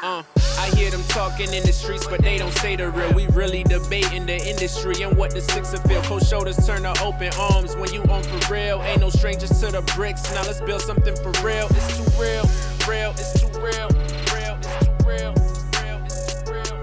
Uh, 0.00 0.22
I 0.58 0.70
hear 0.76 0.90
them 0.90 1.02
talking 1.08 1.52
in 1.52 1.64
the 1.64 1.72
streets, 1.72 2.06
but 2.06 2.22
they 2.22 2.38
don't 2.38 2.52
say 2.52 2.76
the 2.76 2.88
real. 2.90 3.12
We 3.14 3.26
really 3.28 3.64
debating 3.64 4.26
the 4.26 4.36
industry 4.36 5.02
and 5.02 5.16
what 5.16 5.32
the 5.32 5.40
sixer 5.40 5.78
feel. 5.78 6.00
Cold 6.02 6.24
shoulders 6.24 6.64
turn 6.64 6.82
to 6.82 6.94
open 7.02 7.32
arms 7.38 7.74
when 7.76 7.92
you 7.92 8.02
on 8.04 8.22
for 8.22 8.52
real. 8.52 8.80
Ain't 8.82 9.00
no 9.00 9.10
strangers 9.10 9.50
to 9.60 9.72
the 9.72 9.82
bricks. 9.96 10.22
Now 10.32 10.42
let's 10.42 10.60
build 10.60 10.82
something 10.82 11.16
for 11.16 11.32
real. 11.44 11.66
It's 11.70 11.96
too 11.96 12.04
real, 12.20 12.44
real, 12.88 13.10
it's 13.10 13.40
too 13.40 13.48
real, 13.58 13.88
real, 14.34 14.58
it's 14.60 14.84
too 14.84 14.92
real. 15.04 15.34
real, 15.82 16.04
it's 16.04 16.32
too 16.32 16.52
real, 16.52 16.78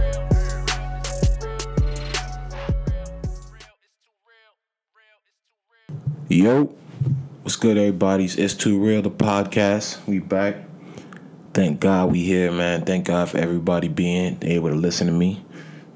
real, 0.00 0.24
it's 1.02 1.38
too 1.38 1.48
real, 1.50 1.64
Yo, 6.28 6.74
what's 7.42 7.56
good, 7.56 7.76
everybody? 7.76 8.24
It's 8.24 8.54
Too 8.54 8.78
Real, 8.82 9.02
the 9.02 9.10
podcast. 9.10 9.98
We 10.06 10.20
back. 10.20 10.69
Thank 11.52 11.80
God 11.80 12.12
we 12.12 12.22
here, 12.22 12.52
man. 12.52 12.84
Thank 12.84 13.06
God 13.06 13.28
for 13.28 13.38
everybody 13.38 13.88
being 13.88 14.38
able 14.42 14.68
to 14.68 14.76
listen 14.76 15.08
to 15.08 15.12
me. 15.12 15.44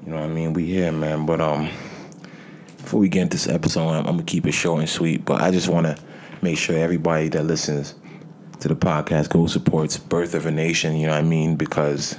You 0.05 0.11
know 0.11 0.19
what 0.19 0.25
I 0.25 0.33
mean? 0.33 0.51
We 0.51 0.65
here, 0.65 0.91
man. 0.91 1.25
But 1.25 1.39
um, 1.39 1.69
before 2.75 2.99
we 2.99 3.07
get 3.07 3.21
into 3.21 3.37
this 3.37 3.47
episode, 3.47 3.87
I'm, 3.87 3.99
I'm 3.99 4.15
gonna 4.15 4.23
keep 4.23 4.45
it 4.47 4.51
short 4.51 4.81
and 4.81 4.89
sweet. 4.89 5.23
But 5.23 5.41
I 5.41 5.51
just 5.51 5.69
want 5.69 5.87
to 5.87 5.97
make 6.41 6.57
sure 6.57 6.77
everybody 6.77 7.29
that 7.29 7.45
listens 7.45 7.95
to 8.59 8.67
the 8.67 8.75
podcast 8.75 9.29
go 9.29 9.47
supports 9.47 9.95
Birth 9.95 10.33
of 10.33 10.45
a 10.45 10.51
Nation. 10.51 10.97
You 10.97 11.07
know 11.07 11.13
what 11.13 11.19
I 11.19 11.23
mean? 11.23 11.55
Because 11.55 12.17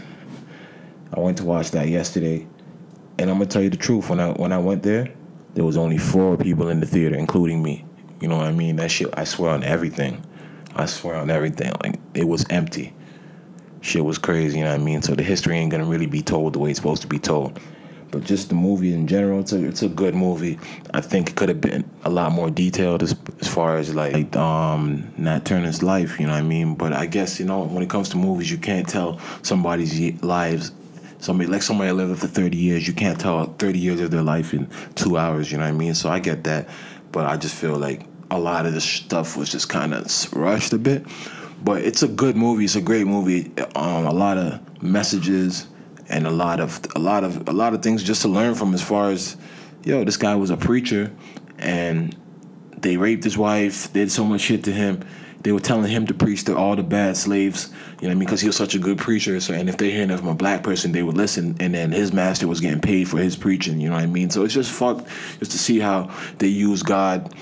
I 1.13 1.21
went 1.21 1.37
to 1.37 1.45
watch 1.45 1.73
that 1.73 1.89
yesterday, 1.89 2.47
and 3.19 3.29
I'm 3.29 3.37
gonna 3.37 3.51
tell 3.51 3.63
you 3.63 3.69
the 3.69 3.77
truth. 3.77 4.09
When 4.09 4.19
I 4.19 4.30
when 4.30 4.51
I 4.51 4.59
went 4.59 4.83
there, 4.83 5.13
there 5.53 5.65
was 5.65 5.77
only 5.77 5.99
four 5.99 6.39
people 6.39 6.71
in 6.71 6.80
the 6.80 6.87
theater, 6.87 7.16
including 7.16 7.63
me. 7.63 7.85
You 8.19 8.29
know 8.29 8.39
what 8.39 8.47
I 8.47 8.53
mean? 8.53 8.77
That 8.77 8.91
shit. 8.91 9.13
I 9.13 9.25
swear 9.25 9.51
on 9.51 9.63
everything. 9.63 10.25
I 10.75 10.87
swear 10.87 11.16
on 11.16 11.29
everything. 11.29 11.75
Like 11.83 12.01
it 12.15 12.27
was 12.27 12.47
empty. 12.49 12.95
Shit 13.87 14.05
was 14.05 14.19
crazy. 14.19 14.59
You 14.59 14.65
know 14.65 14.73
what 14.73 14.81
I 14.81 14.85
mean? 14.85 15.01
So 15.01 15.15
the 15.15 15.23
history 15.23 15.57
ain't 15.57 15.71
gonna 15.71 15.85
really 15.85 16.07
be 16.07 16.21
told 16.21 16.55
the 16.55 16.59
way 16.59 16.71
it's 16.71 16.80
supposed 16.80 17.02
to 17.02 17.09
be 17.09 17.21
told. 17.21 17.60
But 18.10 18.24
just 18.24 18.49
the 18.49 18.57
movie 18.57 18.93
in 18.93 19.07
general, 19.07 19.38
it's 19.38 19.52
a, 19.52 19.65
it's 19.65 19.83
a 19.83 19.88
good 19.88 20.13
movie. 20.13 20.59
I 20.93 21.01
think 21.01 21.30
it 21.30 21.37
could 21.37 21.49
have 21.49 21.60
been 21.60 21.88
a 22.02 22.10
lot 22.10 22.33
more 22.33 22.51
detailed 22.51 23.05
as, 23.05 23.15
as 23.41 23.47
far 23.47 23.77
as 23.77 23.95
like 23.95 24.35
um, 24.35 25.13
Nat 25.16 25.45
Turner's 25.45 25.85
life. 25.85 26.19
You 26.19 26.27
know 26.27 26.33
what 26.33 26.41
I 26.41 26.43
mean? 26.43 26.75
But 26.75 26.95
I 26.95 27.07
guess 27.07 27.38
you 27.38 27.47
know 27.47 27.63
when 27.63 27.85
it 27.85 27.88
comes 27.88 28.09
to 28.09 28.16
movies, 28.16 28.51
you 28.51 28.59
can't 28.59 28.88
tell 28.88 29.21
somebody's 29.43 30.21
lives 30.21 30.73
somebody 31.19 31.49
like 31.49 31.63
somebody 31.63 31.91
lived 31.93 32.21
for 32.21 32.27
30 32.27 32.57
years 32.57 32.87
you 32.87 32.93
can't 32.93 33.19
tell 33.19 33.47
30 33.55 33.79
years 33.79 34.01
of 34.03 34.10
their 34.10 34.23
life 34.23 34.53
in 34.53 34.69
two 34.97 35.16
hours 35.16 35.51
you 35.51 35.57
know 35.57 35.65
what 35.65 35.71
i 35.71 35.73
mean 35.73 35.95
so 35.95 36.10
i 36.10 36.19
get 36.19 36.45
that 36.45 36.69
but 37.10 37.25
i 37.25 37.38
just 37.38 37.55
feel 37.55 37.79
like 37.79 38.03
a 38.30 38.38
lot 38.38 38.66
of 38.66 38.75
the 38.75 38.82
stuff 38.82 39.35
was 39.35 39.51
just 39.51 39.71
kind 39.71 39.95
of 39.95 40.05
rushed 40.35 40.75
a 40.75 40.79
bit 40.79 41.07
but 41.62 41.82
it's 41.82 42.02
a 42.02 42.09
good 42.09 42.37
movie 42.37 42.65
it's 42.65 42.76
a 42.76 42.80
great 42.80 43.07
movie 43.07 43.52
um, 43.74 44.07
a 44.07 44.12
lot 44.12 44.38
of 44.38 44.82
messages 44.82 45.66
and 46.09 46.26
a 46.26 46.30
lot 46.30 46.60
of 46.60 46.80
a 46.95 46.98
lot 46.98 47.24
of 47.24 47.48
a 47.48 47.52
lot 47.52 47.74
of 47.74 47.82
things 47.82 48.02
just 48.02 48.23
to 48.23 48.29
learn 48.29 48.54
from 48.54 48.74
as 48.74 48.82
far 48.82 49.10
as 49.10 49.37
yo 49.85 50.04
this 50.04 50.16
guy 50.16 50.35
was 50.35 50.51
a 50.51 50.57
preacher 50.57 51.13
and 51.59 52.16
they 52.79 52.96
raped 52.96 53.24
his 53.24 53.38
wife 53.38 53.93
did 53.93 54.10
so 54.10 54.24
much 54.24 54.43
shit 54.43 54.65
to 54.65 54.73
him 54.73 55.02
they 55.46 55.52
were 55.52 55.60
telling 55.60 55.88
him 55.88 56.09
to 56.09 56.13
preach 56.13 56.43
to 56.46 56.57
all 56.57 56.74
the 56.74 56.82
bad 56.82 57.16
slaves, 57.16 57.68
you 57.68 57.73
know 57.76 58.09
what 58.09 58.10
I 58.10 58.15
mean? 58.15 58.18
Because 58.18 58.41
he 58.41 58.48
was 58.48 58.57
such 58.57 58.74
a 58.74 58.80
good 58.80 58.98
preacher. 58.98 59.38
So, 59.38 59.54
and 59.54 59.68
if 59.68 59.76
they 59.76 59.93
hearing 59.93 60.10
it 60.10 60.18
from 60.18 60.26
a 60.26 60.35
black 60.35 60.65
person, 60.65 60.91
they 60.91 61.04
would 61.04 61.16
listen. 61.16 61.54
And 61.60 61.73
then 61.73 61.93
his 61.93 62.13
master 62.13 62.48
was 62.48 62.59
getting 62.60 62.80
paid 62.80 63.09
for 63.09 63.18
his 63.18 63.37
preaching, 63.37 63.80
you 63.80 63.88
know 63.88 63.95
what 63.95 64.03
I 64.03 64.06
mean? 64.06 64.28
So 64.28 64.43
it's 64.43 64.54
just 64.54 64.72
fucked 64.72 65.06
just 65.38 65.53
to 65.53 65.59
see 65.59 65.78
how 65.78 66.12
they 66.38 66.48
use 66.48 66.82
God. 66.82 67.32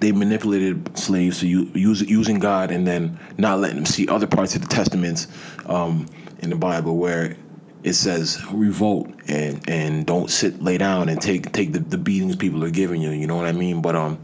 They 0.00 0.12
manipulated 0.12 0.96
slaves 0.98 1.40
to 1.40 1.46
use 1.46 2.00
using 2.00 2.38
God 2.38 2.70
and 2.70 2.86
then 2.86 3.18
not 3.36 3.60
letting 3.60 3.76
them 3.76 3.86
see 3.86 4.08
other 4.08 4.26
parts 4.26 4.54
of 4.54 4.62
the 4.62 4.68
testaments 4.68 5.28
um, 5.66 6.06
in 6.38 6.50
the 6.50 6.56
Bible 6.56 6.96
where 6.96 7.36
it 7.82 7.94
says 7.94 8.42
revolt 8.52 9.08
and 9.28 9.66
and 9.68 10.06
don't 10.06 10.30
sit 10.30 10.62
lay 10.62 10.78
down 10.78 11.08
and 11.08 11.20
take 11.20 11.52
take 11.52 11.72
the, 11.72 11.78
the 11.78 11.98
beatings 11.98 12.36
people 12.36 12.64
are 12.64 12.70
giving 12.70 13.00
you. 13.00 13.10
You 13.10 13.26
know 13.26 13.36
what 13.36 13.46
I 13.46 13.52
mean? 13.52 13.80
But 13.80 13.96
um 13.96 14.18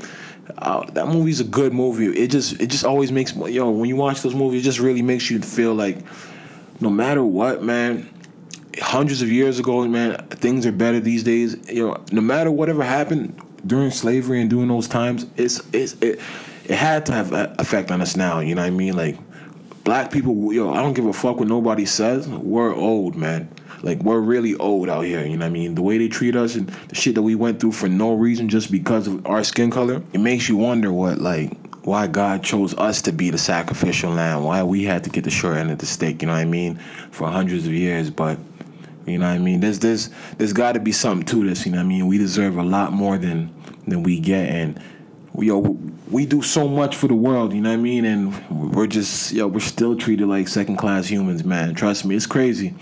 uh, 0.58 0.88
that 0.92 1.08
movie's 1.08 1.40
a 1.40 1.44
good 1.44 1.72
movie. 1.72 2.06
It 2.06 2.30
just 2.30 2.60
it 2.60 2.66
just 2.66 2.84
always 2.84 3.10
makes 3.10 3.34
yo 3.34 3.70
when 3.70 3.88
you 3.88 3.96
watch 3.96 4.22
those 4.22 4.34
movies, 4.34 4.62
it 4.62 4.64
just 4.64 4.78
really 4.78 5.02
makes 5.02 5.30
you 5.30 5.40
feel 5.40 5.74
like 5.74 5.98
no 6.80 6.90
matter 6.90 7.24
what, 7.24 7.62
man. 7.62 8.12
Hundreds 8.78 9.22
of 9.22 9.32
years 9.32 9.58
ago, 9.58 9.88
man, 9.88 10.18
things 10.28 10.66
are 10.66 10.72
better 10.72 11.00
these 11.00 11.22
days. 11.22 11.56
You 11.70 11.86
know, 11.86 12.04
no 12.12 12.20
matter 12.20 12.50
whatever 12.50 12.84
happened 12.84 13.40
during 13.66 13.90
slavery 13.90 14.40
and 14.40 14.50
during 14.50 14.68
those 14.68 14.88
times, 14.88 15.26
it's 15.36 15.62
it's 15.72 15.94
it, 16.00 16.20
it 16.64 16.74
had 16.74 17.06
to 17.06 17.12
have 17.12 17.32
an 17.32 17.54
effect 17.58 17.90
on 17.90 18.00
us 18.00 18.16
now. 18.16 18.40
You 18.40 18.54
know 18.54 18.62
what 18.62 18.68
I 18.68 18.70
mean? 18.70 18.96
Like 18.96 19.18
black 19.84 20.10
people, 20.10 20.52
yo, 20.52 20.72
I 20.72 20.82
don't 20.82 20.94
give 20.94 21.06
a 21.06 21.12
fuck 21.12 21.38
what 21.38 21.48
nobody 21.48 21.86
says. 21.86 22.28
We're 22.28 22.74
old, 22.74 23.14
man. 23.14 23.48
Like 23.82 24.02
we're 24.02 24.20
really 24.20 24.56
old 24.56 24.88
out 24.88 25.02
here, 25.02 25.24
you 25.24 25.36
know 25.36 25.44
what 25.44 25.50
I 25.50 25.50
mean? 25.50 25.74
The 25.74 25.82
way 25.82 25.98
they 25.98 26.08
treat 26.08 26.34
us 26.34 26.56
and 26.56 26.68
the 26.88 26.94
shit 26.94 27.14
that 27.14 27.22
we 27.22 27.34
went 27.34 27.60
through 27.60 27.72
for 27.72 27.88
no 27.88 28.14
reason 28.14 28.48
just 28.48 28.70
because 28.70 29.06
of 29.06 29.24
our 29.26 29.44
skin 29.44 29.70
color, 29.70 30.02
it 30.12 30.18
makes 30.18 30.48
you 30.48 30.56
wonder 30.56 30.92
what 30.92 31.18
like 31.18 31.52
why 31.84 32.08
God 32.08 32.42
chose 32.42 32.74
us 32.74 33.00
to 33.02 33.12
be 33.12 33.30
the 33.30 33.38
sacrificial 33.38 34.10
lamb, 34.10 34.42
why 34.42 34.64
we 34.64 34.82
had 34.82 35.04
to 35.04 35.10
get 35.10 35.22
the 35.22 35.30
short 35.30 35.56
end 35.56 35.70
of 35.70 35.78
the 35.78 35.86
stick, 35.86 36.20
you 36.20 36.26
know 36.26 36.34
what 36.34 36.40
I 36.40 36.44
mean, 36.46 36.80
for 37.12 37.28
hundreds 37.28 37.64
of 37.64 37.72
years, 37.72 38.10
but 38.10 38.40
you 39.06 39.18
know 39.18 39.28
what 39.28 39.36
I 39.36 39.38
mean? 39.38 39.60
There's 39.60 39.78
there's 39.78 40.10
there's 40.36 40.52
got 40.52 40.72
to 40.72 40.80
be 40.80 40.90
something 40.90 41.24
to 41.26 41.48
this, 41.48 41.64
you 41.64 41.70
know 41.70 41.78
what 41.78 41.84
I 41.84 41.88
mean? 41.88 42.08
We 42.08 42.18
deserve 42.18 42.58
a 42.58 42.64
lot 42.64 42.92
more 42.92 43.18
than 43.18 43.54
than 43.86 44.02
we 44.02 44.20
get 44.20 44.48
and 44.48 44.80
we 45.32 45.48
yo, 45.48 45.58
we 46.10 46.24
do 46.24 46.40
so 46.40 46.66
much 46.66 46.96
for 46.96 47.08
the 47.08 47.14
world, 47.14 47.52
you 47.52 47.60
know 47.60 47.68
what 47.68 47.78
I 47.78 47.82
mean? 47.82 48.04
And 48.04 48.74
we're 48.74 48.86
just 48.86 49.32
yo, 49.32 49.46
we're 49.46 49.60
still 49.60 49.96
treated 49.96 50.26
like 50.26 50.48
second 50.48 50.76
class 50.76 51.06
humans, 51.06 51.44
man. 51.44 51.74
Trust 51.74 52.04
me, 52.04 52.16
it's 52.16 52.26
crazy. 52.26 52.74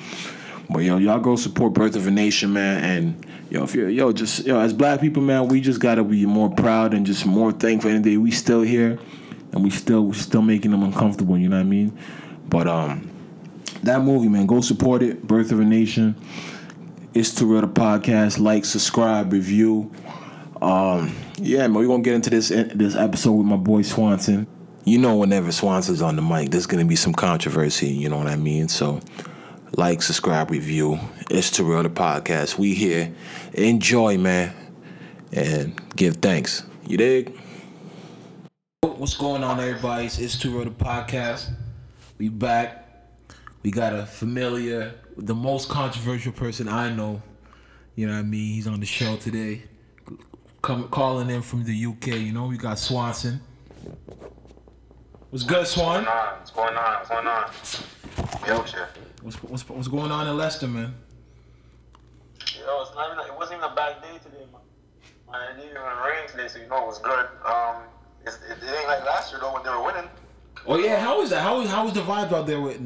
But 0.70 0.80
yo, 0.80 0.98
y'all 0.98 1.20
go 1.20 1.36
support 1.36 1.74
Birth 1.74 1.96
of 1.96 2.06
a 2.06 2.10
Nation, 2.10 2.52
man. 2.52 2.84
And 2.84 3.26
yo, 3.50 3.64
if 3.64 3.74
you're 3.74 3.88
yo, 3.88 4.12
just 4.12 4.46
yo, 4.46 4.60
as 4.60 4.72
black 4.72 5.00
people, 5.00 5.22
man, 5.22 5.48
we 5.48 5.60
just 5.60 5.80
gotta 5.80 6.04
be 6.04 6.24
more 6.26 6.50
proud 6.50 6.94
and 6.94 7.04
just 7.04 7.26
more 7.26 7.52
thankful. 7.52 7.90
And 7.90 8.04
day 8.04 8.16
we 8.16 8.30
still 8.30 8.62
here, 8.62 8.98
and 9.52 9.62
we 9.64 9.70
still 9.70 10.06
we're 10.06 10.14
still 10.14 10.42
making 10.42 10.70
them 10.70 10.82
uncomfortable. 10.82 11.36
You 11.36 11.48
know 11.48 11.56
what 11.56 11.66
I 11.66 11.68
mean? 11.68 11.98
But 12.48 12.66
um, 12.68 13.10
that 13.82 14.02
movie, 14.02 14.28
man, 14.28 14.46
go 14.46 14.60
support 14.60 15.02
it. 15.02 15.26
Birth 15.26 15.52
of 15.52 15.60
a 15.60 15.64
Nation. 15.64 16.14
It's 17.12 17.32
the 17.32 17.44
podcast. 17.44 18.40
Like, 18.40 18.64
subscribe, 18.64 19.32
review. 19.32 19.92
Um, 20.64 21.14
yeah, 21.36 21.66
man, 21.66 21.74
we're 21.74 21.86
gonna 21.86 22.02
get 22.02 22.14
into 22.14 22.30
this 22.30 22.48
this 22.48 22.96
episode 22.96 23.32
with 23.32 23.46
my 23.46 23.56
boy 23.56 23.82
Swanson. 23.82 24.46
You 24.86 24.96
know, 24.96 25.16
whenever 25.16 25.52
Swanson's 25.52 26.00
on 26.00 26.16
the 26.16 26.22
mic, 26.22 26.50
there's 26.50 26.64
gonna 26.64 26.86
be 26.86 26.96
some 26.96 27.12
controversy. 27.12 27.88
You 27.88 28.08
know 28.08 28.16
what 28.16 28.28
I 28.28 28.36
mean? 28.36 28.68
So 28.68 29.00
like, 29.76 30.00
subscribe, 30.00 30.50
review. 30.50 30.98
It's 31.28 31.50
Too 31.50 31.64
Real 31.64 31.82
the 31.82 31.90
podcast. 31.90 32.56
We 32.56 32.72
here. 32.72 33.12
Enjoy, 33.52 34.16
man, 34.16 34.54
and 35.34 35.78
give 35.96 36.16
thanks. 36.16 36.62
You 36.86 36.96
dig? 36.96 37.38
What's 38.80 39.18
going 39.18 39.44
on, 39.44 39.60
everybody? 39.60 40.06
It's 40.06 40.38
Too 40.38 40.56
Real 40.56 40.64
the 40.64 40.70
podcast. 40.70 41.50
We 42.16 42.30
back. 42.30 42.88
We 43.62 43.70
got 43.70 43.94
a 43.94 44.06
familiar, 44.06 44.94
the 45.18 45.34
most 45.34 45.68
controversial 45.68 46.32
person 46.32 46.68
I 46.68 46.90
know. 46.94 47.20
You 47.96 48.06
know 48.06 48.14
what 48.14 48.20
I 48.20 48.22
mean? 48.22 48.54
He's 48.54 48.66
on 48.66 48.80
the 48.80 48.86
show 48.86 49.18
today. 49.18 49.64
Come 50.64 50.88
calling 50.88 51.28
in 51.28 51.42
from 51.42 51.62
the 51.62 51.86
UK. 51.86 52.06
You 52.06 52.32
know, 52.32 52.46
we 52.46 52.56
got 52.56 52.78
Swanson. 52.78 53.38
What's 55.28 55.44
good, 55.44 55.66
Swan? 55.66 56.06
What's 56.06 56.50
going 56.52 56.74
on? 56.74 56.94
What's 57.00 57.10
going 57.10 57.26
on? 57.26 57.44
What's 57.50 57.82
going 58.46 58.46
on? 58.46 58.56
Yorkshire. 58.56 58.88
What's, 59.20 59.42
what's 59.42 59.68
what's 59.68 59.88
going 59.88 60.10
on 60.10 60.26
in 60.26 60.38
Leicester, 60.38 60.66
man? 60.66 60.94
Yo, 62.56 62.80
it's 62.80 62.94
not 62.94 63.12
even. 63.12 63.26
It 63.30 63.38
wasn't 63.38 63.58
even 63.58 63.72
a 63.72 63.74
bad 63.74 64.00
day 64.00 64.16
today, 64.22 64.46
man. 64.52 64.62
Man, 65.30 65.50
it 65.50 65.60
didn't 65.60 65.70
even 65.72 65.82
rain 65.82 66.26
today, 66.28 66.48
so 66.48 66.58
you 66.58 66.66
know 66.68 66.84
it 66.84 66.86
was 66.86 66.98
good. 66.98 67.26
Um, 67.44 67.82
it, 68.24 68.32
it 68.48 68.64
ain't 68.64 68.88
like 68.88 69.04
last 69.04 69.32
year 69.32 69.42
though 69.42 69.52
when 69.52 69.64
they 69.64 69.68
were 69.68 69.84
winning. 69.84 70.08
Oh 70.66 70.78
yeah, 70.78 70.98
how 70.98 71.18
was 71.18 71.28
that? 71.28 71.42
How 71.42 71.58
was 71.58 71.68
how 71.68 71.84
was 71.84 71.92
the 71.92 72.00
vibe 72.00 72.32
out 72.32 72.46
there? 72.46 72.62
With 72.62 72.80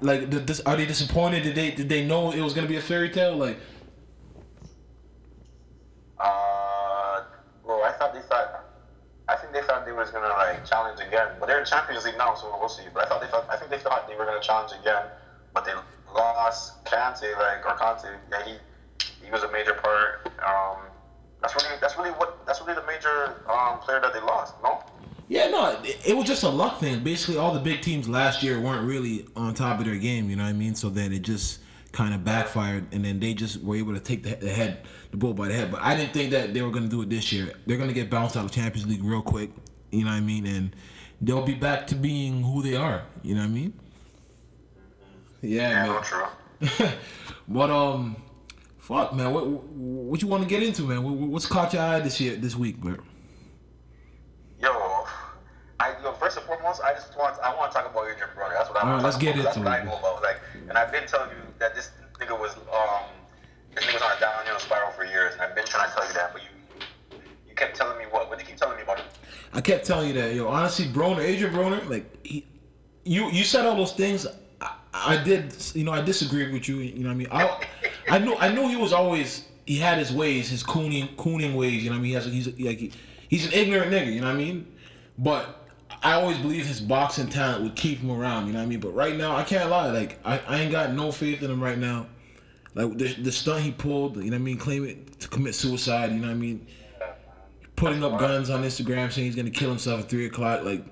like, 0.00 0.30
this, 0.30 0.60
are 0.60 0.76
they 0.76 0.86
disappointed? 0.86 1.42
Did 1.42 1.56
they 1.56 1.72
did 1.72 1.90
they 1.90 2.06
know 2.06 2.32
it 2.32 2.40
was 2.40 2.54
gonna 2.54 2.68
be 2.68 2.76
a 2.76 2.80
fairy 2.80 3.10
tale? 3.10 3.36
Like, 3.36 3.58
I 7.84 7.92
thought 7.92 8.14
they 8.14 8.22
thought. 8.22 8.64
I 9.28 9.36
think 9.36 9.52
they 9.52 9.62
thought 9.62 9.86
they 9.86 9.92
was 9.92 10.10
gonna 10.10 10.28
like 10.28 10.64
challenge 10.66 11.00
again, 11.00 11.28
but 11.38 11.46
they're 11.46 11.60
in 11.60 11.66
Champions 11.66 12.04
League 12.04 12.18
now, 12.18 12.34
so 12.34 12.54
we'll 12.58 12.68
see. 12.68 12.82
But 12.92 13.04
I 13.04 13.08
thought 13.08 13.20
they 13.20 13.28
thought. 13.28 13.46
I 13.48 13.56
think 13.56 13.70
they 13.70 13.78
thought 13.78 14.08
they 14.08 14.16
were 14.16 14.24
gonna 14.24 14.40
challenge 14.40 14.72
again 14.80 15.06
but 15.54 15.64
they 15.64 15.72
lost 16.14 16.84
Kante, 16.84 17.36
like 17.38 17.64
or 17.66 17.76
Kante. 17.76 18.16
Yeah, 18.30 18.44
he 18.44 18.56
he 19.24 19.30
was 19.30 19.42
a 19.42 19.52
major 19.52 19.74
part. 19.74 20.26
Um, 20.44 20.78
that's 21.40 21.54
really 21.54 21.76
that's 21.80 21.96
really 21.96 22.10
what 22.10 22.44
that's 22.46 22.60
really 22.60 22.74
the 22.74 22.86
major 22.86 23.42
um, 23.50 23.78
player 23.80 24.00
that 24.00 24.12
they 24.12 24.20
lost. 24.20 24.54
No. 24.62 24.82
Yeah, 25.28 25.48
no, 25.48 25.80
it, 25.82 26.08
it, 26.08 26.16
was 26.16 26.26
just 26.26 26.42
a 26.42 26.48
luck 26.48 26.78
thing. 26.78 27.02
Basically, 27.02 27.38
all 27.38 27.54
the 27.54 27.60
big 27.60 27.80
teams 27.80 28.06
last 28.06 28.42
year 28.42 28.60
weren't 28.60 28.86
really 28.86 29.24
on 29.34 29.54
top 29.54 29.78
of 29.78 29.86
their 29.86 29.96
game. 29.96 30.28
You 30.28 30.36
know 30.36 30.42
what 30.42 30.50
I 30.50 30.52
mean? 30.52 30.74
So 30.74 30.90
then 30.90 31.10
it 31.10 31.22
just 31.22 31.60
kind 31.92 32.12
of 32.12 32.22
backfired, 32.22 32.92
and 32.92 33.02
then 33.02 33.18
they 33.18 33.32
just 33.32 33.62
were 33.62 33.76
able 33.76 33.94
to 33.94 34.00
take 34.00 34.24
the, 34.24 34.34
the 34.34 34.50
head, 34.50 34.82
the 35.12 35.16
bull 35.18 35.34
by 35.34 35.46
the 35.46 35.54
head. 35.54 35.70
But 35.70 35.82
I 35.82 35.94
didn't 35.94 36.12
think 36.12 36.32
that 36.32 36.52
they 36.52 36.62
were 36.62 36.70
going 36.70 36.84
to 36.84 36.90
do 36.90 37.02
it 37.02 37.10
this 37.10 37.32
year. 37.32 37.52
They're 37.66 37.76
going 37.76 37.88
to 37.88 37.94
get 37.94 38.10
bounced 38.10 38.36
out 38.36 38.44
of 38.44 38.50
Champions 38.50 38.88
League 38.88 39.04
real 39.04 39.22
quick. 39.22 39.50
You 39.92 40.04
know 40.04 40.10
what 40.10 40.16
I 40.16 40.20
mean? 40.20 40.46
And 40.46 40.74
they'll 41.20 41.44
be 41.44 41.54
back 41.54 41.86
to 41.88 41.94
being 41.94 42.42
who 42.42 42.62
they 42.62 42.74
are. 42.74 43.04
You 43.22 43.34
know 43.34 43.42
what 43.42 43.46
I 43.46 43.50
mean? 43.50 43.74
Yeah, 45.42 45.86
Yeah, 45.86 46.02
man. 46.60 46.92
But 47.48 47.70
um, 47.70 48.16
fuck, 48.78 49.14
man. 49.14 49.32
What 49.34 49.46
what 49.46 50.22
you 50.22 50.28
want 50.28 50.42
to 50.44 50.48
get 50.48 50.62
into, 50.62 50.82
man? 50.82 51.02
What's 51.30 51.46
caught 51.46 51.72
your 51.74 51.82
eye 51.82 52.00
this 52.00 52.20
year, 52.20 52.36
this 52.36 52.56
week, 52.56 52.78
bro? 52.78 52.96
Yo, 54.60 54.70
I 55.80 55.94
yo 56.02 56.12
first 56.12 56.38
and 56.38 56.46
foremost, 56.46 56.80
I 56.82 56.94
just 56.94 57.18
want 57.18 57.38
I 57.42 57.54
want 57.54 57.72
to 57.72 57.78
talk 57.78 57.90
about 57.90 58.08
Adrian 58.08 58.28
Brody. 58.34 58.54
That's 58.56 58.70
what 58.70 58.82
I 58.82 58.84
want 58.84 58.94
right, 58.94 58.98
to 59.00 59.04
let's 59.04 59.16
get 59.16 59.36
into 59.36 59.58
what 59.60 59.66
it. 59.66 59.80
I 59.80 59.84
know 59.84 59.98
about. 59.98 60.22
Like, 60.22 60.40
and 60.68 60.78
I've 60.78 60.92
been 60.92 61.06
telling 61.06 61.30
you 61.30 61.42
that 61.58 61.74
this 61.74 61.90
I 69.52 69.60
kept 69.60 69.86
telling 69.86 70.08
you 70.08 70.14
that, 70.14 70.34
yo. 70.34 70.48
Honestly, 70.48 70.86
Broner, 70.86 71.20
Adrian 71.20 71.54
Broner, 71.54 71.88
like 71.88 72.26
he, 72.26 72.46
you 73.04 73.30
you 73.30 73.44
said 73.44 73.66
all 73.66 73.76
those 73.76 73.92
things. 73.92 74.26
I, 74.60 74.74
I 74.92 75.22
did, 75.22 75.54
you 75.74 75.84
know, 75.84 75.92
I 75.92 76.00
disagreed 76.00 76.52
with 76.52 76.68
you. 76.68 76.76
You 76.78 77.00
know 77.00 77.08
what 77.08 77.14
I 77.14 77.16
mean? 77.16 77.28
I 77.30 77.66
I 78.08 78.18
knew 78.18 78.34
I 78.36 78.52
knew 78.52 78.68
he 78.68 78.76
was 78.76 78.92
always 78.92 79.46
he 79.66 79.76
had 79.76 79.98
his 79.98 80.12
ways, 80.12 80.48
his 80.48 80.62
cooning 80.62 81.14
cooning 81.16 81.54
ways. 81.54 81.84
You 81.84 81.90
know 81.90 81.96
what 81.96 82.00
I 82.00 82.02
mean? 82.02 82.10
He 82.10 82.14
has 82.14 82.24
he's 82.24 82.46
like 82.46 82.78
he, 82.78 82.92
he's 83.28 83.46
an 83.46 83.52
ignorant 83.52 83.92
nigga. 83.92 84.12
You 84.12 84.20
know 84.20 84.28
what 84.28 84.36
I 84.36 84.38
mean? 84.38 84.72
But 85.18 85.58
I 86.02 86.14
always 86.14 86.38
believed 86.38 86.66
his 86.66 86.80
boxing 86.80 87.28
talent 87.28 87.62
would 87.62 87.76
keep 87.76 87.98
him 87.98 88.10
around. 88.10 88.46
You 88.46 88.54
know 88.54 88.58
what 88.58 88.64
I 88.64 88.68
mean? 88.68 88.80
But 88.80 88.94
right 88.94 89.16
now, 89.16 89.36
I 89.36 89.44
can't 89.44 89.68
lie. 89.68 89.90
Like 89.90 90.18
I, 90.24 90.40
I 90.48 90.60
ain't 90.60 90.72
got 90.72 90.94
no 90.94 91.12
faith 91.12 91.42
in 91.42 91.50
him 91.50 91.62
right 91.62 91.78
now. 91.78 92.06
Like 92.74 92.96
the, 92.96 93.12
the 93.14 93.32
stunt 93.32 93.62
he 93.62 93.70
pulled, 93.70 94.16
you 94.16 94.24
know 94.24 94.30
what 94.30 94.34
I 94.36 94.38
mean, 94.38 94.56
claiming 94.56 95.06
to 95.20 95.28
commit 95.28 95.54
suicide, 95.54 96.10
you 96.10 96.18
know 96.18 96.28
what 96.28 96.32
I 96.32 96.38
mean, 96.38 96.66
putting 97.82 98.04
up 98.04 98.18
guns 98.18 98.48
on 98.48 98.62
Instagram 98.62 99.10
saying 99.10 99.26
he's 99.26 99.34
gonna 99.36 99.50
kill 99.50 99.68
himself 99.68 100.00
at 100.02 100.08
three 100.08 100.26
o'clock, 100.26 100.62
like 100.64 100.84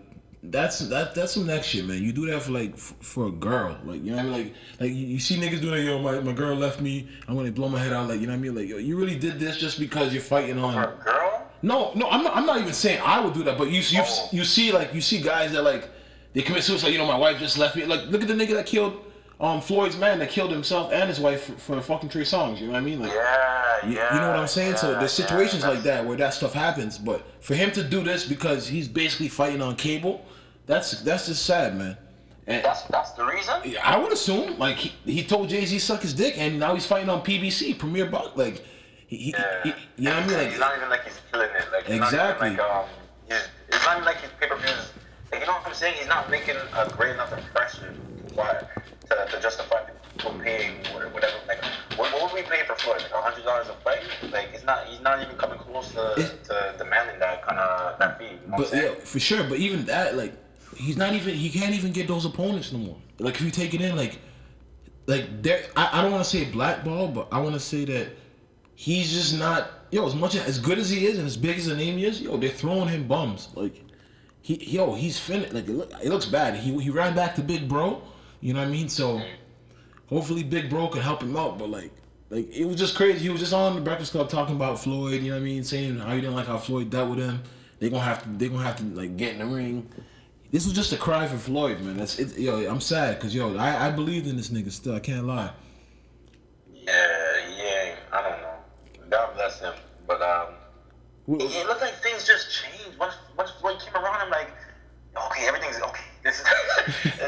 that's 0.43 0.79
that 0.89 1.15
that's 1.15 1.33
some 1.33 1.47
next 1.47 1.67
shit, 1.69 1.85
man. 1.87 2.03
You 2.03 2.13
do 2.13 2.27
that 2.27 2.43
for 2.43 2.53
like 2.53 2.73
f- 2.75 2.95
for 3.01 3.29
a 3.29 3.31
girl, 3.31 3.79
like 3.85 4.03
you 4.03 4.11
know 4.11 4.17
what 4.17 4.27
I 4.27 4.29
mean, 4.29 4.33
like 4.33 4.55
like 4.81 4.91
you, 4.91 5.07
you 5.07 5.19
see 5.21 5.37
niggas 5.37 5.61
doing, 5.61 5.83
it. 5.83 5.85
yo, 5.85 5.99
my, 6.01 6.19
my 6.21 6.33
girl 6.33 6.57
left 6.57 6.81
me, 6.81 7.09
I'm 7.29 7.37
gonna 7.37 7.53
blow 7.53 7.69
my 7.69 7.79
head 7.79 7.93
out, 7.93 8.09
like 8.09 8.21
you 8.21 8.27
know 8.27 8.33
what 8.33 8.39
I 8.39 8.43
mean, 8.43 8.55
like 8.57 8.69
yo, 8.69 8.79
you 8.79 8.97
really 8.97 9.17
did 9.19 9.39
this 9.39 9.57
just 9.57 9.79
because 9.79 10.13
you're 10.13 10.23
fighting 10.23 10.57
For 10.57 10.63
on. 10.63 10.75
a 10.79 10.97
girl? 11.05 11.51
No, 11.63 11.93
no, 11.95 12.09
I'm 12.09 12.25
not. 12.25 12.37
I'm 12.37 12.47
not 12.47 12.59
even 12.61 12.73
saying 12.73 13.01
I 13.05 13.21
would 13.21 13.35
do 13.35 13.43
that, 13.45 13.57
but 13.59 13.69
you 13.71 13.81
you 13.83 14.01
Oh. 14.03 14.29
you 14.33 14.45
see 14.45 14.73
like 14.73 14.93
you 14.95 15.01
see 15.03 15.21
guys 15.21 15.53
that 15.53 15.63
like 15.63 15.89
they 16.33 16.43
commit 16.43 16.65
suicide. 16.65 16.89
You 16.89 16.99
know, 16.99 17.07
my 17.07 17.19
wife 17.19 17.39
just 17.39 17.59
left 17.59 17.77
me. 17.77 17.85
Like, 17.85 18.07
look 18.09 18.23
at 18.23 18.29
the 18.29 18.35
nigga 18.35 18.55
that 18.55 18.67
killed 18.67 18.95
um 19.41 19.61
Floyd's 19.61 19.97
man 19.97 20.19
that 20.19 20.29
killed 20.31 20.51
himself 20.51 20.93
and 20.93 21.09
his 21.09 21.19
wife 21.19 21.45
for, 21.45 21.77
for 21.77 21.81
fucking 21.81 22.11
three 22.11 22.25
songs. 22.27 22.61
You 22.61 22.67
know 22.67 22.73
what 22.75 22.79
I 22.79 22.83
mean? 22.83 23.01
Like, 23.01 23.13
Yeah, 23.13 23.87
you, 23.87 23.95
yeah. 23.97 24.15
you 24.15 24.21
know 24.21 24.29
what 24.31 24.39
I'm 24.39 24.47
saying? 24.47 24.77
so 24.77 24.93
there's 24.99 25.13
situations 25.13 25.63
yeah, 25.63 25.71
like 25.71 25.83
that 25.85 26.05
where 26.05 26.17
that 26.19 26.35
stuff 26.35 26.53
happens. 26.53 26.99
But 26.99 27.25
for 27.43 27.55
him 27.55 27.71
to 27.73 27.83
do 27.83 28.03
this 28.03 28.25
because 28.27 28.69
he's 28.69 28.87
basically 28.89 29.29
fighting 29.29 29.63
on 29.63 29.77
cable, 29.77 30.25
that's 30.67 31.01
that's 31.03 31.27
just 31.27 31.45
sad, 31.47 31.77
man. 31.77 31.97
And 32.47 32.65
That's 32.65 32.83
that's 32.85 33.13
the 33.13 33.25
reason. 33.25 33.55
I 33.83 33.97
would 33.97 34.13
assume 34.13 34.59
like 34.59 34.77
he, 34.77 34.93
he 35.11 35.23
told 35.25 35.49
Jay 35.49 35.65
Z 35.65 35.79
suck 35.79 36.03
his 36.03 36.13
dick, 36.15 36.37
and 36.37 36.59
now 36.59 36.75
he's 36.75 36.87
fighting 36.87 37.09
on 37.09 37.23
PBC 37.23 37.79
Premier 37.79 38.07
Buck. 38.07 38.37
Like, 38.37 38.65
he, 39.07 39.31
Yeah. 39.31 39.63
he- 39.63 39.69
you 39.97 40.05
know 40.05 40.15
what 40.17 40.25
I 40.25 40.27
mean? 40.27 40.37
Like, 40.51 40.59
not 40.59 40.77
even 40.77 40.89
like 40.91 41.05
he's 41.05 41.21
killing 41.31 41.49
it. 41.51 41.65
Like 41.73 41.89
Exactly. 41.89 42.51
Like, 42.51 42.61
um, 42.61 42.87
it's 43.29 43.85
not 43.87 43.97
even 43.97 44.05
like 44.05 44.17
his 44.17 44.31
pay 44.41 44.49
per 44.49 44.57
views. 44.57 44.91
Like 45.31 45.41
you 45.43 45.47
know 45.47 45.53
what 45.53 45.67
I'm 45.69 45.75
saying? 45.75 45.95
He's 45.99 46.09
not 46.09 46.29
making 46.31 46.57
a 46.77 46.89
great 46.91 47.13
enough 47.15 47.33
impression 47.33 47.95
why, 48.35 48.61
to, 49.11 49.27
to 49.31 49.41
justify 49.41 49.81
people 50.17 50.33
paying 50.43 50.77
or 50.95 51.09
whatever. 51.09 51.35
Like 51.49 51.63
what, 51.97 52.13
what 52.13 52.33
would 52.33 52.43
we 52.43 52.49
pay 52.49 52.65
for 52.67 52.75
Floyd? 52.77 53.03
Like 53.03 53.13
a 53.13 53.21
hundred 53.21 53.45
dollars 53.45 53.69
a 53.69 53.75
fight? 53.85 54.01
Like 54.33 54.49
it's 54.55 54.65
not. 54.65 54.87
He's 54.87 55.01
not 55.01 55.21
even 55.23 55.37
coming 55.37 55.59
close 55.59 55.93
to, 55.93 56.15
It- 56.17 56.45
to 56.45 56.75
demanding 56.79 57.19
that 57.21 57.45
kind 57.47 57.59
of 57.59 57.99
that 57.99 58.19
fee. 58.19 58.27
You 58.27 58.51
know 58.51 58.57
But 58.57 58.73
yeah, 58.73 58.95
for 59.05 59.21
sure. 59.21 59.45
But 59.45 59.59
even 59.59 59.85
that, 59.87 60.17
like, 60.17 60.33
he's 60.77 60.97
not 60.97 61.13
even. 61.15 61.35
He 61.35 61.51
can't 61.51 61.75
even 61.75 61.93
get 61.93 62.09
those 62.09 62.25
opponents 62.25 62.73
no 62.73 62.79
more. 62.79 62.97
Like, 63.19 63.35
if 63.35 63.43
you 63.43 63.51
take 63.51 63.75
it 63.75 63.81
in, 63.81 63.97
like, 63.97 64.19
like 65.07 65.43
there. 65.43 65.65
I, 65.77 65.99
I 65.99 66.03
don't 66.03 66.13
want 66.13 66.25
to 66.25 66.31
say 66.31 66.45
blackball, 66.45 67.09
but 67.09 67.29
I 67.33 67.41
want 67.41 67.55
to 67.55 67.61
say 67.61 67.85
that 67.87 68.09
he's 68.75 69.13
just 69.13 69.39
not. 69.39 69.71
Yo, 69.91 70.07
as 70.07 70.15
much 70.15 70.37
as 70.37 70.59
good 70.59 70.79
as 70.79 70.89
he 70.89 71.07
is 71.07 71.19
and 71.19 71.27
as 71.27 71.37
big 71.37 71.59
as 71.59 71.67
the 71.67 71.75
name 71.75 71.99
is, 71.99 72.23
yo, 72.23 72.37
they're 72.37 72.49
throwing 72.49 72.89
him 72.89 73.09
bums. 73.09 73.49
Like, 73.55 73.83
he, 74.41 74.55
yo, 74.65 74.95
he's 74.95 75.19
finished. 75.19 75.53
Like, 75.53 75.65
it, 75.69 75.73
look, 75.73 75.91
it 76.03 76.09
looks 76.09 76.27
bad. 76.27 76.55
He 76.55 76.79
he 76.79 76.91
ran 76.91 77.15
back 77.15 77.35
to 77.35 77.43
Big 77.43 77.69
Bro. 77.69 78.03
You 78.41 78.55
know 78.55 78.61
what 78.61 78.69
I 78.69 78.71
mean? 78.71 78.89
So, 78.89 79.23
hopefully, 80.09 80.43
Big 80.43 80.71
Bro 80.71 80.89
can 80.89 81.03
help 81.03 81.23
him 81.23 81.37
out. 81.37 81.59
But 81.59 81.71
like. 81.71 81.93
Like 82.33 82.49
it 82.57 82.65
was 82.65 82.77
just 82.77 82.95
crazy. 82.95 83.19
He 83.19 83.29
was 83.29 83.41
just 83.41 83.53
on 83.53 83.75
the 83.75 83.81
Breakfast 83.81 84.13
Club 84.13 84.29
talking 84.29 84.55
about 84.55 84.79
Floyd. 84.79 85.21
You 85.21 85.31
know 85.31 85.37
what 85.37 85.43
I 85.43 85.45
mean? 85.45 85.65
Saying 85.65 85.99
how 85.99 86.15
he 86.15 86.21
didn't 86.21 86.37
like 86.37 86.47
how 86.47 86.59
Floyd 86.59 86.89
dealt 86.89 87.11
with 87.11 87.19
him. 87.19 87.43
They 87.81 87.91
gonna 87.91 88.05
have 88.05 88.23
to. 88.23 88.29
They 88.29 88.49
gonna 88.49 88.63
have 88.63 88.77
to 88.77 88.85
like 88.85 89.17
get 89.17 89.33
in 89.33 89.41
the 89.41 89.47
ring. 89.47 89.89
This 90.53 90.65
was 90.65 90.75
just 90.75 90.93
a 90.93 90.97
cry 90.97 91.27
for 91.27 91.39
Floyd, 91.39 91.81
man. 91.81 91.97
That's 91.97 92.19
it. 92.19 92.39
Yo, 92.39 92.71
I'm 92.71 92.81
sad 92.81 93.17
because 93.17 93.35
yo, 93.35 93.57
I, 93.57 93.89
I 93.89 93.91
believed 93.91 94.29
in 94.29 94.37
this 94.37 94.51
nigga 94.51 94.71
still. 94.71 94.95
I 94.95 95.01
can't 95.01 95.27
lie. 95.27 95.51
Yeah, 96.73 96.93
yeah. 97.57 97.95
I 98.13 98.23
don't 98.23 98.43
know. 98.43 98.55
God 99.11 99.35
bless 99.35 99.61
him. 99.61 99.75
But 100.07 100.23
um. 100.23 100.55
Well, 101.27 101.41
It 101.41 101.67
looked 101.67 101.81
like 101.81 101.95
things 102.03 102.27
just 102.27 102.49
changed 102.53 102.99
once 102.99 103.15
once 103.37 103.51
Floyd 103.61 103.81
came 103.81 103.95
around. 103.95 104.21
I'm 104.21 104.31
like, 104.31 104.51
okay, 105.27 105.47
everything's 105.49 105.81
okay. 105.81 106.05
This 106.23 106.41
is 106.41 106.47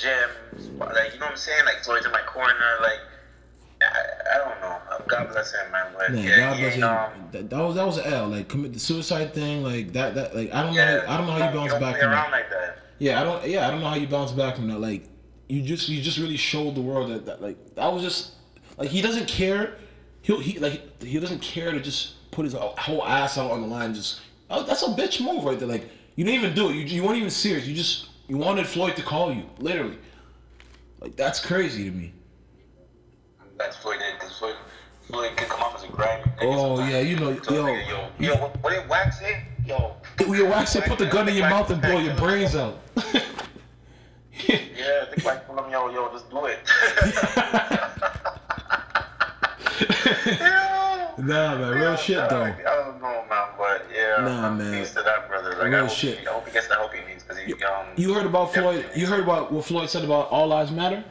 gym. 0.00 0.30
Like 0.78 1.12
you 1.14 1.18
know 1.18 1.26
what 1.26 1.32
I'm 1.32 1.36
saying? 1.36 1.64
Like 1.64 1.82
Floyd's 1.84 2.06
in 2.06 2.12
my 2.12 2.20
corner. 2.22 2.52
Like 2.82 3.00
I, 3.82 4.34
I 4.34 4.38
don't 4.38 4.60
know. 4.60 4.78
God 5.08 5.30
bless 5.32 5.52
him, 5.52 5.70
man. 5.72 5.86
But 5.96 6.12
Man, 6.12 6.24
yeah, 6.24 6.36
God 6.36 6.56
bless 6.58 6.74
him. 6.74 6.82
um, 6.84 7.28
That, 7.32 7.50
that 7.50 7.58
was 7.60 7.74
that 7.74 7.86
was 7.86 7.98
an 7.98 8.12
L. 8.12 8.28
Like 8.28 8.48
commit 8.48 8.72
the 8.72 8.78
suicide 8.78 9.34
thing. 9.34 9.62
Like 9.62 9.92
that. 9.92 10.14
That 10.14 10.34
like 10.34 10.52
I 10.52 10.62
don't 10.62 10.74
know. 10.74 10.80
yeah, 10.80 11.04
I 11.08 11.16
don't 11.16 11.26
know 11.26 11.32
how 11.32 11.48
you 11.48 11.54
bounce 11.54 11.72
don't 11.72 11.80
back 11.80 12.00
from 12.00 12.10
that. 12.10 12.30
like 12.30 12.50
that. 12.50 12.78
Yeah, 12.98 13.20
I 13.20 13.24
don't. 13.24 13.46
Yeah, 13.46 13.66
I 13.66 13.70
don't 13.70 13.80
know 13.80 13.88
how 13.88 13.96
you 13.96 14.06
bounce 14.06 14.32
back 14.32 14.56
from 14.56 14.68
that. 14.68 14.78
Like 14.80 15.04
you 15.48 15.62
just 15.62 15.88
you 15.88 16.00
just 16.00 16.18
really 16.18 16.36
showed 16.36 16.74
the 16.74 16.80
world 16.80 17.10
that, 17.10 17.26
that 17.26 17.42
like 17.42 17.74
that 17.74 17.92
was 17.92 18.02
just 18.02 18.32
like 18.78 18.88
he 18.88 19.02
doesn't 19.02 19.28
care. 19.28 19.74
He 20.22 20.34
he 20.40 20.58
like 20.58 21.02
he 21.02 21.18
doesn't 21.20 21.42
care 21.42 21.72
to 21.72 21.80
just 21.80 22.30
put 22.30 22.44
his 22.44 22.54
whole 22.54 23.04
ass 23.04 23.36
out 23.36 23.50
on 23.50 23.60
the 23.60 23.66
line. 23.66 23.94
Just 23.94 24.20
oh, 24.50 24.62
that's 24.62 24.82
a 24.82 24.86
bitch 24.86 25.20
move 25.22 25.44
right 25.44 25.58
there. 25.58 25.68
Like 25.68 25.88
you 26.16 26.24
didn't 26.24 26.42
even 26.42 26.54
do 26.54 26.70
it. 26.70 26.74
You 26.74 26.82
you 26.82 27.02
weren't 27.02 27.16
even 27.18 27.30
serious. 27.30 27.66
You 27.66 27.74
just 27.74 28.08
you 28.28 28.36
wanted 28.36 28.66
Floyd 28.66 28.96
to 28.96 29.02
call 29.02 29.32
you 29.32 29.44
literally. 29.58 29.98
Like 31.00 31.16
that's 31.16 31.44
crazy 31.44 31.84
to 31.84 31.90
me. 31.90 32.12
That's 33.58 33.76
Floyd 33.76 33.96
eh? 33.96 34.10
did 34.10 34.20
because 34.20 34.36
Floyd, 34.38 34.56
Floyd 35.06 35.36
could 35.36 35.48
come 35.48 35.62
off 35.62 35.76
as 35.76 35.84
a 35.84 35.88
grimy. 35.88 36.24
Oh, 36.40 36.76
sometimes. 36.76 36.92
yeah, 36.92 37.00
you 37.00 37.16
know, 37.16 37.40
So, 37.42 37.54
yo, 37.54 37.64
nigga, 37.64 37.88
yo, 37.88 38.08
yo, 38.18 38.34
what, 38.40 38.62
what 38.62 38.70
did 38.70 38.88
Wax 38.88 39.18
say? 39.20 39.44
Yo, 39.66 39.94
Yo, 40.20 40.50
wax 40.50 40.72
say 40.72 40.80
put 40.82 40.98
the 40.98 41.06
gun 41.06 41.28
in 41.28 41.34
your 41.36 41.48
mouth 41.48 41.70
and 41.70 41.80
blow 41.80 41.98
your 41.98 42.14
brains 42.16 42.54
out. 42.56 42.78
Yeah, 44.46 45.06
I 45.06 45.14
the 45.14 45.20
black 45.22 45.46
told 45.46 45.58
him, 45.60 45.70
yo, 45.70 45.90
yo, 45.90 46.10
just 46.12 46.28
do 46.30 46.44
it. 46.46 46.58
Nah, 51.16 51.56
man, 51.56 51.70
real 51.70 51.96
shit 51.96 52.16
though. 52.28 52.42
I 52.42 52.52
don't 52.62 53.00
know, 53.00 53.24
man, 53.30 53.46
but 53.56 53.86
yeah. 53.94 54.16
Nah, 54.24 54.50
man. 54.50 54.80
Peace 54.80 54.90
to 54.94 55.02
that 55.02 55.28
brother. 55.28 55.50
Like, 55.50 55.70
Real 55.70 55.74
I 55.74 55.86
hope 55.86 55.90
shit. 55.90 56.18
He, 56.18 56.26
I 56.26 56.32
hope 56.32 56.46
he 56.46 56.52
gets 56.52 56.66
the 56.66 56.74
help 56.74 56.92
he 56.92 57.00
needs 57.06 57.13
he, 57.38 57.52
um. 57.64 57.86
You 57.96 58.14
heard 58.14 58.26
about 58.26 58.52
Floyd? 58.54 58.86
You 58.94 59.06
heard 59.06 59.20
about 59.20 59.52
what 59.52 59.64
Floyd 59.64 59.88
said 59.90 60.04
about 60.04 60.30
all 60.30 60.46
lives 60.48 60.70
matter? 60.70 61.04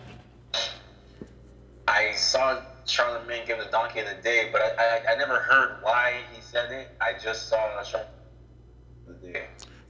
I 1.88 2.14
saw 2.16 2.62
Charlamagne 2.86 3.46
give 3.46 3.58
the 3.60 3.70
donkey 3.72 4.00
of 4.00 4.08
the 4.08 4.22
day, 4.22 4.50
but 4.52 4.62
I, 4.62 5.00
I, 5.08 5.14
I 5.14 5.16
never 5.18 5.38
heard 5.38 5.80
why 5.82 6.22
he 6.34 6.42
said 6.42 6.72
it. 6.72 6.90
I 7.02 7.14
just 7.22 7.50
saw 7.50 7.58
Charlamagne 7.84 8.06
the 9.08 9.14
day. 9.32 9.46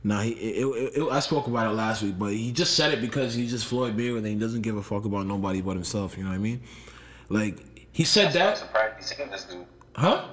Nah, 0.05 0.21
he, 0.21 0.31
it, 0.31 0.65
it, 0.65 1.01
it, 1.01 1.11
I 1.11 1.19
spoke 1.21 1.47
about 1.47 1.67
it 1.71 1.75
last 1.75 2.03
week, 2.03 2.19
but 2.19 2.33
he 2.33 2.51
just 2.51 2.75
said 2.75 2.91
it 2.93 2.99
because 2.99 3.33
he's 3.33 3.51
just 3.51 3.65
Floyd 3.65 3.95
Mayweather 3.95 4.17
and 4.17 4.27
he 4.27 4.35
doesn't 4.35 4.61
give 4.61 4.75
a 4.75 4.83
fuck 4.83 5.05
about 5.05 5.25
nobody 5.27 5.61
but 5.61 5.75
himself. 5.75 6.17
You 6.17 6.23
know 6.23 6.29
what 6.29 6.35
I 6.35 6.39
mean? 6.39 6.61
Like 7.29 7.87
he 7.93 8.03
said 8.03 8.33
That's 8.33 8.59
that, 8.59 8.67
surprised 8.67 8.95
he 8.97 9.03
saved 9.03 9.31
this 9.31 9.45
dude. 9.45 9.65
huh? 9.95 10.25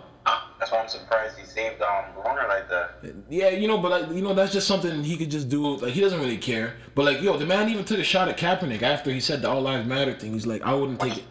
That's 0.60 0.70
why 0.72 0.78
I'm 0.82 0.88
surprised 0.88 1.38
he 1.38 1.44
saved 1.46 1.80
um 1.82 2.04
Broner 2.16 2.46
like 2.46 2.68
that. 2.68 2.94
Yeah, 3.28 3.48
you 3.48 3.66
know, 3.66 3.78
but 3.78 3.90
like 3.90 4.10
you 4.14 4.20
know, 4.22 4.34
that's 4.34 4.52
just 4.52 4.68
something 4.68 5.02
he 5.02 5.16
could 5.16 5.30
just 5.30 5.48
do. 5.48 5.76
Like 5.78 5.92
he 5.94 6.00
doesn't 6.00 6.20
really 6.20 6.36
care. 6.36 6.74
But 6.94 7.06
like, 7.06 7.22
yo, 7.22 7.36
the 7.38 7.46
man 7.46 7.68
even 7.70 7.84
took 7.84 7.98
a 7.98 8.04
shot 8.04 8.28
at 8.28 8.36
Kaepernick 8.36 8.82
after 8.82 9.10
he 9.10 9.20
said 9.20 9.40
the 9.42 9.48
all 9.48 9.62
lives 9.62 9.88
matter 9.88 10.12
thing. 10.12 10.32
He's 10.34 10.46
like, 10.46 10.62
I 10.62 10.74
wouldn't 10.74 11.00
take 11.00 11.16
it. 11.18 11.24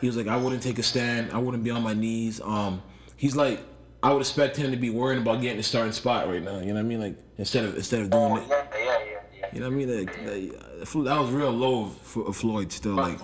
He 0.00 0.06
was 0.06 0.16
like, 0.16 0.28
I 0.28 0.36
wouldn't 0.36 0.62
take 0.62 0.78
a 0.78 0.82
stand. 0.84 1.32
I 1.32 1.38
wouldn't 1.38 1.64
be 1.64 1.70
on 1.70 1.82
my 1.82 1.94
knees. 1.94 2.40
Um, 2.42 2.80
he's 3.16 3.34
like, 3.34 3.58
I 4.02 4.12
would 4.12 4.20
expect 4.20 4.56
him 4.56 4.70
to 4.70 4.76
be 4.76 4.90
worrying 4.90 5.20
about 5.22 5.40
getting 5.40 5.56
the 5.56 5.62
starting 5.64 5.92
spot 5.92 6.28
right 6.28 6.42
now. 6.42 6.58
You 6.60 6.66
know 6.66 6.74
what 6.74 6.80
I 6.80 6.82
mean? 6.82 7.00
Like 7.00 7.16
instead 7.38 7.64
of 7.64 7.74
instead 7.76 8.02
of 8.02 8.10
doing 8.10 8.22
Oh 8.32 8.36
it. 8.36 8.44
yeah, 8.48 8.66
yeah, 8.78 8.98
yeah. 9.40 9.46
You 9.52 9.60
know 9.60 9.66
what 9.66 9.72
I 9.72 9.76
mean? 9.76 10.06
Like, 10.06 10.16
like, 10.26 11.04
that 11.06 11.18
was 11.20 11.30
real 11.30 11.50
low 11.50 11.86
for 11.86 12.32
Floyd. 12.34 12.70
Still, 12.70 12.92
like, 12.92 13.18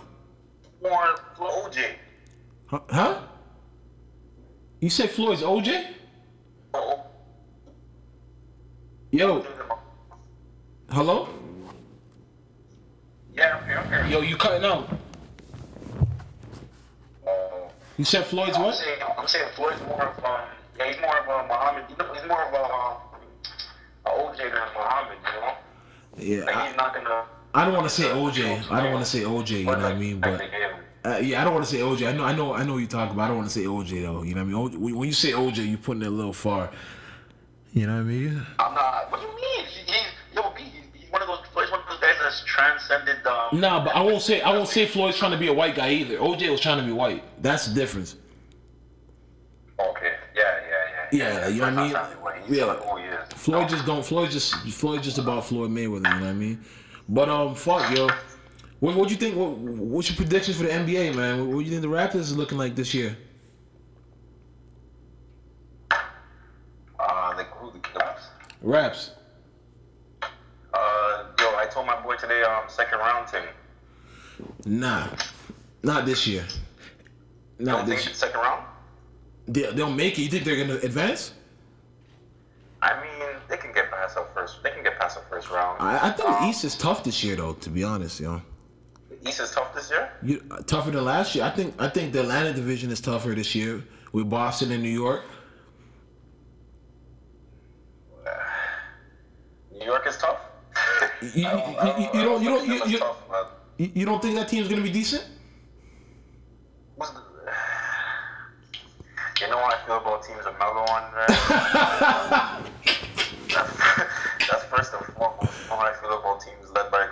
More 0.82 1.16
for 1.36 1.48
OJ. 1.50 1.84
huh? 2.66 2.80
huh? 2.90 3.20
You 4.84 4.90
said 4.90 5.08
Floyd's 5.08 5.40
OJ? 5.40 5.94
Yo, 9.12 9.46
hello? 10.90 11.26
Yeah, 13.34 13.62
I'm 13.64 13.88
here. 13.88 14.06
Yo, 14.10 14.20
you 14.20 14.36
cutting 14.36 14.62
out? 14.62 14.90
Uh, 17.26 17.30
You 17.96 18.04
said 18.04 18.26
Floyd's 18.26 18.58
I'm 18.58 18.64
what? 18.64 18.74
saying, 18.74 18.98
I'm 19.16 19.26
saying 19.26 19.48
Floyd's 19.56 19.80
more 19.88 20.02
of 20.02 20.22
um, 20.22 20.40
yeah, 20.78 20.92
he's 20.92 21.00
more 21.00 21.16
of 21.18 21.28
a 21.28 21.48
Muhammad. 21.48 21.84
You 21.88 21.96
know, 21.96 22.12
he's 22.12 22.28
more 22.28 22.42
of 22.42 22.52
a 22.52 22.64
um, 22.64 22.96
a 24.04 24.10
OJ 24.10 24.36
than 24.36 24.68
Muhammad. 24.76 25.18
You 25.24 25.40
know. 25.40 25.54
Yeah, 26.18 26.44
Like 26.44 26.56
I, 26.56 26.68
he's 26.68 26.76
not 26.76 26.94
gonna. 26.94 27.24
I 27.54 27.64
don't 27.64 27.72
want 27.72 27.88
to 27.88 27.94
say 27.94 28.02
OJ. 28.02 28.70
I 28.70 28.82
don't 28.82 28.92
want 28.92 29.02
to 29.02 29.10
say 29.10 29.20
OJ. 29.22 29.50
You 29.60 29.64
know 29.64 29.70
what 29.72 29.80
I 29.80 29.94
mean? 29.94 30.20
But 30.20 30.42
Like, 31.04 31.20
they 31.20 31.20
gave 31.20 31.28
him- 31.28 31.28
uh, 31.28 31.28
yeah, 31.28 31.40
I 31.40 31.44
don't 31.44 31.54
want 31.54 31.66
to 31.66 31.70
say 31.70 31.80
OJ. 31.80 32.08
I 32.08 32.12
know, 32.12 32.24
I 32.24 32.34
know, 32.34 32.54
I 32.54 32.64
know 32.64 32.76
you 32.78 32.86
talk 32.86 33.10
about. 33.10 33.24
I 33.24 33.28
don't 33.28 33.36
want 33.38 33.48
to 33.50 33.54
say 33.54 33.64
OJ 33.66 34.02
though. 34.02 34.22
You 34.22 34.34
know 34.34 34.44
what 34.44 34.72
I 34.72 34.76
mean? 34.76 34.94
When 34.96 35.08
you 35.08 35.12
say 35.14 35.32
OJ, 35.32 35.68
you're 35.68 35.78
putting 35.78 36.02
it 36.02 36.08
a 36.08 36.10
little 36.10 36.32
far. 36.32 36.70
You 37.72 37.86
know 37.86 37.94
what 37.94 38.00
I 38.00 38.04
mean? 38.04 38.46
I'm 38.58 38.74
not. 38.74 39.10
What 39.10 39.20
do 39.20 39.26
you 39.26 39.34
mean? 39.34 39.66
He, 39.66 39.92
he's 39.92 40.02
yo, 40.34 40.50
B. 40.56 40.62
He's, 40.94 41.10
one 41.10 41.20
of 41.22 41.28
those. 41.28 41.38
He's 41.54 41.70
one 41.70 41.80
of 41.80 41.86
those 41.88 41.98
guys 42.00 42.14
that's 42.22 42.44
transcended. 42.44 43.26
Um, 43.26 43.60
Nah, 43.60 43.84
but 43.84 43.94
I 43.96 44.00
won't 44.02 44.22
say 44.22 44.40
I 44.42 44.50
won't 44.50 44.68
say 44.68 44.86
Floyd's 44.86 45.18
trying 45.18 45.32
to 45.32 45.38
be 45.38 45.48
a 45.48 45.52
white 45.52 45.74
guy 45.74 45.90
either. 45.90 46.18
OJ 46.18 46.50
was 46.50 46.60
trying 46.60 46.78
to 46.78 46.84
be 46.84 46.92
white. 46.92 47.22
That's 47.42 47.66
the 47.66 47.74
difference. 47.74 48.16
Okay. 49.78 50.14
Yeah, 50.36 50.42
yeah, 51.12 51.18
yeah. 51.18 51.40
Yeah, 51.42 51.48
you 51.48 51.60
know 51.60 51.74
what 51.74 51.78
I 51.78 51.82
mean? 51.82 52.56
Yeah. 52.56 52.66
yeah. 52.66 52.74
Who 52.76 52.96
he. 52.96 53.04
Floyd 53.36 53.68
just 53.68 53.84
don't. 53.86 54.04
Floyd 54.04 54.30
just 54.30 54.54
Floyd 54.54 55.02
just 55.02 55.18
about 55.18 55.44
Floyd 55.44 55.70
Mayweather. 55.70 55.96
You 55.96 56.00
know 56.00 56.08
what 56.20 56.22
I 56.22 56.32
mean? 56.32 56.64
But 57.08 57.28
um, 57.28 57.54
fuck 57.54 57.94
yo. 57.94 58.08
What 58.84 58.96
what 58.96 59.08
you 59.10 59.16
think? 59.16 59.34
What 59.34 59.56
what's 59.56 60.10
your 60.10 60.16
predictions 60.16 60.58
for 60.58 60.64
the 60.64 60.68
NBA, 60.68 61.14
man? 61.14 61.38
What, 61.38 61.56
what 61.56 61.64
you 61.64 61.70
think 61.70 61.80
the 61.80 61.88
Raptors 61.88 62.16
is 62.16 62.36
looking 62.36 62.58
like 62.58 62.74
this 62.76 62.92
year? 62.92 63.16
Uh, 65.90 67.32
like 67.34 67.48
who 67.52 67.72
the 67.72 67.78
Cavs? 67.78 68.24
Raps. 68.60 69.12
Uh, 70.22 70.26
yo, 71.40 71.56
I 71.56 71.66
told 71.72 71.86
my 71.86 71.98
boy 72.02 72.16
today, 72.16 72.42
um, 72.42 72.64
second 72.68 72.98
round 72.98 73.26
thing. 73.30 73.44
Nah, 74.66 75.08
not 75.82 76.04
this 76.04 76.26
year. 76.26 76.44
Not 77.58 77.86
this. 77.86 78.06
it's 78.06 78.18
second 78.18 78.38
round. 78.40 78.66
They, 79.48 79.62
they'll 79.72 79.90
make 79.90 80.18
it. 80.18 80.22
You 80.24 80.28
think 80.28 80.44
they're 80.44 80.62
gonna 80.62 80.80
advance? 80.80 81.32
I 82.82 83.00
mean, 83.00 83.28
they 83.48 83.56
can 83.56 83.72
get 83.72 83.90
past 83.90 84.16
the 84.16 84.26
first. 84.34 84.62
They 84.62 84.72
can 84.72 84.82
get 84.82 84.98
past 84.98 85.16
the 85.16 85.24
first 85.30 85.50
round. 85.50 85.80
I, 85.80 86.08
I 86.08 86.10
think 86.10 86.28
the 86.28 86.42
Um, 86.42 86.50
East 86.50 86.64
is 86.64 86.76
tough 86.76 87.02
this 87.02 87.24
year, 87.24 87.36
though. 87.36 87.54
To 87.54 87.70
be 87.70 87.82
honest, 87.82 88.20
yo, 88.20 88.34
The 88.34 88.53
East 89.26 89.40
is 89.40 89.50
tough 89.52 89.74
this 89.74 89.90
year. 89.90 90.10
you, 90.22 90.42
uh, 90.50 90.58
tougher 90.62 90.90
than 90.90 91.02
last 91.04 91.34
year. 91.34 91.44
I 91.44 91.50
think. 91.50 91.74
I 91.80 91.88
think 91.88 92.12
the 92.12 92.20
Atlantic 92.20 92.56
division 92.56 92.90
is 92.90 93.00
tougher 93.00 93.34
this 93.34 93.54
year 93.54 93.82
with 94.12 94.28
Boston 94.28 94.70
and 94.72 94.82
New 94.82 94.88
York. 94.90 95.22
Uh, 98.26 98.30
New 99.78 99.86
York 99.86 100.06
is 100.06 100.16
tough. 100.18 100.40
You, 101.34 101.46
I 101.46 101.52
don't- 101.52 102.14
you, 102.14 102.22
don't. 102.22 102.42
You 102.42 102.48
don't. 102.50 102.60
think 102.60 102.72
You, 102.72 102.78
them 102.78 102.88
you, 102.90 102.94
as 102.96 103.00
tough, 103.00 103.16
you, 103.78 103.90
you 103.94 104.04
don't 104.06 104.20
think 104.22 104.34
that 104.36 104.48
team's 104.48 104.68
gonna 104.68 104.82
be 104.82 104.90
decent? 104.90 105.24
what's 106.96 107.12
the- 107.12 107.20
You 109.40 109.48
know 109.50 109.58
how 109.58 109.70
I 109.70 109.76
feel 109.86 109.96
about 109.96 110.22
teams 110.22 110.44
with 110.44 110.58
Melo 110.58 110.82
on 110.82 111.12
there. 111.12 111.26
that's, 113.48 113.72
that's 114.48 114.64
first 114.64 114.92
and 114.94 115.04
foremost. 115.16 115.52
You 115.64 115.70
know 115.70 115.76
how 115.76 115.86
I 115.86 115.92
feel 116.00 116.18
about 116.18 116.40
teams 116.40 116.70
led 116.74 116.90
by. 116.90 117.06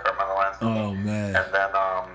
Oh 0.63 0.93
man. 0.93 1.35
And 1.35 1.53
then 1.53 1.75
um, 1.75 2.09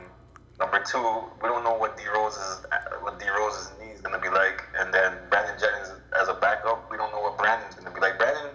number 0.59 0.83
two, 0.85 1.25
we 1.43 1.49
don't 1.49 1.65
know 1.65 1.77
what 1.77 1.97
D 1.97 2.05
Rose's 2.15 2.67
what 3.03 3.19
D 3.19 3.27
Rose's 3.29 3.73
knee 3.81 3.91
is 3.91 4.01
gonna 4.01 4.21
be 4.21 4.29
like. 4.29 4.65
And 4.79 4.93
then 4.93 5.15
Brandon 5.31 5.57
Jennings 5.59 5.93
as 6.21 6.29
a 6.29 6.35
backup, 6.35 6.91
we 6.91 6.97
don't 6.97 7.13
know 7.13 7.21
what 7.21 7.39
Brandon's 7.39 7.75
gonna 7.75 7.95
be 7.95 8.01
like. 8.01 8.19
Brandon 8.19 8.51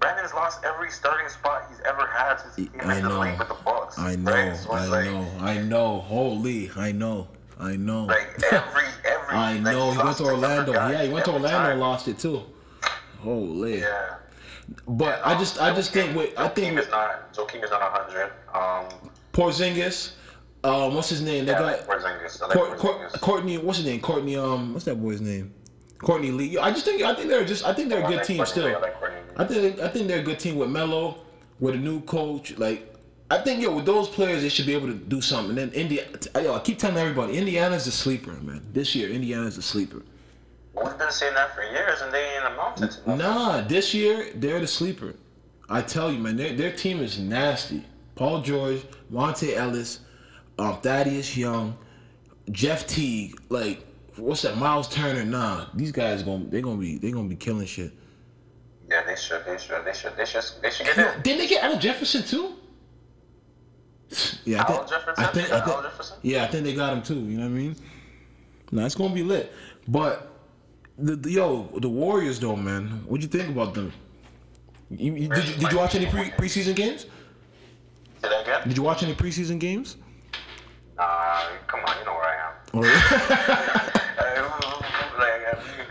Brandon's 0.00 0.32
lost 0.34 0.64
every 0.64 0.90
starting 0.90 1.28
spot 1.28 1.66
he's 1.68 1.80
ever 1.80 2.06
had 2.06 2.36
since 2.36 2.56
he 2.56 2.66
came 2.66 2.90
into 2.90 3.08
the 3.08 3.18
league 3.18 3.38
with 3.38 3.48
the 3.48 3.56
Bucks. 3.64 3.98
I 3.98 4.14
know. 4.14 4.32
Right? 4.32 4.56
So 4.56 4.70
I 4.70 4.86
like, 4.86 5.04
know. 5.06 5.26
I 5.40 5.58
know. 5.58 5.98
Holy. 6.00 6.70
I 6.76 6.92
know. 6.92 7.28
I 7.58 7.76
know. 7.76 8.04
Like 8.04 8.28
every 8.52 8.84
every. 9.04 9.34
I 9.34 9.58
know. 9.58 9.90
he's 9.90 9.96
He 9.98 10.04
went 10.04 10.16
to 10.18 10.24
Orlando. 10.24 10.72
Yeah, 10.72 11.02
he 11.02 11.08
went 11.08 11.24
to 11.24 11.32
Orlando 11.32 11.70
and 11.70 11.80
lost 11.80 12.06
it 12.08 12.18
too. 12.18 12.42
Holy. 13.20 13.80
Yeah. 13.80 14.14
But 14.86 15.20
I 15.24 15.36
just, 15.38 15.60
I 15.60 15.74
just 15.74 15.92
think 15.92 16.14
with, 16.14 16.38
I 16.38 16.48
think 16.48 16.74
Joakim 16.74 16.80
is 16.80 16.90
not 16.90 17.32
Joakim 17.32 17.64
is 17.64 17.70
not 17.70 17.82
hundred. 17.82 18.32
Um, 18.54 19.10
Porzingis, 19.38 20.14
um, 20.64 20.96
what's 20.96 21.08
his 21.08 21.22
name? 21.22 21.46
They 21.46 21.52
yeah, 21.52 21.58
I 21.58 21.60
got 21.60 21.66
like 21.66 21.86
Porzingis. 21.86 22.42
I 22.42 22.46
like 22.46 22.56
Court, 22.56 22.78
Court, 22.78 22.96
Porzingis. 22.98 23.20
Courtney, 23.20 23.58
what's 23.58 23.78
his 23.78 23.86
name? 23.86 24.00
Courtney, 24.00 24.36
um, 24.36 24.72
what's 24.72 24.84
that 24.86 24.96
boy's 24.96 25.20
name? 25.20 25.54
Courtney 25.98 26.32
Lee. 26.32 26.58
I 26.58 26.70
just 26.72 26.84
think 26.84 27.02
I 27.02 27.14
think 27.14 27.28
they're 27.28 27.44
just 27.44 27.64
I 27.64 27.72
think 27.72 27.88
they're 27.88 28.04
a 28.04 28.08
good 28.08 28.24
team 28.24 28.38
Courtney 28.38 28.52
still. 28.52 28.76
I 28.76 28.80
like 28.80 28.96
I 29.36 29.44
think 29.44 29.78
I 29.78 29.88
think 29.88 30.08
they're 30.08 30.18
a 30.20 30.24
good 30.24 30.40
team 30.40 30.56
with 30.56 30.70
Melo, 30.70 31.18
with 31.60 31.74
a 31.74 31.78
new 31.78 32.00
coach. 32.02 32.58
Like 32.58 32.92
I 33.30 33.38
think 33.38 33.62
yo 33.62 33.74
with 33.74 33.86
those 33.86 34.08
players 34.08 34.42
they 34.42 34.48
should 34.48 34.66
be 34.66 34.74
able 34.74 34.88
to 34.88 34.94
do 34.94 35.20
something. 35.20 35.50
And 35.50 35.58
then 35.58 35.70
India, 35.72 36.06
yo, 36.34 36.54
I 36.54 36.58
keep 36.58 36.78
telling 36.78 36.96
everybody, 36.96 37.38
Indiana's 37.38 37.86
a 37.86 37.92
sleeper, 37.92 38.32
man. 38.32 38.66
This 38.72 38.94
year, 38.96 39.08
Indiana's 39.08 39.56
a 39.58 39.62
sleeper. 39.62 40.02
We've 40.74 40.98
been 40.98 41.10
saying 41.10 41.34
that 41.34 41.54
for 41.54 41.62
years, 41.62 42.00
and 42.00 42.12
they 42.12 42.24
ain't 42.36 42.44
amounted 42.44 42.90
to 42.90 42.98
nothing. 42.98 43.18
Nah, 43.18 43.60
this 43.62 43.94
year 43.94 44.30
they're 44.34 44.60
the 44.60 44.66
sleeper. 44.66 45.14
I 45.68 45.82
tell 45.82 46.10
you, 46.10 46.18
man, 46.18 46.36
their, 46.36 46.54
their 46.54 46.72
team 46.72 47.00
is 47.00 47.18
nasty. 47.18 47.84
Paul 48.18 48.42
George, 48.42 48.80
Monta 49.12 49.54
Ellis, 49.56 50.00
um, 50.58 50.80
Thaddeus 50.80 51.36
Young, 51.36 51.78
Jeff 52.50 52.84
Teague, 52.84 53.40
like 53.48 53.86
what's 54.16 54.42
that? 54.42 54.58
Miles 54.58 54.88
Turner. 54.88 55.24
Nah, 55.24 55.66
these 55.72 55.92
guys 55.92 56.24
gonna 56.24 56.44
they 56.46 56.60
gonna 56.60 56.80
be 56.80 56.98
they 56.98 57.12
gonna 57.12 57.28
be 57.28 57.36
killing 57.36 57.64
shit. 57.66 57.92
Yeah, 58.90 59.04
they 59.06 59.14
should. 59.14 59.44
They 59.46 59.56
should. 59.56 59.84
They 59.84 59.92
should. 59.92 60.16
They 60.16 60.24
should. 60.24 60.42
They 60.62 60.70
should 60.70 60.86
get 60.86 60.96
Yo, 60.96 61.12
in. 61.12 61.22
didn't 61.22 61.38
they 61.38 61.46
get 61.46 61.62
Al 61.62 61.78
Jefferson 61.78 62.24
too? 62.24 62.54
Yeah, 64.44 64.62
I 64.62 64.64
think? 64.64 64.80
I 65.18 65.26
think, 65.26 65.52
I 65.52 65.60
think, 65.60 65.82
Jefferson? 65.82 66.16
yeah, 66.22 66.42
I 66.42 66.46
think 66.48 66.64
they 66.64 66.74
got 66.74 66.94
him 66.94 67.02
too. 67.02 67.20
You 67.20 67.36
know 67.36 67.42
what 67.44 67.50
I 67.50 67.60
mean? 67.60 67.76
Nah, 68.72 68.84
it's 68.86 68.96
gonna 68.96 69.14
be 69.14 69.22
lit. 69.22 69.52
But 69.86 70.32
the, 70.98 71.14
the 71.14 71.30
yo, 71.30 71.68
the 71.78 71.88
Warriors 71.88 72.40
though, 72.40 72.56
man, 72.56 72.88
what'd 73.06 73.22
you 73.22 73.28
think 73.28 73.50
about 73.54 73.74
them? 73.74 73.92
You, 74.90 75.14
you- 75.14 75.28
did, 75.28 75.46
you, 75.48 75.54
did 75.56 75.70
you 75.72 75.78
watch 75.78 75.94
any 75.94 76.06
pre 76.06 76.30
preseason 76.30 76.74
games? 76.74 77.06
Say 78.22 78.28
that 78.28 78.42
again? 78.42 78.68
Did 78.68 78.76
you 78.76 78.82
watch 78.82 79.02
any 79.02 79.14
preseason 79.14 79.58
games? 79.58 79.96
Nah, 80.96 81.44
come 81.66 81.80
on. 81.86 81.98
You 81.98 82.04
know 82.04 82.14
where 82.14 82.24
I 82.24 82.36
am. 82.46 82.52
Or- 82.78 82.84
Uh, 84.18 84.24
like, 85.18 85.42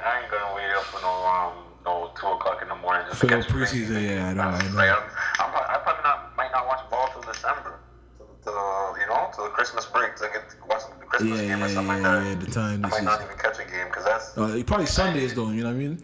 I 0.03 0.21
ain't 0.21 0.31
gonna 0.31 0.55
wait 0.55 0.71
up 0.75 0.83
for 0.83 1.01
no 1.01 1.09
um 1.25 1.53
no 1.85 2.11
two 2.19 2.27
o'clock 2.27 2.61
in 2.61 2.67
the 2.67 2.75
morning 2.75 3.03
just 3.07 3.19
For 3.19 3.27
to 3.27 3.37
no 3.37 3.43
preseason, 3.43 4.03
yeah, 4.03 4.27
I 4.29 4.33
know, 4.33 4.41
I 4.41 4.61
know. 4.61 4.75
Like, 4.75 4.89
I'm, 4.91 5.03
I'm, 5.39 5.51
I 5.55 5.77
probably 5.83 6.03
not 6.03 6.35
might 6.37 6.51
not 6.51 6.67
watch 6.67 6.89
ball 6.89 7.07
till 7.13 7.21
December, 7.21 7.79
till, 8.17 8.27
till 8.43 8.99
you 8.99 9.07
know 9.07 9.29
till 9.33 9.45
the 9.45 9.49
Christmas 9.51 9.85
break 9.85 10.15
to 10.17 10.29
get 10.33 10.49
to 10.49 10.55
watch 10.69 10.81
the 10.99 11.05
Christmas 11.05 11.39
yeah, 11.41 11.47
game 11.47 11.59
yeah, 11.59 11.65
or 11.65 11.69
something 11.69 12.01
yeah, 12.01 12.15
like 12.17 12.23
yeah, 12.25 12.33
that. 12.35 12.39
the 12.45 12.51
time 12.51 12.85
I 12.85 12.89
might 12.89 13.03
not 13.03 13.21
even 13.23 13.37
catch 13.37 13.59
a 13.59 13.69
game 13.71 13.87
because 13.87 14.03
that's 14.05 14.37
Uh, 14.37 14.61
probably 14.67 14.85
Sundays 14.85 15.33
though. 15.33 15.49
You 15.51 15.63
know 15.63 15.69
what 15.69 15.75
I 15.75 15.79
mean? 15.79 16.03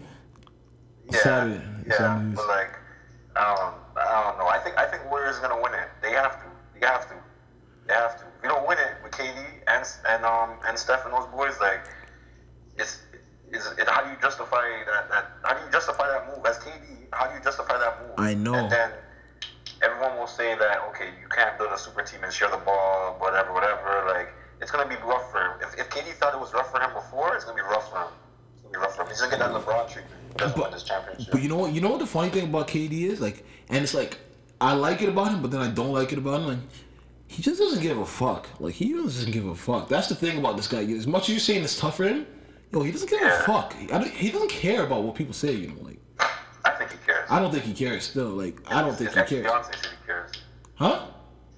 yeah, 1.11 1.19
Saturday, 1.19 1.61
yeah. 1.87 1.97
Sundays. 1.97 2.35
But 2.37 2.47
like, 2.47 2.71
I 3.35 3.55
don't, 3.55 3.75
I 3.97 4.23
don't 4.23 4.37
know. 4.37 4.47
I 4.47 4.59
think 4.59 4.77
I 4.77 4.85
think 4.85 5.09
Warriors 5.09 5.39
gonna 5.39 5.59
win 5.61 5.73
it. 5.73 5.89
They 6.01 6.11
have 6.11 6.37
to. 6.43 6.47
They 6.79 6.85
have 6.85 7.07
to. 7.09 7.15
They 7.87 7.93
have 7.93 8.17
to. 8.19 8.23
If 8.37 8.43
you 8.43 8.49
don't 8.49 8.67
win 8.67 8.77
it 8.77 9.01
with 9.03 9.11
KD 9.11 9.37
and 9.67 9.85
and 10.09 10.25
um 10.25 10.59
and 10.67 10.77
Steph 10.77 11.05
and 11.05 11.13
those 11.13 11.27
boys, 11.27 11.53
like, 11.59 11.85
it's. 12.77 13.01
Is 13.51 13.69
it, 13.77 13.87
how 13.87 14.01
do 14.01 14.09
you 14.09 14.17
justify 14.19 14.65
that, 14.85 15.09
that? 15.09 15.29
How 15.43 15.53
do 15.53 15.63
you 15.63 15.71
justify 15.71 16.07
that 16.07 16.25
move 16.25 16.43
as 16.45 16.57
KD? 16.57 17.05
How 17.11 17.27
do 17.27 17.35
you 17.35 17.43
justify 17.43 17.77
that 17.77 18.01
move? 18.01 18.17
I 18.17 18.33
know. 18.33 18.55
And 18.55 18.71
then 18.71 18.89
everyone 19.83 20.17
will 20.17 20.27
say 20.27 20.55
that 20.55 20.79
okay, 20.89 21.09
you 21.21 21.27
can't 21.29 21.57
build 21.57 21.71
a 21.71 21.77
super 21.77 22.01
team 22.01 22.23
and 22.23 22.33
share 22.33 22.49
the 22.49 22.57
ball, 22.57 23.15
whatever, 23.19 23.53
whatever. 23.53 24.05
Like 24.07 24.33
it's 24.61 24.71
gonna 24.71 24.89
be 24.89 24.95
rough 25.05 25.29
for 25.29 25.39
him. 25.41 25.51
If, 25.61 25.77
if 25.77 25.89
KD 25.89 26.13
thought 26.13 26.33
it 26.33 26.39
was 26.39 26.53
rough 26.53 26.71
for 26.71 26.79
him 26.79 26.93
before, 26.93 27.35
it's 27.35 27.45
gonna 27.45 27.57
be 27.57 27.61
rough 27.61 27.89
for 27.91 27.99
him. 27.99 28.13
It's 28.53 28.61
gonna 28.63 28.73
be 28.73 28.79
rough 28.79 28.95
for 28.95 29.03
him. 29.03 29.09
He's 29.09 29.21
gonna 29.21 29.31
get 29.31 29.39
that 29.39 29.51
LeBron 29.51 29.89
treatment. 29.91 30.22
He 30.33 30.37
doesn't 30.37 30.59
win 30.59 30.71
this 30.71 30.83
championship. 30.83 31.31
But 31.31 31.41
you 31.41 31.49
know 31.49 31.57
what? 31.57 31.73
You 31.73 31.81
know 31.81 31.89
what 31.89 31.99
the 31.99 32.07
funny 32.07 32.29
thing 32.29 32.45
about 32.45 32.67
KD 32.67 33.03
is 33.03 33.21
like, 33.21 33.45
and 33.69 33.83
it's 33.83 33.93
like 33.93 34.17
I 34.59 34.73
like 34.73 35.01
it 35.01 35.09
about 35.09 35.31
him, 35.31 35.41
but 35.41 35.51
then 35.51 35.61
I 35.61 35.69
don't 35.69 35.91
like 35.91 36.11
it 36.11 36.17
about 36.17 36.41
him. 36.41 36.47
Like, 36.47 36.59
he 37.27 37.41
just 37.41 37.59
doesn't 37.59 37.81
give 37.81 37.97
a 37.97 38.05
fuck. 38.05 38.47
Like 38.59 38.75
he 38.75 38.93
doesn't 38.93 39.31
give 39.31 39.45
a 39.45 39.55
fuck. 39.55 39.89
That's 39.89 40.07
the 40.07 40.15
thing 40.15 40.37
about 40.37 40.55
this 40.55 40.67
guy. 40.67 40.83
As 40.83 41.07
much 41.07 41.23
as 41.23 41.29
you're 41.29 41.39
saying 41.39 41.63
it's 41.63 41.79
tough 41.79 41.97
for 41.97 42.03
him, 42.03 42.27
yo, 42.71 42.81
he 42.83 42.91
doesn't 42.91 43.09
give 43.09 43.21
a 43.21 43.39
fuck. 43.45 43.75
I 43.81 43.87
don't, 43.87 44.07
he 44.09 44.29
doesn't 44.31 44.51
care 44.51 44.85
about 44.85 45.03
what 45.03 45.15
people 45.15 45.33
say. 45.33 45.51
You 45.51 45.69
know, 45.69 45.81
like 45.81 45.99
I 46.63 46.71
think 46.71 46.91
he 46.91 46.97
cares. 47.05 47.27
I 47.29 47.39
don't 47.39 47.51
think 47.51 47.63
he 47.63 47.73
cares. 47.73 48.03
Still, 48.03 48.29
like 48.29 48.59
I 48.71 48.81
don't 48.81 48.95
think 48.95 49.11
his 49.11 49.29
he 49.29 49.35
cares. 49.35 49.45
fiance 49.47 49.71
said 49.81 49.91
he 49.99 50.05
cares. 50.05 50.31
Huh? 50.75 51.07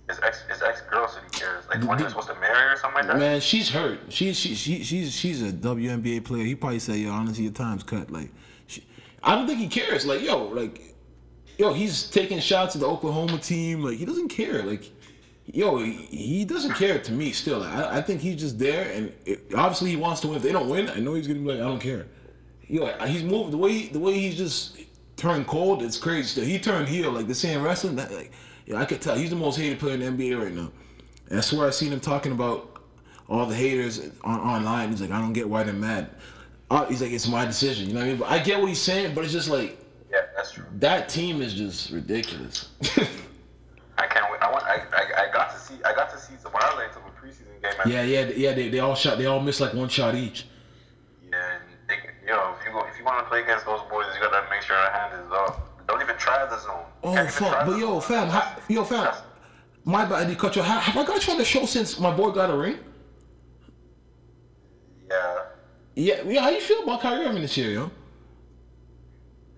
His 0.07 0.19
ex 0.23 0.43
his 0.49 0.61
ex 0.61 0.81
girl 0.81 1.07
said 1.07 1.23
he 1.23 1.37
cares. 1.37 1.67
Like 1.67 1.81
the 1.81 1.87
one 1.87 1.97
he 1.97 2.03
was 2.03 2.13
supposed 2.13 2.29
to 2.29 2.39
marry 2.39 2.73
or 2.73 2.77
something 2.77 2.99
like 2.99 3.07
that. 3.07 3.19
Man, 3.19 3.41
she's 3.41 3.69
hurt. 3.69 3.99
She's 4.09 4.37
she, 4.37 4.55
she 4.55 4.83
she's 4.83 5.13
she's 5.13 5.41
a 5.43 5.51
WNBA 5.51 6.23
player. 6.23 6.43
He 6.43 6.55
probably 6.55 6.79
said, 6.79 6.95
"Yo, 6.95 7.11
honestly, 7.11 7.43
your 7.43 7.53
time's 7.53 7.83
cut." 7.83 8.09
Like, 8.11 8.31
I 9.25 9.35
don't 9.35 9.47
think 9.47 9.59
he 9.59 9.67
cares. 9.67 10.05
Like, 10.05 10.21
yo, 10.21 10.45
like, 10.45 10.95
yo, 11.57 11.73
he's 11.73 12.09
taking 12.09 12.39
shots 12.39 12.75
at 12.75 12.81
the 12.81 12.87
Oklahoma 12.87 13.39
team. 13.39 13.83
Like, 13.83 13.97
he 13.97 14.05
doesn't 14.05 14.29
care. 14.29 14.61
Like, 14.61 14.91
yo, 15.45 15.79
he, 15.79 16.45
doesn't 16.45 16.75
care 16.75 16.99
to 16.99 17.11
me. 17.11 17.31
Still, 17.31 17.63
I, 17.63 17.97
I 17.97 18.01
think 18.01 18.21
he's 18.21 18.39
just 18.39 18.59
there, 18.59 18.91
and 18.91 19.11
it, 19.25 19.51
obviously 19.55 19.89
he 19.89 19.95
wants 19.95 20.21
to 20.21 20.27
win. 20.27 20.37
If 20.37 20.43
they 20.43 20.51
don't 20.51 20.69
win, 20.69 20.89
I 20.89 20.99
know 20.99 21.15
he's 21.15 21.27
gonna 21.27 21.39
be 21.39 21.47
like, 21.47 21.59
I 21.59 21.63
don't 21.63 21.79
care. 21.79 22.05
Yo, 22.67 22.85
he's 23.05 23.23
moved 23.23 23.51
the 23.51 23.57
way 23.57 23.87
the 23.87 23.99
way 23.99 24.13
he's 24.13 24.37
just 24.37 24.77
turned 25.17 25.47
cold. 25.47 25.81
It's 25.81 25.97
crazy. 25.97 26.27
Still, 26.27 26.45
he 26.45 26.59
turned 26.59 26.87
heel. 26.87 27.11
Like 27.11 27.27
the 27.27 27.35
same 27.35 27.63
wrestling. 27.63 27.95
That, 27.95 28.11
like, 28.11 28.31
I 28.75 28.85
could 28.85 29.01
tell 29.01 29.15
he's 29.15 29.31
the 29.31 29.35
most 29.35 29.57
hated 29.57 29.79
player 29.79 29.95
in 29.95 29.99
the 29.99 30.25
NBA 30.25 30.41
right 30.41 30.53
now. 30.53 30.71
And 31.29 31.39
I 31.39 31.41
swear 31.41 31.67
I 31.67 31.71
seen 31.71 31.91
him 31.91 31.99
talking 31.99 32.31
about 32.31 32.81
all 33.27 33.45
the 33.47 33.55
haters 33.55 33.99
on 34.23 34.39
online. 34.39 34.89
He's 34.89 35.01
like, 35.01 35.11
I 35.11 35.19
don't 35.19 35.33
get 35.33 35.49
why 35.49 35.63
they're 35.63 35.73
mad. 35.73 36.09
Uh, 36.69 36.85
he's 36.87 37.01
like, 37.01 37.11
it's 37.11 37.27
my 37.27 37.45
decision. 37.45 37.87
You 37.87 37.93
know 37.93 37.99
what 37.99 38.05
I 38.05 38.09
mean? 38.09 38.17
But 38.17 38.31
I 38.31 38.39
get 38.39 38.59
what 38.59 38.67
he's 38.69 38.81
saying, 38.81 39.13
but 39.13 39.23
it's 39.23 39.33
just 39.33 39.49
like 39.49 39.77
Yeah, 40.11 40.21
that's 40.35 40.51
true. 40.53 40.65
that 40.79 41.09
team 41.09 41.41
is 41.41 41.53
just 41.53 41.91
ridiculous. 41.91 42.69
I 43.97 44.07
can't 44.07 44.29
wait. 44.31 44.41
I 44.41 44.51
want. 44.51 44.63
I, 44.63 44.81
I, 44.91 45.27
I 45.27 45.31
got 45.31 45.51
to 45.51 45.59
see 45.59 45.75
I 45.85 45.93
got 45.93 46.09
to 46.11 46.17
see 46.19 46.33
some 46.41 46.51
highlights 46.53 46.97
of 46.97 47.03
a 47.03 47.09
preseason 47.11 47.61
game. 47.61 47.73
Yeah, 47.85 48.03
yeah, 48.03 48.31
yeah. 48.35 48.53
They, 48.53 48.69
they 48.69 48.79
all 48.79 48.95
shot. 48.95 49.17
They 49.17 49.25
all 49.25 49.39
missed 49.39 49.61
like 49.61 49.73
one 49.73 49.89
shot 49.89 50.15
each. 50.15 50.47
Yeah, 51.31 51.37
and 51.53 51.63
they, 51.87 51.95
you 52.25 52.31
know, 52.31 52.55
if 52.59 52.65
you 52.65 52.71
go, 52.73 52.85
if 52.91 52.97
you 52.97 53.05
want 53.05 53.19
to 53.19 53.29
play 53.29 53.41
against 53.43 53.65
those 53.65 53.81
boys, 53.89 54.07
you 54.15 54.21
gotta 54.21 54.49
make 54.49 54.61
sure 54.63 54.75
your 54.75 54.91
hand 54.91 55.13
is 55.25 55.31
up. 55.31 55.87
Don't 55.87 56.01
even 56.01 56.17
try 56.17 56.45
the 56.45 56.59
zone. 56.59 56.83
Oh 57.03 57.13
Can't 57.13 57.29
even 57.29 57.31
try 57.31 57.51
fuck! 57.51 57.67
But 57.67 57.77
yo, 57.77 57.99
fam, 57.99 58.27
how, 58.27 58.55
yo, 58.67 58.83
fam. 58.83 59.13
My 59.85 60.03
bad, 60.03 60.27
I 60.29 60.33
cut 60.35 60.55
you. 60.55 60.63
Have, 60.63 60.81
have 60.81 60.97
I 60.97 61.05
got 61.05 61.25
you 61.27 61.33
on 61.33 61.37
the 61.37 61.45
show 61.45 61.65
since 61.65 61.99
my 61.99 62.11
boy 62.11 62.31
got 62.31 62.49
a 62.49 62.57
ring? 62.57 62.79
Yeah, 65.09 65.44
Yeah, 65.95 66.21
yeah. 66.25 66.41
How 66.41 66.49
you 66.49 66.59
feel 66.59 66.83
about 66.83 67.01
Kyrie 67.01 67.25
Irving 67.25 67.41
this 67.41 67.55
year, 67.55 67.71
yo? 67.71 67.91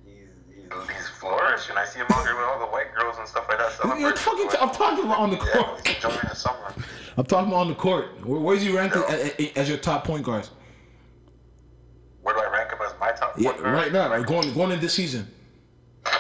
he's, 0.06 1.08
flourishing. 1.20 1.75
I 1.75 1.86
see 1.86 2.00
him 2.00 2.06
out 2.12 2.24
there 2.24 2.36
with 2.36 2.46
all 2.46 2.60
the 2.60 2.67
white 2.67 2.94
girls 2.94 3.17
and 3.17 3.27
stuff 3.27 3.48
like 3.50 3.58
that. 3.58 3.72
Celebrating. 3.72 4.15
fucking, 4.15 4.50
I'm 4.62 4.70
talking 4.70 5.06
about 5.06 5.17
on 5.20 5.32
the 5.32 5.38
yeah, 5.38 5.63
court. 5.63 5.88
he's 5.88 5.96
enjoying 5.96 6.20
the 6.29 6.36
summer. 6.36 6.74
I'm 7.17 7.25
talking 7.25 7.48
about 7.48 7.62
on 7.62 7.67
the 7.70 7.75
court. 7.75 8.24
Where, 8.25 8.39
where's 8.39 8.62
he 8.62 8.75
ranked 8.75 8.96
as, 8.96 9.32
as 9.56 9.67
your 9.67 9.79
top 9.79 10.03
point 10.03 10.24
guards? 10.24 10.51
Where 12.22 12.36
do 12.36 12.41
I 12.41 12.51
rank 12.51 12.72
him 12.72 12.79
as 12.86 12.94
my 13.00 13.12
top? 13.13 13.34
Yeah, 13.38 13.51
point 13.51 13.63
guard? 13.63 13.74
right 13.74 13.91
now, 13.91 14.10
like 14.10 14.27
going 14.27 14.53
going 14.53 14.70
into 14.72 14.82
this 14.82 14.94
season. 14.94 15.27
Okay, 16.06 16.17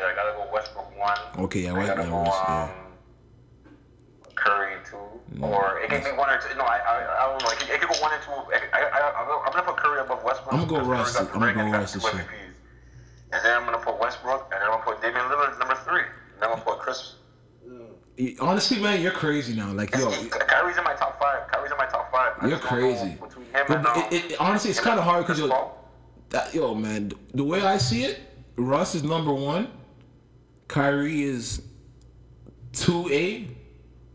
I 0.00 0.14
gotta 0.14 0.32
go 0.36 0.48
Westbrook 0.52 0.98
one. 0.98 1.44
Okay, 1.44 1.60
yeah, 1.60 1.72
I 1.72 1.76
right, 1.76 1.86
gotta 1.86 2.02
yeah, 2.02 2.08
go 2.08 2.22
West, 2.22 2.42
yeah. 2.48 2.83
Two, 5.38 5.44
or 5.44 5.78
it 5.80 5.90
can 5.90 6.02
be 6.04 6.10
one 6.18 6.30
or 6.30 6.38
two. 6.40 6.56
No, 6.56 6.64
I 6.64 6.78
I, 6.78 7.24
I 7.24 7.30
don't 7.30 7.42
know. 7.42 7.50
It 7.50 7.58
can, 7.58 7.74
it 7.74 7.80
can 7.80 7.88
go 7.92 7.98
one 8.00 8.12
and 8.12 8.22
two. 8.22 8.30
I, 8.30 8.60
I, 8.72 8.80
I, 8.80 9.20
I'm 9.46 9.52
gonna- 9.52 9.62
put 9.62 9.76
Curry 9.76 10.00
above 10.00 10.22
Westbrook. 10.24 10.52
I'm 10.54 10.66
gonna 10.68 10.82
go 10.84 10.88
Russ. 10.88 11.16
Curry 11.16 11.24
got 11.26 11.32
the 11.32 11.38
I'm 11.38 11.54
gonna 11.56 11.70
go 11.70 11.78
Russ 11.78 11.92
this 11.94 12.04
year. 12.04 12.26
And 13.32 13.44
then 13.44 13.56
I'm 13.56 13.64
gonna 13.64 13.78
put 13.78 13.98
Westbrook, 13.98 14.50
and 14.52 14.60
then 14.62 14.70
I'm 14.70 14.78
gonna 14.80 14.84
put 14.84 15.02
Damian 15.02 15.22
Lillard 15.26 15.58
number 15.58 15.74
three. 15.86 16.00
And 16.02 16.40
then 16.42 16.50
I'm 16.50 16.58
gonna 16.58 16.62
put 16.64 16.78
Chris. 16.80 17.14
Mm. 17.68 18.36
Honestly, 18.40 18.78
man, 18.80 19.00
you're 19.00 19.10
crazy 19.10 19.54
now. 19.56 19.72
Like, 19.72 19.92
yo, 19.94 20.10
Kyrie's 20.28 20.76
in 20.76 20.84
my 20.84 20.94
top 20.94 21.18
five. 21.18 21.48
Kyrie's 21.50 21.72
in 21.72 21.78
my 21.78 21.86
top 21.86 22.12
five. 22.12 22.34
I 22.40 22.46
You're 22.48 22.58
just 22.58 22.70
don't 22.70 22.80
know 22.80 22.86
crazy. 22.96 23.14
Between 23.20 23.46
him 23.46 23.64
But 23.66 23.96
and, 23.96 24.12
it- 24.12 24.30
it- 24.32 24.40
honestly, 24.40 24.70
it's 24.70 24.78
kinda 24.78 24.92
and 24.98 25.00
hard 25.02 25.26
'cause 25.26 25.40
Chris 25.40 25.52
that, 26.30 26.54
yo, 26.54 26.74
man, 26.74 27.12
the 27.32 27.44
way 27.44 27.62
I 27.62 27.76
see 27.78 28.04
it, 28.04 28.20
Russ 28.56 28.94
is 28.94 29.02
number 29.02 29.32
one. 29.32 29.68
Kyrie 30.68 31.22
is 31.22 31.62
two 32.72 33.08
A. 33.10 33.48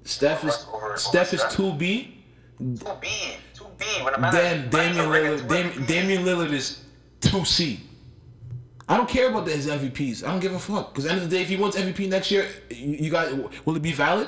Steph 0.09 0.43
is 0.43 0.67
Steph 0.95 1.33
is 1.33 1.43
two 1.51 1.73
B. 1.73 2.23
Two 2.57 2.73
B, 2.99 3.07
two 3.53 3.65
B. 3.77 3.85
When 4.03 4.13
a 4.15 4.19
man 4.19 4.33
Then 4.33 4.63
has- 4.63 4.73
man 4.73 4.95
has 4.95 5.41
a 5.41 5.43
Damian 5.47 5.47
Lillard, 5.47 5.47
Dam, 5.47 5.85
Damian 5.85 6.23
Lillard 6.23 6.51
is 6.51 6.83
two 7.21 7.45
C. 7.45 7.79
I 8.87 8.97
don't 8.97 9.07
care 9.07 9.29
about 9.29 9.47
his 9.47 9.67
MVPs. 9.67 10.23
I 10.23 10.31
don't 10.31 10.39
give 10.39 10.53
a 10.53 10.59
fuck. 10.59 10.91
Because 10.91 11.05
at 11.05 11.09
the 11.09 11.13
end 11.13 11.23
of 11.23 11.29
the 11.29 11.35
day, 11.35 11.43
if 11.43 11.49
he 11.49 11.55
wins 11.57 11.75
MVP 11.75 12.09
next 12.09 12.31
year, 12.31 12.47
you, 12.71 12.97
you 13.03 13.09
got 13.11 13.31
will 13.65 13.75
it 13.75 13.83
be 13.83 13.91
valid? 13.91 14.27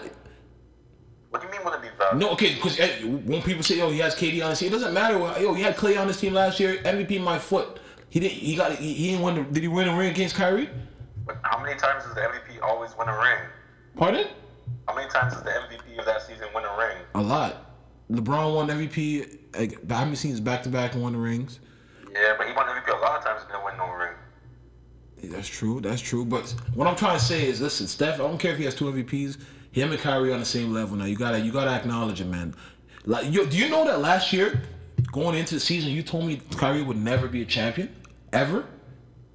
What 1.31 1.41
do 1.41 1.47
you 1.47 1.53
mean 1.53 1.63
when 1.65 1.73
it 1.73 1.81
be 1.81 1.88
valid? 1.97 2.17
No, 2.19 2.29
okay. 2.33 2.53
Because 2.55 2.79
eh, 2.79 3.03
when 3.03 3.41
people 3.41 3.63
say, 3.63 3.77
"Yo, 3.77 3.89
he 3.89 3.97
has 4.00 4.13
KD 4.13 4.43
on 4.43 4.51
his 4.51 4.59
team," 4.59 4.67
it 4.67 4.71
doesn't 4.73 4.93
matter. 4.93 5.17
Yo, 5.41 5.53
he 5.55 5.63
had 5.63 5.75
Clay 5.77 5.97
on 5.97 6.07
his 6.07 6.17
team 6.17 6.33
last 6.33 6.59
year. 6.59 6.77
MVP 6.83 7.19
my 7.23 7.39
foot. 7.39 7.79
He 8.09 8.19
didn't. 8.19 8.33
He 8.38 8.55
got. 8.55 8.73
He, 8.73 8.93
he 8.93 9.07
didn't 9.11 9.23
win. 9.23 9.35
The, 9.35 9.43
did 9.43 9.63
he 9.63 9.67
win 9.67 9.88
a 9.88 9.97
ring 9.97 10.11
against 10.11 10.35
Kyrie? 10.35 10.69
But 11.25 11.38
how 11.43 11.61
many 11.63 11.77
times 11.79 12.03
does 12.03 12.13
the 12.13 12.21
MVP 12.21 12.61
always 12.61 12.91
win 12.97 13.07
a 13.07 13.17
ring? 13.17 13.39
Pardon? 13.95 14.27
How 14.88 14.95
many 14.95 15.09
times 15.09 15.33
does 15.33 15.43
the 15.43 15.51
MVP 15.51 16.00
of 16.00 16.05
that 16.05 16.21
season 16.21 16.47
win 16.53 16.63
a 16.65 16.77
ring? 16.77 16.97
A 17.15 17.21
lot. 17.21 17.65
LeBron 18.11 18.55
won 18.55 18.67
MVP. 18.67 19.38
Like, 19.57 19.89
how 19.89 20.03
many 20.03 20.15
seasons 20.15 20.39
back 20.39 20.63
to 20.63 20.69
back 20.69 20.93
and 20.93 21.03
won 21.03 21.13
the 21.13 21.19
rings? 21.19 21.59
Yeah, 22.11 22.33
but 22.38 22.47
he 22.47 22.53
won 22.53 22.65
MVP 22.67 22.88
a 22.97 23.01
lot 23.01 23.19
of 23.19 23.23
times 23.23 23.41
and 23.41 23.51
didn't 23.51 23.65
win 23.65 23.77
no 23.77 23.89
ring. 23.91 24.13
That's 25.23 25.47
true. 25.47 25.79
That's 25.81 26.01
true. 26.01 26.25
But 26.25 26.53
what 26.73 26.88
I'm 26.88 26.95
trying 26.95 27.19
to 27.19 27.23
say 27.23 27.47
is, 27.47 27.61
listen, 27.61 27.88
Steph. 27.88 28.15
I 28.15 28.17
don't 28.17 28.38
care 28.38 28.51
if 28.53 28.57
he 28.57 28.65
has 28.65 28.75
two 28.75 28.85
MVPs. 28.85 29.38
Him 29.71 29.91
and 29.91 30.01
Kyrie 30.01 30.33
on 30.33 30.39
the 30.39 30.45
same 30.45 30.73
level 30.73 30.97
now. 30.97 31.05
You 31.05 31.15
gotta, 31.15 31.39
you 31.39 31.51
gotta 31.51 31.72
acknowledge 31.72 32.20
it, 32.20 32.25
man. 32.25 32.53
Like, 33.05 33.31
yo, 33.31 33.46
do 33.46 33.57
you 33.57 33.70
know 33.70 33.85
that 33.85 34.00
last 34.01 34.33
year, 34.33 34.61
going 35.11 35.37
into 35.37 35.55
the 35.55 35.61
season, 35.61 35.91
you 35.91 36.03
told 36.03 36.25
me 36.25 36.41
Kyrie 36.57 36.83
would 36.83 36.98
never 36.98 37.27
be 37.27 37.41
a 37.41 37.46
champion, 37.46 37.94
ever. 38.33 38.65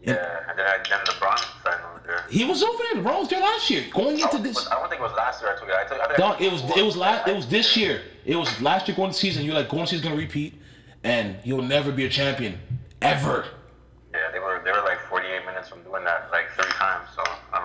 Yeah, 0.02 0.40
and 0.48 0.59
then, 0.59 0.66
I, 0.66 0.76
then 0.88 0.98
LeBron 1.06 1.38
signed 1.64 1.80
over 1.85 1.94
there. 1.94 1.95
He 2.30 2.44
was 2.44 2.62
over 2.62 2.82
there. 2.92 3.02
Was 3.02 3.28
there 3.28 3.40
last 3.40 3.70
year. 3.70 3.84
Going 3.92 4.18
into 4.18 4.38
this, 4.38 4.66
I 4.68 4.74
don't 4.74 4.88
think 4.88 5.00
it 5.00 5.04
was 5.04 5.12
last 5.16 5.42
year. 5.42 5.52
I 5.52 5.56
told 5.58 5.68
you. 5.68 5.74
I 5.74 5.84
told, 5.84 6.00
I 6.00 6.16
dog, 6.16 6.40
it 6.40 6.52
was 6.52 6.62
it 6.76 6.84
was 6.84 6.96
last. 6.96 7.28
It 7.28 7.36
was 7.36 7.46
this 7.48 7.76
year. 7.76 8.02
It 8.24 8.36
was 8.36 8.60
last 8.60 8.88
year 8.88 8.96
going 8.96 9.12
to 9.12 9.16
season. 9.16 9.44
You're 9.44 9.54
like, 9.54 9.68
going 9.68 9.84
to 9.84 9.90
season 9.90 10.04
gonna 10.04 10.16
repeat, 10.16 10.54
and 11.04 11.36
you'll 11.44 11.62
never 11.62 11.92
be 11.92 12.04
a 12.04 12.08
champion, 12.08 12.58
ever. 13.02 13.46
Yeah, 14.12 14.30
they 14.32 14.38
were 14.38 14.62
they 14.64 14.72
were 14.72 14.82
like 14.82 14.98
48 15.08 15.44
minutes 15.46 15.68
from 15.68 15.82
doing 15.82 16.04
that 16.04 16.28
like 16.32 16.50
three 16.52 16.70
times. 16.72 17.08
So 17.14 17.22
I 17.52 17.58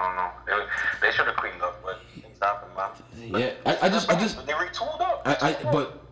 don't 0.47 0.58
know. 0.58 0.65
They 1.02 1.12
should 1.12 1.26
have 1.26 1.36
cleaned 1.38 1.62
up, 1.62 1.82
but 1.84 2.02
things 2.21 2.38
happen, 2.41 2.69
man. 2.76 3.41
Yeah, 3.41 3.54
I, 3.65 3.88
I 3.88 3.89
just, 3.89 4.10
I 4.10 4.19
just, 4.19 4.45
they 4.45 4.54
retooled 4.54 5.00
up. 5.00 5.21
I, 5.26 5.56
I, 5.63 5.71
but 5.71 6.04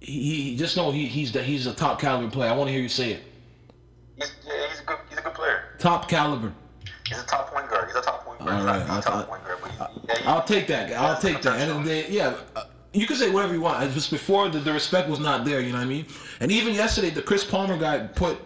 he, 0.00 0.50
he 0.50 0.56
just 0.56 0.76
know 0.76 0.90
he, 0.90 1.06
he's 1.06 1.32
the, 1.32 1.42
he's 1.42 1.66
a 1.66 1.74
top 1.74 2.00
caliber 2.00 2.30
player. 2.30 2.50
I 2.50 2.56
want 2.56 2.68
to 2.68 2.72
hear 2.72 2.82
you 2.82 2.88
say 2.88 3.12
it. 3.12 3.22
he's 4.16 4.32
yeah, 4.46 4.68
he's 4.68 4.80
a 4.80 4.84
good 4.84 4.98
he's 5.08 5.18
a 5.18 5.22
good 5.22 5.34
player. 5.34 5.64
Top 5.78 6.08
caliber. 6.08 6.52
He's 7.08 7.18
a 7.20 7.26
top 7.26 7.52
point 7.52 7.68
guard. 7.70 7.86
He's 7.88 7.96
a 7.96 8.02
top 8.02 8.24
point 8.24 8.38
guard. 8.40 8.52
All 8.60 8.64
right, 8.66 8.82
I'll- 8.88 9.02
top 9.02 9.28
point 9.28 9.44
guard, 9.44 9.58
but 9.62 9.90
yeah, 10.08 10.18
he- 10.18 10.24
I'll 10.26 10.44
take 10.44 10.66
that. 10.68 10.92
I'll 10.92 11.20
take 11.20 11.40
that. 11.42 11.58
End 11.60 11.70
of 11.70 11.84
the 11.84 11.90
day, 11.90 12.06
yeah. 12.10 12.34
uh, 12.56 12.64
You 12.92 13.06
can 13.06 13.16
say 13.16 13.30
whatever 13.30 13.54
you 13.54 13.60
want. 13.60 13.82
It's 13.84 13.94
just 13.94 14.10
before 14.10 14.48
the, 14.48 14.58
the 14.58 14.72
respect 14.72 15.08
was 15.08 15.20
not 15.20 15.44
there. 15.44 15.60
You 15.60 15.72
know 15.72 15.78
what 15.78 15.84
I 15.84 15.88
mean? 15.88 16.06
And 16.40 16.50
even 16.52 16.74
yesterday, 16.74 17.10
the 17.10 17.22
Chris 17.22 17.44
Palmer 17.44 17.76
guy 17.78 17.98
put 18.06 18.38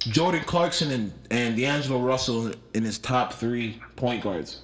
Jordan 0.00 0.42
Clarkson 0.44 0.90
and 0.92 1.12
and 1.30 1.56
D'Angelo 1.56 2.00
Russell 2.00 2.52
in 2.74 2.82
his 2.84 2.98
top 2.98 3.32
three 3.34 3.80
point 3.96 4.22
guards. 4.22 4.60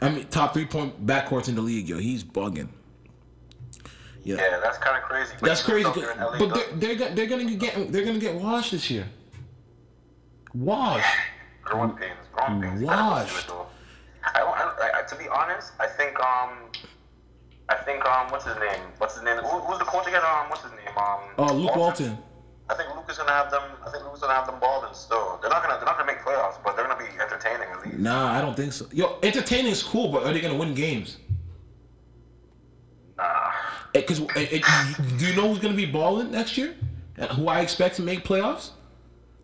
I 0.00 0.08
mean, 0.10 0.26
top 0.28 0.52
three 0.54 0.66
point 0.66 1.06
backcourts 1.06 1.48
in 1.48 1.54
the 1.54 1.62
league. 1.62 1.88
Yo, 1.88 1.98
he's 1.98 2.22
bugging. 2.24 2.68
Yeah, 4.24 4.36
Yeah, 4.36 4.58
that's 4.60 4.78
kind 4.78 4.96
of 4.96 5.02
crazy. 5.04 5.32
But 5.40 5.46
that's 5.48 5.62
crazy. 5.62 5.86
out 5.86 5.94
there 5.94 6.10
in 6.12 6.18
LA, 6.18 6.38
But 6.38 6.54
they're 6.80 6.94
they're, 6.96 7.10
they're 7.14 7.26
gonna 7.26 7.54
get 7.54 7.92
they're 7.92 8.04
gonna 8.04 8.18
get 8.18 8.34
washed 8.34 8.72
this 8.72 8.90
year. 8.90 9.06
Washed. 10.54 11.06
Growing 11.66 11.90
pains, 11.96 12.16
growing 12.32 12.62
pains. 12.62 12.82
Washed. 12.82 13.30
through 13.30 13.40
it, 13.40 13.46
though. 13.48 13.66
I 14.34 14.38
don't. 14.40 14.54
I, 14.56 15.00
I, 15.00 15.02
to 15.02 15.16
be 15.16 15.28
honest, 15.28 15.72
I 15.78 15.86
think 15.86 16.18
um, 16.20 16.70
I 17.68 17.76
think 17.76 18.04
um, 18.04 18.30
what's 18.30 18.44
his 18.44 18.56
name? 18.56 18.80
What's 18.98 19.14
his 19.14 19.24
name? 19.24 19.36
Who, 19.36 19.58
who's 19.60 19.78
the 19.78 19.84
coach 19.84 20.06
again? 20.06 20.22
Um, 20.22 20.48
what's 20.48 20.62
his 20.62 20.72
name? 20.72 20.96
Um, 20.96 21.20
Oh, 21.38 21.52
Luke 21.52 21.76
Walton. 21.76 22.16
I 22.68 22.74
think 22.74 22.88
Luke 22.96 23.06
is 23.08 23.18
gonna 23.18 23.30
have 23.30 23.50
them. 23.50 23.62
I 23.86 23.90
think 23.90 24.04
Luke's 24.04 24.20
gonna 24.20 24.34
have 24.34 24.46
them 24.46 24.58
balling 24.60 24.92
still. 24.94 25.38
They're 25.40 25.50
not 25.50 25.62
gonna. 25.62 25.76
They're 25.76 25.84
not 25.84 25.98
gonna 25.98 26.12
make 26.12 26.22
playoffs, 26.22 26.56
but 26.64 26.76
they're 26.76 26.86
gonna 26.86 26.98
be 26.98 27.10
entertaining 27.20 27.68
at 27.72 27.84
least. 27.84 27.98
Nah, 27.98 28.32
I 28.32 28.40
don't 28.40 28.56
think 28.56 28.72
so. 28.72 28.86
Yo, 28.92 29.18
entertaining 29.22 29.70
is 29.70 29.82
cool, 29.82 30.08
but 30.08 30.24
are 30.24 30.32
they 30.32 30.40
gonna 30.40 30.56
win 30.56 30.74
games? 30.74 31.18
Nah. 33.16 33.52
Because 33.92 34.18
do 34.18 35.26
you 35.26 35.34
know 35.36 35.48
who's 35.48 35.58
gonna 35.58 35.74
be 35.74 35.86
balling 35.86 36.30
next 36.30 36.58
year? 36.58 36.74
Who 37.32 37.48
I 37.48 37.60
expect 37.60 37.96
to 37.96 38.02
make 38.02 38.24
playoffs? 38.24 38.70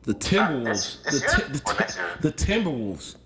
The 0.04 0.14
Timberwolves. 0.14 1.02
this 1.04 1.20
The, 1.20 1.26
year 1.28 1.46
Ti- 1.48 1.52
the, 1.52 1.62
or 1.70 1.72
Ti- 1.74 1.78
next 1.80 1.96
year? 1.96 2.06
the 2.20 2.32
Timberwolves. 2.32 3.16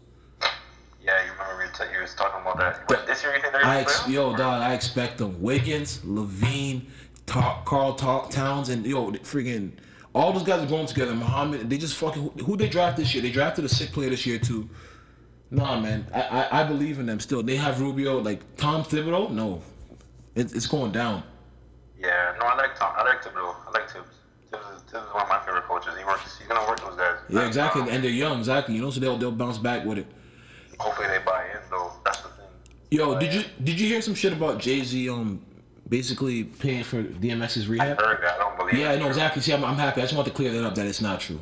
Yeah, 1.02 1.24
you 1.24 1.32
remember 1.32 1.62
we 1.64 1.86
t- 1.86 1.92
you 1.94 2.00
was 2.02 2.14
talking 2.14 2.40
about 2.40 2.58
that. 2.58 2.86
But 2.88 3.06
this 3.06 3.22
year, 3.22 3.34
you 3.34 3.40
think 3.40 3.52
they're 3.52 3.62
gonna 3.62 3.74
I 3.74 3.80
ex- 3.80 4.08
yo 4.08 4.36
dog, 4.36 4.62
I 4.62 4.74
expect 4.74 5.18
them. 5.18 5.40
Wiggins, 5.40 5.98
LaVine, 6.00 6.82
Ta- 7.26 7.62
Karl 7.64 7.94
Ta- 7.94 8.26
Towns, 8.28 8.68
and 8.70 8.84
yo 8.84 9.12
freaking 9.12 9.72
all 10.14 10.32
those 10.32 10.42
guys 10.42 10.62
are 10.62 10.66
going 10.66 10.86
together. 10.86 11.14
Muhammad, 11.14 11.70
they 11.70 11.78
just 11.78 11.94
fucking 11.96 12.22
who, 12.22 12.44
who 12.44 12.56
they 12.56 12.68
draft 12.68 12.96
this 12.96 13.14
year? 13.14 13.22
They 13.22 13.30
drafted 13.30 13.64
a 13.64 13.68
sick 13.68 13.92
player 13.92 14.10
this 14.10 14.26
year 14.26 14.38
too. 14.38 14.68
Nah, 15.50 15.78
man, 15.78 16.06
I, 16.12 16.20
I 16.22 16.60
I 16.60 16.64
believe 16.64 16.98
in 16.98 17.06
them 17.06 17.20
still. 17.20 17.42
They 17.42 17.54
have 17.56 17.80
Rubio, 17.80 18.18
like 18.18 18.40
Tom 18.56 18.82
Thibodeau. 18.82 19.30
No, 19.30 19.62
it, 20.34 20.52
it's 20.56 20.66
going 20.66 20.90
down. 20.90 21.22
Yeah, 22.00 22.34
no, 22.40 22.46
I 22.46 22.56
like 22.56 22.76
Tom. 22.76 22.92
I 22.96 23.04
like 23.04 23.22
Thibodeau. 23.22 23.54
I 23.68 23.70
like 23.70 23.88
Thibs. 23.88 24.08
Thibs 24.86 25.04
is, 25.06 25.12
one 25.12 25.22
of 25.22 25.28
my 25.28 25.40
favorite 25.44 25.64
coaches. 25.64 25.92
He 25.98 26.04
works. 26.04 26.38
He's 26.38 26.46
gonna 26.46 26.66
work 26.68 26.80
those 26.80 26.96
guys. 26.96 27.16
Yeah, 27.28 27.46
exactly. 27.46 27.82
Um, 27.82 27.88
And 27.88 28.02
they're 28.04 28.10
young, 28.10 28.38
exactly. 28.38 28.74
You 28.74 28.82
know, 28.82 28.90
so 28.90 29.00
they'll 29.00 29.16
they'll 29.18 29.32
bounce 29.32 29.58
back 29.58 29.84
with 29.84 29.98
it. 29.98 30.06
hopefully 30.78 31.08
they 31.08 31.18
buy 31.24 31.44
in 31.52 31.60
though. 31.70 31.92
That's 32.04 32.18
the 32.22 32.28
thing. 32.28 32.46
Yo, 32.90 33.18
did 33.18 33.34
you 33.34 33.44
did 33.62 33.80
you 33.80 33.88
hear 33.88 34.00
some 34.02 34.14
shit 34.14 34.32
about 34.32 34.58
Jay 34.58 34.82
Z 34.82 35.08
um 35.10 35.40
basically 35.88 36.44
paying 36.44 36.84
for 36.84 37.02
DMX's 37.02 37.68
rehab? 37.68 38.00
Heard 38.00 38.22
that? 38.22 38.34
I 38.34 38.38
don't 38.38 38.56
believe. 38.58 38.74
Yeah, 38.74 38.96
no, 38.96 39.06
exactly. 39.08 39.40
See, 39.42 39.52
I'm, 39.52 39.64
I'm 39.64 39.76
happy. 39.76 40.00
I 40.00 40.04
just 40.04 40.14
want 40.14 40.26
to 40.28 40.34
clear 40.34 40.52
that 40.52 40.64
up 40.64 40.74
that 40.76 40.86
it's 40.86 41.00
not 41.00 41.20
true. 41.20 41.40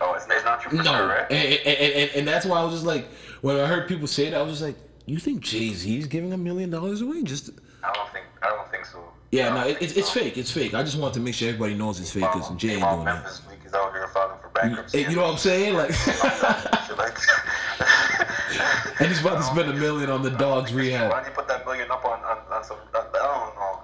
Oh, 0.00 0.14
it's, 0.14 0.26
it's 0.30 0.44
not 0.44 0.60
true 0.60 0.70
for 0.70 0.76
No, 0.84 0.96
sure, 0.96 1.08
right? 1.08 1.26
and, 1.30 1.60
and, 1.66 1.92
and, 1.94 2.10
and 2.16 2.28
that's 2.28 2.46
why 2.46 2.58
I 2.60 2.64
was 2.64 2.72
just 2.74 2.86
like, 2.86 3.08
when 3.42 3.58
I 3.60 3.66
heard 3.66 3.86
people 3.88 4.06
say 4.06 4.30
that, 4.30 4.38
I 4.38 4.42
was 4.42 4.52
just 4.52 4.62
like, 4.62 4.76
you 5.04 5.18
think 5.18 5.40
Jay 5.40 5.68
Z's 5.74 6.06
giving 6.06 6.32
a 6.32 6.36
million 6.38 6.70
dollars 6.70 7.00
away? 7.02 7.22
Just 7.22 7.50
I 7.84 7.92
don't 7.92 8.08
think. 8.12 8.24
I 8.42 8.48
don't 8.48 8.68
think 8.70 8.86
so. 8.86 9.04
Yeah, 9.30 9.54
no, 9.54 9.66
it, 9.66 9.78
it's 9.80 9.94
it's 9.94 10.10
fake. 10.10 10.36
It's 10.38 10.50
fake. 10.50 10.74
I 10.74 10.82
just 10.82 10.98
want 10.98 11.14
to 11.14 11.20
make 11.20 11.34
sure 11.34 11.48
everybody 11.48 11.74
knows 11.74 12.00
it's 12.00 12.12
fake 12.12 12.22
because 12.22 12.48
Jay 12.56 12.74
ain't 12.74 12.82
doing 12.82 13.04
that. 13.04 13.22
Memphis 13.22 13.42
is 13.64 13.74
out 13.74 13.92
here 13.92 14.08
filing 14.08 14.38
for 14.40 14.48
bankruptcy. 14.50 15.00
You 15.00 15.16
know 15.16 15.22
what 15.22 15.32
I'm 15.32 15.38
saying? 15.38 15.74
Like, 15.74 15.90
and 19.00 19.08
he's 19.08 19.20
about 19.20 19.36
to 19.36 19.42
spend 19.42 19.68
a 19.68 19.74
million 19.74 20.10
on 20.10 20.22
the 20.22 20.30
dog's 20.30 20.72
rehab. 20.72 21.10
Why 21.10 21.18
don't 21.18 21.28
you 21.28 21.34
put 21.34 21.48
that 21.48 21.66
million 21.66 21.90
up 21.90 22.04
on, 22.04 22.20
on, 22.20 22.38
on 22.50 22.62
some? 22.64 22.76
I 22.94 23.02
don't 23.12 23.54
know. 23.56 23.80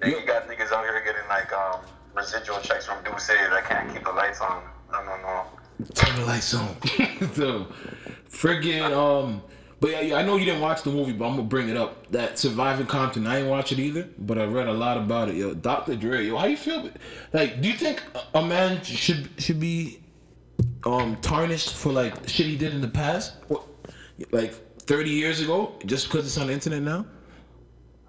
Then 0.00 0.10
you 0.10 0.26
got 0.26 0.48
niggas 0.48 0.72
out 0.72 0.84
here 0.84 1.02
getting 1.04 1.26
like 1.28 1.52
um, 1.52 1.80
residual 2.14 2.58
checks 2.60 2.86
from 2.86 3.02
Duce 3.04 3.26
that 3.28 3.64
can't 3.64 3.92
keep 3.92 4.04
the 4.04 4.12
lights 4.12 4.40
on. 4.40 4.62
I 4.92 5.04
don't 5.04 5.22
know. 5.22 5.44
Turn 5.94 6.16
the 6.16 6.26
lights 6.26 6.54
on. 6.54 6.76
so, 7.34 7.66
friggin' 8.30 8.92
um, 8.92 9.42
But 9.80 10.06
yeah, 10.06 10.16
I 10.16 10.22
know 10.22 10.36
you 10.36 10.44
didn't 10.44 10.60
watch 10.60 10.82
the 10.82 10.90
movie, 10.90 11.12
but 11.12 11.26
I'm 11.26 11.36
gonna 11.36 11.44
bring 11.44 11.68
it 11.68 11.76
up. 11.76 12.10
That 12.10 12.38
Surviving 12.38 12.86
Compton, 12.86 13.26
I 13.26 13.36
didn't 13.36 13.50
watch 13.50 13.70
it 13.70 13.78
either, 13.78 14.08
but 14.18 14.38
I 14.38 14.44
read 14.44 14.66
a 14.66 14.72
lot 14.72 14.96
about 14.96 15.28
it. 15.28 15.36
Yo, 15.36 15.54
Dr. 15.54 15.94
Dre, 15.94 16.26
yo, 16.26 16.36
how 16.36 16.46
you 16.46 16.56
feel? 16.56 16.90
Like, 17.32 17.60
do 17.60 17.68
you 17.68 17.74
think 17.74 18.02
a 18.14 18.38
a 18.38 18.46
man 18.46 18.82
should 18.82 19.28
should 19.38 19.60
be 19.60 20.00
um 20.84 21.16
tarnished 21.20 21.74
for 21.74 21.92
like 21.92 22.28
shit 22.28 22.46
he 22.46 22.56
did 22.56 22.74
in 22.74 22.80
the 22.80 22.88
past, 22.88 23.34
what, 23.46 23.62
like 24.32 24.52
30 24.82 25.10
years 25.10 25.40
ago, 25.40 25.74
just 25.86 26.08
because 26.08 26.26
it's 26.26 26.38
on 26.38 26.48
the 26.48 26.52
internet 26.52 26.82
now? 26.82 27.06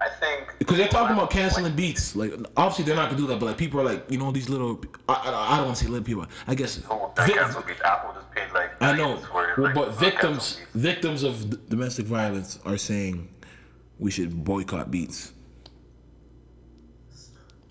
I 0.01 0.07
think 0.09 0.55
Because 0.59 0.77
they're 0.77 0.87
talking 0.87 1.15
about 1.15 1.29
canceling 1.29 1.75
beats. 1.75 2.15
Like, 2.15 2.33
obviously 2.55 2.85
they're 2.85 2.95
not 2.95 3.09
gonna 3.09 3.21
do 3.21 3.27
that, 3.27 3.39
but 3.39 3.47
like 3.47 3.57
people 3.57 3.81
are 3.81 3.83
like, 3.83 4.09
you 4.09 4.17
know, 4.17 4.31
these 4.31 4.47
little. 4.49 4.81
I, 5.07 5.13
I, 5.13 5.53
I 5.53 5.57
don't 5.57 5.65
want 5.65 5.77
to 5.77 5.83
say 5.83 5.89
little 5.89 6.05
people. 6.05 6.25
I 6.47 6.55
guess. 6.55 6.81
Oh, 6.89 7.11
vic- 7.17 7.35
beats. 7.67 7.81
Apple 7.83 8.13
just 8.13 8.31
paid 8.31 8.51
like. 8.53 8.71
I 8.81 8.95
know, 8.95 9.21
well, 9.33 9.53
like, 9.57 9.75
but 9.75 9.91
victims 9.99 10.59
victims 10.73 11.23
of 11.23 11.49
d- 11.49 11.57
domestic 11.67 12.05
violence 12.05 12.59
are 12.65 12.77
saying 12.77 13.27
we 13.99 14.09
should 14.09 14.43
boycott 14.45 14.89
beats. 14.89 15.33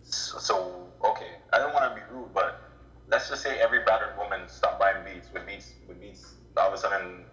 So, 0.04 0.38
so, 0.38 0.86
okay, 1.04 1.32
I 1.52 1.58
don't 1.58 1.72
want 1.72 1.94
to 1.94 2.00
be 2.00 2.06
rude, 2.14 2.32
but 2.34 2.60
let's 3.08 3.28
just 3.30 3.42
say 3.42 3.58
every 3.58 3.84
battered 3.84 4.16
woman 4.18 4.48
stopped 4.48 4.80
buying 4.80 5.04
beats. 5.04 5.28
With 5.32 5.46
beats, 5.46 5.72
with 5.86 6.00
beats 6.00 6.34
all 6.58 6.68
of 6.68 6.74
a 6.74 6.78
sudden 6.78 7.24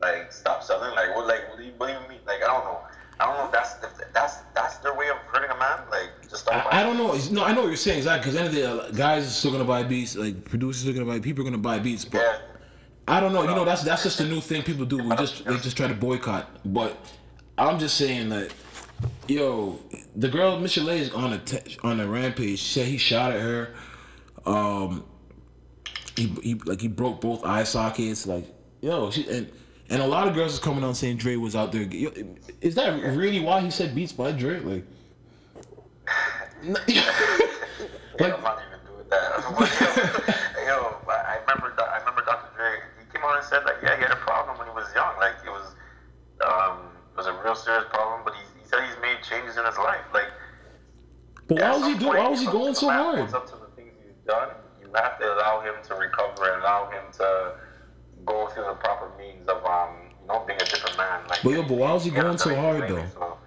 like 0.00 0.32
stop 0.32 0.62
selling? 0.62 0.94
Like 0.94 1.14
what? 1.14 1.26
Like 1.26 1.48
what 1.50 1.58
do 1.58 1.64
you, 1.64 1.72
what 1.76 1.88
do 1.88 1.92
you 1.94 2.08
mean? 2.08 2.20
Like 2.26 2.42
I 2.42 2.46
don't 2.46 2.64
know. 2.64 2.80
I 3.20 3.26
don't 3.26 3.36
know 3.36 3.44
if 3.46 3.52
that's 3.52 3.74
if 3.82 4.12
that's 4.12 4.36
that's 4.54 4.76
their 4.78 4.94
way 4.94 5.08
of 5.08 5.16
hurting 5.16 5.50
a 5.50 5.58
man. 5.58 5.78
Like 5.90 6.10
just 6.28 6.42
stop 6.42 6.72
I. 6.72 6.80
I 6.80 6.82
don't 6.82 6.96
know. 6.96 7.18
No, 7.32 7.44
I 7.44 7.52
know 7.52 7.62
what 7.62 7.68
you're 7.68 7.76
saying 7.76 7.98
exactly. 7.98 8.30
Because 8.30 8.38
end 8.38 8.48
of 8.48 8.54
the 8.54 8.60
day, 8.60 8.66
uh, 8.66 8.90
guys 8.92 9.26
are 9.26 9.30
still 9.30 9.50
gonna 9.52 9.64
buy 9.64 9.82
beats. 9.82 10.16
Like 10.16 10.44
producers 10.44 10.88
are 10.88 10.92
gonna 10.92 11.06
buy. 11.06 11.18
People 11.20 11.42
are 11.42 11.50
gonna 11.50 11.58
buy 11.58 11.78
beats. 11.78 12.04
But 12.04 12.20
Yeah. 12.20 12.38
I 13.08 13.20
don't 13.20 13.32
know. 13.32 13.42
You 13.42 13.54
know, 13.54 13.64
that's 13.64 13.82
that's 13.82 14.02
just 14.02 14.20
a 14.20 14.26
new 14.26 14.40
thing 14.40 14.62
people 14.62 14.84
do. 14.84 14.98
We 15.02 15.16
just 15.16 15.44
they 15.44 15.56
just 15.58 15.76
try 15.76 15.88
to 15.88 15.94
boycott. 15.94 16.50
But 16.64 16.96
I'm 17.56 17.78
just 17.78 17.96
saying 17.96 18.28
that, 18.28 18.52
yo, 19.26 19.80
the 20.14 20.28
girl 20.28 20.58
Michel'le 20.60 20.96
is 20.98 21.10
on 21.12 21.32
a 21.32 21.40
on 21.82 22.00
a 22.00 22.06
rampage. 22.06 22.58
She 22.58 22.80
said 22.80 22.86
he 22.86 22.98
shot 22.98 23.32
at 23.32 23.40
her. 23.40 23.74
Um, 24.44 25.04
he, 26.16 26.26
he 26.42 26.54
like 26.54 26.80
he 26.80 26.88
broke 26.88 27.20
both 27.20 27.44
eye 27.44 27.64
sockets. 27.64 28.26
Like 28.26 28.44
yo, 28.80 29.10
she 29.10 29.26
and 29.28 29.50
and 29.90 30.02
a 30.02 30.06
lot 30.06 30.28
of 30.28 30.34
girls 30.34 30.52
is 30.54 30.58
coming 30.58 30.84
out 30.84 30.96
saying 30.96 31.16
Dre 31.16 31.36
was 31.36 31.56
out 31.56 31.72
there. 31.72 31.88
Is 32.60 32.74
that 32.74 33.00
really 33.16 33.40
why 33.40 33.60
he 33.60 33.70
said 33.70 33.94
beats 33.94 34.12
by 34.12 34.32
Dre? 34.32 34.60
Like. 34.60 34.84
Like- 38.20 38.34
I'm 38.34 38.42
not 38.42 38.58
even 38.66 38.80
doing 38.84 39.06
that. 39.10 40.34
yo, 40.66 40.96
I 41.06 41.38
remember, 41.46 41.72
I 41.78 41.98
remember 42.00 42.24
Dr. 42.24 42.50
Dre. 42.56 42.70
He 42.98 43.06
came 43.12 43.22
on 43.22 43.36
and 43.36 43.46
said 43.46 43.64
like, 43.64 43.76
yeah, 43.80 43.94
he 43.94 44.02
had 44.02 44.10
a 44.10 44.16
problem 44.16 44.58
when 44.58 44.66
he 44.66 44.74
was 44.74 44.88
young. 44.92 45.16
Like 45.18 45.34
it 45.46 45.50
was, 45.50 45.76
um, 46.44 46.90
it 47.14 47.16
was 47.16 47.26
a 47.26 47.32
real 47.44 47.54
serious 47.54 47.84
problem. 47.90 48.22
But 48.24 48.34
he, 48.34 48.42
he 48.60 48.66
said 48.66 48.80
he's 48.82 48.98
made 49.00 49.22
changes 49.22 49.56
in 49.56 49.64
his 49.64 49.78
life. 49.78 50.02
Like, 50.12 50.26
But 51.46 51.60
why 51.60 51.76
was 51.76 51.86
he 51.86 51.94
doing? 51.96 52.16
Why 52.18 52.26
was 52.28 52.40
he 52.40 52.46
going 52.46 52.74
so 52.74 52.90
hard? 52.90 53.20
Up 53.32 53.46
to 53.46 53.56
the 53.56 53.70
things 53.76 53.94
he's 54.02 54.18
done, 54.26 54.50
you 54.82 54.90
have 54.94 55.16
to 55.20 55.24
allow 55.38 55.60
him 55.60 55.74
to 55.86 55.94
recover 55.94 56.50
and 56.52 56.62
allow 56.62 56.90
him 56.90 57.04
to 57.22 57.54
go 58.26 58.48
through 58.48 58.64
the 58.64 58.74
proper 58.74 59.10
means 59.18 59.48
of, 59.48 59.64
um, 59.64 59.90
you 60.20 60.26
know, 60.28 60.44
being 60.46 60.60
a 60.60 60.64
different 60.64 60.96
man. 60.96 61.20
Like, 61.28 61.42
But 61.42 61.50
yo, 61.50 61.62
but 61.62 61.74
why 61.76 61.92
was 61.92 62.04
he 62.04 62.10
going 62.10 62.38
so 62.38 62.54
hard 62.54 62.88
though? 62.88 63.04
So, 63.14 63.38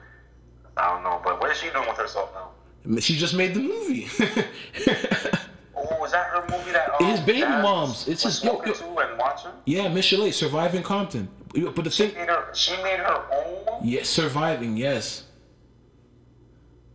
I 0.78 0.90
don't 0.94 1.04
know. 1.04 1.22
But 1.24 1.40
what 1.42 1.52
is 1.52 1.58
she 1.58 1.70
doing 1.70 1.88
with 1.88 1.98
herself 1.98 2.32
now? 2.34 3.00
She 3.00 3.16
just 3.16 3.36
made 3.36 3.54
the 3.54 3.60
movie. 3.62 4.08
Oh, 5.84 5.98
was 6.00 6.12
that 6.12 6.28
her 6.28 6.42
movie 6.52 6.72
that 6.74 6.92
um, 7.02 7.08
His 7.08 7.20
baby 7.22 7.42
moms. 7.42 8.08
It's 8.08 8.22
just- 8.22 8.44
yo, 8.44 8.62
yo. 8.64 8.72
and 9.00 9.18
watching? 9.18 9.50
yeah, 9.66 9.88
Michel'le, 9.88 10.32
surviving 10.32 10.84
Compton. 10.84 11.28
But 11.56 11.84
the 11.84 11.90
thing, 11.90 12.14
Made 12.14 12.28
her, 12.30 12.54
she 12.54 12.74
made 12.84 13.00
her 13.00 13.24
own. 13.34 13.80
yeah, 13.84 14.04
surviving. 14.04 14.78
Yes. 14.78 15.24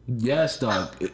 Yes, 0.06 0.58
dog. 0.60 0.90
It- 1.00 1.12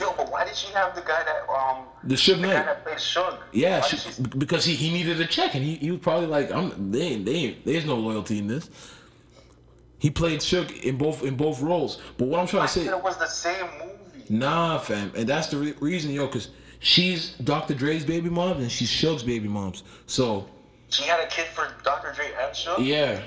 Yo, 0.00 0.12
but 0.16 0.30
why 0.32 0.39
did 0.50 0.56
she 0.58 0.72
have 0.74 0.94
the 0.94 1.00
guy 1.02 1.22
that 1.24 1.48
um 1.48 1.84
The 2.04 2.14
Suge 2.16 2.36
the 2.36 2.42
Knight. 2.42 2.64
that 2.66 2.84
played 2.84 2.96
Suge? 2.98 3.38
Yeah, 3.52 3.80
she, 3.82 3.96
she, 3.96 4.22
because 4.38 4.64
he, 4.64 4.74
he 4.74 4.92
needed 4.92 5.20
a 5.20 5.26
check, 5.26 5.54
and 5.54 5.64
he, 5.64 5.76
he 5.76 5.90
was 5.90 6.00
probably 6.00 6.26
like, 6.26 6.50
"I'm 6.52 6.90
they 6.92 7.00
ain't, 7.02 7.24
they 7.24 7.34
ain't, 7.34 7.64
there's 7.64 7.84
no 7.86 7.94
loyalty 7.96 8.38
in 8.38 8.46
this." 8.46 8.68
He 9.98 10.10
played 10.10 10.40
Suge 10.40 10.82
in 10.82 10.96
both 10.96 11.22
in 11.24 11.36
both 11.36 11.60
roles, 11.60 12.00
but 12.18 12.28
what 12.28 12.40
I'm 12.40 12.46
trying 12.46 12.62
I 12.64 12.66
to 12.66 12.72
say, 12.72 12.86
it 12.86 13.02
was 13.02 13.16
the 13.18 13.26
same 13.26 13.66
movie. 13.78 14.24
nah, 14.28 14.78
fam, 14.78 15.12
and 15.16 15.28
that's 15.28 15.48
the 15.48 15.58
re- 15.58 15.74
reason, 15.80 16.10
yo, 16.12 16.26
because 16.26 16.48
she's 16.78 17.32
Dr. 17.34 17.74
Dre's 17.74 18.04
baby 18.04 18.30
mom 18.30 18.58
and 18.58 18.70
she's 18.72 18.90
Suge's 18.90 19.22
baby 19.22 19.46
moms. 19.48 19.82
So 20.06 20.48
She 20.88 21.02
had 21.04 21.20
a 21.20 21.26
kid 21.26 21.46
for 21.48 21.68
Dr. 21.84 22.12
Dre 22.14 22.26
and 22.42 22.54
Suge. 22.54 22.86
yeah, 22.86 23.20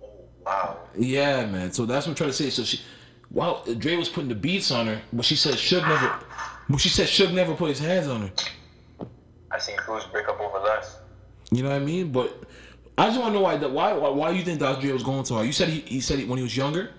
Oh, 0.00 0.06
wow. 0.46 0.78
Yeah, 0.96 1.46
man. 1.46 1.72
So 1.72 1.86
that's 1.86 2.06
what 2.06 2.10
I'm 2.12 2.16
trying 2.16 2.30
to 2.30 2.36
say. 2.36 2.50
So 2.50 2.62
she, 2.62 2.80
while 3.34 3.62
Dre 3.78 3.96
was 3.96 4.08
putting 4.08 4.28
the 4.28 4.34
beats 4.34 4.70
on 4.70 4.86
her, 4.86 5.02
but 5.12 5.24
she 5.24 5.34
said 5.36 5.54
Suge 5.54 5.86
never, 5.86 6.18
but 6.68 6.78
she 6.80 6.88
said 6.88 7.08
Suge 7.08 7.32
never 7.34 7.54
put 7.54 7.68
his 7.68 7.80
hands 7.80 8.06
on 8.08 8.22
her. 8.28 8.32
I 9.50 9.58
seen 9.58 9.76
crews 9.76 10.04
break 10.04 10.28
up 10.28 10.40
over 10.40 10.58
less. 10.60 10.98
You 11.50 11.62
know 11.62 11.70
what 11.70 11.76
I 11.76 11.84
mean? 11.84 12.10
But 12.12 12.42
I 12.96 13.06
just 13.08 13.18
want 13.20 13.30
to 13.32 13.34
know 13.34 13.42
why, 13.42 13.56
why, 13.56 13.92
why, 13.92 14.08
why 14.10 14.30
you 14.30 14.42
think 14.44 14.60
Dr. 14.60 14.80
Dre 14.80 14.92
was 14.92 15.02
going 15.02 15.24
so 15.24 15.34
hard? 15.34 15.46
You 15.46 15.52
said 15.52 15.68
he, 15.68 15.80
he 15.80 16.00
said 16.00 16.18
it 16.20 16.28
when 16.28 16.38
he 16.38 16.42
was 16.44 16.56
younger. 16.56 16.90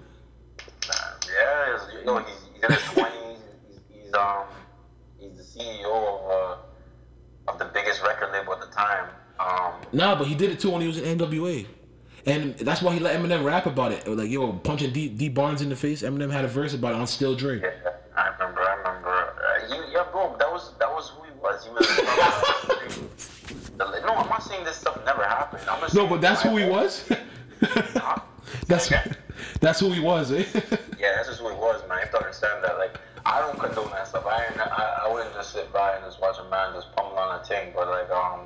Nah, 0.87 0.93
yeah, 1.27 1.73
it's- 1.73 1.89
you 1.99 2.05
know, 2.05 2.19
he's, 2.19 2.35
he's 2.53 2.63
in 2.63 2.71
his 2.71 2.83
twenties. 2.83 3.39
He's, 3.69 3.79
he's 4.03 4.13
um 4.13 4.43
he's 5.19 5.37
the 5.37 5.59
CEO 5.59 5.85
of 5.85 6.29
uh, 6.29 7.51
of 7.51 7.59
the 7.59 7.65
biggest 7.73 8.01
record 8.03 8.31
label 8.33 8.53
at 8.53 8.59
the 8.61 8.67
time. 8.75 9.09
Um, 9.39 9.73
Nah, 9.93 10.15
but 10.15 10.27
he 10.27 10.35
did 10.35 10.51
it 10.51 10.59
too 10.59 10.69
when 10.71 10.81
he 10.81 10.87
was 10.87 10.97
in 10.99 11.17
NWA. 11.17 11.65
And 12.27 12.55
that's 12.57 12.81
why 12.81 12.93
he 12.93 12.99
let 12.99 13.19
Eminem 13.19 13.43
rap 13.45 13.67
about 13.67 13.91
it. 13.91 14.07
Like, 14.07 14.29
yo, 14.29 14.53
punching 14.53 14.91
D, 14.93 15.09
Dee 15.09 15.29
Barnes 15.29 15.61
in 15.61 15.69
the 15.69 15.75
face. 15.75 16.01
Eminem 16.01 16.31
had 16.31 16.43
a 16.43 16.47
verse 16.47 16.73
about 16.73 16.93
it 16.93 16.95
on 16.95 17.05
Still 17.05 17.35
Dre. 17.35 17.59
yeah, 17.61 17.69
I 18.17 18.29
remember. 18.29 18.61
I 18.61 18.75
remember. 18.75 19.09
Uh, 19.09 19.89
yeah, 19.91 20.05
bro, 20.11 20.35
that 20.39 20.51
was 20.51 20.73
that 20.79 20.89
was 20.89 21.09
who 21.09 21.23
he 21.23 21.31
was. 21.39 21.63
He 21.65 21.69
was. 21.71 21.87
no, 23.77 23.85
I'm 24.15 24.29
not 24.29 24.43
saying 24.43 24.63
this 24.63 24.77
stuff 24.77 24.99
never 25.05 25.23
happened. 25.23 25.63
I'm 25.69 25.79
just 25.81 25.93
No, 25.93 26.07
but 26.07 26.21
that's 26.21 26.41
who 26.41 26.57
he 26.57 26.65
was. 26.65 27.07
Huh? 27.61 28.19
that's 28.67 28.91
that's 29.59 29.79
who 29.79 29.91
he 29.91 29.99
was, 29.99 30.31
eh? 30.31 30.45
Yeah, 30.99 31.13
that's 31.17 31.27
just 31.27 31.41
who 31.41 31.49
he 31.49 31.55
was, 31.55 31.81
man. 31.87 31.97
You 31.99 32.03
have 32.05 32.11
to 32.11 32.17
understand 32.17 32.63
that. 32.63 32.77
Like, 32.79 32.99
I 33.25 33.39
don't 33.41 33.59
condone 33.59 33.91
that 33.91 34.07
stuff. 34.07 34.25
I 34.25 34.45
I, 34.57 35.05
I 35.07 35.13
wouldn't 35.13 35.33
just 35.35 35.53
sit 35.53 35.71
by 35.71 35.95
and 35.95 36.03
just 36.03 36.19
watch 36.21 36.37
a 36.39 36.49
man 36.49 36.73
just 36.73 36.95
pummel 36.95 37.17
on 37.17 37.39
a 37.39 37.43
thing. 37.43 37.71
But 37.75 37.87
like, 37.89 38.09
um, 38.09 38.41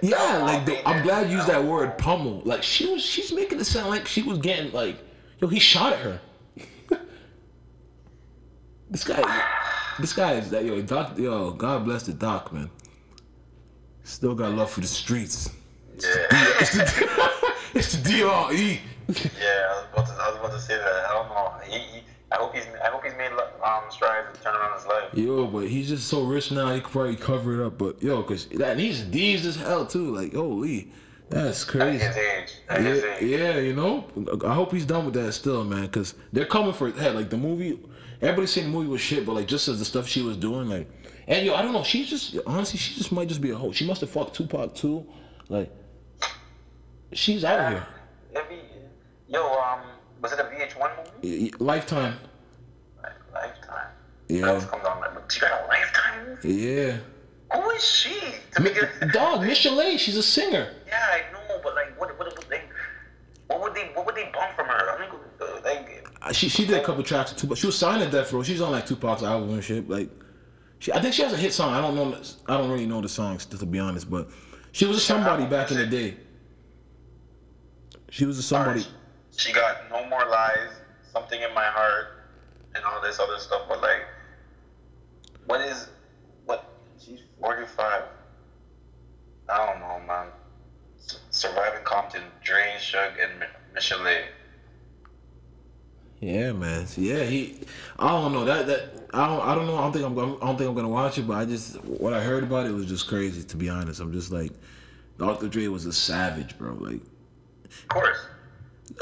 Yeah, 0.00 0.16
that 0.16 0.42
like 0.42 0.66
the, 0.66 0.88
I'm 0.88 1.02
glad 1.02 1.30
you 1.30 1.36
used 1.36 1.48
that 1.48 1.62
word 1.64 1.96
pummel. 1.98 2.42
Like 2.44 2.62
she 2.62 2.92
was, 2.92 3.04
she's 3.04 3.32
making 3.32 3.60
it 3.60 3.64
sound 3.64 3.88
like 3.88 4.06
she 4.06 4.22
was 4.22 4.38
getting 4.38 4.72
like, 4.72 4.96
yo, 5.38 5.46
he 5.48 5.58
shot 5.58 5.92
at 5.92 6.00
her. 6.00 6.20
this 8.90 9.04
guy, 9.04 9.48
this 10.00 10.12
guy 10.12 10.32
is 10.34 10.50
that 10.50 10.64
yo, 10.64 10.82
doc, 10.82 11.16
yo, 11.18 11.52
God 11.52 11.84
bless 11.84 12.02
the 12.02 12.12
doc, 12.12 12.52
man. 12.52 12.68
Still 14.04 14.34
got 14.34 14.52
love 14.52 14.70
for 14.70 14.80
the 14.80 14.86
streets. 14.88 15.50
Yeah, 15.98 16.08
It's 16.60 16.72
the, 16.72 17.30
it's 17.74 17.92
the 17.96 18.02
DRE. 18.02 18.80
yeah. 19.40 19.68
I 19.70 19.82
was 19.84 19.86
about 19.92 20.06
to, 20.06 20.12
I 20.22 20.28
was 20.30 20.36
about 20.38 20.52
to 20.52 20.60
say 20.60 20.76
that. 20.76 20.86
I 20.86 21.12
don't 21.14 21.28
know. 21.28 21.52
He, 21.64 21.78
he, 21.78 22.01
I 22.32 22.36
hope 22.36 22.54
he's, 22.54 22.64
I 22.82 22.88
hope 22.88 23.04
he's 23.04 23.14
made 23.16 23.30
um 23.32 23.82
strides 23.90 24.36
to 24.36 24.42
turn 24.42 24.54
around 24.54 24.78
his 24.78 24.86
life. 24.86 25.14
Yo, 25.14 25.46
but 25.46 25.68
he's 25.68 25.88
just 25.88 26.08
so 26.08 26.24
rich 26.24 26.50
now. 26.50 26.72
He 26.74 26.80
could 26.80 26.90
probably 26.92 27.16
cover 27.16 27.60
it 27.60 27.66
up. 27.66 27.76
But 27.78 28.02
yo, 28.02 28.22
cause 28.22 28.46
that 28.54 28.78
he's 28.78 29.02
D's 29.02 29.44
as 29.46 29.56
hell 29.56 29.86
too. 29.86 30.14
Like, 30.14 30.34
holy, 30.34 30.90
that's 31.28 31.62
At 31.62 31.68
crazy. 31.68 32.04
his 32.04 32.16
age, 32.16 32.48
at 32.68 32.80
his 32.80 33.02
Yeah, 33.02 33.16
age. 33.16 33.22
yeah, 33.40 33.58
you 33.58 33.74
know. 33.74 34.04
I 34.46 34.54
hope 34.54 34.72
he's 34.72 34.86
done 34.86 35.04
with 35.04 35.14
that 35.14 35.32
still, 35.32 35.62
man, 35.64 35.82
because 35.82 36.14
they're 36.32 36.46
coming 36.46 36.72
for 36.72 36.88
his 36.88 36.98
head. 37.00 37.14
Like 37.14 37.28
the 37.30 37.36
movie, 37.36 37.78
everybody 38.20 38.46
saying 38.46 38.68
the 38.70 38.72
movie 38.76 38.88
was 38.88 39.00
shit, 39.00 39.26
but 39.26 39.34
like 39.34 39.46
just 39.46 39.68
as 39.68 39.78
the 39.78 39.84
stuff 39.84 40.06
she 40.08 40.22
was 40.22 40.36
doing, 40.36 40.68
like, 40.68 40.88
and 41.28 41.44
yo, 41.46 41.54
I 41.54 41.62
don't 41.62 41.72
know. 41.72 41.84
She's 41.84 42.08
just 42.08 42.36
honestly, 42.46 42.78
she 42.78 42.94
just 42.94 43.12
might 43.12 43.28
just 43.28 43.40
be 43.40 43.50
a 43.50 43.56
hoe. 43.56 43.72
She 43.72 43.86
must 43.86 44.00
have 44.00 44.10
fucked 44.10 44.34
Tupac 44.34 44.74
too. 44.74 45.06
Like, 45.48 45.70
she's 47.12 47.44
out 47.44 47.70
here. 47.70 47.86
Every, 48.34 48.58
yo, 49.28 49.42
um, 49.58 49.80
was 50.22 50.32
it 50.32 50.38
a 50.38 50.44
VH1 50.44 50.90
movie? 51.22 51.52
Lifetime. 51.58 52.16
Lifetime. 53.34 53.88
Yeah. 54.28 54.46
That 54.46 54.54
was 54.54 54.64
come 54.66 54.82
down. 54.82 55.00
Like, 55.00 55.30
she 55.30 55.40
got 55.40 55.64
a 55.64 55.66
Lifetime 55.66 56.28
movie. 56.28 56.54
Yeah. 56.54 56.96
Who 57.54 57.70
is 57.70 57.84
she? 57.84 58.20
To 58.54 58.62
begin- 58.62 58.88
Dog, 59.12 59.40
Michel'le, 59.40 59.98
she's 59.98 60.16
a 60.16 60.22
singer. 60.22 60.72
Yeah, 60.86 60.98
I 61.10 61.32
know, 61.32 61.60
but 61.62 61.74
like, 61.74 61.98
what, 62.00 62.16
what, 62.18 62.28
what, 62.34 62.48
they, 62.48 62.62
what 63.48 63.60
would 63.60 63.74
they, 63.74 63.90
what 63.94 64.06
would 64.06 64.14
they 64.14 64.30
bump 64.32 64.54
from 64.56 64.66
her? 64.66 64.90
I 64.90 65.00
mean, 65.00 65.10
like, 65.64 66.34
She 66.34 66.48
she 66.48 66.64
did 66.64 66.78
a 66.78 66.84
couple 66.84 67.02
tracks 67.02 67.32
with 67.32 67.40
Tupac. 67.40 67.58
She 67.58 67.66
was 67.66 67.76
signed 67.76 68.02
to 68.02 68.08
Death 68.10 68.32
Row. 68.32 68.42
She's 68.42 68.60
on 68.60 68.70
like 68.72 68.86
Tupac's 68.86 69.22
album 69.22 69.50
and 69.50 69.62
shit. 69.64 69.88
Like, 69.88 70.08
she 70.78 70.92
I 70.92 71.00
think 71.00 71.14
she 71.14 71.22
has 71.22 71.32
a 71.32 71.36
hit 71.36 71.52
song. 71.52 71.74
I 71.74 71.80
don't 71.80 71.94
know. 71.94 72.22
I 72.46 72.56
don't 72.56 72.70
really 72.70 72.86
know 72.86 73.00
the 73.00 73.08
songs 73.08 73.44
to 73.46 73.66
be 73.66 73.78
honest, 73.78 74.08
but 74.08 74.28
she 74.70 74.86
was 74.86 74.96
a 74.96 75.00
somebody 75.00 75.44
back 75.46 75.70
in 75.72 75.76
the 75.78 75.86
day. 75.86 76.16
She 78.10 78.24
was 78.24 78.38
a 78.38 78.42
somebody. 78.42 78.86
She 79.42 79.52
got 79.52 79.90
no 79.90 80.08
more 80.08 80.24
lies, 80.24 80.70
something 81.12 81.42
in 81.42 81.52
my 81.52 81.64
heart, 81.64 82.12
and 82.76 82.84
all 82.84 83.02
this 83.02 83.18
other 83.18 83.40
stuff. 83.40 83.62
But 83.68 83.82
like, 83.82 84.02
what 85.46 85.60
is, 85.62 85.88
what? 86.46 86.64
She's 87.04 87.18
forty 87.40 87.66
five. 87.66 88.04
I 89.48 89.66
don't 89.66 89.80
know, 89.80 90.00
man. 90.06 90.28
Surviving 91.30 91.82
Compton, 91.82 92.22
Dre, 92.44 92.72
Suge, 92.78 93.14
and 93.20 93.40
Mi- 93.40 93.46
Michel'le. 93.74 94.26
Yeah, 96.20 96.52
man. 96.52 96.86
So, 96.86 97.00
yeah, 97.00 97.24
he. 97.24 97.58
I 97.98 98.10
don't 98.10 98.32
know 98.32 98.44
that 98.44 98.68
that 98.68 98.92
I 99.12 99.26
don't 99.26 99.40
I 99.40 99.56
don't 99.56 99.66
know. 99.66 99.76
I 99.76 99.82
don't 99.82 99.92
think 99.92 100.04
I'm 100.04 100.14
gonna 100.14 100.36
I 100.36 100.46
don't 100.46 100.56
think 100.56 100.68
I'm 100.68 100.76
gonna 100.76 100.88
watch 100.88 101.18
it. 101.18 101.26
But 101.26 101.38
I 101.38 101.46
just 101.46 101.82
what 101.84 102.12
I 102.12 102.22
heard 102.22 102.44
about 102.44 102.66
it 102.66 102.72
was 102.72 102.86
just 102.86 103.08
crazy. 103.08 103.42
To 103.42 103.56
be 103.56 103.68
honest, 103.68 103.98
I'm 103.98 104.12
just 104.12 104.30
like, 104.30 104.52
Dr. 105.18 105.48
Dre 105.48 105.66
was 105.66 105.84
a 105.84 105.92
savage, 105.92 106.56
bro. 106.58 106.74
Like, 106.74 107.00
Of 107.64 107.88
course. 107.88 108.18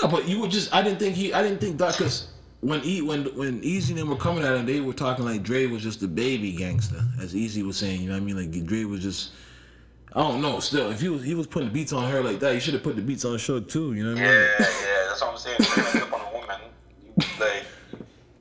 No, 0.00 0.08
but 0.08 0.28
you 0.28 0.40
would 0.40 0.50
just 0.50 0.74
I 0.74 0.82
didn't 0.82 0.98
think 0.98 1.16
he 1.16 1.32
I 1.32 1.42
didn't 1.42 1.60
think 1.60 1.78
that 1.78 1.96
because 1.96 2.28
when 2.60 2.84
E 2.84 3.02
when 3.02 3.24
when 3.36 3.60
Eazy 3.62 3.90
and 3.90 3.98
them 3.98 4.08
were 4.08 4.16
coming 4.16 4.44
at 4.44 4.54
him, 4.56 4.66
they 4.66 4.80
were 4.80 4.92
talking 4.92 5.24
like 5.24 5.42
Dre 5.42 5.66
was 5.66 5.82
just 5.82 6.02
a 6.02 6.08
baby 6.08 6.52
gangster, 6.52 7.02
as 7.20 7.34
Eazy 7.34 7.64
was 7.64 7.76
saying. 7.76 8.00
You 8.00 8.08
know 8.08 8.14
what 8.14 8.22
I 8.22 8.24
mean? 8.24 8.36
Like 8.36 8.66
Dre 8.66 8.84
was 8.84 9.00
just. 9.00 9.32
I 10.12 10.22
don't 10.22 10.42
know. 10.42 10.58
Still, 10.58 10.90
if 10.90 11.00
he 11.00 11.08
was 11.08 11.22
he 11.22 11.34
was 11.34 11.46
putting 11.46 11.70
beats 11.70 11.92
on 11.92 12.10
her 12.10 12.20
like 12.20 12.40
that, 12.40 12.52
he 12.52 12.58
should 12.58 12.74
have 12.74 12.82
put 12.82 12.96
the 12.96 13.02
beats 13.02 13.24
on 13.24 13.36
Suge 13.36 13.68
too. 13.68 13.92
You 13.92 14.02
know 14.02 14.14
what 14.14 14.22
I 14.22 14.24
mean? 14.24 14.32
Yeah, 14.32 14.56
yeah, 14.58 15.04
that's 15.06 15.20
what 15.20 15.30
I'm 15.30 15.38
saying. 15.38 15.56
You're 15.60 16.02
up 16.02 16.12
on 16.12 16.20
a 16.20 16.32
woman, 16.36 16.60
you, 17.16 17.24
like, 17.38 17.64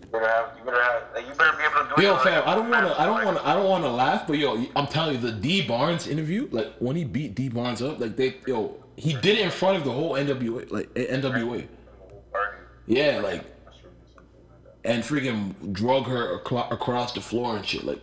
you 0.02 0.08
better 0.12 0.28
have, 0.28 0.58
you 0.58 0.64
better 0.64 0.82
have, 0.82 1.04
like, 1.14 1.28
you 1.28 1.34
better 1.36 1.56
be 1.56 1.64
able 1.64 1.84
to 1.88 1.96
do 1.96 2.02
it. 2.02 2.06
Yo, 2.06 2.18
fam, 2.18 2.42
I 2.48 2.56
don't 2.56 2.72
wanna, 2.72 2.96
I 2.98 3.06
don't 3.06 3.24
wanna, 3.24 3.42
I 3.44 3.54
don't 3.54 3.70
wanna 3.70 3.92
laugh, 3.92 4.26
but 4.26 4.40
yo, 4.40 4.66
I'm 4.76 4.88
telling 4.88 5.18
you, 5.18 5.22
the 5.22 5.32
Dee 5.32 5.62
Barnes 5.62 6.08
interview, 6.08 6.48
like 6.52 6.74
when 6.80 6.96
he 6.96 7.04
beat 7.04 7.36
Dee 7.36 7.50
Barnes 7.50 7.84
up, 7.84 8.00
like 8.00 8.16
they, 8.16 8.38
yo, 8.48 8.76
he 9.00 9.14
did 9.14 9.38
it 9.38 9.40
in 9.40 9.52
front 9.52 9.78
of 9.78 9.84
the 9.86 9.92
whole 9.92 10.14
NWA, 10.14 10.70
like 10.72 10.94
NWA, 10.94 11.68
yeah, 12.86 13.20
like, 13.20 13.46
Mushroom 13.66 13.94
or 13.94 14.08
something 14.14 14.34
like 14.50 14.84
that. 14.84 14.92
and 14.92 15.04
freaking 15.04 15.74
drug 15.74 16.06
her 16.08 16.34
across 16.36 17.14
the 17.14 17.22
floor 17.22 17.56
and 17.56 17.66
shit, 17.66 17.84
like, 17.84 18.02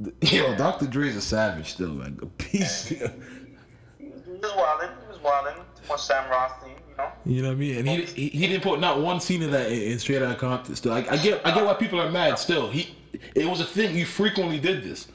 yo, 0.22 0.56
Dr. 0.56 0.86
Dre's 0.86 1.14
a 1.16 1.20
savage 1.20 1.72
still, 1.72 1.90
like 1.90 2.20
a 2.22 2.26
piece, 2.26 2.88
He 2.88 2.96
was, 2.98 3.12
wilding. 4.56 4.88
He 5.02 5.08
was 5.08 5.22
wilding. 5.22 5.62
Much 5.88 6.00
Sam 6.02 6.30
Rothstein, 6.30 6.70
you 6.88 6.96
know. 6.96 7.12
you 7.26 7.42
know 7.42 7.48
what 7.48 7.54
I 7.54 7.58
mean? 7.58 7.76
And 7.78 7.88
he, 7.88 8.04
he, 8.04 8.28
he 8.28 8.46
didn't 8.46 8.62
put 8.62 8.80
not 8.80 9.00
one 9.00 9.20
scene 9.20 9.42
of 9.42 9.50
that 9.50 9.70
in, 9.70 9.92
in 9.92 9.98
Straight 9.98 10.22
Outta 10.22 10.36
Compton. 10.36 10.74
Still, 10.76 10.92
I, 10.92 11.04
I 11.10 11.16
get, 11.18 11.44
I 11.46 11.54
get 11.54 11.64
why 11.64 11.74
people 11.74 12.00
are 12.00 12.10
mad. 12.10 12.38
Still, 12.38 12.70
he, 12.70 12.96
it 13.34 13.46
was 13.46 13.60
a 13.60 13.64
thing. 13.64 13.94
He 13.94 14.04
frequently 14.04 14.58
did 14.58 14.82
this. 14.82 15.08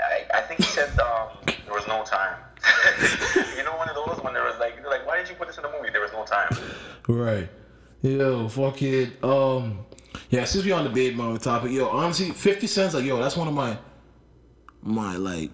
I, 0.00 0.38
I 0.38 0.40
think 0.42 0.60
he 0.60 0.66
said 0.66 0.98
um, 0.98 1.28
there 1.46 1.74
was 1.74 1.86
no 1.86 2.02
time. 2.04 2.36
You 3.56 3.64
know, 3.64 3.76
one 3.76 3.88
of 3.88 3.94
those 3.94 4.22
when 4.22 4.34
there 4.34 4.44
was 4.44 4.56
like, 4.58 4.84
like, 4.86 5.06
why 5.06 5.18
did 5.18 5.28
you 5.28 5.34
put 5.34 5.48
this 5.48 5.56
in 5.56 5.62
the 5.62 5.70
movie? 5.70 5.90
There 5.90 6.00
was 6.00 6.12
no 6.12 6.24
time. 6.24 6.48
Right. 7.08 7.48
Yo, 8.02 8.48
fuck 8.48 8.80
it. 8.82 9.22
Um, 9.24 9.84
yeah, 10.30 10.44
since 10.44 10.64
we 10.64 10.72
on 10.72 10.84
the 10.84 10.90
big 10.90 11.16
mama 11.16 11.38
topic, 11.38 11.72
yo, 11.72 11.88
honestly, 11.88 12.30
Fifty 12.30 12.66
Cent's 12.66 12.94
like, 12.94 13.04
yo, 13.04 13.18
that's 13.20 13.36
one 13.36 13.48
of 13.48 13.54
my, 13.54 13.76
my 14.82 15.16
like, 15.16 15.50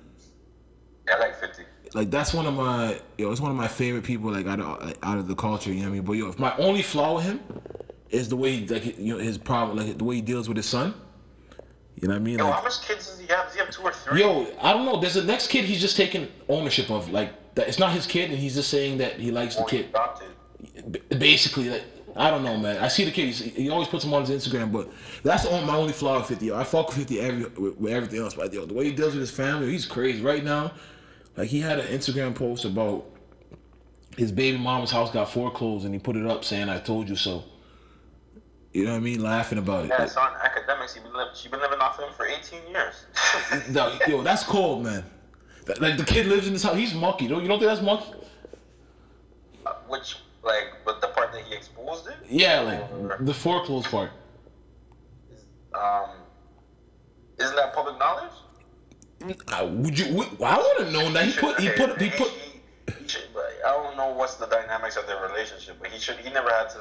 Yeah, 1.06 1.14
I 1.16 1.18
like 1.18 1.36
50. 1.40 1.62
like 1.94 2.10
that's 2.10 2.34
one 2.34 2.46
of 2.46 2.54
my, 2.54 3.00
yo, 3.18 3.30
it's 3.30 3.40
one 3.40 3.50
of 3.50 3.56
my 3.56 3.68
favorite 3.68 4.04
people, 4.04 4.30
like 4.32 4.46
out 4.46 4.60
of 4.60 4.82
like, 4.84 4.98
out 5.02 5.18
of 5.18 5.28
the 5.28 5.34
culture. 5.34 5.70
You 5.70 5.80
know 5.80 5.82
what 5.84 5.88
I 5.88 5.92
mean? 5.94 6.02
But 6.02 6.12
yo, 6.14 6.28
if 6.28 6.38
my 6.38 6.56
only 6.56 6.82
flaw 6.82 7.16
with 7.16 7.24
him 7.24 7.40
is 8.10 8.28
the 8.28 8.36
way, 8.36 8.56
he, 8.56 8.66
like, 8.66 8.98
you 8.98 9.14
know, 9.16 9.18
his 9.18 9.38
problem, 9.38 9.78
like 9.78 9.96
the 9.98 10.04
way 10.04 10.16
he 10.16 10.20
deals 10.22 10.48
with 10.48 10.56
his 10.56 10.66
son. 10.66 10.94
You 12.00 12.08
know 12.08 12.14
what 12.14 12.20
I 12.20 12.24
mean? 12.24 12.38
Yo, 12.38 12.44
Like, 12.46 12.54
how 12.54 12.62
much 12.62 12.82
kids 12.86 13.06
does 13.10 13.18
he 13.18 13.26
have? 13.26 13.44
Does 13.46 13.54
he 13.54 13.60
have 13.60 13.70
two 13.70 13.82
or 13.82 13.92
three? 13.92 14.20
Yo, 14.20 14.46
I 14.62 14.72
don't 14.72 14.86
know. 14.86 14.98
There's 15.00 15.16
a 15.16 15.24
next 15.24 15.48
kid 15.48 15.64
he's 15.64 15.80
just 15.80 15.96
taking 15.96 16.28
ownership 16.48 16.90
of. 16.90 17.10
Like 17.10 17.54
that, 17.54 17.68
it's 17.68 17.78
not 17.78 17.92
his 17.92 18.06
kid, 18.06 18.30
and 18.30 18.38
he's 18.38 18.54
just 18.54 18.70
saying 18.70 18.98
that 18.98 19.14
he 19.14 19.30
likes 19.30 19.56
the 19.56 19.62
oh, 19.62 19.66
kid. 19.66 19.86
adopted. 19.90 20.28
B- 20.90 21.00
Basically, 21.16 21.68
like 21.68 21.84
I 22.16 22.30
don't 22.30 22.42
know, 22.42 22.56
man. 22.56 22.82
I 22.82 22.88
see 22.88 23.04
the 23.04 23.10
kid. 23.10 23.26
He's, 23.26 23.38
he 23.40 23.68
always 23.68 23.88
puts 23.88 24.04
him 24.04 24.14
on 24.14 24.24
his 24.24 24.30
Instagram, 24.30 24.72
but 24.72 24.88
that's 25.22 25.42
the 25.44 25.50
only, 25.50 25.66
my 25.66 25.76
only 25.76 25.92
flaw 25.92 26.16
with 26.18 26.26
Fifty. 26.28 26.46
Yo, 26.46 26.56
I 26.56 26.64
fuck 26.64 26.88
with 26.88 26.96
Fifty 26.96 27.20
every 27.20 27.44
with, 27.44 27.76
with 27.76 27.92
everything 27.92 28.20
else, 28.20 28.34
but 28.34 28.52
yo, 28.52 28.64
the 28.64 28.74
way 28.74 28.84
he 28.86 28.92
deals 28.92 29.12
with 29.12 29.20
his 29.20 29.30
family, 29.30 29.70
he's 29.70 29.84
crazy. 29.84 30.22
Right 30.22 30.42
now, 30.42 30.72
like 31.36 31.48
he 31.48 31.60
had 31.60 31.78
an 31.78 31.86
Instagram 31.86 32.34
post 32.34 32.64
about 32.64 33.04
his 34.16 34.32
baby 34.32 34.56
mama's 34.58 34.90
house 34.90 35.10
got 35.10 35.30
foreclosed, 35.30 35.84
and 35.84 35.94
he 35.94 36.00
put 36.00 36.16
it 36.16 36.26
up 36.26 36.44
saying, 36.44 36.70
"I 36.70 36.78
told 36.78 37.08
you 37.10 37.16
so." 37.16 37.44
You 38.72 38.84
know 38.84 38.92
what 38.92 38.98
I 38.98 39.00
mean? 39.00 39.22
Laughing 39.22 39.58
about 39.58 39.84
it. 39.84 39.88
Yeah, 39.88 40.04
it's 40.04 40.16
on 40.16 40.32
academics. 40.42 40.94
Been, 40.94 41.12
li- 41.12 41.24
she 41.34 41.48
been 41.48 41.60
living 41.60 41.80
off 41.80 41.98
him 41.98 42.08
for 42.16 42.26
18 42.26 42.60
years. 42.70 43.04
no, 43.70 43.98
yo, 44.06 44.22
that's 44.22 44.44
cold, 44.44 44.84
man. 44.84 45.04
Like 45.80 45.96
the 45.96 46.04
kid 46.04 46.26
lives 46.26 46.46
in 46.46 46.52
this 46.52 46.62
house. 46.62 46.76
He's 46.76 46.94
monkey. 46.94 47.28
Don't 47.28 47.42
you 47.42 47.48
don't 47.48 47.58
think 47.58 47.70
that's 47.70 47.82
monkey? 47.82 48.12
Uh, 49.66 49.74
Which, 49.88 50.16
like, 50.42 50.68
but 50.84 51.00
the 51.00 51.08
part 51.08 51.32
that 51.32 51.42
he 51.42 51.54
exposed 51.54 52.06
it? 52.08 52.14
Yeah, 52.28 52.60
like 52.60 53.26
the 53.26 53.34
foreclosed 53.34 53.86
part. 53.86 54.10
Um, 55.74 56.10
isn't 57.38 57.56
that 57.56 57.72
public 57.74 57.98
knowledge? 57.98 58.32
Uh, 59.48 59.68
would 59.70 59.98
you? 59.98 60.14
Would, 60.14 60.28
I 60.42 60.56
would 60.56 60.86
have 60.86 60.92
known 60.92 61.12
that 61.12 61.26
he 61.26 61.32
put. 61.32 61.60
He 61.60 61.68
put. 61.70 62.00
He 62.00 62.10
put. 62.10 62.30
He, 62.30 62.92
he 63.02 63.08
should, 63.08 63.22
I 63.66 63.72
don't 63.72 63.96
know 63.96 64.12
what's 64.14 64.34
the 64.36 64.46
dynamics 64.46 64.96
of 64.96 65.06
their 65.06 65.22
relationship, 65.22 65.76
but 65.80 65.90
he 65.90 65.98
should. 66.00 66.16
He 66.16 66.30
never 66.30 66.50
had 66.50 66.70
to. 66.70 66.78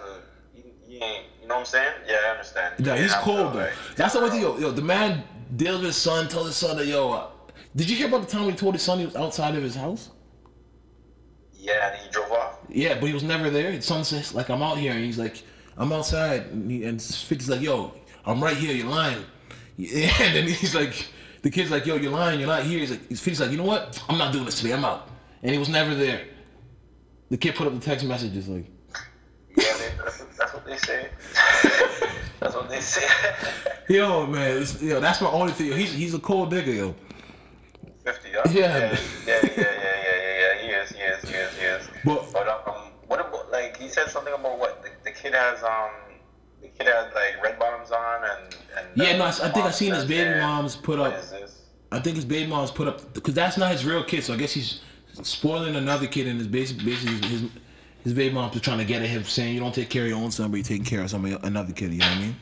Ain't. 0.95 1.25
You 1.41 1.47
know 1.47 1.55
what 1.55 1.59
I'm 1.61 1.65
saying? 1.65 1.93
Yeah, 2.07 2.17
I 2.25 2.29
understand. 2.31 2.85
Yeah, 2.85 2.97
he's 2.97 3.13
cold 3.15 3.53
though. 3.53 3.71
That's 3.95 4.13
the 4.13 4.21
one 4.21 4.31
thing. 4.31 4.41
Yo, 4.41 4.57
yo, 4.57 4.71
the 4.71 4.81
man 4.81 5.23
deals 5.55 5.77
with 5.77 5.87
his 5.87 5.95
son. 5.95 6.27
tells 6.27 6.47
his 6.47 6.55
son 6.55 6.77
that 6.77 6.87
yo. 6.87 7.11
Uh, 7.11 7.27
did 7.75 7.89
you 7.89 7.95
hear 7.95 8.07
about 8.07 8.21
the 8.21 8.27
time 8.27 8.41
when 8.41 8.51
he 8.51 8.57
told 8.57 8.73
his 8.73 8.81
son 8.81 8.99
he 8.99 9.05
was 9.05 9.15
outside 9.15 9.55
of 9.55 9.63
his 9.63 9.75
house? 9.75 10.09
Yeah, 11.53 11.91
and 11.91 12.01
he 12.01 12.09
drove 12.09 12.31
off. 12.31 12.57
Yeah, 12.69 12.95
but 12.99 13.07
he 13.07 13.13
was 13.13 13.23
never 13.23 13.49
there. 13.49 13.71
His 13.71 13.85
son 13.85 14.03
says 14.03 14.33
like 14.33 14.49
I'm 14.49 14.61
out 14.61 14.77
here, 14.77 14.93
and 14.93 15.03
he's 15.03 15.17
like 15.17 15.43
I'm 15.77 15.91
outside, 15.93 16.47
and, 16.47 16.69
he, 16.69 16.83
and 16.83 16.99
50's 16.99 17.49
like 17.49 17.61
yo, 17.61 17.93
I'm 18.25 18.43
right 18.43 18.57
here. 18.57 18.73
You're 18.73 18.87
lying. 18.87 19.23
Yeah, 19.81 20.11
and 20.19 20.35
then 20.35 20.43
he's 20.45 20.75
like, 20.75 21.07
the 21.41 21.49
kid's 21.49 21.71
like 21.71 21.85
yo, 21.85 21.95
you're 21.95 22.11
lying. 22.11 22.37
You're 22.37 22.49
not 22.49 22.63
here. 22.63 22.79
He's 22.79 22.91
like, 22.91 23.07
he's 23.07 23.21
50's 23.21 23.39
like 23.39 23.51
you 23.51 23.55
know 23.55 23.63
what? 23.63 24.03
I'm 24.09 24.17
not 24.17 24.33
doing 24.33 24.43
this 24.43 24.59
today. 24.59 24.73
I'm 24.73 24.83
out. 24.83 25.07
And 25.41 25.53
he 25.53 25.57
was 25.57 25.69
never 25.69 25.95
there. 25.95 26.25
The 27.29 27.37
kid 27.37 27.55
put 27.55 27.65
up 27.65 27.73
the 27.73 27.79
text 27.79 28.05
messages 28.05 28.49
like. 28.49 28.65
Say. 30.79 31.09
that's 32.39 32.55
what 32.55 32.69
they 32.69 32.79
say. 32.81 33.07
Yo, 33.89 34.27
man, 34.27 34.63
yo, 34.81 34.99
that's 34.99 35.19
my 35.19 35.29
only 35.31 35.51
thing. 35.51 35.71
He's 35.71 35.91
he's 35.93 36.13
a 36.13 36.19
cold 36.19 36.51
nigga, 36.53 36.75
yo. 36.75 36.95
50. 38.03 38.29
Yeah. 38.29 38.43
Yeah, 38.45 38.51
yeah, 38.53 38.97
yeah, 39.25 39.39
yeah, 39.45 39.51
yeah, 39.57 40.39
yeah. 40.39 40.61
He 40.61 40.67
is, 40.69 40.89
he 40.91 41.01
is, 41.01 41.21
he 41.29 41.35
is, 41.35 41.57
he 41.57 41.65
is. 41.65 41.87
But- 42.05 42.31
but 42.31 42.47
um, 42.47 42.91
what 43.07 43.19
about 43.19 43.51
like 43.51 43.77
he 43.77 43.87
said 43.89 44.07
something 44.09 44.33
about 44.33 44.59
what 44.59 44.83
the, 44.83 44.89
the 45.03 45.11
kid 45.11 45.33
has 45.33 45.63
um 45.63 45.89
the 46.61 46.67
kid 46.67 46.85
has 46.87 47.11
like 47.15 47.41
red 47.43 47.57
bottoms 47.57 47.89
on 47.91 48.23
and 48.23 48.55
and 48.77 48.87
Yeah, 48.95 49.15
uh, 49.15 49.17
no, 49.17 49.23
I, 49.25 49.29
I 49.29 49.49
think 49.51 49.65
I 49.65 49.71
seen 49.71 49.93
his 49.93 50.05
baby 50.05 50.29
"Yeah, 50.29 50.41
mom's 50.41 50.75
put 50.75 50.99
up. 50.99 51.13
I 51.91 51.99
think 51.99 52.15
his 52.15 52.25
baby 52.25 52.47
mom's 52.47 52.69
put 52.71 52.87
up 52.87 53.13
because 53.15 53.33
that's 53.33 53.57
not 53.57 53.71
his 53.71 53.83
real 53.85 54.03
kid. 54.03 54.23
So 54.23 54.35
I 54.35 54.37
guess 54.37 54.53
he's 54.53 54.81
spoiling 55.23 55.75
another 55.75 56.05
kid, 56.05 56.27
and 56.27 56.37
his 56.37 56.47
basic 56.47 56.77
basically 56.85 57.15
his 57.27 57.41
his 57.41 57.49
baby 58.05 58.33
mom's 58.33 58.53
just 58.53 58.63
trying 58.63 58.77
to 58.79 58.85
get 58.85 59.01
at 59.01 59.09
him, 59.09 59.23
saying 59.23 59.53
you 59.53 59.59
don't 59.59 59.75
take 59.75 59.89
care 59.89 60.03
of 60.03 60.09
your 60.09 60.17
own 60.17 60.31
son, 60.31 60.49
but 60.51 60.57
you're 60.57 60.63
taking 60.63 60.85
care 60.85 61.01
of 61.01 61.09
somebody 61.09 61.37
another 61.43 61.73
kid. 61.73 61.91
You 61.91 61.99
know 61.99 62.07
what 62.07 62.17
I 62.17 62.21
mean? 62.21 62.35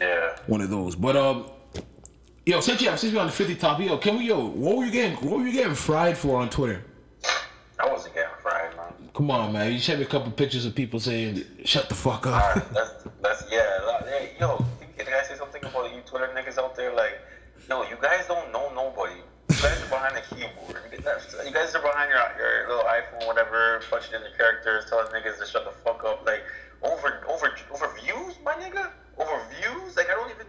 Yeah. 0.00 0.36
One 0.46 0.60
of 0.60 0.70
those. 0.70 0.96
But 0.96 1.16
um, 1.16 1.50
yo, 2.44 2.60
since 2.60 2.80
you 2.80 2.88
since 2.96 3.12
we 3.12 3.18
on 3.18 3.26
the 3.26 3.32
fifty 3.32 3.54
top, 3.54 3.80
yo, 3.80 3.98
can 3.98 4.18
we 4.18 4.24
yo, 4.24 4.46
what 4.48 4.76
were 4.76 4.84
you 4.84 4.90
getting? 4.90 5.16
What 5.16 5.40
were 5.40 5.46
you 5.46 5.52
getting 5.52 5.74
fried 5.74 6.16
for 6.16 6.40
on 6.40 6.50
Twitter? 6.50 6.84
I 7.78 7.90
wasn't 7.90 8.14
getting 8.14 8.30
fried, 8.42 8.74
man. 8.76 8.92
Come 9.12 9.30
on, 9.30 9.52
man. 9.52 9.72
You 9.72 9.78
sent 9.78 9.98
me 9.98 10.06
a 10.06 10.08
couple 10.08 10.30
pictures 10.32 10.64
of 10.64 10.74
people 10.74 11.00
saying, 11.00 11.44
"Shut 11.64 11.88
the 11.88 11.94
fuck 11.94 12.26
up." 12.26 12.72
that's 12.72 13.04
that's 13.22 13.44
yeah. 13.50 14.00
hey, 14.04 14.32
yo, 14.40 14.64
can 14.96 15.12
I 15.12 15.22
say 15.22 15.36
something 15.36 15.64
about 15.64 15.94
you 15.94 16.00
Twitter 16.06 16.28
niggas 16.34 16.58
out 16.58 16.74
there? 16.74 16.94
Like, 16.94 17.20
no, 17.68 17.82
you 17.84 17.96
guys 18.00 18.26
don't 18.26 18.52
know 18.52 18.72
nobody. 18.74 19.20
You 19.50 19.56
guys 19.56 19.82
are 19.82 19.88
behind 19.88 20.16
the 20.16 20.34
keyboard. 20.34 20.82
You 21.44 21.52
guys 21.52 21.74
are 21.74 21.80
behind 21.80 22.10
your 22.10 22.20
your 22.36 22.68
little 22.68 22.84
iPhone, 22.84 23.26
whatever, 23.26 23.80
punching 23.90 24.14
in 24.14 24.22
your 24.22 24.30
characters, 24.32 24.84
telling 24.86 25.06
niggas 25.06 25.38
to 25.38 25.46
shut 25.46 25.64
the 25.64 25.70
fuck 25.70 26.04
up. 26.04 26.26
Like, 26.26 26.42
over 26.82 27.24
over 27.28 27.54
over 27.72 27.94
views, 28.00 28.34
my 28.44 28.54
nigga. 28.54 28.90
Over 29.18 29.42
views. 29.60 29.96
Like, 29.96 30.10
I 30.10 30.14
don't 30.14 30.30
even. 30.30 30.46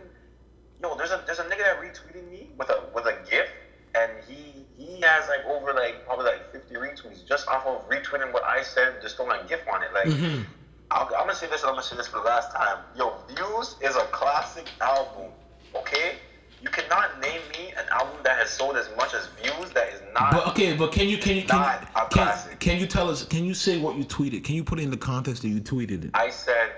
Yo, 0.81 0.95
there's 0.95 1.11
a 1.11 1.21
there's 1.25 1.39
a 1.39 1.43
nigga 1.43 1.59
that 1.59 1.79
retweeted 1.79 2.29
me 2.29 2.49
with 2.57 2.69
a 2.69 2.83
with 2.93 3.05
a 3.05 3.17
gif, 3.29 3.47
and 3.95 4.11
he 4.27 4.65
he 4.77 5.01
has 5.01 5.27
like 5.27 5.45
over 5.45 5.73
like 5.73 6.05
probably 6.05 6.25
like 6.25 6.51
50 6.51 6.73
retweets 6.75 7.25
just 7.25 7.47
off 7.47 7.65
of 7.65 7.87
retweeting 7.87 8.33
what 8.33 8.43
I 8.43 8.63
said, 8.63 9.01
just 9.01 9.15
throwing 9.15 9.39
a 9.39 9.47
gif 9.47 9.61
on 9.71 9.83
it. 9.83 9.93
Like. 9.93 10.07
I'm, 10.89 11.05
I'm 11.07 11.09
gonna 11.11 11.35
say 11.35 11.47
this. 11.47 11.63
I'm 11.63 11.71
gonna 11.71 11.83
say 11.83 11.97
this 11.97 12.07
for 12.07 12.19
the 12.19 12.23
last 12.25 12.55
time. 12.55 12.77
Yo, 12.95 13.17
Views 13.27 13.75
is 13.81 13.97
a 13.97 14.05
classic 14.05 14.69
album. 14.79 15.31
Okay, 15.75 16.15
you 16.61 16.69
cannot 16.69 17.19
name 17.21 17.41
me 17.51 17.71
an 17.77 17.85
album 17.91 18.17
that 18.23 18.37
has 18.37 18.49
sold 18.49 18.75
as 18.75 18.89
much 18.97 19.13
as 19.13 19.27
Views 19.41 19.71
that 19.71 19.89
is 19.93 20.01
not. 20.13 20.31
But 20.31 20.47
okay, 20.47 20.75
but 20.75 20.91
can 20.91 21.07
you 21.07 21.17
can 21.17 21.35
you 21.35 21.43
can, 21.43 21.59
Not 21.59 21.83
a 21.95 22.01
you, 22.01 22.07
can, 22.09 22.57
can 22.59 22.79
you 22.79 22.87
tell 22.87 23.09
us? 23.09 23.25
Can 23.25 23.45
you 23.45 23.53
say 23.53 23.77
what 23.79 23.97
you 23.97 24.03
tweeted? 24.03 24.43
Can 24.43 24.55
you 24.55 24.63
put 24.63 24.79
it 24.79 24.83
in 24.83 24.91
the 24.91 24.97
context 24.97 25.43
that 25.43 25.49
you 25.49 25.61
tweeted 25.61 26.05
it? 26.05 26.11
I 26.13 26.29
said, 26.29 26.71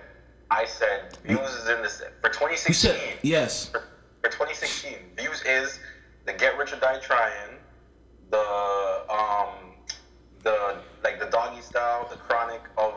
I 0.51 0.65
said 0.65 1.17
Views 1.25 1.39
is 1.39 1.69
in 1.69 1.81
this 1.81 2.01
for 2.21 2.29
2016. 2.29 2.67
You 2.69 2.73
said 2.73 3.19
yes. 3.21 3.69
for, 3.69 3.83
for 4.21 4.29
2016, 4.29 4.97
Views 5.17 5.41
is 5.45 5.79
the 6.25 6.33
Get 6.33 6.57
Rich 6.57 6.73
or 6.73 6.79
Die 6.79 6.99
Trying, 6.99 7.55
the 8.31 9.05
um, 9.09 9.49
the 10.43 10.77
like 11.03 11.19
the 11.19 11.27
Doggy 11.27 11.61
Style, 11.61 12.07
the 12.09 12.17
Chronic 12.17 12.61
of 12.77 12.95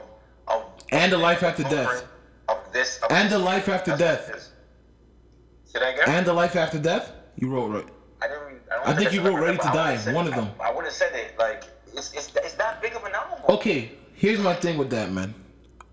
of 0.49 0.65
And 0.91 1.13
the 1.13 1.19
Life 1.19 1.43
After 1.43 1.63
Death. 1.63 2.07
of 2.49 2.59
this 2.73 2.99
of 2.99 3.13
And 3.13 3.31
the 3.31 3.39
Life 3.39 3.69
After 3.69 3.97
Death. 3.97 4.52
What 5.75 5.83
it 5.83 5.87
is. 5.89 5.93
Say 5.95 5.95
that 5.99 6.03
again. 6.05 6.15
And 6.17 6.27
the 6.27 6.33
life 6.33 6.57
after 6.57 6.79
death. 6.79 7.13
You 7.37 7.49
wrote 7.51 7.69
right. 7.69 7.87
I 8.23 8.29
didn't. 8.29 8.61
I, 8.71 8.77
don't 8.77 8.89
I 8.89 8.95
think 8.97 9.13
you 9.13 9.23
wrote 9.23 9.41
Ready 9.41 9.59
to 9.59 9.65
Die, 9.65 9.97
said- 9.97 10.15
one 10.15 10.27
of 10.29 10.35
them. 10.35 10.49
I, 10.61 10.69
I 10.69 10.75
would 10.75 10.85
have 10.85 10.95
said 10.95 11.13
it 11.15 11.39
like 11.39 11.65
it's, 11.95 12.13
it's, 12.15 12.33
it's 12.37 12.55
that 12.55 12.81
big 12.83 12.95
of 12.95 13.05
an 13.05 13.13
album. 13.15 13.39
Okay, 13.49 13.93
here's 14.15 14.39
my 14.41 14.55
thing 14.55 14.79
with 14.79 14.91
that, 14.91 15.11
man. 15.13 15.35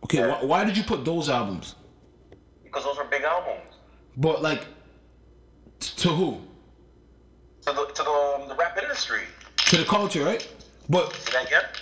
Okay, 0.03 0.19
Yeah. 0.19 0.35
wh- 0.35 0.43
why 0.45 0.63
did 0.63 0.77
you 0.77 0.83
put 0.83 1.03
those 1.05 1.29
albums? 1.29 1.75
Because 2.63 2.83
those 2.83 2.97
are 2.97 3.05
big 3.05 3.23
albums. 3.23 3.71
But 4.17 4.41
like, 4.41 4.65
t- 5.79 5.93
to 6.03 6.09
who? 6.09 6.41
To 7.65 7.73
the 7.73 7.85
to 7.93 8.03
the, 8.03 8.09
um, 8.09 8.47
the 8.47 8.55
rap 8.55 8.77
industry. 8.81 9.21
To 9.67 9.77
the 9.77 9.85
culture, 9.85 10.23
right? 10.23 10.47
But 10.89 11.13
yet? 11.51 11.77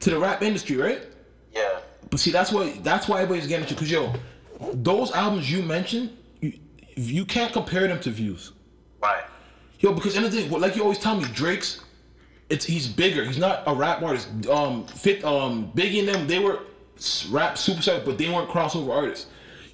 to 0.00 0.10
the 0.10 0.18
rap 0.18 0.42
industry, 0.42 0.76
right? 0.76 1.02
Yeah. 1.54 1.80
But 2.10 2.20
see, 2.20 2.30
that's 2.30 2.52
why 2.52 2.78
that's 2.82 3.08
why 3.08 3.22
everybody's 3.22 3.46
getting 3.48 3.64
at 3.64 3.70
you, 3.70 3.76
cause 3.76 3.90
yo, 3.90 4.12
those 4.72 5.10
albums 5.12 5.50
you 5.50 5.62
mentioned, 5.62 6.16
you, 6.96 7.24
can't 7.24 7.52
compare 7.52 7.86
them 7.86 8.00
to 8.00 8.10
views. 8.10 8.52
Right. 9.00 9.24
Yo, 9.80 9.92
because 9.92 10.16
end 10.16 10.24
of 10.24 10.32
the 10.32 10.42
day, 10.42 10.48
like 10.48 10.74
you 10.74 10.82
always 10.82 10.98
tell 10.98 11.16
me, 11.16 11.26
Drake's, 11.32 11.82
it's 12.48 12.64
he's 12.64 12.88
bigger. 12.88 13.24
He's 13.24 13.38
not 13.38 13.62
a 13.66 13.74
rap 13.74 14.02
artist. 14.02 14.28
Um, 14.48 14.86
fit 14.86 15.24
um, 15.24 15.70
Biggie 15.74 16.00
and 16.00 16.08
them, 16.08 16.26
they 16.26 16.38
were 16.38 16.60
rap 17.30 17.56
superstars, 17.56 18.04
but 18.04 18.18
they 18.18 18.28
weren't 18.28 18.48
crossover 18.48 18.94
artists. 18.94 19.26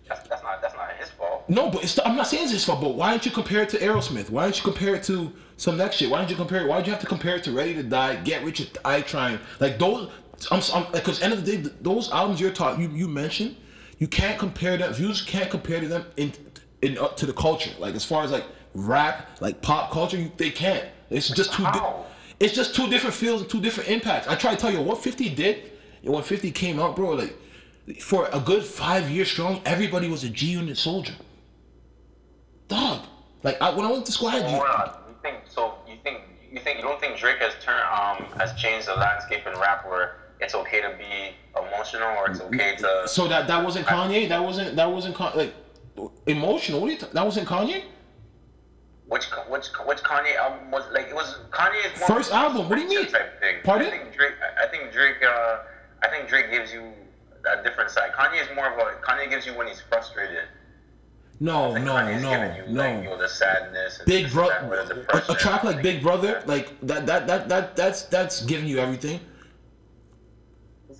That's, 0.09 0.29
that's 0.29 0.43
not 0.43 0.61
that's 0.61 0.75
not 0.75 0.91
his 0.99 1.11
fault. 1.11 1.49
No, 1.49 1.71
but 1.71 1.85
it's, 1.85 1.99
I'm 2.05 2.17
not 2.17 2.27
saying 2.27 2.45
it's 2.45 2.53
his 2.53 2.65
fault. 2.65 2.81
But 2.81 2.95
why 2.95 3.11
don't 3.11 3.25
you 3.25 3.31
compare 3.31 3.63
it 3.63 3.69
to 3.71 3.79
Aerosmith? 3.79 4.31
Why 4.31 4.45
don't 4.45 4.57
you 4.57 4.63
compare 4.63 4.95
it 4.95 5.03
to 5.05 5.33
some 5.57 5.77
next 5.77 5.97
shit? 5.97 6.11
Why 6.11 6.19
don't 6.19 6.31
you 6.31 6.37
compare 6.37 6.63
it? 6.63 6.69
Why 6.69 6.77
would 6.77 6.87
you 6.87 6.93
have 6.93 7.01
to 7.01 7.07
compare 7.07 7.37
it 7.37 7.45
to 7.45 7.53
Ready 7.53 7.75
to 7.75 7.83
Die, 7.83 8.17
Get 8.17 8.45
Rich 8.45 8.61
or 8.61 8.65
Die 8.65 9.01
Trying? 9.03 9.39
Like 9.61 9.79
those, 9.79 10.11
I'm 10.51 10.91
because 10.93 11.23
end 11.23 11.33
of 11.33 11.45
the 11.45 11.57
day, 11.57 11.71
those 11.81 12.11
albums 12.11 12.41
you're 12.41 12.51
taught 12.53 12.79
you 12.79 12.89
you 12.89 13.07
mentioned, 13.07 13.57
you 13.99 14.09
can't 14.09 14.39
compare 14.39 14.77
them. 14.77 14.93
Views 14.93 15.23
can't 15.23 15.51
compare 15.51 15.81
to 15.81 15.89
them 15.89 16.07
in 16.17 16.33
in 16.83 16.99
uh, 16.99 17.09
to 17.09 17.27
the 17.27 17.33
culture. 17.33 17.71
Like 17.79 17.95
as 17.95 18.05
far 18.05 18.25
as 18.25 18.31
like 18.31 18.45
rap, 18.75 19.39
like 19.41 19.63
pop 19.63 19.91
culture, 19.91 20.19
you, 20.19 20.31
they 20.37 20.51
can't. 20.51 20.85
It's 21.09 21.29
just 21.29 21.53
too. 21.55 21.63
Di- 21.63 22.05
it's 22.41 22.55
just 22.55 22.75
two 22.75 22.91
different 22.91 23.15
feels 23.15 23.41
and 23.41 23.49
two 23.51 23.61
different 23.61 23.89
impacts. 23.89 24.27
I 24.27 24.35
try 24.35 24.51
to 24.55 24.61
tell 24.61 24.73
you 24.73 24.83
what 24.83 24.99
50 24.99 25.29
did, 25.31 25.71
and 26.03 26.13
when 26.13 26.25
50 26.25 26.51
came 26.51 26.81
out, 26.81 26.97
bro, 26.97 27.11
like 27.11 27.37
for 28.01 28.29
a 28.33 28.41
good 28.41 28.65
five 28.65 29.09
years 29.09 29.31
strong, 29.31 29.63
everybody 29.65 30.09
was 30.09 30.25
a 30.25 30.29
G 30.29 30.47
Unit 30.47 30.77
soldier. 30.77 31.15
Dog. 32.69 33.07
Like 33.43 33.61
I, 33.63 33.71
when 33.75 33.87
I 33.87 33.93
went 33.93 34.07
to 34.07 34.13
school, 34.13 34.29
I 34.29 34.41
had. 34.41 34.51
You 34.51 35.15
think 35.23 35.39
so? 35.49 35.75
You 35.89 35.97
think 36.03 36.23
you 36.51 36.61
think 36.61 36.79
you 36.79 36.83
don't 36.83 37.01
think 37.01 37.17
Drake 37.17 37.39
has 37.39 37.55
turned 37.63 37.81
um 37.81 38.27
has 38.39 38.55
changed 38.61 38.89
the 38.89 38.95
landscape 38.95 39.47
in 39.47 39.59
rap 39.61 39.87
where 39.87 40.17
it's 40.41 40.55
okay 40.55 40.81
to 40.81 40.97
be 40.99 41.35
emotional 41.57 42.09
or 42.19 42.31
it's 42.31 42.41
okay 42.41 42.75
to 42.77 43.05
so 43.07 43.29
that 43.29 43.47
that 43.47 43.65
wasn't 43.65 43.87
Kanye. 43.87 44.29
That 44.29 44.43
wasn't 44.43 44.75
that 44.77 44.91
wasn't 44.91 45.19
like 45.37 45.55
emotional. 46.27 46.81
What 46.81 46.89
are 46.89 46.93
you? 46.93 46.99
T- 46.99 47.07
that 47.13 47.25
wasn't 47.25 47.49
Kanye. 47.49 47.85
which 49.09 49.27
which 49.49 49.67
which 49.87 49.99
Kanye 50.03 50.37
album 50.37 50.71
was 50.71 50.85
like 50.93 51.09
it 51.09 51.15
was 51.15 51.37
Kanye's 51.51 52.03
First 52.07 52.33
album, 52.33 52.69
what 52.69 52.77
do 52.77 52.83
you 52.83 52.89
mean? 52.89 53.11
Type 53.11 53.41
thing. 53.41 53.57
Pardon? 53.65 53.89
I 53.89 53.91
think 53.91 54.15
Drake. 54.15 54.35
I 54.63 54.67
think 54.69 54.93
Drake. 54.93 55.17
Uh, 55.23 55.59
I 56.03 56.09
think 56.09 56.29
Drake 56.29 56.51
gives 56.51 56.73
you 56.73 56.83
a 57.53 57.63
different 57.63 57.91
side. 57.91 58.13
Kanye 58.13 58.41
is 58.43 58.49
more 58.57 58.69
of 58.73 58.79
a 58.79 59.01
Kanye 59.07 59.29
gives 59.31 59.45
you 59.47 59.55
when 59.55 59.67
he's 59.67 59.81
frustrated. 59.81 60.45
No, 61.41 61.75
no, 61.77 61.95
Kanye's 61.95 62.23
no, 62.23 62.31
you, 62.33 62.39
Like, 62.39 62.57
you 62.69 62.73
know, 62.73 63.03
no. 63.03 63.19
the 63.19 63.29
sadness. 63.29 64.01
Big 64.07 64.31
brother, 64.31 64.55
and 64.55 64.71
that, 64.73 64.89
with 64.89 65.27
the 65.27 65.33
a, 65.33 65.35
a 65.35 65.39
track 65.39 65.65
like 65.65 65.83
Big 65.83 66.01
Brother, 66.01 66.41
like 66.47 66.69
that, 66.83 67.05
that, 67.07 67.27
that, 67.27 67.49
that, 67.49 67.75
that's 67.75 68.03
that's 68.05 68.45
giving 68.45 68.69
you 68.69 68.79
everything. 68.79 69.19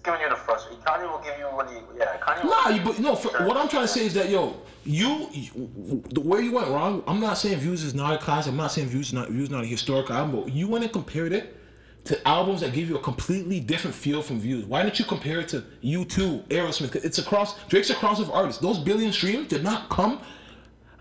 Giving 0.03 0.21
you 0.21 0.29
the 0.29 0.37
frustration. 0.37 0.81
Kanye 0.83 1.11
will 1.11 1.19
give 1.19 1.39
you 1.39 1.45
when 1.47 1.69
he. 1.69 1.75
Yeah, 1.97 2.17
Kanye. 2.19 2.45
Nah, 2.45 2.69
you, 2.69 2.83
but 2.83 2.99
no. 2.99 3.15
For, 3.15 3.45
what 3.47 3.57
I'm 3.57 3.69
trying 3.69 3.85
to 3.85 3.89
say 3.89 4.05
is 4.05 4.15
that 4.15 4.31
yo, 4.31 4.57
you, 4.85 5.29
you, 5.33 6.03
the 6.11 6.21
where 6.21 6.41
you 6.41 6.53
went 6.53 6.69
wrong. 6.69 7.05
I'm 7.07 7.21
not 7.21 7.35
saying 7.39 7.59
Views 7.59 7.85
is 7.85 7.95
not 7.95 8.15
a 8.15 8.19
classic. 8.19 8.51
I'm 8.51 8.57
not 8.57 8.73
saying 8.73 8.89
Views 8.89 9.09
is 9.09 9.13
not 9.13 9.29
Views 9.29 9.45
is 9.45 9.51
not 9.51 9.65
a 9.65 9.67
historic 9.67 10.11
album. 10.11 10.43
But 10.43 10.53
you 10.53 10.67
went 10.67 10.85
and 10.85 10.93
compared 10.93 11.33
it 11.33 11.57
to 12.05 12.29
albums 12.29 12.63
that 12.63 12.73
give 12.73 12.89
you 12.89 12.97
a 12.97 13.01
completely 13.01 13.61
different 13.61 13.95
feel 13.95 14.23
from 14.23 14.41
Views. 14.41 14.65
Why 14.65 14.83
didn't 14.83 14.99
you 14.99 15.05
compare 15.05 15.41
it 15.41 15.49
to 15.49 15.65
U2, 15.85 16.49
Aerosmith? 16.49 16.97
It's 16.97 17.19
across. 17.19 17.63
Drake's 17.69 17.91
a 17.91 17.95
crossover 17.95 18.35
artist. 18.35 18.61
Those 18.61 18.79
billion 18.79 19.13
streams 19.13 19.49
did 19.49 19.63
not 19.63 19.89
come. 19.89 20.21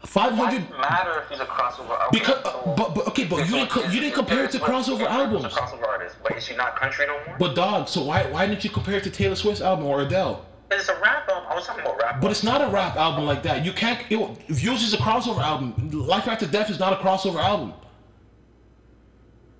Five 0.06 0.34
hundred. 0.34 0.70
matter 0.72 1.22
if 1.22 1.30
he's 1.30 1.40
a 1.40 1.46
crossover 1.46 1.92
album? 1.92 2.08
Because, 2.12 2.44
uh, 2.44 2.76
but, 2.76 2.96
but 2.96 3.08
okay, 3.10 3.26
but 3.26 3.46
you 3.48 3.54
didn't 3.54 3.70
co- 3.70 3.84
you 3.84 4.00
didn't 4.00 4.16
compare 4.16 4.44
it 4.44 4.52
to 4.52 4.58
crossover 4.58 5.06
albums. 5.06 5.46
A 5.46 5.50
crossover 5.50 5.88
artist, 5.88 6.16
but 6.24 6.36
is 6.36 6.44
she 6.44 6.56
not 6.56 6.76
country 6.76 7.06
no 7.06 7.14
more? 7.26 7.36
But 7.38 7.56
dog, 7.56 7.88
so 7.88 8.04
why 8.04 8.24
why 8.26 8.48
didn't 8.48 8.64
you 8.64 8.72
compare 8.72 8.98
it 8.98 9.04
to 9.04 9.12
Taylor 9.12 9.36
Swift's 9.36 9.62
album 9.62 9.86
or 9.86 10.02
Adele? 10.02 10.46
it's 10.72 10.90
a 10.90 11.00
rap 11.00 11.28
album. 11.28 11.52
I 11.52 11.56
was 11.56 11.68
talking 11.68 11.84
about 11.84 12.00
rap. 12.00 12.22
But 12.22 12.32
it's 12.32 12.44
not 12.44 12.62
a 12.62 12.68
rap 12.68 12.96
album 12.96 13.26
like 13.26 13.44
that. 13.44 13.66
You 13.66 13.74
can't. 13.74 14.00
It, 14.10 14.18
Views 14.48 14.84
is 14.84 14.94
a 14.94 14.98
crossover 14.98 15.42
album. 15.42 15.92
Life 15.92 16.28
After 16.28 16.48
Death 16.48 16.70
is 16.70 16.80
not 16.80 16.94
a 16.94 16.96
crossover 16.98 17.40
album. 17.40 17.74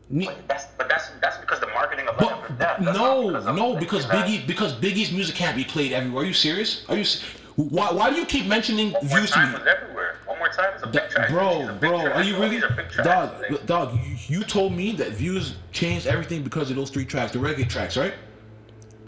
But 0.10 0.48
that's 0.48 0.66
but 0.78 0.90
that's 0.90 1.10
that's 1.22 1.38
because 1.38 1.60
the 1.60 1.68
marketing 1.68 2.08
of 2.08 2.20
Life 2.20 2.32
After 2.32 2.54
Death. 2.54 2.82
No, 2.82 3.36
of 3.36 3.56
no, 3.56 3.76
because 3.78 4.06
Biggie, 4.06 4.46
because 4.46 4.74
Biggie's 4.74 5.12
music 5.12 5.36
can't 5.36 5.56
be 5.56 5.64
played 5.64 5.92
everywhere. 5.92 6.24
Are 6.24 6.28
you 6.28 6.34
serious? 6.34 6.86
Are 6.90 6.98
you? 6.98 7.06
Why, 7.56 7.92
why 7.92 8.10
do 8.10 8.16
you 8.18 8.26
keep 8.26 8.46
mentioning 8.48 8.92
One 8.94 9.06
more 9.08 9.18
Views 9.20 9.32
to 9.32 9.40
me, 9.46 9.54
was 9.54 9.68
everywhere. 9.68 10.16
One 10.26 10.40
more 10.40 10.50
time 10.50 10.74
is 10.76 10.84
a 10.84 10.88
big 10.88 11.10
track. 11.10 11.30
Bro? 11.30 11.68
big 11.68 11.80
Bro, 11.82 12.02
tracks. 12.02 12.16
are 12.18 12.24
you 12.24 12.34
really, 12.38 12.50
These 12.56 12.64
are 12.64 12.70
big 12.74 12.90
tracks. 12.90 13.08
dog? 13.50 13.66
Dog, 13.66 14.00
you, 14.06 14.16
you 14.40 14.44
told 14.44 14.74
me 14.74 14.92
that 14.94 15.10
Views 15.12 15.56
changed 15.72 16.08
everything 16.08 16.44
because 16.44 16.70
of 16.70 16.76
those 16.78 16.90
three 16.90 17.06
tracks, 17.06 17.32
the 17.34 17.40
reggae 17.40 17.68
tracks, 17.68 17.98
right? 17.98 18.14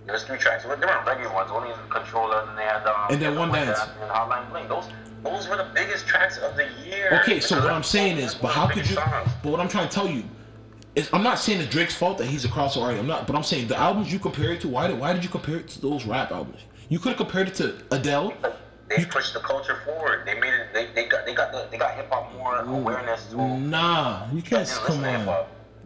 There's 0.06 0.24
three 0.24 0.38
tracks. 0.38 0.64
There 0.64 0.76
weren't 0.78 1.08
regular 1.08 1.34
ones. 1.34 1.50
Only 1.52 1.72
Controlla, 1.90 2.46
and 2.50 2.58
they 2.58 2.64
had 2.64 2.86
um, 2.86 3.08
And 3.10 3.22
then 3.22 3.38
One 3.40 3.52
Dance. 3.52 3.80
and 4.02 4.12
Hotline 4.12 4.50
Bling. 4.52 4.68
Those 4.68 4.86
those 5.24 5.48
were 5.48 5.56
the 5.56 5.70
biggest 5.74 6.06
tracks 6.06 6.38
of 6.38 6.58
the 6.58 6.68
year. 6.86 7.18
Okay, 7.22 7.40
so 7.40 7.58
what 7.62 7.72
I'm 7.72 7.84
saying 7.84 8.18
is, 8.18 8.36
but 8.36 8.52
how 8.52 8.68
could 8.68 8.86
you? 8.90 8.96
songs. 8.96 9.30
But 9.42 9.52
what 9.52 9.62
I'm 9.62 9.70
trying 9.70 9.88
to 9.88 9.94
tell 9.96 10.10
you 10.10 10.26
is, 10.96 11.10
I'm 11.14 11.24
not 11.24 11.40
saying 11.40 11.62
it's 11.62 11.72
Drake's 11.72 11.96
fault 11.96 12.18
that 12.18 12.26
he's 12.28 12.44
a 12.44 12.50
crossover 12.50 12.82
artist. 12.84 13.00
I'm 13.00 13.08
not, 13.08 13.26
but 13.26 13.38
I'm 13.38 13.44
saying 13.44 13.70
the 13.70 13.78
albums 13.78 14.12
you 14.12 14.20
compare 14.20 14.52
it 14.52 14.60
to. 14.62 14.68
Why 14.68 14.88
did 14.88 15.00
why 15.00 15.14
did 15.14 15.24
you 15.24 15.30
compare 15.30 15.56
it 15.56 15.70
to 15.70 15.82
those 15.82 16.06
rap 16.06 16.32
albums? 16.34 16.60
You 16.90 17.00
could 17.00 17.10
have 17.10 17.18
compared 17.18 17.48
it 17.48 17.56
to 17.56 17.76
Adele. 17.92 18.34
Like, 18.42 18.54
They 18.90 19.06
pushed 19.06 19.34
the 19.34 19.40
culture 19.40 19.78
forward. 19.86 20.26
They 20.26 20.40
made 20.40 20.54
it. 20.54 20.74
They, 20.74 20.88
they 20.94 21.08
got 21.08 21.26
they 21.26 21.34
got 21.34 21.52
the, 21.52 21.68
they 21.72 21.78
got 21.78 21.96
hip 21.96 22.10
hop 22.12 22.34
more 22.34 22.60
awareness 22.60 23.28
to. 23.28 23.38
Nah, 23.38 24.28
you 24.34 24.42
can't. 24.42 24.68
Come 24.68 25.04
on. 25.04 25.46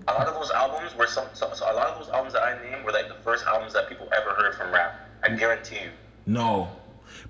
A 0.09 0.13
lot 0.13 0.27
of 0.27 0.35
those 0.35 0.51
albums 0.51 0.95
were 0.95 1.05
some, 1.07 1.27
some 1.33 1.53
so 1.53 1.69
a 1.69 1.73
lot 1.73 1.87
of 1.87 1.99
those 1.99 2.09
albums 2.13 2.33
that 2.33 2.43
I 2.43 2.57
named 2.63 2.85
were 2.85 2.91
like 2.91 3.09
the 3.09 3.15
first 3.23 3.45
albums 3.45 3.73
that 3.73 3.89
people 3.89 4.07
ever 4.15 4.29
heard 4.31 4.55
from 4.55 4.71
rap. 4.71 4.95
I 5.23 5.29
guarantee 5.29 5.75
you. 5.75 5.89
No. 6.25 6.69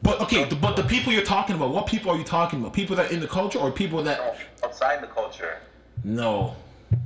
But 0.01 0.21
okay, 0.21 0.43
the, 0.45 0.56
but 0.56 0.75
the 0.75 0.84
people 0.84 1.12
you're 1.12 1.23
talking 1.23 1.56
about, 1.56 1.71
what 1.71 1.88
people 1.88 2.12
are 2.12 2.17
you 2.17 2.23
talking 2.23 2.60
about? 2.60 2.73
People 2.73 2.95
that 2.97 3.12
in 3.12 3.19
the 3.19 3.27
culture 3.27 3.58
or 3.58 3.71
people 3.71 4.03
that? 4.03 4.19
No, 4.19 4.67
outside 4.67 5.01
the 5.01 5.08
culture. 5.08 5.58
No. 6.03 6.56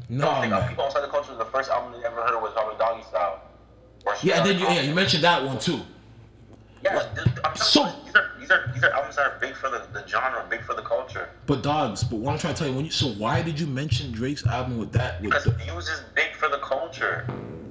No, 0.10 0.26
man. 0.42 0.68
people 0.68 0.84
outside 0.84 1.04
the 1.04 1.08
culture, 1.08 1.36
the 1.36 1.46
first 1.46 1.70
album 1.70 1.94
they 1.94 2.06
ever 2.06 2.22
heard 2.22 2.42
was 2.42 2.52
probably 2.54 2.78
Doggy 2.78 3.04
Style. 3.04 3.42
Or 4.06 4.16
Yeah, 4.22 4.38
and 4.40 4.46
then 4.46 4.60
you, 4.60 4.66
yeah, 4.66 4.82
you 4.82 4.94
mentioned 4.94 5.24
that 5.24 5.44
one 5.44 5.58
too. 5.58 5.80
Yeah, 6.84 7.04
I'm 7.44 7.56
So- 7.56 7.92
these 8.06 8.16
are 8.16 8.32
these 8.40 8.52
are 8.52 8.72
these 8.74 8.84
are 8.84 8.92
albums 8.92 9.16
that 9.18 9.26
are 9.28 9.38
big 9.40 9.56
for 9.56 9.70
the, 9.70 9.84
the 9.94 10.06
genre, 10.08 10.46
big 10.50 10.62
for 10.64 10.74
the 10.74 10.82
culture. 10.82 11.30
But 11.46 11.62
dogs, 11.64 12.04
but 12.04 12.18
what 12.18 12.34
I'm 12.34 12.40
trying 12.40 12.54
to 12.56 12.60
tell 12.60 12.68
you, 12.70 12.76
when 12.76 12.86
you 12.86 12.92
so 12.92 13.08
why 13.14 13.42
did 13.42 13.60
you 13.60 13.68
mention 13.68 14.12
Drake's 14.12 14.46
album 14.46 14.78
with 14.78 14.92
that? 14.94 15.22
With 15.22 15.30
Because 15.32 15.44
the, 15.46 15.52
views 15.52 15.88
is 15.90 16.02
big 16.16 16.34
for 16.36 16.50
the 16.50 16.58
culture. 16.58 17.26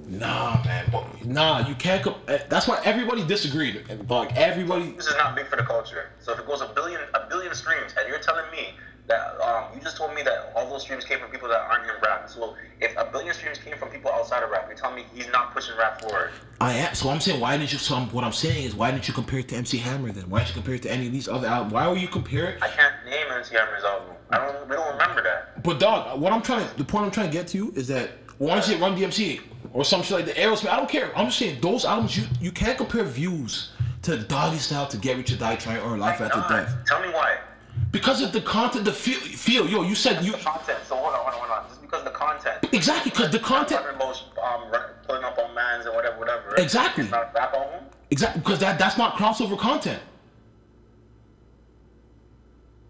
nah, 0.06 0.62
man, 0.64 0.88
but, 0.92 1.24
nah, 1.24 1.66
you 1.68 1.74
can't. 1.74 2.06
Eh, 2.28 2.38
that's 2.48 2.66
why 2.68 2.80
everybody 2.84 3.24
disagreed. 3.24 3.84
And, 3.88 4.06
Dog, 4.06 4.32
everybody. 4.36 4.90
Views 4.92 5.06
is 5.06 5.16
not 5.16 5.34
big 5.34 5.46
for 5.46 5.56
the 5.56 5.62
culture. 5.64 6.10
So 6.20 6.32
if 6.32 6.38
it 6.38 6.46
goes 6.46 6.60
a 6.60 6.66
billion 6.68 7.00
a 7.14 7.26
billion 7.28 7.54
streams, 7.54 7.94
and 7.98 8.08
you're 8.08 8.18
telling 8.18 8.48
me 8.52 8.74
that 9.10 9.40
um, 9.40 9.64
you 9.74 9.80
just 9.80 9.96
told 9.96 10.14
me 10.14 10.22
that 10.22 10.52
all 10.54 10.70
those 10.70 10.82
streams 10.82 11.04
came 11.04 11.18
from 11.18 11.30
people 11.30 11.48
that 11.48 11.60
aren't 11.68 11.84
in 11.84 11.96
rap. 12.02 12.30
So 12.30 12.54
if 12.80 12.96
a 12.96 13.04
billion 13.04 13.34
streams 13.34 13.58
came 13.58 13.76
from 13.76 13.88
people 13.88 14.10
outside 14.10 14.42
of 14.42 14.50
rap, 14.50 14.66
you're 14.68 14.76
telling 14.76 14.96
me 14.96 15.04
he's 15.12 15.28
not 15.28 15.52
pushing 15.52 15.76
rap 15.76 16.00
forward. 16.00 16.30
I 16.60 16.74
am. 16.74 16.94
So 16.94 17.10
I'm 17.10 17.20
saying, 17.20 17.40
why 17.40 17.56
didn't 17.56 17.72
you? 17.72 17.78
So 17.78 17.96
I'm, 17.96 18.10
what 18.12 18.24
I'm 18.24 18.32
saying 18.32 18.64
is, 18.64 18.74
why 18.74 18.90
didn't 18.92 19.08
you 19.08 19.14
compare 19.14 19.40
it 19.40 19.48
to 19.48 19.56
MC 19.56 19.78
Hammer 19.78 20.12
then? 20.12 20.30
Why 20.30 20.38
didn't 20.38 20.50
you 20.50 20.54
compare 20.54 20.74
it 20.76 20.82
to 20.82 20.92
any 20.92 21.06
of 21.08 21.12
these 21.12 21.28
other 21.28 21.48
albums? 21.48 21.72
Why 21.72 21.88
were 21.88 21.96
you 21.96 22.08
compare 22.08 22.50
it? 22.50 22.62
I 22.62 22.68
can't 22.68 22.94
name 23.04 23.26
MC 23.36 23.56
Hammer's 23.56 23.84
album. 23.84 24.14
I 24.30 24.38
don't. 24.38 24.68
We 24.68 24.76
don't 24.76 24.92
remember 24.92 25.22
that. 25.22 25.62
But 25.64 25.80
dog, 25.80 26.20
what 26.20 26.32
I'm 26.32 26.42
trying 26.42 26.68
to, 26.68 26.76
the 26.78 26.84
point 26.84 27.04
I'm 27.04 27.10
trying 27.10 27.30
to 27.30 27.32
get 27.32 27.48
to 27.48 27.58
you 27.58 27.72
is 27.74 27.88
that 27.88 28.10
why 28.38 28.58
don't 28.58 28.68
you 28.68 28.76
Run 28.78 28.96
DMC 28.96 29.40
or 29.72 29.84
some 29.84 30.02
shit 30.02 30.12
like 30.12 30.26
the 30.26 30.32
Aerosmith? 30.32 30.70
I 30.70 30.76
don't 30.76 30.88
care. 30.88 31.10
I'm 31.16 31.26
just 31.26 31.38
saying 31.38 31.60
those 31.60 31.84
albums 31.84 32.16
you 32.16 32.24
you 32.40 32.52
can't 32.52 32.78
compare 32.78 33.04
views 33.04 33.72
to 34.02 34.16
Doggy 34.18 34.58
Style 34.58 34.86
to 34.86 34.96
Get 34.96 35.16
Rich 35.16 35.32
or 35.32 35.36
Die 35.36 35.56
Trying 35.56 35.80
or 35.80 35.98
Life 35.98 36.20
After 36.20 36.40
Death 36.48 36.74
Tell 36.86 37.02
me 37.02 37.08
why. 37.08 37.36
Because 37.90 38.22
of 38.22 38.32
the 38.32 38.40
content, 38.40 38.84
the 38.84 38.92
feel. 38.92 39.18
Feel 39.18 39.68
yo, 39.68 39.82
you 39.82 39.94
said 39.94 40.24
you 40.24 40.32
The 40.32 40.38
content. 40.38 40.78
So 40.86 40.94
hold 40.96 41.14
on, 41.14 41.20
hold 41.20 41.34
on, 41.34 41.48
hold 41.48 41.64
on. 41.64 41.68
Just 41.68 41.82
because 41.82 42.00
of 42.00 42.04
the 42.04 42.18
content. 42.18 42.58
exactly 42.72 43.10
because 43.10 43.30
the 43.30 43.38
content 43.38 43.82
most, 43.98 44.24
um, 44.42 44.70
pulling 45.06 45.24
up 45.24 45.38
on 45.38 45.54
mans 45.54 45.86
and 45.86 45.94
whatever, 45.94 46.18
whatever. 46.18 46.54
Exactly. 46.56 47.04
It's 47.04 47.12
not 47.12 47.34
rap 47.34 47.52
album. 47.54 47.86
exactly 48.10 48.40
because 48.40 48.58
that 48.60 48.78
that's 48.78 48.96
not 48.96 49.14
crossover 49.14 49.58
content. 49.58 50.00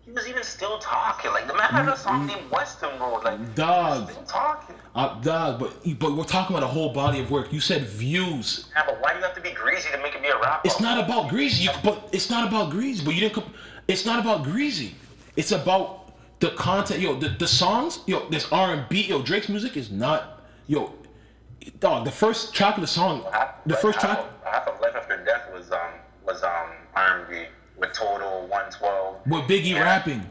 He 0.04 0.10
was 0.12 0.26
even 0.26 0.42
still 0.42 0.78
talking. 0.78 1.30
Like 1.30 1.46
the 1.46 1.54
man 1.54 1.70
had 1.70 1.88
a 1.88 1.96
song 1.96 2.26
named 2.26 2.50
Weston 2.50 2.98
Road. 2.98 3.22
Like. 3.22 3.54
Dog. 3.54 4.10
still 4.10 4.24
talking. 4.24 4.74
Uh, 4.92 5.20
dog, 5.20 5.60
but 5.60 5.72
but 6.00 6.16
we're 6.16 6.24
talking 6.24 6.56
about 6.56 6.68
a 6.68 6.72
whole 6.72 6.92
body 6.92 7.20
of 7.20 7.30
work. 7.30 7.52
You 7.52 7.60
said 7.60 7.82
views. 7.86 8.66
Yeah, 8.74 8.82
but 8.86 9.00
why 9.00 9.12
do 9.12 9.18
you 9.18 9.24
have 9.24 9.36
to 9.36 9.40
be 9.40 9.52
greasy 9.52 9.88
to 9.92 9.98
make 9.98 10.16
it 10.16 10.22
be 10.22 10.28
a 10.28 10.38
rap? 10.40 10.62
It's 10.64 10.74
album? 10.74 10.96
not 10.96 11.04
about 11.04 11.30
greasy, 11.30 11.64
you, 11.64 11.70
but 11.84 12.08
it's 12.12 12.28
not 12.28 12.48
about 12.48 12.70
greasy. 12.70 13.04
But 13.04 13.14
you 13.14 13.20
didn't. 13.20 13.34
comp- 13.34 13.54
It's 13.90 14.06
not 14.06 14.20
about 14.20 14.44
greasy. 14.44 14.94
It's 15.36 15.50
about 15.50 16.12
the 16.38 16.50
content. 16.50 17.00
Yo, 17.00 17.14
the, 17.18 17.28
the 17.30 17.48
songs. 17.48 18.00
Yo, 18.06 18.28
this 18.28 18.46
R 18.52 18.72
and 18.74 18.88
B. 18.88 19.02
Yo, 19.02 19.20
Drake's 19.20 19.48
music 19.48 19.76
is 19.76 19.90
not. 19.90 20.42
Yo, 20.68 20.92
dog. 21.80 22.04
The 22.04 22.10
first 22.12 22.54
track 22.54 22.76
of 22.76 22.82
the 22.82 22.86
song, 22.86 23.24
the 23.66 23.76
first 23.76 23.98
track 23.98 24.20
half 24.44 24.68
of 24.68 24.80
Life 24.80 24.94
After 24.94 25.16
Death 25.24 25.50
was 25.52 25.70
um 25.72 25.78
was 26.24 26.42
um 26.44 26.70
R&B 26.94 27.46
with 27.78 27.92
Total 27.92 28.42
112. 28.46 29.16
with 29.26 29.42
Biggie 29.44 29.70
Yeah. 29.70 29.82
rapping, 29.82 30.24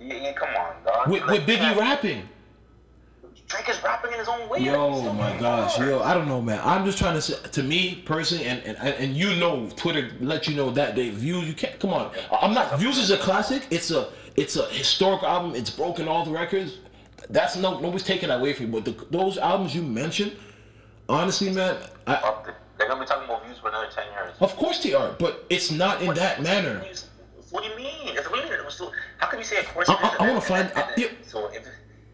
Yeah, 0.00 0.14
yeah, 0.14 0.32
come 0.32 0.48
on, 0.56 0.74
dog. 0.84 1.08
with, 1.08 1.24
with 1.26 1.46
Biggie 1.46 1.76
rapping. 1.76 2.28
Drake 3.52 3.68
is 3.68 3.82
rapping 3.84 4.12
in 4.12 4.18
his 4.18 4.28
own 4.28 4.48
way. 4.48 4.60
Yo, 4.60 4.90
He's 4.92 5.02
so 5.04 5.12
my 5.12 5.28
hard. 5.28 5.40
gosh, 5.40 5.78
yo, 5.78 6.00
I 6.02 6.14
don't 6.14 6.26
know, 6.28 6.40
man. 6.40 6.60
I'm 6.64 6.84
just 6.84 6.98
trying 6.98 7.14
to 7.14 7.22
say, 7.22 7.34
to 7.50 7.62
me 7.62 8.02
personally, 8.06 8.44
and 8.46 8.62
and 8.64 8.76
and 8.78 9.16
you 9.16 9.34
know, 9.36 9.68
Twitter 9.76 10.10
let 10.20 10.48
you 10.48 10.56
know 10.56 10.70
that 10.70 10.96
they 10.96 11.10
view 11.10 11.38
you 11.40 11.52
can't. 11.52 11.78
Come 11.78 11.92
on, 11.92 12.12
I'm 12.40 12.54
not. 12.54 12.78
Views 12.78 12.98
is 12.98 13.10
a 13.10 13.18
classic. 13.18 13.66
It's 13.70 13.90
a 13.90 14.08
it's 14.36 14.56
a 14.56 14.66
historic 14.66 15.22
album. 15.22 15.54
It's 15.54 15.70
broken 15.70 16.08
all 16.08 16.24
the 16.24 16.30
records. 16.30 16.78
That's 17.30 17.56
no 17.56 17.78
nobody's 17.80 18.02
taking 18.04 18.30
that 18.30 18.40
away 18.40 18.52
from 18.54 18.66
you. 18.66 18.80
But 18.80 18.84
the, 18.86 19.06
those 19.10 19.38
albums 19.38 19.74
you 19.74 19.82
mentioned, 19.82 20.32
honestly, 21.08 21.50
man, 21.50 21.76
I, 22.06 22.34
They're 22.78 22.88
gonna 22.88 23.00
be 23.00 23.06
talking 23.06 23.24
about 23.28 23.44
views 23.44 23.58
for 23.58 23.68
another 23.68 23.88
10 23.94 24.04
years. 24.12 24.34
of 24.40 24.56
course 24.56 24.82
they 24.82 24.94
are, 24.94 25.12
but 25.18 25.44
it's 25.50 25.70
not 25.70 26.02
in 26.02 26.14
that 26.14 26.42
manner. 26.42 26.84
What 27.50 27.62
do 27.64 27.70
you 27.70 27.76
mean? 27.76 28.16
It's 28.16 28.30
weird. 28.30 28.46
It 28.50 28.64
was 28.64 28.74
so, 28.74 28.90
how 29.18 29.26
can 29.28 29.38
you 29.38 29.44
say 29.44 29.58
of 29.58 29.68
course? 29.74 29.88
I- 29.90 29.94
I- 29.94 30.16
I 30.24 30.28
wanna 30.28 30.40
find- 30.40 30.68
then- 30.70 30.84
I- 30.84 30.92
yeah. 30.96 31.08
So 31.26 31.48
if 31.48 31.66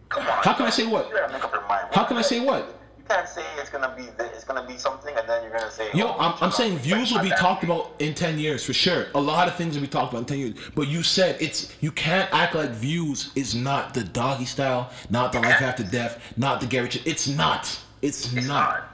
come 0.09 0.23
on. 0.27 0.43
How 0.43 0.55
can 0.55 0.67
I 0.67 0.71
say 0.71 0.87
what? 0.87 1.09
You 1.09 1.15
gotta 1.17 1.33
make 1.33 1.45
up 1.45 1.53
your 1.53 1.67
mind. 1.69 1.89
How 1.93 2.05
can 2.05 2.17
I 2.17 2.23
say 2.23 2.41
what? 2.41 2.75
You 2.99 3.05
can't 3.09 3.29
say 3.29 3.43
it's 3.59 3.71
gonna 3.71 3.95
be 3.97 4.05
it's 4.25 4.45
gonna 4.45 4.67
be 4.67 4.77
something 4.77 5.15
and 5.17 5.27
then 5.29 5.43
you're 5.43 5.53
gonna 5.53 5.71
say. 5.71 5.89
Yo, 5.95 6.09
oh, 6.09 6.17
I'm, 6.19 6.35
I'm 6.43 6.51
saying 6.51 6.79
views 6.79 7.13
will 7.13 7.23
be 7.23 7.31
talked 7.31 7.65
about 7.65 7.93
in 7.99 8.15
10 8.15 8.39
years 8.39 8.65
for 8.65 8.73
sure. 8.75 9.07
A 9.15 9.21
lot 9.21 9.49
of 9.49 9.55
things 9.57 9.75
will 9.75 9.83
be 9.83 9.89
talked 9.89 10.13
about 10.13 10.21
in 10.21 10.27
10 10.27 10.39
years. 10.39 10.55
But 10.75 10.89
you 10.89 11.03
said 11.03 11.41
it's 11.41 11.75
you 11.81 11.91
can't 11.91 12.33
act 12.35 12.55
like 12.55 12.71
views 12.71 13.31
is 13.35 13.55
not 13.55 13.95
the 13.95 14.05
doggy 14.05 14.45
style, 14.45 14.91
not 15.11 15.33
the 15.33 15.41
life 15.41 15.63
after 15.63 15.85
death, 15.85 16.21
not 16.37 16.61
the 16.61 16.67
Gary. 16.67 16.89
Ch- 16.89 17.07
It's 17.07 17.27
not. 17.29 17.79
It's, 18.03 18.33
It's 18.35 18.47
not. 18.47 18.71
not. 18.79 18.85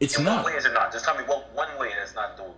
It's 0.00 0.18
In 0.18 0.24
not. 0.24 0.44
what 0.44 0.52
way 0.52 0.58
is 0.58 0.66
it 0.66 0.72
not? 0.74 0.92
Just 0.92 1.04
tell 1.04 1.16
me 1.16 1.24
what 1.24 1.48
one 1.54 1.68
way 1.78 1.90
that's 1.98 2.14
not 2.14 2.36
those. 2.36 2.52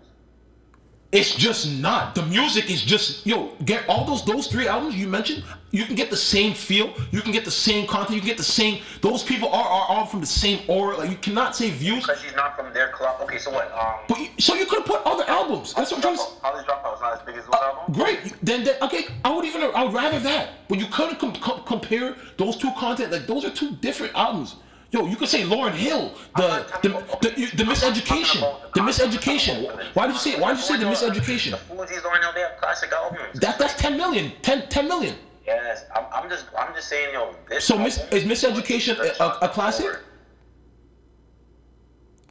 It's 1.11 1.35
just 1.35 1.73
not. 1.81 2.15
The 2.15 2.23
music 2.27 2.71
is 2.71 2.83
just 2.83 3.27
yo. 3.27 3.53
Get 3.65 3.89
all 3.89 4.05
those 4.05 4.23
those 4.27 4.47
three 4.47 4.69
albums 4.69 4.95
you 4.95 5.09
mentioned. 5.09 5.43
You 5.71 5.85
can 5.87 5.95
get 5.95 6.11
the 6.11 6.17
same 6.17 6.53
feel. 6.53 6.93
You 7.13 7.23
can 7.23 7.33
get 7.33 7.47
the 7.47 7.51
same 7.51 7.87
content. 7.87 8.17
You 8.17 8.21
can 8.21 8.29
get 8.29 8.37
the 8.37 8.43
same. 8.43 8.83
Those 9.01 9.23
people 9.23 9.49
are 9.49 9.65
are 9.67 9.87
all 9.89 10.05
from 10.05 10.21
the 10.21 10.27
same 10.27 10.61
aura. 10.69 10.99
Like 10.99 11.09
you 11.09 11.17
cannot 11.17 11.57
say 11.57 11.71
views. 11.71 12.01
Because 12.07 12.23
he's 12.23 12.37
not 12.37 12.57
from 12.57 12.75
their 12.75 12.89
club. 12.91 13.23
Okay, 13.23 13.39
so 13.39 13.51
what? 13.51 13.73
Um, 13.73 13.95
But 14.07 14.19
you, 14.21 14.29
so 14.39 14.55
you 14.55 14.67
could 14.67 14.81
have 14.81 14.87
put 14.87 15.01
other 15.07 15.25
albums. 15.29 15.73
That's 15.73 15.91
what 15.93 15.97
I'm 15.99 16.03
trying 16.03 16.17
to. 16.17 16.21
say. 16.21 16.29
College 16.43 16.67
Dropout 16.67 16.95
is 16.97 17.01
not 17.01 17.13
as 17.15 17.23
big 17.27 17.37
as 17.37 17.45
those 17.47 17.55
albums. 17.55 17.97
Great. 17.97 18.35
Then, 18.43 18.65
then 18.65 18.77
okay, 18.83 19.07
I 19.25 19.35
would 19.35 19.47
even 19.47 19.63
I 19.75 19.85
would 19.85 19.95
rather 19.95 20.19
that. 20.21 20.69
But 20.69 20.79
you 20.79 20.87
couldn't 20.93 21.19
com- 21.19 21.33
com- 21.37 21.63
compare 21.65 22.17
those 22.37 22.57
two 22.59 22.71
content. 22.73 23.13
Like 23.13 23.27
those 23.27 23.47
are 23.47 23.51
two 23.51 23.73
different 23.77 24.15
albums. 24.15 24.57
Yo, 24.91 25.07
you 25.07 25.17
could 25.17 25.29
say 25.29 25.43
Lauryn 25.43 25.73
Hill, 25.73 26.15
the 26.37 26.65
the 26.83 26.89
the, 26.89 27.29
the, 27.29 27.57
the 27.57 27.65
miseducation, 27.65 28.41
the 28.73 28.81
miseducation. 28.81 29.71
Why 29.95 30.07
did 30.07 30.15
you 30.15 30.19
say 30.19 30.41
Why 30.41 30.51
did 30.53 30.59
you 30.59 30.65
say 30.65 30.79
the 30.79 30.87
miseducation? 30.87 31.51
The 31.51 31.75
Fugees, 31.75 32.01
Lauryn 32.03 32.21
Hill, 32.23 32.33
they 32.35 32.41
have 32.41 32.57
classic 32.59 32.91
albums. 32.93 33.39
That 33.41 33.59
that's 33.59 33.75
10 33.75 33.97
million. 33.99 34.33
10, 34.41 34.69
10 34.71 34.89
million. 34.89 35.15
Yes, 35.47 35.85
I'm, 35.95 36.05
I'm 36.13 36.31
just 36.31 36.47
I'm 36.59 36.75
just 36.75 36.89
saying, 36.89 37.13
yo. 37.13 37.35
This 37.51 37.65
So 37.65 37.77
mis- 37.79 37.99
is 38.13 38.25
Miseducation 38.25 38.99
a- 38.99 39.23
a- 39.23 39.39
a 39.43 39.49
classic? 39.49 39.91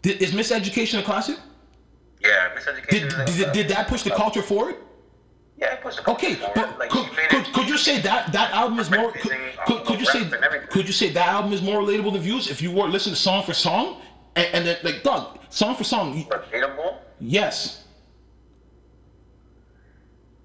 Did, 0.02 0.22
is 0.22 0.32
miseducation 0.32 1.00
a 1.00 1.04
classic? 1.04 1.38
Yeah, 2.24 2.50
Miseducation. 2.56 2.90
Did, 2.90 3.36
did, 3.38 3.52
did 3.52 3.68
that 3.70 3.88
push 3.88 4.02
the 4.04 4.12
culture 4.12 4.42
forward? 4.42 4.76
Yeah, 5.58 5.74
it 5.74 5.82
pushed 5.82 6.04
the 6.04 6.12
Okay, 6.12 6.36
forward. 6.36 6.54
but 6.56 6.78
Like, 6.80 6.90
could, 6.92 7.08
could, 7.30 7.48
it- 7.48 7.54
could 7.54 7.68
you 7.68 7.78
say 7.78 8.00
that 8.02 8.32
that 8.32 8.52
album 8.52 8.80
is 8.80 8.92
more 8.92 9.12
could, 9.12 9.22
could, 9.66 9.78
uh, 9.78 9.84
could 9.86 10.00
you 10.00 10.06
say 10.06 10.22
Rap 10.24 10.34
and 10.34 10.44
everything. 10.44 10.68
could 10.70 10.86
you 10.88 10.94
say 10.94 11.10
that 11.10 11.28
album 11.28 11.52
is 11.54 11.62
more 11.64 11.82
relatable 11.82 12.14
than 12.14 12.22
views 12.22 12.50
if 12.52 12.62
you 12.62 12.72
were 12.72 12.88
listening 12.88 13.16
to 13.16 13.22
song 13.22 13.44
for 13.44 13.54
song 13.54 14.02
and, 14.36 14.48
and 14.54 14.66
then 14.68 14.78
like 14.84 15.02
Doug 15.04 15.40
song 15.50 15.76
for 15.76 15.84
song 15.84 16.16
you- 16.18 16.26
relatable? 16.26 16.98
yes 17.20 17.84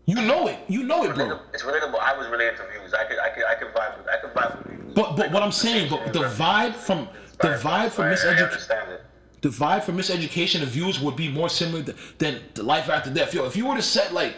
you 0.06 0.14
know 0.16 0.48
it 0.48 0.58
you 0.68 0.82
know 0.82 1.04
it 1.04 1.14
bro 1.14 1.38
It's 1.52 1.62
relatable. 1.62 1.98
I 2.00 2.16
was 2.16 2.26
related 2.28 2.56
to 2.56 2.64
views. 2.72 2.92
I 2.94 3.04
could 3.04 3.18
I 3.18 3.28
could 3.30 3.44
I 3.44 3.54
could 3.54 3.68
vibe 3.74 3.98
with 3.98 4.08
I 4.08 4.16
could 4.20 4.32
vibe 4.34 4.58
with 4.58 4.66
views. 4.80 4.92
but 4.94 5.16
but 5.16 5.30
what 5.30 5.42
I'm 5.42 5.52
saying 5.52 5.90
but 5.90 6.12
the 6.12 6.20
vibe 6.20 6.74
from 6.74 7.08
the 7.40 7.48
vibe 7.48 7.90
from 7.90 8.06
miseducation 8.06 8.98
the 9.42 9.48
vibe 9.48 9.82
for 9.84 9.92
miseducation 9.92 10.60
and 10.62 10.68
views 10.68 11.00
would 11.00 11.16
be 11.16 11.28
more 11.30 11.48
similar 11.48 11.82
th- 11.82 11.96
than 12.18 12.40
the 12.54 12.62
life 12.62 12.88
after 12.88 13.10
death. 13.10 13.34
Yo, 13.34 13.44
if 13.44 13.56
you 13.56 13.66
were 13.66 13.74
to 13.74 13.82
set 13.82 14.12
like, 14.14 14.36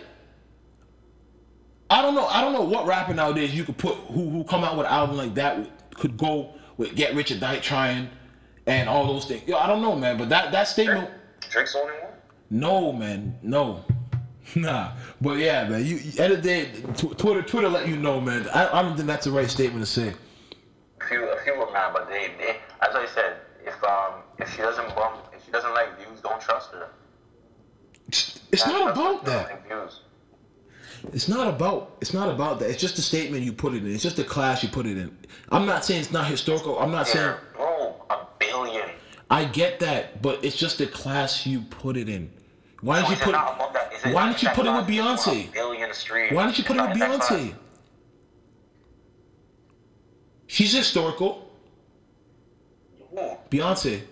I 1.95 2.03
don't 2.03 2.17
know, 2.17 2.27
I 2.27 2.41
don't 2.41 2.53
know 2.53 2.63
what 2.65 2.87
rapper 2.87 3.15
nowadays 3.15 3.55
you 3.55 3.63
could 3.63 3.79
put 3.79 3.95
who 3.95 4.29
who 4.29 4.43
come 4.43 4.65
out 4.65 4.77
with 4.77 4.87
an 4.87 4.93
album 4.93 5.17
like 5.17 5.33
that 5.35 5.95
could 5.95 6.17
go 6.19 6.53
with 6.77 6.97
Get 6.97 7.15
Rich 7.15 7.31
or 7.31 7.39
Die 7.39 7.61
Trying, 7.61 8.09
and 8.67 8.89
all 8.89 9.07
those 9.07 9.27
things. 9.27 9.47
Yo, 9.47 9.57
I 9.57 9.69
don't 9.69 9.81
know, 9.81 9.95
man, 9.95 10.19
but 10.19 10.29
that 10.29 10.51
that 10.51 10.65
statement, 10.65 11.09
Drake's 11.51 11.77
only 11.77 11.93
one. 11.93 12.13
no, 12.51 12.93
man, 12.93 13.39
no. 13.43 13.85
Nah, 14.57 14.93
but 15.23 15.39
yeah, 15.39 15.67
man. 15.69 15.87
You, 15.87 15.97
of 15.97 16.31
the 16.31 16.37
day, 16.37 16.67
tw- 16.97 17.17
Twitter, 17.17 17.41
Twitter 17.43 17.69
let 17.69 17.89
you 17.89 17.97
know, 17.97 18.21
man. 18.21 18.47
I, 18.53 18.79
I 18.79 18.83
don't 18.83 18.95
think 18.95 19.07
that's 19.09 19.25
the 19.25 19.31
right 19.33 19.49
statement 19.49 19.83
to 19.87 19.91
say. 19.91 20.13
A 21.01 21.07
few, 21.07 21.25
a 21.25 21.41
few 21.43 21.57
were 21.59 21.71
mad, 21.73 21.93
but 21.95 22.09
they, 22.11 22.29
they, 22.39 22.57
as 22.87 22.95
I 22.95 23.07
said, 23.07 23.37
if 23.65 23.83
um, 23.85 24.21
if 24.39 24.55
she 24.55 24.59
doesn't 24.61 24.95
bump, 24.95 25.17
if 25.35 25.45
she 25.47 25.51
doesn't 25.51 25.73
like 25.73 25.97
views, 25.99 26.21
don't 26.21 26.41
trust 26.43 26.73
her. 26.73 26.89
It's 28.09 28.67
not 28.67 28.95
Trust 28.95 28.99
about 28.99 29.25
that. 29.25 29.45
like 29.51 29.67
Views. 29.67 30.01
It's 31.13 31.29
not 31.29 31.47
about 31.47 31.97
it's 32.01 32.13
not 32.15 32.29
about 32.29 32.59
that. 32.61 32.71
It's 32.71 32.81
just 32.81 32.97
the 32.97 33.03
statement 33.03 33.45
you 33.45 33.53
put 33.53 33.75
it 33.75 33.85
in. 33.85 33.93
It's 33.93 34.03
just 34.03 34.17
the 34.17 34.25
class 34.25 34.63
you 34.63 34.69
put 34.69 34.87
it 34.87 34.97
in. 34.99 35.17
I'm 35.51 35.67
not 35.67 35.85
saying 35.85 36.01
it's 36.01 36.13
not 36.13 36.27
historical. 36.27 36.79
I'm 36.79 36.91
not 36.91 37.07
saying 37.07 37.35
bro, 37.55 37.95
a 38.11 38.19
billion. 38.39 38.89
I 39.31 39.45
get 39.45 39.81
that, 39.81 40.23
but 40.23 40.45
it's 40.45 40.57
just 40.57 40.79
the 40.79 40.87
class 40.87 41.47
you 41.47 41.61
put 41.63 41.97
it 41.97 42.09
in. 42.09 42.31
Why 42.81 43.01
So 43.03 43.09
didn't 43.09 43.19
you 43.21 43.25
put 43.25 43.33
not 43.33 43.55
above 43.55 43.73
that? 43.75 43.93
Is 43.93 44.05
it- 44.05 44.15
Why 44.15 44.27
didn't 44.27 44.43
you 44.43 44.49
put 44.51 44.67
it 44.67 44.73
with? 44.73 44.87
Beyonce? 44.87 45.49
A 45.49 45.53
billion 45.53 45.95
streams. 45.95 46.33
Why 46.35 46.45
didn't 46.45 46.59
you 46.59 46.65
put 46.65 46.77
it 46.77 46.83
with 46.83 46.91
Is 46.93 46.99
that- 46.99 47.11
is 47.11 47.29
that 47.29 47.39
Beyonce? 47.39 47.55
She's 50.47 50.73
historical. 50.73 51.51
Who? 53.11 53.37
Beyonce. 53.51 54.03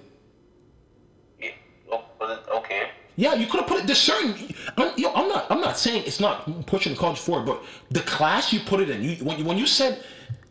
Yeah, 3.22 3.34
you 3.34 3.46
could 3.46 3.60
have 3.60 3.68
put 3.68 3.78
it. 3.78 3.86
There's 3.86 4.00
certain. 4.00 4.34
I'm, 4.76 4.98
yo, 4.98 5.12
I'm 5.14 5.28
not. 5.28 5.48
I'm 5.48 5.60
not 5.60 5.78
saying 5.78 6.02
it's 6.06 6.18
not 6.18 6.66
pushing 6.66 6.92
the 6.92 6.98
culture 6.98 7.22
forward, 7.22 7.46
but 7.46 7.62
the 7.90 8.00
class 8.00 8.52
you 8.52 8.58
put 8.58 8.80
it 8.80 8.90
in. 8.90 9.00
You 9.00 9.14
when 9.24 9.38
you, 9.38 9.44
when 9.44 9.56
you 9.56 9.66
said 9.68 10.02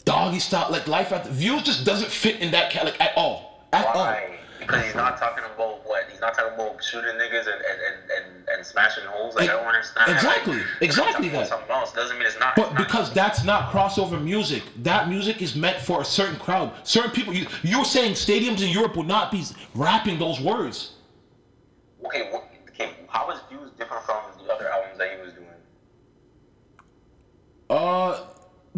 doggy 0.06 0.40
style, 0.40 0.72
like 0.72 0.88
life 0.88 1.12
after 1.12 1.30
views, 1.32 1.64
just 1.64 1.86
doesn't 1.86 2.10
fit 2.10 2.40
in 2.40 2.50
that 2.52 2.72
cat 2.72 2.86
like 2.86 3.02
at 3.02 3.12
all. 3.18 3.66
At 3.74 3.88
all. 3.88 3.96
Why? 3.96 4.38
Because 4.58 4.86
he's 4.86 4.96
not 4.96 5.18
talking 5.18 5.44
about 5.54 5.86
what? 5.86 6.06
He's 6.10 6.22
not 6.22 6.34
talking 6.34 6.54
about 6.54 6.82
shooting 6.82 7.12
niggas 7.16 7.42
and 7.42 7.50
and, 7.50 7.80
and, 7.88 8.12
and, 8.38 8.48
and 8.56 8.66
smashing 8.66 9.04
holes. 9.04 9.36
Like, 9.36 9.50
I 9.50 9.54
don't 9.54 9.66
understand. 9.66 10.10
Exactly, 10.10 10.54
Like, 10.56 10.66
exactly 10.80 11.28
if 11.28 11.34
I'm 11.34 11.40
talking 11.40 11.40
about 11.40 11.40
that. 11.40 11.50
Something 11.50 11.72
else 11.72 11.92
doesn't 11.94 12.18
mean 12.18 12.26
it's 12.28 12.40
not. 12.40 12.56
But 12.56 12.68
it's 12.68 12.74
not- 12.76 12.88
because 12.88 13.14
that's 13.14 13.44
not 13.44 13.72
crossover 13.74 14.24
music. 14.24 14.64
That 14.84 15.10
music 15.10 15.42
is 15.42 15.58
meant 15.58 15.82
for 15.82 16.00
a 16.00 16.06
certain 16.06 16.38
crowd. 16.38 16.72
Certain 16.84 17.12
people. 17.12 17.34
You 17.34 17.48
you 17.64 17.80
were 17.80 17.84
saying 17.86 18.14
stadiums 18.14 18.62
in 18.62 18.70
Europe 18.70 18.96
would 18.96 19.08
not 19.08 19.30
be 19.30 19.44
rapping 19.76 20.18
those 20.20 20.40
words. 20.40 20.94
Okay, 22.06 22.30
what, 22.32 22.46
okay. 22.70 22.92
How 23.08 23.30
is 23.32 23.40
views 23.50 23.70
different 23.78 24.04
from 24.04 24.18
the 24.46 24.52
other 24.54 24.70
albums 24.70 24.98
that 24.98 25.10
he 25.16 25.22
was 25.22 25.34
doing? 25.34 25.48
Uh, 27.70 28.16
th- 28.16 28.28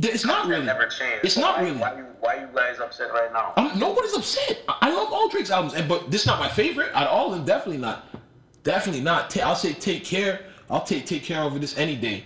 it's 0.02 0.26
not 0.26 0.44
That 0.46 0.50
really. 0.50 0.66
never 0.66 0.86
changed. 0.88 1.24
It's 1.26 1.38
not 1.38 1.58
why, 1.58 1.64
really. 1.64 1.78
Why 1.80 1.98
you 1.98 2.06
why 2.20 2.36
you 2.36 2.48
guys 2.56 2.80
upset 2.80 3.12
right 3.12 3.32
now? 3.34 3.54
I'm, 3.58 3.78
nobody's 3.78 4.14
upset. 4.16 4.62
I, 4.68 4.78
I 4.90 4.90
love 4.94 5.12
all 5.12 5.30
Drake's 5.30 5.52
albums, 5.52 5.74
and 5.76 5.88
but 5.88 6.10
this 6.12 6.22
is 6.22 6.28
not 6.28 6.40
my 6.40 6.50
favorite 6.50 6.92
at 6.94 7.08
all 7.08 7.34
And. 7.34 7.46
Definitely 7.46 7.78
not. 7.82 8.08
Definitely 8.64 9.02
not. 9.02 9.30
Ta- 9.30 9.42
I'll 9.48 9.56
say 9.56 9.74
take 9.74 10.04
care. 10.06 10.46
I'll 10.70 10.84
take 10.84 11.06
take 11.06 11.24
care 11.24 11.44
over 11.44 11.60
this 11.60 11.78
any 11.78 11.96
day, 11.96 12.26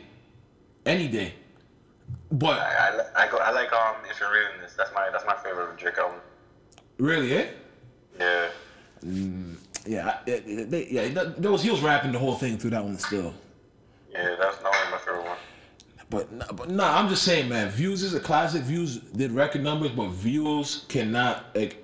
any 0.85 1.07
day. 1.07 1.33
But 2.31 2.59
I, 2.59 3.01
I, 3.15 3.23
I 3.25 3.27
go 3.31 3.37
I 3.37 3.51
like 3.51 3.71
um 3.73 3.95
if 4.09 4.19
you're 4.19 4.31
reading 4.31 4.61
this 4.61 4.73
that's 4.73 4.93
my 4.93 5.09
that's 5.11 5.25
my 5.25 5.35
favorite 5.37 5.75
Drake 5.77 5.97
album. 5.97 6.19
really, 6.97 7.33
eh? 7.33 7.47
Yeah. 8.19 8.47
Yeah, 9.85 10.17
it- 10.25 10.43
it- 10.45 10.69
they, 10.69 10.87
yeah. 10.87 11.07
that- 11.09 11.41
Those 11.41 11.63
he 11.63 11.69
was 11.71 11.81
rapping 11.81 12.11
the 12.11 12.19
whole 12.19 12.35
thing 12.35 12.57
through 12.57 12.71
that 12.71 12.83
one 12.83 12.97
still. 12.97 13.33
Yeah, 14.11 14.35
that's 14.39 14.61
not 14.61 14.73
my 14.91 14.97
favorite 14.99 15.23
one. 15.25 15.37
But 16.09 16.55
but 16.55 16.69
nah, 16.69 16.97
I'm 16.97 17.09
just 17.09 17.23
saying, 17.23 17.49
man. 17.49 17.69
Views 17.69 18.01
is 18.03 18.13
a 18.13 18.19
classic. 18.19 18.61
Views 18.63 18.97
did 18.97 19.31
record 19.31 19.63
numbers, 19.63 19.91
but 19.91 20.09
views 20.09 20.85
cannot 20.87 21.45
like 21.55 21.83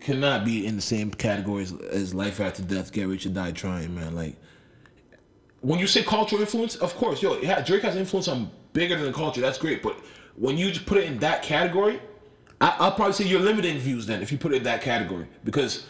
cannot 0.00 0.44
be 0.44 0.66
in 0.66 0.76
the 0.76 0.82
same 0.82 1.10
category 1.10 1.62
as, 1.62 1.72
as 1.72 2.14
Life 2.14 2.40
After 2.40 2.62
Death, 2.62 2.92
Get 2.92 3.06
Rich 3.06 3.26
or 3.26 3.30
Die 3.30 3.52
Trying, 3.52 3.94
man. 3.94 4.14
Like 4.14 4.36
when 5.60 5.78
you 5.78 5.86
say 5.86 6.02
cultural 6.02 6.40
influence, 6.40 6.76
of 6.76 6.94
course, 6.96 7.22
yo, 7.22 7.38
yeah, 7.40 7.60
Drake 7.60 7.82
has 7.82 7.96
influence 7.96 8.28
on 8.28 8.50
bigger 8.72 8.96
than 8.96 9.06
the 9.06 9.12
culture. 9.12 9.40
That's 9.40 9.58
great, 9.58 9.82
but 9.82 9.96
when 10.36 10.56
you 10.56 10.70
just 10.70 10.86
put 10.86 10.98
it 10.98 11.04
in 11.04 11.18
that 11.18 11.42
category, 11.42 12.00
I, 12.60 12.74
I'll 12.78 12.92
probably 12.92 13.12
say 13.12 13.24
you're 13.24 13.40
limiting 13.40 13.78
views 13.78 14.06
then 14.06 14.22
if 14.22 14.32
you 14.32 14.38
put 14.38 14.52
it 14.52 14.58
in 14.58 14.62
that 14.64 14.82
category 14.82 15.26
because 15.44 15.86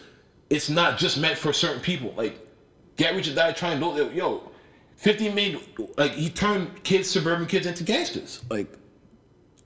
it's 0.50 0.68
not 0.68 0.98
just 0.98 1.18
meant 1.18 1.38
for 1.38 1.52
certain 1.52 1.80
people. 1.80 2.12
Like 2.16 2.46
Get 2.96 3.14
Rich 3.14 3.28
or 3.28 3.34
Die 3.34 3.52
Trying, 3.52 3.80
no, 3.80 3.96
yo. 4.10 4.49
50 5.00 5.30
made 5.30 5.58
like 5.96 6.12
he 6.12 6.28
turned 6.28 6.82
kids, 6.84 7.08
suburban 7.08 7.46
kids 7.46 7.66
into 7.66 7.82
gangsters. 7.84 8.42
Like 8.50 8.68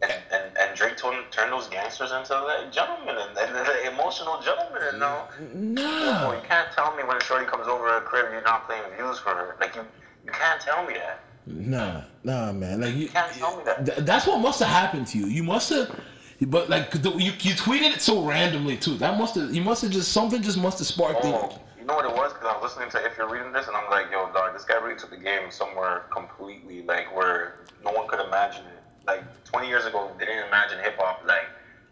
And 0.00 0.12
and, 0.32 0.56
and 0.56 0.76
Drake 0.76 0.96
turned, 0.96 1.24
turned 1.32 1.50
those 1.52 1.66
gangsters 1.66 2.12
into 2.12 2.40
like 2.40 2.70
gentlemen 2.70 3.16
and, 3.18 3.36
and, 3.36 3.56
and 3.56 3.92
emotional 3.94 4.40
gentlemen. 4.40 4.80
And 4.90 5.00
now, 5.00 5.28
Nah. 5.52 6.32
you 6.32 6.40
can't 6.48 6.70
tell 6.70 6.94
me 6.96 7.02
when 7.02 7.20
Shorty 7.20 7.46
comes 7.46 7.66
over 7.66 7.88
to 7.88 7.94
the 7.96 8.06
crib, 8.06 8.26
you're 8.30 8.42
not 8.42 8.66
playing 8.68 8.84
views 8.96 9.18
for 9.18 9.30
her. 9.30 9.56
Like 9.60 9.74
you, 9.74 9.84
you 10.24 10.30
can't 10.30 10.60
tell 10.60 10.86
me 10.86 10.94
that. 10.94 11.20
Nah, 11.46 12.02
nah, 12.22 12.52
man. 12.52 12.80
Like 12.80 12.94
you, 12.94 13.08
can't 13.08 13.32
tell 13.32 13.56
me 13.56 13.64
that. 13.64 13.84
th- 13.84 13.98
that's 13.98 14.28
what 14.28 14.38
must 14.40 14.60
have 14.60 14.68
happened 14.68 15.08
to 15.08 15.18
you. 15.18 15.26
You 15.26 15.42
must 15.42 15.68
have, 15.70 15.98
but 16.42 16.70
like 16.70 16.92
the, 16.92 17.10
you, 17.10 17.32
you 17.40 17.54
tweeted 17.54 17.92
it 17.92 18.00
so 18.00 18.24
randomly 18.24 18.76
too. 18.76 18.96
That 18.98 19.18
must 19.18 19.34
have, 19.34 19.52
you 19.52 19.62
must 19.62 19.82
have 19.82 19.90
just 19.90 20.12
something 20.12 20.40
just 20.42 20.58
must 20.58 20.78
have 20.78 20.86
sparked 20.86 21.20
Oh, 21.24 21.46
it. 21.50 21.58
You 21.84 21.88
know 21.88 21.96
what 21.96 22.06
it 22.06 22.16
was? 22.16 22.32
Because 22.32 22.48
I 22.48 22.58
was 22.58 22.72
listening 22.72 22.88
to 22.92 23.06
If 23.06 23.18
You're 23.18 23.30
Reading 23.30 23.52
This, 23.52 23.66
and 23.68 23.76
I'm 23.76 23.90
like, 23.90 24.06
yo, 24.10 24.32
dog, 24.32 24.54
this 24.54 24.64
guy 24.64 24.76
really 24.82 24.96
took 24.96 25.10
the 25.10 25.18
game 25.18 25.50
somewhere 25.50 26.06
completely, 26.10 26.80
like, 26.80 27.14
where 27.14 27.66
no 27.84 27.92
one 27.92 28.08
could 28.08 28.26
imagine 28.26 28.64
it. 28.64 28.82
Like, 29.06 29.22
20 29.44 29.68
years 29.68 29.84
ago, 29.84 30.10
they 30.18 30.24
didn't 30.24 30.48
imagine 30.48 30.78
hip 30.78 30.96
hop. 30.96 31.22
Like, 31.26 31.44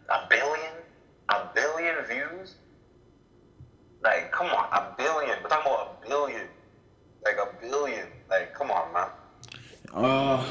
a 0.09 0.27
billion? 0.27 0.73
A 1.29 1.47
billion 1.53 1.93
views? 2.05 2.55
Like, 4.01 4.31
come 4.31 4.47
on, 4.47 4.65
a 4.73 4.95
billion. 4.97 5.37
We're 5.43 5.49
talking 5.49 5.71
about 5.71 5.99
a 6.03 6.07
billion. 6.09 6.47
Like, 7.23 7.37
a 7.37 7.49
billion. 7.61 8.07
Like, 8.31 8.55
come 8.55 8.71
on, 8.71 8.91
man. 8.93 9.09
Uh, 9.93 10.43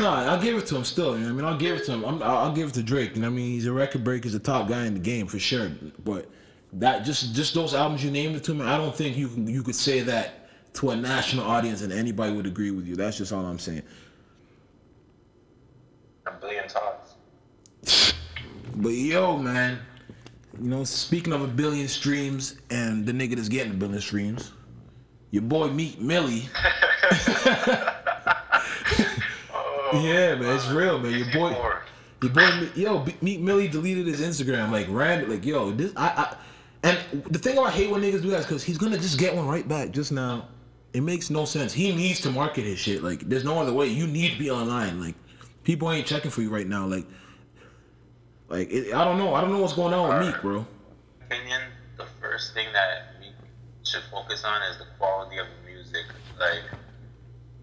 no, 0.00 0.08
I'll 0.08 0.40
give 0.40 0.56
it 0.56 0.64
to 0.68 0.76
him 0.76 0.84
still. 0.84 1.18
You 1.18 1.24
know 1.24 1.28
I 1.28 1.32
mean, 1.32 1.44
I'll 1.44 1.58
give 1.58 1.76
it 1.76 1.84
to 1.84 1.92
him. 1.92 2.04
I'm, 2.06 2.22
I'll 2.22 2.38
I'll 2.38 2.52
give 2.54 2.68
it 2.68 2.74
to 2.74 2.82
Drake. 2.82 3.16
You 3.16 3.20
know 3.20 3.26
I 3.26 3.30
mean? 3.30 3.50
He's 3.50 3.66
a 3.66 3.72
record 3.72 4.02
breaker. 4.02 4.24
He's 4.24 4.34
a 4.34 4.38
top 4.38 4.66
guy 4.66 4.86
in 4.86 4.94
the 4.94 5.00
game 5.00 5.26
for 5.26 5.38
sure. 5.38 5.70
But 6.02 6.30
that 6.76 7.04
just 7.04 7.34
just 7.34 7.54
those 7.54 7.74
albums 7.74 8.04
you 8.04 8.10
named 8.10 8.36
it 8.36 8.44
to 8.44 8.54
me, 8.54 8.64
I 8.64 8.76
don't 8.76 8.94
think 8.94 9.16
you 9.16 9.28
can 9.28 9.46
you 9.46 9.62
could 9.62 9.74
say 9.74 10.00
that 10.00 10.48
to 10.74 10.90
a 10.90 10.96
national 10.96 11.46
audience 11.46 11.82
and 11.82 11.92
anybody 11.92 12.32
would 12.34 12.46
agree 12.46 12.70
with 12.70 12.86
you. 12.86 12.96
That's 12.96 13.16
just 13.16 13.32
all 13.32 13.44
I'm 13.44 13.58
saying. 13.58 13.82
A 16.26 16.32
billion 16.32 16.68
times. 16.68 18.12
But 18.78 18.90
yo, 18.90 19.38
man, 19.38 19.78
you 20.60 20.68
know, 20.68 20.84
speaking 20.84 21.32
of 21.32 21.40
a 21.40 21.46
billion 21.46 21.88
streams 21.88 22.56
and 22.68 23.06
the 23.06 23.12
nigga 23.12 23.36
that's 23.36 23.48
getting 23.48 23.72
a 23.72 23.74
billion 23.74 24.02
streams, 24.02 24.52
your 25.30 25.44
boy 25.44 25.68
Meek 25.68 25.98
Millie. 25.98 26.42
oh, 29.50 29.92
yeah, 29.94 30.34
man, 30.34 30.56
it's 30.56 30.68
real, 30.68 30.98
man. 30.98 31.12
Your 31.12 31.32
boy, 31.32 31.56
your 32.20 32.32
boy, 32.32 32.68
yo, 32.74 33.06
Meek 33.22 33.40
Millie 33.40 33.68
deleted 33.68 34.06
his 34.06 34.20
Instagram 34.20 34.70
like 34.70 34.88
random, 34.90 35.30
like 35.30 35.46
yo, 35.46 35.70
this 35.70 35.94
I, 35.96 36.08
I 36.08 36.36
the 37.24 37.38
thing 37.38 37.58
I 37.58 37.70
hate 37.70 37.90
when 37.90 38.02
niggas 38.02 38.22
do 38.22 38.30
that 38.30 38.40
is 38.40 38.46
because 38.46 38.62
he's 38.62 38.78
gonna 38.78 38.98
just 38.98 39.18
get 39.18 39.34
one 39.34 39.46
right 39.46 39.66
back 39.66 39.90
just 39.90 40.12
now. 40.12 40.48
It 40.92 41.02
makes 41.02 41.28
no 41.30 41.44
sense. 41.44 41.72
He 41.72 41.94
needs 41.94 42.20
to 42.22 42.30
market 42.30 42.64
his 42.64 42.78
shit. 42.78 43.02
Like, 43.02 43.20
there's 43.20 43.44
no 43.44 43.60
other 43.60 43.72
way. 43.72 43.86
You 43.86 44.06
need 44.06 44.32
to 44.32 44.38
be 44.38 44.50
online. 44.50 44.98
Like, 44.98 45.14
people 45.62 45.90
ain't 45.90 46.06
checking 46.06 46.30
for 46.30 46.40
you 46.40 46.48
right 46.48 46.66
now. 46.66 46.86
Like, 46.86 47.06
like 48.48 48.70
it, 48.70 48.94
I 48.94 49.04
don't 49.04 49.18
know. 49.18 49.34
I 49.34 49.40
don't 49.40 49.50
know 49.50 49.58
what's 49.58 49.74
going 49.74 49.92
on 49.92 50.08
with 50.08 50.26
Meek, 50.26 50.40
bro. 50.40 50.66
opinion, 51.22 51.60
the 51.98 52.06
first 52.20 52.54
thing 52.54 52.68
that 52.72 53.16
we 53.20 53.26
should 53.84 54.04
focus 54.10 54.44
on 54.44 54.62
is 54.70 54.78
the 54.78 54.86
quality 54.98 55.38
of 55.38 55.46
the 55.46 55.70
music. 55.70 56.04
Like 56.38 56.62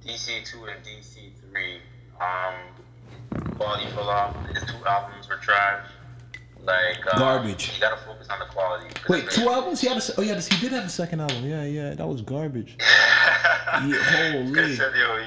DC 0.05 0.45
two 0.45 0.65
and 0.65 0.83
DC 0.83 1.31
three, 1.49 1.77
um, 2.19 3.51
quality 3.55 3.89
fell 3.91 4.09
off. 4.09 4.35
His 4.53 4.63
two 4.63 4.85
albums 4.85 5.29
were 5.29 5.37
trash. 5.37 5.87
Like 6.63 7.13
um, 7.13 7.19
Garbage. 7.19 7.71
You 7.75 7.81
gotta 7.81 7.97
focus 7.97 8.27
on 8.29 8.39
the 8.39 8.45
quality. 8.45 8.87
Wait, 9.09 9.29
two 9.29 9.49
albums? 9.49 9.81
He 9.81 9.87
had 9.87 9.97
a, 9.97 10.01
oh 10.17 10.21
yeah, 10.21 10.39
he 10.39 10.61
did 10.61 10.71
have 10.71 10.85
a 10.85 10.89
second 10.89 11.19
album. 11.19 11.43
Yeah, 11.45 11.63
yeah, 11.65 11.93
that 11.93 12.07
was 12.07 12.21
garbage. 12.21 12.77
Yeah, 13.73 13.79
holy. 13.81 14.75
Said, 14.75 14.93
yo, 14.95 15.17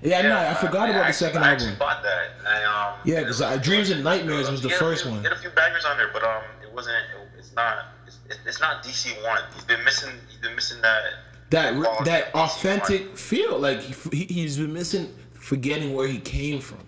he- 0.00 0.08
Yeah, 0.10 0.22
no, 0.22 0.36
I 0.38 0.54
forgot 0.54 0.88
I 0.88 0.92
about 0.92 1.06
the 1.08 1.12
second 1.12 1.42
I 1.42 1.50
actually 1.52 1.70
album. 1.72 1.78
bought 1.80 2.02
that. 2.04 2.28
And, 2.46 2.64
um, 2.66 2.94
Yeah, 3.04 3.24
'cause, 3.24 3.40
uh, 3.42 3.56
Dreams 3.56 3.90
and 3.90 4.04
Nightmares 4.04 4.48
was 4.48 4.62
the 4.62 4.68
He 4.68 4.74
had 4.74 4.80
a 4.80 4.84
first 4.84 5.06
one. 5.06 5.22
Had 5.24 5.32
a 5.32 5.38
few 5.38 5.50
bangers 5.50 5.84
on 5.84 5.96
there, 5.96 6.08
but 6.12 6.22
um, 6.22 6.42
it 6.62 6.72
wasn't. 6.72 6.94
It, 6.96 7.38
it's 7.38 7.52
not. 7.54 7.86
It's, 8.06 8.18
it's 8.46 8.60
not 8.60 8.84
DC 8.84 9.20
one. 9.24 9.40
He's 9.54 9.64
been 9.64 9.82
missing. 9.84 10.10
He's 10.28 10.38
been 10.38 10.54
missing 10.54 10.80
that. 10.82 11.02
That 11.50 11.74
that 12.04 12.28
of 12.28 12.32
DC1. 12.34 12.44
authentic 12.44 13.18
feel, 13.18 13.58
like 13.58 13.80
he, 13.80 14.24
he's 14.24 14.56
been 14.56 14.72
missing, 14.72 15.12
forgetting 15.32 15.94
where 15.94 16.06
he 16.06 16.18
came 16.20 16.60
from. 16.60 16.78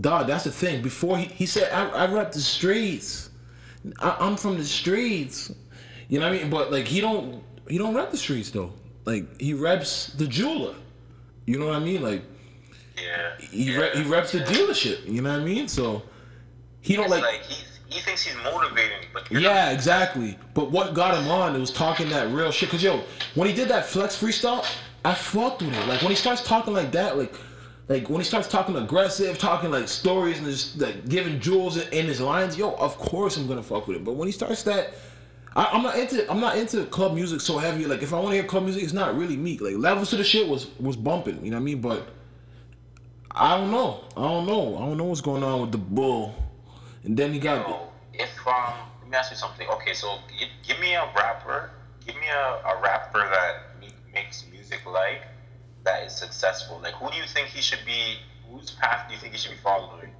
Dog, 0.00 0.26
that's 0.26 0.44
the 0.44 0.52
thing. 0.52 0.82
Before 0.82 1.16
he, 1.18 1.24
he 1.24 1.46
said, 1.46 1.72
I, 1.72 1.88
I 1.88 2.12
rep 2.12 2.32
the 2.32 2.40
streets. 2.40 3.30
I, 4.00 4.16
I'm 4.20 4.36
from 4.36 4.58
the 4.58 4.64
streets. 4.64 5.52
You 6.08 6.20
know 6.20 6.28
what 6.28 6.36
I 6.36 6.42
mean? 6.42 6.50
But 6.50 6.70
like 6.72 6.86
he 6.86 7.00
don't 7.00 7.42
he 7.68 7.78
don't 7.78 7.94
rep 7.94 8.10
the 8.10 8.16
streets 8.16 8.50
though. 8.50 8.72
Like 9.04 9.40
he 9.40 9.54
reps 9.54 10.08
the 10.14 10.26
jeweler. 10.26 10.74
You 11.46 11.58
know 11.58 11.66
what 11.66 11.76
I 11.76 11.80
mean? 11.80 12.02
Like 12.02 12.22
Yeah. 12.96 13.32
he 13.40 13.72
yeah. 13.72 13.78
rep, 13.78 13.94
he 13.94 14.02
reps 14.02 14.32
the 14.32 14.40
dealership. 14.40 15.06
You 15.06 15.22
know 15.22 15.30
what 15.30 15.40
I 15.40 15.44
mean? 15.44 15.68
So 15.68 16.02
he 16.80 16.96
don't 16.96 17.08
like, 17.10 17.22
like, 17.22 17.42
he, 17.42 17.64
he 17.88 18.00
thinks 18.00 18.22
he's 18.24 18.36
motivating, 18.44 18.98
but 19.12 19.30
yeah, 19.30 19.70
exactly. 19.70 20.38
But 20.54 20.70
what 20.70 20.94
got 20.94 21.16
him 21.16 21.30
on? 21.30 21.56
It 21.56 21.58
was 21.58 21.72
talking 21.72 22.08
that 22.10 22.30
real 22.32 22.50
shit. 22.50 22.68
Cause 22.70 22.82
yo, 22.82 23.02
when 23.34 23.48
he 23.48 23.54
did 23.54 23.68
that 23.68 23.86
flex 23.86 24.16
freestyle, 24.20 24.64
I 25.04 25.14
fucked 25.14 25.62
with 25.62 25.74
it. 25.74 25.88
Like 25.88 26.02
when 26.02 26.10
he 26.10 26.16
starts 26.16 26.42
talking 26.42 26.72
like 26.74 26.92
that, 26.92 27.16
like. 27.18 27.34
Like 27.88 28.10
when 28.10 28.20
he 28.20 28.24
starts 28.24 28.48
talking 28.48 28.76
aggressive, 28.76 29.38
talking 29.38 29.70
like 29.70 29.88
stories 29.88 30.38
and 30.38 30.46
just 30.46 30.78
like 30.78 31.08
giving 31.08 31.40
jewels 31.40 31.78
in, 31.78 32.06
his 32.06 32.20
lines, 32.20 32.56
yo, 32.58 32.74
of 32.74 32.98
course 32.98 33.36
I'm 33.38 33.46
gonna 33.46 33.62
fuck 33.62 33.88
with 33.88 33.96
it. 33.96 34.04
But 34.04 34.12
when 34.12 34.28
he 34.28 34.32
starts 34.32 34.62
that, 34.64 34.94
I, 35.56 35.70
I'm 35.72 35.82
not 35.82 35.98
into 35.98 36.30
I'm 36.30 36.40
not 36.40 36.58
into 36.58 36.84
club 36.86 37.14
music 37.14 37.40
so 37.40 37.56
heavy. 37.56 37.86
Like 37.86 38.02
if 38.02 38.12
I 38.12 38.16
want 38.16 38.28
to 38.30 38.34
hear 38.34 38.44
club 38.44 38.64
music, 38.64 38.82
it's 38.82 38.92
not 38.92 39.16
really 39.16 39.38
meek. 39.38 39.62
Like 39.62 39.76
levels 39.76 40.10
to 40.10 40.16
the 40.16 40.24
shit 40.24 40.46
was 40.46 40.68
was 40.78 40.96
bumping. 40.96 41.42
You 41.42 41.50
know 41.50 41.56
what 41.56 41.62
I 41.62 41.64
mean? 41.64 41.80
But 41.80 42.08
I 43.30 43.56
don't 43.56 43.70
know. 43.70 44.04
I 44.16 44.22
don't 44.22 44.46
know. 44.46 44.76
I 44.76 44.80
don't 44.80 44.98
know 44.98 45.04
what's 45.04 45.22
going 45.22 45.42
on 45.42 45.62
with 45.62 45.72
the 45.72 45.78
bull. 45.78 46.34
And 47.04 47.16
then 47.16 47.32
he 47.32 47.38
got 47.38 47.64
So, 47.64 47.88
if 48.12 48.46
um, 48.46 48.74
let 49.00 49.10
me 49.10 49.16
ask 49.16 49.30
you 49.30 49.36
something. 49.38 49.66
Okay, 49.66 49.94
so 49.94 50.18
give, 50.38 50.48
give 50.66 50.78
me 50.78 50.92
a 50.94 51.08
rapper. 51.16 51.70
Give 52.04 52.16
me 52.16 52.26
a, 52.28 52.68
a 52.68 52.80
rapper 52.82 53.20
that 53.20 53.62
makes 54.12 54.44
music 54.50 54.84
like 54.84 55.22
that 55.88 56.04
is 56.06 56.12
successful. 56.12 56.80
Like, 56.82 56.94
who 56.94 57.10
do 57.10 57.16
you 57.16 57.24
think 57.24 57.48
he 57.48 57.62
should 57.62 57.84
be? 57.86 58.18
Whose 58.50 58.70
path 58.72 59.06
do 59.08 59.14
you 59.14 59.20
think 59.20 59.32
he 59.32 59.38
should 59.38 59.52
be 59.52 59.56
following? 59.58 60.10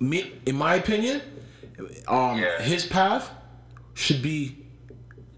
me 0.00 0.32
in 0.44 0.54
my 0.54 0.74
opinion, 0.74 1.22
um, 2.08 2.38
Yeah. 2.38 2.60
his 2.60 2.84
path 2.84 3.30
should 3.94 4.20
be 4.20 4.58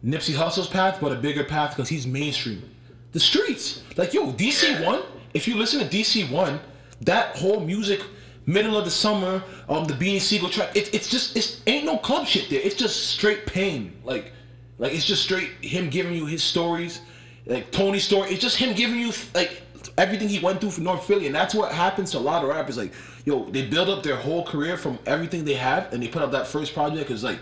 Nipsey 0.04 0.34
Hussle's 0.34 0.66
path, 0.68 0.98
but 1.00 1.12
a 1.12 1.14
bigger 1.14 1.44
path 1.44 1.70
because 1.76 1.88
he's 1.88 2.04
mainstream. 2.06 2.68
The 3.12 3.20
streets, 3.20 3.82
like 3.96 4.12
yo, 4.14 4.32
DC 4.32 4.84
One. 4.84 5.02
If 5.34 5.46
you 5.46 5.54
listen 5.56 5.78
to 5.80 5.86
DC 5.86 6.24
One, 6.30 6.58
that 7.02 7.36
whole 7.36 7.60
music, 7.60 8.00
middle 8.46 8.76
of 8.76 8.84
the 8.84 8.90
summer, 8.90 9.42
um, 9.68 9.84
the 9.84 9.94
Beanie 9.94 10.20
Sigel 10.20 10.48
track, 10.50 10.74
it, 10.74 10.92
it's 10.94 11.08
just 11.08 11.36
it's 11.36 11.60
ain't 11.66 11.84
no 11.84 11.96
club 11.98 12.26
shit 12.26 12.50
there. 12.50 12.60
It's 12.60 12.74
just 12.74 13.08
straight 13.10 13.46
pain. 13.46 13.92
Like, 14.04 14.32
like 14.78 14.92
it's 14.94 15.04
just 15.06 15.22
straight 15.22 15.50
him 15.60 15.90
giving 15.90 16.14
you 16.14 16.26
his 16.26 16.42
stories, 16.42 17.00
like 17.48 17.70
Tony's 17.70 18.04
story. 18.04 18.30
It's 18.30 18.42
just 18.42 18.56
him 18.56 18.74
giving 18.74 19.00
you 19.00 19.12
like 19.34 19.62
everything 19.96 20.28
he 20.28 20.38
went 20.38 20.60
through 20.60 20.70
for 20.70 20.82
North 20.82 21.04
Philly, 21.06 21.26
and 21.26 21.34
that's 21.34 21.54
what 21.54 21.72
happens 21.72 22.10
to 22.12 22.18
a 22.18 22.20
lot 22.20 22.44
of 22.44 22.50
rappers. 22.50 22.76
Like, 22.76 22.92
yo, 23.24 23.44
they 23.44 23.66
build 23.66 23.88
up 23.88 24.02
their 24.02 24.16
whole 24.16 24.44
career 24.44 24.76
from 24.76 24.98
everything 25.06 25.44
they 25.44 25.54
have, 25.54 25.92
and 25.92 26.02
they 26.02 26.08
put 26.08 26.22
out 26.22 26.30
that 26.32 26.46
first 26.46 26.74
project. 26.74 27.08
Cause 27.08 27.24
like 27.24 27.40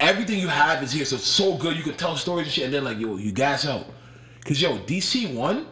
everything 0.00 0.40
you 0.40 0.48
have 0.48 0.82
is 0.82 0.92
here, 0.92 1.04
so 1.04 1.16
it's 1.16 1.24
so 1.24 1.56
good. 1.56 1.76
You 1.76 1.84
can 1.84 1.94
tell 1.94 2.16
stories 2.16 2.46
and 2.46 2.52
shit, 2.52 2.64
and 2.64 2.74
then 2.74 2.84
like 2.84 2.98
yo, 2.98 3.16
you 3.16 3.32
gas 3.32 3.66
out. 3.66 3.86
Cause 4.44 4.60
yo, 4.60 4.78
DC 4.78 5.32
one, 5.32 5.66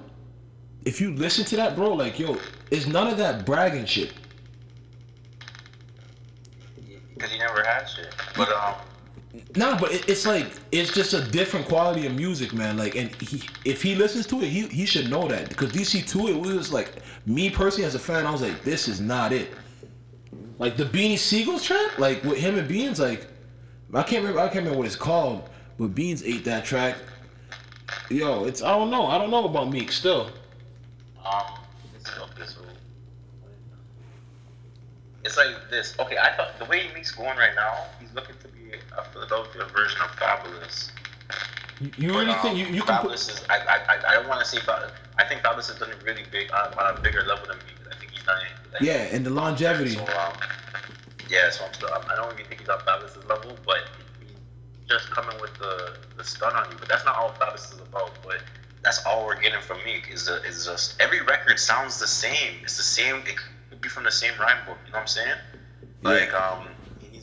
if 0.85 1.01
you 1.01 1.13
listen 1.15 1.45
to 1.47 1.57
that, 1.57 1.75
bro, 1.75 1.95
like 1.95 2.19
yo, 2.19 2.39
it's 2.71 2.87
none 2.87 3.09
of 3.09 3.19
that 3.19 3.45
bragging 3.45 3.87
shit. 3.87 4.15
Because 7.15 7.31
he 7.31 7.39
never 7.39 7.63
had 7.65 7.89
shit. 7.89 8.15
But 8.37 8.49
um, 8.51 8.75
Nah, 9.57 9.79
but 9.79 9.93
it, 9.93 10.09
it's 10.09 10.27
like 10.27 10.47
it's 10.73 10.93
just 10.93 11.15
a 11.15 11.23
different 11.31 11.67
quality 11.67 12.07
of 12.07 12.15
music, 12.15 12.53
man. 12.53 12.77
Like, 12.77 12.97
and 12.97 13.15
he, 13.17 13.49
if 13.65 13.83
he 13.83 13.95
listens 13.95 14.27
to 14.29 14.43
it, 14.43 14.49
he 14.49 14.67
he 14.69 14.87
should 14.87 15.11
know 15.11 15.27
that 15.29 15.49
because 15.49 15.73
DC 15.73 16.07
two, 16.07 16.29
it 16.29 16.39
was 16.39 16.73
like 16.73 16.97
me 17.27 17.51
personally 17.51 17.87
as 17.87 17.95
a 17.95 17.99
fan, 17.99 18.27
I 18.27 18.31
was 18.31 18.43
like, 18.43 18.63
this 18.63 18.89
is 18.89 19.01
not 19.01 19.33
it. 19.33 19.51
Like 20.59 20.77
the 20.77 20.85
Beanie 20.85 21.19
Sigels 21.19 21.65
track, 21.65 21.99
like 21.99 22.23
with 22.25 22.39
him 22.39 22.59
and 22.59 22.69
Beans, 22.69 23.01
like 23.01 23.27
I 23.95 24.03
can't 24.03 24.23
remember, 24.23 24.41
I 24.41 24.45
can't 24.45 24.57
remember 24.57 24.79
what 24.79 24.87
it's 24.87 24.97
called, 24.97 25.49
but 25.79 25.89
Beans 25.89 26.23
ate 26.25 26.45
that 26.45 26.65
track. 26.65 26.97
Yo, 28.11 28.45
it's 28.45 28.63
I 28.63 28.71
don't 28.77 28.91
know, 28.91 29.07
I 29.07 29.19
don't 29.19 29.31
know 29.31 29.45
about 29.47 29.71
Meek 29.71 29.93
still. 29.93 30.31
um, 31.25 31.43
whole. 31.47 31.63
It's 35.25 35.37
like 35.37 35.71
this. 35.71 35.95
Okay, 35.99 36.17
I 36.19 36.37
thought 36.37 36.59
the 36.59 36.65
way 36.67 36.91
Meek's 36.95 37.13
going 37.13 37.37
right 37.37 37.55
now, 37.55 37.87
he's 38.01 38.13
looking 38.15 38.35
to 38.43 38.49
a 38.97 39.05
Philadelphia 39.05 39.65
version 39.75 40.01
of 40.03 40.11
Fabolous. 40.17 40.91
You, 41.81 41.91
you 41.97 42.09
really 42.11 42.27
But, 42.27 42.37
um, 42.37 42.43
think 42.43 42.59
you, 42.59 42.67
you 42.75 42.83
can 42.83 43.01
put? 43.03 43.15
Is 43.15 43.43
I 43.49 43.59
I, 43.59 43.99
I, 44.09 44.15
don't 44.15 44.29
want 44.29 44.41
to 44.41 44.47
say 44.47 44.59
Fabolous. 44.59 44.93
I 45.19 45.25
think 45.25 45.43
Fabolous 45.43 45.69
has 45.69 45.79
done 45.79 45.91
it 45.91 46.03
really 46.05 46.25
big 46.31 46.53
on, 46.53 46.73
on 46.75 46.97
a 46.97 47.01
bigger 47.01 47.23
level 47.23 47.47
than 47.47 47.59
me. 47.59 47.73
I 47.91 47.97
think 47.97 48.13
he's 48.13 48.23
done 48.25 48.39
it. 48.39 48.73
like, 48.73 48.83
Yeah, 48.83 49.15
and 49.15 49.27
the 49.27 49.31
longevity. 49.31 49.91
So 49.91 50.03
um, 50.03 50.33
yeah, 51.29 51.51
so 51.51 51.65
I'm 51.65 51.75
still, 51.75 51.89
I 51.93 52.15
don't 52.17 52.33
even 52.35 52.47
think 52.47 52.61
he's 52.61 52.69
on 52.69 52.79
Fabolous's 52.81 53.25
level, 53.27 53.57
but 53.67 53.89
he's 54.21 54.37
just 54.89 55.11
coming 55.11 55.41
with 55.41 55.55
the 55.59 55.97
the 56.17 56.25
stun 56.25 56.55
on 56.55 56.71
you. 56.71 56.77
But 56.79 56.89
that's 56.89 57.05
not 57.05 57.17
all 57.17 57.31
Fabolous 57.31 57.73
is 57.75 57.81
about. 57.81 58.13
But 58.23 58.43
that's 58.83 59.05
all 59.07 59.27
we're 59.27 59.41
getting 59.41 59.61
from 59.61 59.79
Meek 59.85 60.09
is 60.13 60.27
the, 60.27 60.43
is 60.43 60.67
just 60.67 61.01
every 61.01 61.21
record 61.23 61.59
sounds 61.59 61.99
the 61.99 62.07
same. 62.07 62.61
It's 62.63 62.77
the 62.77 62.83
same. 62.83 63.17
It 63.27 63.37
could 63.71 63.81
be 63.81 63.89
from 63.89 64.05
the 64.05 64.11
same 64.11 64.33
rhyme 64.39 64.65
book. 64.67 64.79
You 64.87 64.93
know 64.93 64.99
what 64.99 65.03
I'm 65.03 65.07
saying? 65.09 65.37
Like, 66.03 66.35
um, 66.35 66.67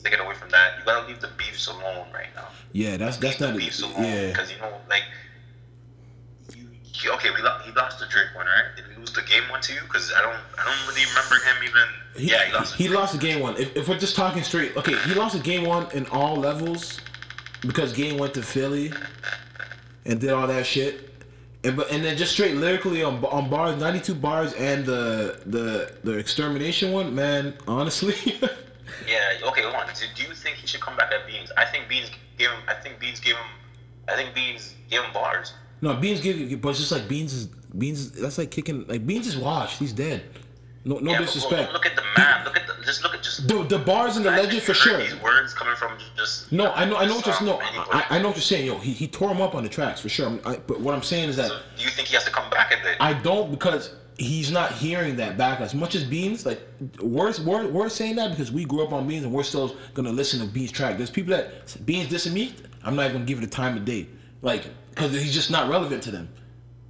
he 0.02 0.04
to 0.04 0.10
get 0.16 0.24
away 0.24 0.34
from 0.34 0.50
that. 0.50 0.78
You 0.78 0.84
gotta 0.84 1.06
leave 1.06 1.20
the 1.20 1.28
beefs 1.36 1.66
alone 1.68 2.06
right 2.12 2.28
now. 2.34 2.48
Yeah, 2.72 2.96
that's 2.96 3.16
that's 3.18 3.40
Leave 3.40 3.48
not. 3.50 3.52
the 3.54 3.58
beefs 3.64 3.82
alone 3.82 4.04
Yeah, 4.04 4.26
because 4.28 4.50
you 4.52 4.58
know, 4.58 4.72
like, 4.88 5.04
you, 6.56 6.66
you- 7.02 7.12
okay, 7.14 7.30
we 7.30 7.42
lo- 7.42 7.58
he 7.64 7.72
lost 7.72 7.98
the 7.98 8.06
Drake 8.06 8.28
one, 8.34 8.46
right? 8.46 8.64
Did 8.76 8.84
he 8.92 8.98
lose 8.98 9.12
the 9.12 9.22
game 9.22 9.42
one 9.50 9.60
to 9.62 9.72
you? 9.72 9.80
Because 9.82 10.12
I 10.16 10.22
don't, 10.22 10.36
I 10.58 10.64
don't 10.64 10.88
really 10.88 11.06
remember 11.08 11.34
him 11.36 11.56
even. 11.64 11.82
he, 12.24 12.30
yeah, 12.32 12.44
he 12.46 12.52
lost. 12.52 12.74
he 12.76 12.88
the 12.88 12.94
lost 12.94 13.12
the 13.12 13.18
game 13.18 13.40
one. 13.40 13.56
If, 13.56 13.76
if 13.76 13.88
we're 13.88 13.98
just 13.98 14.16
talking 14.16 14.42
straight, 14.42 14.76
okay, 14.76 14.96
he 15.06 15.14
lost 15.14 15.36
the 15.36 15.42
game 15.42 15.64
one 15.64 15.86
in 15.92 16.06
all 16.06 16.36
levels 16.36 17.00
because 17.62 17.92
game 17.92 18.16
went 18.18 18.34
to 18.34 18.42
Philly 18.42 18.92
and 20.06 20.20
did 20.20 20.30
all 20.30 20.46
that 20.46 20.66
shit. 20.66 21.08
And 21.62 21.76
but 21.76 21.90
and 21.90 22.02
then 22.02 22.16
just 22.16 22.32
straight 22.32 22.54
lyrically 22.56 23.02
on 23.02 23.22
on 23.26 23.50
bars, 23.50 23.78
ninety 23.78 24.00
two 24.00 24.14
bars, 24.14 24.54
and 24.54 24.86
the 24.86 25.40
the 25.44 25.92
the 26.04 26.12
extermination 26.16 26.92
one, 26.92 27.14
man. 27.14 27.52
Honestly, 27.68 28.14
Yeah. 29.08 29.48
Okay, 29.48 29.62
hold 29.62 29.74
on. 29.74 29.86
Do, 29.88 30.06
do 30.14 30.22
you 30.22 30.34
think 30.34 30.56
he 30.56 30.66
should 30.66 30.80
come 30.80 30.96
back 30.96 31.12
at 31.12 31.26
Beans? 31.26 31.50
I 31.56 31.64
think 31.64 31.88
Beans 31.88 32.10
gave 32.38 32.50
him. 32.50 32.60
I 32.68 32.74
think 32.74 32.98
Beans 32.98 33.20
gave 33.20 33.34
him. 33.34 33.46
I 34.08 34.16
think 34.16 34.34
Beans 34.34 34.74
gave 34.90 35.02
him 35.02 35.12
bars. 35.12 35.52
no 35.80 35.94
Beans 35.94 36.20
give, 36.20 36.60
but 36.60 36.70
it's 36.70 36.78
just 36.80 36.92
like 36.92 37.08
Beans 37.08 37.32
is 37.32 37.46
Beans. 37.46 38.10
That's 38.12 38.38
like 38.38 38.50
kicking 38.50 38.86
like 38.86 39.06
Beans 39.06 39.26
is 39.26 39.36
washed. 39.36 39.78
He's 39.78 39.92
dead. 39.92 40.24
No 40.84 40.98
no 40.98 41.12
yeah, 41.12 41.18
disrespect. 41.18 41.72
Look 41.72 41.86
at 41.86 41.94
the 41.94 42.02
man. 42.16 42.44
Look 42.44 42.56
at 42.56 42.66
the. 42.66 42.74
Just 42.84 43.02
look 43.02 43.14
at 43.14 43.22
just. 43.22 43.46
The, 43.46 43.62
the 43.64 43.78
bars 43.78 44.16
and 44.16 44.24
the 44.24 44.30
legend 44.30 44.62
for 44.62 44.72
sure. 44.72 44.98
These 44.98 45.14
words 45.16 45.52
coming 45.52 45.76
from 45.76 45.98
just. 46.16 46.50
No, 46.50 46.72
I 46.72 46.86
know, 46.86 46.96
I 46.96 47.04
know 47.04 47.16
what 47.16 47.26
you're 47.26 47.34
from 47.34 47.46
no. 47.46 47.60
I, 47.60 48.06
I 48.10 48.18
know 48.18 48.28
what 48.28 48.36
you're 48.36 48.42
saying. 48.42 48.66
Yo, 48.66 48.78
he, 48.78 48.92
he 48.92 49.06
tore 49.06 49.30
him 49.30 49.42
up 49.42 49.54
on 49.54 49.62
the 49.62 49.68
tracks 49.68 50.00
for 50.00 50.08
sure. 50.08 50.38
I, 50.44 50.56
but 50.56 50.80
what 50.80 50.94
I'm 50.94 51.02
saying 51.02 51.28
is 51.28 51.36
that 51.36 51.48
So 51.48 51.60
do 51.76 51.84
you 51.84 51.90
think 51.90 52.08
he 52.08 52.14
has 52.14 52.24
to 52.24 52.30
come 52.30 52.48
back 52.50 52.72
at 52.72 52.82
the? 52.82 53.02
I 53.02 53.12
don't 53.12 53.50
because 53.50 53.92
he's 54.20 54.50
not 54.52 54.72
hearing 54.72 55.16
that 55.16 55.38
back 55.38 55.60
as 55.60 55.74
much 55.74 55.94
as 55.94 56.04
Beans. 56.04 56.44
Like 56.44 56.60
we're 57.00 57.32
we're, 57.42 57.66
we're 57.68 57.88
saying 57.88 58.16
that 58.16 58.30
because 58.30 58.52
we 58.52 58.64
grew 58.64 58.84
up 58.84 58.92
on 58.92 59.08
Beans 59.08 59.24
and 59.24 59.32
we're 59.32 59.42
still 59.42 59.74
gonna 59.94 60.12
listen 60.12 60.40
to 60.40 60.46
Beans 60.46 60.70
track. 60.70 60.98
There's 60.98 61.10
people 61.10 61.34
that 61.34 61.74
Beans 61.86 62.08
dissing 62.08 62.32
me. 62.32 62.54
I'm 62.84 62.94
not 62.96 63.06
even 63.06 63.16
gonna 63.16 63.24
give 63.24 63.38
it 63.38 63.44
a 63.44 63.50
time 63.50 63.76
of 63.76 63.84
day, 63.84 64.08
like 64.42 64.64
because 64.90 65.12
he's 65.12 65.32
just 65.32 65.50
not 65.50 65.70
relevant 65.70 66.02
to 66.04 66.10
them. 66.10 66.28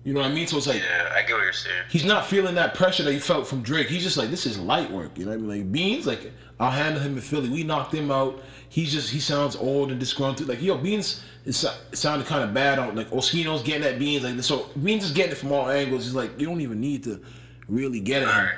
You 0.02 0.14
know 0.14 0.20
what 0.20 0.30
I 0.30 0.34
mean? 0.34 0.46
So 0.46 0.56
it's 0.56 0.66
like 0.66 0.82
yeah, 0.82 1.12
I 1.14 1.22
get 1.22 1.34
what 1.34 1.44
you're 1.44 1.52
saying. 1.52 1.84
he's 1.90 2.04
not 2.04 2.26
feeling 2.26 2.54
that 2.56 2.74
pressure 2.74 3.02
that 3.04 3.12
he 3.12 3.18
felt 3.18 3.46
from 3.46 3.62
Drake. 3.62 3.88
He's 3.88 4.02
just 4.02 4.16
like, 4.16 4.30
this 4.30 4.46
is 4.46 4.58
light 4.58 4.90
work. 4.90 5.16
You 5.16 5.26
know 5.26 5.30
what 5.30 5.38
I 5.38 5.42
mean? 5.42 5.48
Like 5.48 5.72
Beans, 5.72 6.06
like 6.06 6.32
I'll 6.60 6.70
handle 6.70 7.00
him 7.00 7.14
in 7.14 7.22
Philly. 7.22 7.48
We 7.48 7.64
knocked 7.64 7.94
him 7.94 8.10
out. 8.10 8.42
He's 8.68 8.92
just 8.92 9.10
he 9.10 9.18
sounds 9.18 9.56
old 9.56 9.90
and 9.90 9.98
disgruntled. 9.98 10.46
Like 10.46 10.60
yo, 10.60 10.76
Beans 10.76 11.24
is 11.46 11.64
it 11.64 11.96
sounded 11.96 12.26
kind 12.26 12.44
of 12.44 12.52
bad 12.52 12.78
on 12.78 12.94
like 12.94 13.08
Ospino's 13.10 13.62
getting 13.62 13.88
at 13.88 13.98
Beans. 13.98 14.22
Like 14.22 14.40
so, 14.42 14.68
Beans 14.84 15.02
is 15.02 15.12
getting 15.12 15.32
it 15.32 15.36
from 15.36 15.52
all 15.52 15.70
angles. 15.70 16.04
He's 16.04 16.14
like, 16.14 16.38
you 16.38 16.46
don't 16.46 16.60
even 16.60 16.78
need 16.78 17.02
to 17.04 17.20
really 17.66 17.98
get 17.98 18.22
at 18.22 18.28
him. 18.28 18.50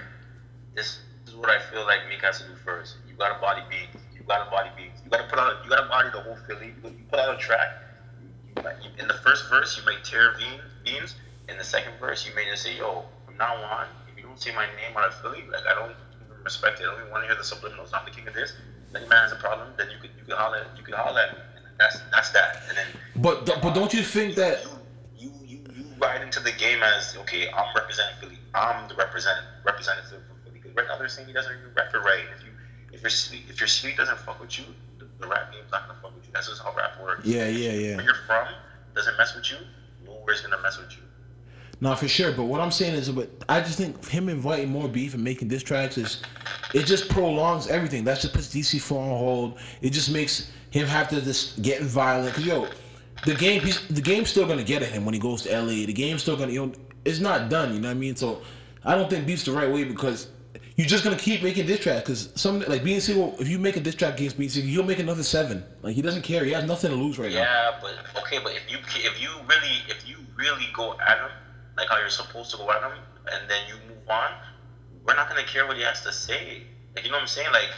This, 0.75 0.99
is 1.29 1.37
what 1.37 1.49
I 1.49 1.61
feel 1.71 1.85
like 1.87 2.01
Meek 2.09 2.21
has 2.23 2.41
to 2.41 2.49
do 2.49 2.57
first. 2.65 2.97
You 3.09 3.15
gotta 3.15 3.41
body 3.41 3.63
beats. 3.71 4.03
You 4.13 4.23
gotta 4.27 4.51
body 4.51 4.71
beats. 4.77 5.01
You 5.05 5.11
gotta 5.11 5.29
put 5.29 5.39
out. 5.39 5.63
You 5.63 5.71
gotta 5.71 5.89
body 5.89 6.09
the 6.13 6.23
whole 6.23 6.37
Philly. 6.49 6.75
You, 6.85 6.91
put 7.09 7.21
out 7.21 7.37
a 7.37 7.39
track. 7.39 7.69
In 8.99 9.07
the 9.07 9.15
first 9.25 9.49
verse, 9.49 9.79
you 9.79 9.85
might 9.85 10.03
tear 10.03 10.35
beans. 10.37 10.63
Beans. 10.85 11.15
In 11.49 11.57
the 11.57 11.65
second 11.65 11.93
verse, 12.01 12.27
you 12.27 12.35
may 12.35 12.45
just 12.47 12.65
say, 12.65 12.77
"Yo, 12.77 13.05
from 13.27 13.37
now 13.37 13.55
on, 13.55 13.87
if 14.11 14.19
you 14.19 14.25
don't 14.25 14.41
say 14.41 14.55
my 14.55 14.67
name 14.67 14.97
out 14.97 15.09
of 15.09 15.15
Philly, 15.21 15.45
like 15.53 15.67
I 15.67 15.75
don't 15.75 15.95
respect 16.45 16.81
it. 16.81 16.85
I 16.85 16.87
don't 16.91 17.01
even 17.01 17.11
want 17.13 17.25
to 17.25 17.29
hear 17.29 17.37
the 17.37 17.43
subliminals. 17.43 17.91
I'm 17.93 18.05
the 18.05 18.11
king 18.11 18.27
of 18.29 18.35
this. 18.35 18.53
Any 18.95 19.07
man 19.09 19.23
has 19.23 19.33
a 19.33 19.37
problem, 19.37 19.69
then 19.79 19.89
you 19.91 19.99
could 20.01 20.11
you 20.19 20.25
could 20.25 20.35
holler 20.35 20.67
you 20.77 20.83
could 20.83 20.95
holler 20.95 21.21
at 21.21 21.33
me. 21.33 21.39
And 21.57 21.65
that's 21.79 22.01
that's 22.11 22.31
that. 22.31 22.63
And 22.69 22.77
then 22.77 22.87
But 23.17 23.47
but 23.63 23.75
don't 23.75 23.93
you 23.95 24.03
think 24.03 24.35
that? 24.37 24.65
you 25.17 25.33
you 25.45 25.61
you 25.75 25.85
ride 25.99 26.23
into 26.23 26.41
the 26.41 26.53
game 26.53 26.83
as 26.83 27.17
okay, 27.19 27.49
I'm 27.51 27.75
representing 27.75 28.17
Philly. 28.21 28.39
I'm 28.55 28.89
the 28.89 28.95
represent 28.95 29.39
representative 29.65 30.21
of 30.31 30.37
Philly. 30.45 30.59
Because 30.61 30.77
right 30.77 30.87
now 30.89 30.99
they're 30.99 31.09
saying 31.09 31.27
he 31.29 31.33
doesn't 31.33 31.53
even 31.57 31.73
rap 31.75 31.91
it 31.95 31.99
right. 31.99 32.25
If 32.37 32.45
you 32.45 32.51
if 32.93 33.01
your 33.03 33.11
sleep 33.11 33.45
if 33.49 33.59
your 33.61 33.69
sleep 33.69 33.97
doesn't 33.97 34.19
fuck 34.19 34.41
with 34.41 34.59
you, 34.59 34.65
the, 34.99 35.07
the 35.21 35.27
rap 35.27 35.53
game's 35.53 35.71
not 35.73 35.89
gonna 35.89 35.99
fuck 36.03 36.15
with 36.15 36.27
you. 36.27 36.33
That's 36.35 36.49
just 36.49 36.63
how 36.63 36.75
rap 36.77 37.01
works. 37.03 37.25
Yeah 37.25 37.49
yeah 37.49 37.73
yeah. 37.73 37.97
Where 37.97 38.05
you're 38.05 38.15
from 38.27 38.49
doesn't 38.95 39.17
mess 39.17 39.35
with 39.35 39.51
you. 39.51 39.57
Nowhere's 40.05 40.43
gonna 40.43 40.61
mess 40.61 40.77
with 40.79 40.93
you. 40.93 41.03
No, 41.83 41.97
for 41.97 42.07
sure. 42.07 42.31
But 42.31 42.45
what 42.45 42.61
I'm 42.61 42.71
saying 42.71 42.95
is, 42.95 43.11
but 43.11 43.29
I 43.49 43.59
just 43.59 43.77
think 43.77 44.07
him 44.07 44.29
inviting 44.29 44.71
more 44.71 44.87
beef 44.87 45.15
and 45.15 45.25
making 45.25 45.49
diss 45.49 45.65
tracks 45.65 45.99
is, 45.99 46.23
it 46.75 46.87
just 46.87 47.09
prolongs 47.09 47.67
everything. 47.67 48.05
That 48.05 48.21
just 48.21 48.33
puts 48.33 48.55
DC4 48.55 48.93
on 48.97 49.19
hold. 49.19 49.59
It 49.81 49.91
just 49.91 50.13
makes 50.13 50.53
him 50.71 50.87
have 50.87 51.09
to 51.09 51.21
just 51.21 51.61
getting 51.61 51.89
violent. 51.89 52.37
Cause 52.37 52.47
yo, 52.47 52.69
the 53.27 53.35
game, 53.35 53.69
the 53.91 54.01
game's 54.01 54.31
still 54.31 54.47
gonna 54.47 54.63
get 54.63 54.83
at 54.83 54.91
him 54.91 55.05
when 55.05 55.13
he 55.13 55.19
goes 55.19 55.43
to 55.43 55.61
LA. 55.61 55.85
The 55.85 55.93
game's 55.93 56.23
still 56.23 56.37
gonna, 56.37 56.53
you 56.53 56.67
know, 56.67 56.73
it's 57.05 57.19
not 57.19 57.51
done. 57.51 57.75
You 57.75 57.81
know 57.81 57.89
what 57.89 57.97
I 57.97 57.99
mean? 57.99 58.15
So 58.15 58.43
I 58.85 58.95
don't 58.95 59.11
think 59.11 59.27
beef's 59.27 59.45
the 59.45 59.53
right 59.53 59.71
way 59.71 59.83
because. 59.83 60.29
You're 60.75 60.87
just 60.87 61.05
gonna 61.05 61.19
keep 61.19 61.43
making 61.43 61.67
diss 61.67 61.81
tracks 61.81 62.01
because 62.01 62.33
some 62.35 62.61
like 62.61 62.83
Beanie 62.83 63.03
Sigel. 63.03 63.37
If 63.39 63.47
you 63.47 63.59
make 63.59 63.77
a 63.77 63.81
diss 63.81 63.95
track 63.95 64.15
against 64.15 64.37
single, 64.37 64.71
he'll 64.71 64.83
make 64.83 65.01
another 65.01 65.23
seven. 65.23 65.63
Like 65.83 65.95
he 65.95 66.01
doesn't 66.01 66.23
care. 66.23 66.47
He 66.47 66.53
has 66.53 66.65
nothing 66.65 66.91
to 66.91 66.97
lose 66.97 67.19
right 67.19 67.31
now. 67.31 67.41
Yeah, 67.41 67.79
but 67.83 68.23
okay, 68.23 68.39
but 68.43 68.53
if 68.53 68.73
you 68.73 68.79
if 68.79 69.21
you 69.21 69.29
really 69.47 69.83
if 69.91 70.09
you 70.09 70.17
really 70.35 70.67
go 70.75 70.97
at 71.07 71.19
him 71.19 71.31
like 71.77 71.89
how 71.89 71.99
you're 71.99 72.11
supposed 72.11 72.51
to 72.53 72.57
go 72.57 72.71
at 72.71 72.83
him, 72.83 72.99
and 73.33 73.49
then 73.49 73.61
you 73.69 73.75
move 73.89 74.09
on, 74.09 74.31
we're 75.05 75.15
not 75.15 75.29
gonna 75.29 75.45
care 75.45 75.67
what 75.67 75.77
he 75.77 75.83
has 75.83 76.03
to 76.03 76.13
say. 76.13 76.63
Like 76.95 77.05
you 77.05 77.11
know 77.11 77.17
what 77.17 77.23
I'm 77.23 77.29
saying? 77.29 77.53
Like 77.53 77.71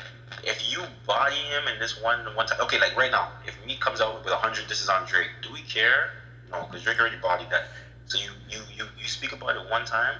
if 0.43 0.73
you 0.73 0.83
body 1.07 1.37
him 1.37 1.69
in 1.73 1.79
this 1.79 2.03
one 2.03 2.21
one 2.35 2.47
time, 2.47 2.61
okay, 2.63 2.81
like 2.81 2.97
right 2.97 3.11
now, 3.11 3.33
if 3.47 3.55
me 3.67 3.77
comes 3.77 4.01
out 4.01 4.25
with 4.25 4.33
hundred, 4.35 4.69
this 4.69 4.81
is 4.83 4.89
on 4.89 5.07
Drake. 5.07 5.31
Do 5.43 5.53
we 5.53 5.61
care? 5.63 6.11
No, 6.51 6.67
because 6.67 6.83
Drake 6.83 6.99
already 7.01 7.19
bodied 7.23 7.51
that. 7.51 7.65
So 8.07 8.19
you 8.19 8.31
you 8.49 8.61
you 8.77 8.85
you 8.99 9.07
speak 9.07 9.33
about 9.33 9.57
it 9.57 9.71
one 9.71 9.85
time, 9.85 10.17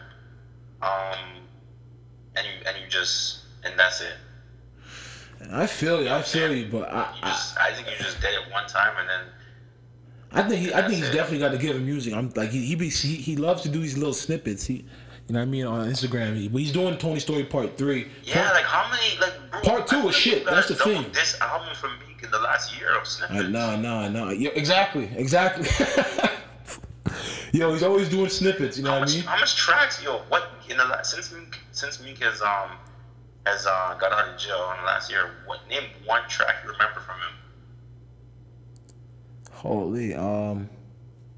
um, 0.83 1.43
and 2.37 2.47
you 2.47 2.67
and 2.67 2.77
you 2.83 2.89
just 2.89 3.41
and 3.65 3.79
that's 3.79 4.01
it. 4.01 4.15
I 5.53 5.67
feel 5.67 6.03
you. 6.03 6.09
I 6.09 6.23
feel 6.23 6.55
you, 6.55 6.69
but 6.71 6.91
I, 6.91 7.01
You 7.17 7.21
I 7.23 7.29
just 7.29 7.59
I 7.59 7.73
think 7.73 7.89
you 7.89 7.97
just 8.03 8.21
did 8.21 8.33
it 8.35 8.51
one 8.53 8.67
time 8.67 8.95
and 8.99 9.09
then 9.09 9.21
I 10.35 10.43
think 10.43 10.61
he, 10.61 10.75
I 10.75 10.81
think 10.83 10.95
he's 10.95 11.11
definitely 11.11 11.39
got 11.39 11.53
to 11.53 11.59
give 11.59 11.77
him 11.77 11.87
music. 11.87 12.13
I'm 12.13 12.31
like 12.35 12.51
he 12.51 12.65
he, 12.65 12.75
be, 12.75 12.89
he 12.89 13.15
he 13.17 13.37
loves 13.37 13.63
to 13.63 13.69
do 13.69 13.81
these 13.81 13.97
little 13.97 14.13
snippets. 14.15 14.67
He, 14.67 14.75
you 15.27 15.33
know 15.33 15.39
what 15.39 15.43
I 15.43 15.45
mean 15.47 15.65
on 15.65 15.89
Instagram. 15.89 16.37
He, 16.37 16.49
but 16.49 16.59
he's 16.61 16.73
doing 16.73 16.99
Tony 16.99 17.21
Story 17.21 17.45
Part 17.45 17.79
Three. 17.79 18.09
Yeah, 18.25 18.51
like 18.51 18.65
how 18.65 18.91
many 18.91 19.19
like 19.21 19.33
bro, 19.51 19.61
Part 19.63 19.87
two 19.87 20.09
is 20.09 20.15
shit, 20.17 20.45
that's 20.45 20.69
the 20.69 20.75
thing. 20.75 21.07
This 21.13 21.41
album 21.41 21.75
from 21.77 21.93
Meek 22.07 22.23
in 22.23 22.31
the 22.31 22.39
last 22.41 22.79
year 22.79 22.99
of 22.99 23.07
snippets. 23.07 23.49
nah, 23.49 23.77
nah, 23.77 24.09
nah. 24.09 24.31
Yeah, 24.31 24.51
exactly, 24.55 25.09
exactly. 25.17 25.69
Yo, 27.53 27.73
he's 27.73 27.85
always 27.85 28.09
doing 28.09 28.29
snippets. 28.29 28.77
You 28.77 28.83
know 28.83 28.91
How 28.91 29.01
what 29.01 29.11
I 29.11 29.15
mean? 29.15 29.23
how 29.23 29.39
much 29.39 29.55
tracks, 29.55 30.03
yo? 30.03 30.19
What 30.29 30.51
in 30.69 30.77
the 30.77 30.85
last 30.87 31.13
since 31.15 31.33
Meek 31.33 31.61
since 31.71 32.03
Meek 32.03 32.19
has 32.19 32.43
um 32.43 32.71
has 33.47 33.65
uh 33.67 33.97
got 34.01 34.11
out 34.13 34.29
of 34.29 34.37
jail 34.41 34.73
in 34.73 34.81
the 34.81 34.87
last 34.87 35.09
year? 35.09 35.31
What 35.47 35.61
name 35.71 35.85
one 36.05 36.23
track 36.29 36.57
you 36.65 36.73
remember 36.73 36.99
from 37.01 37.15
him 37.21 37.35
Holy, 39.65 40.15
um, 40.15 40.69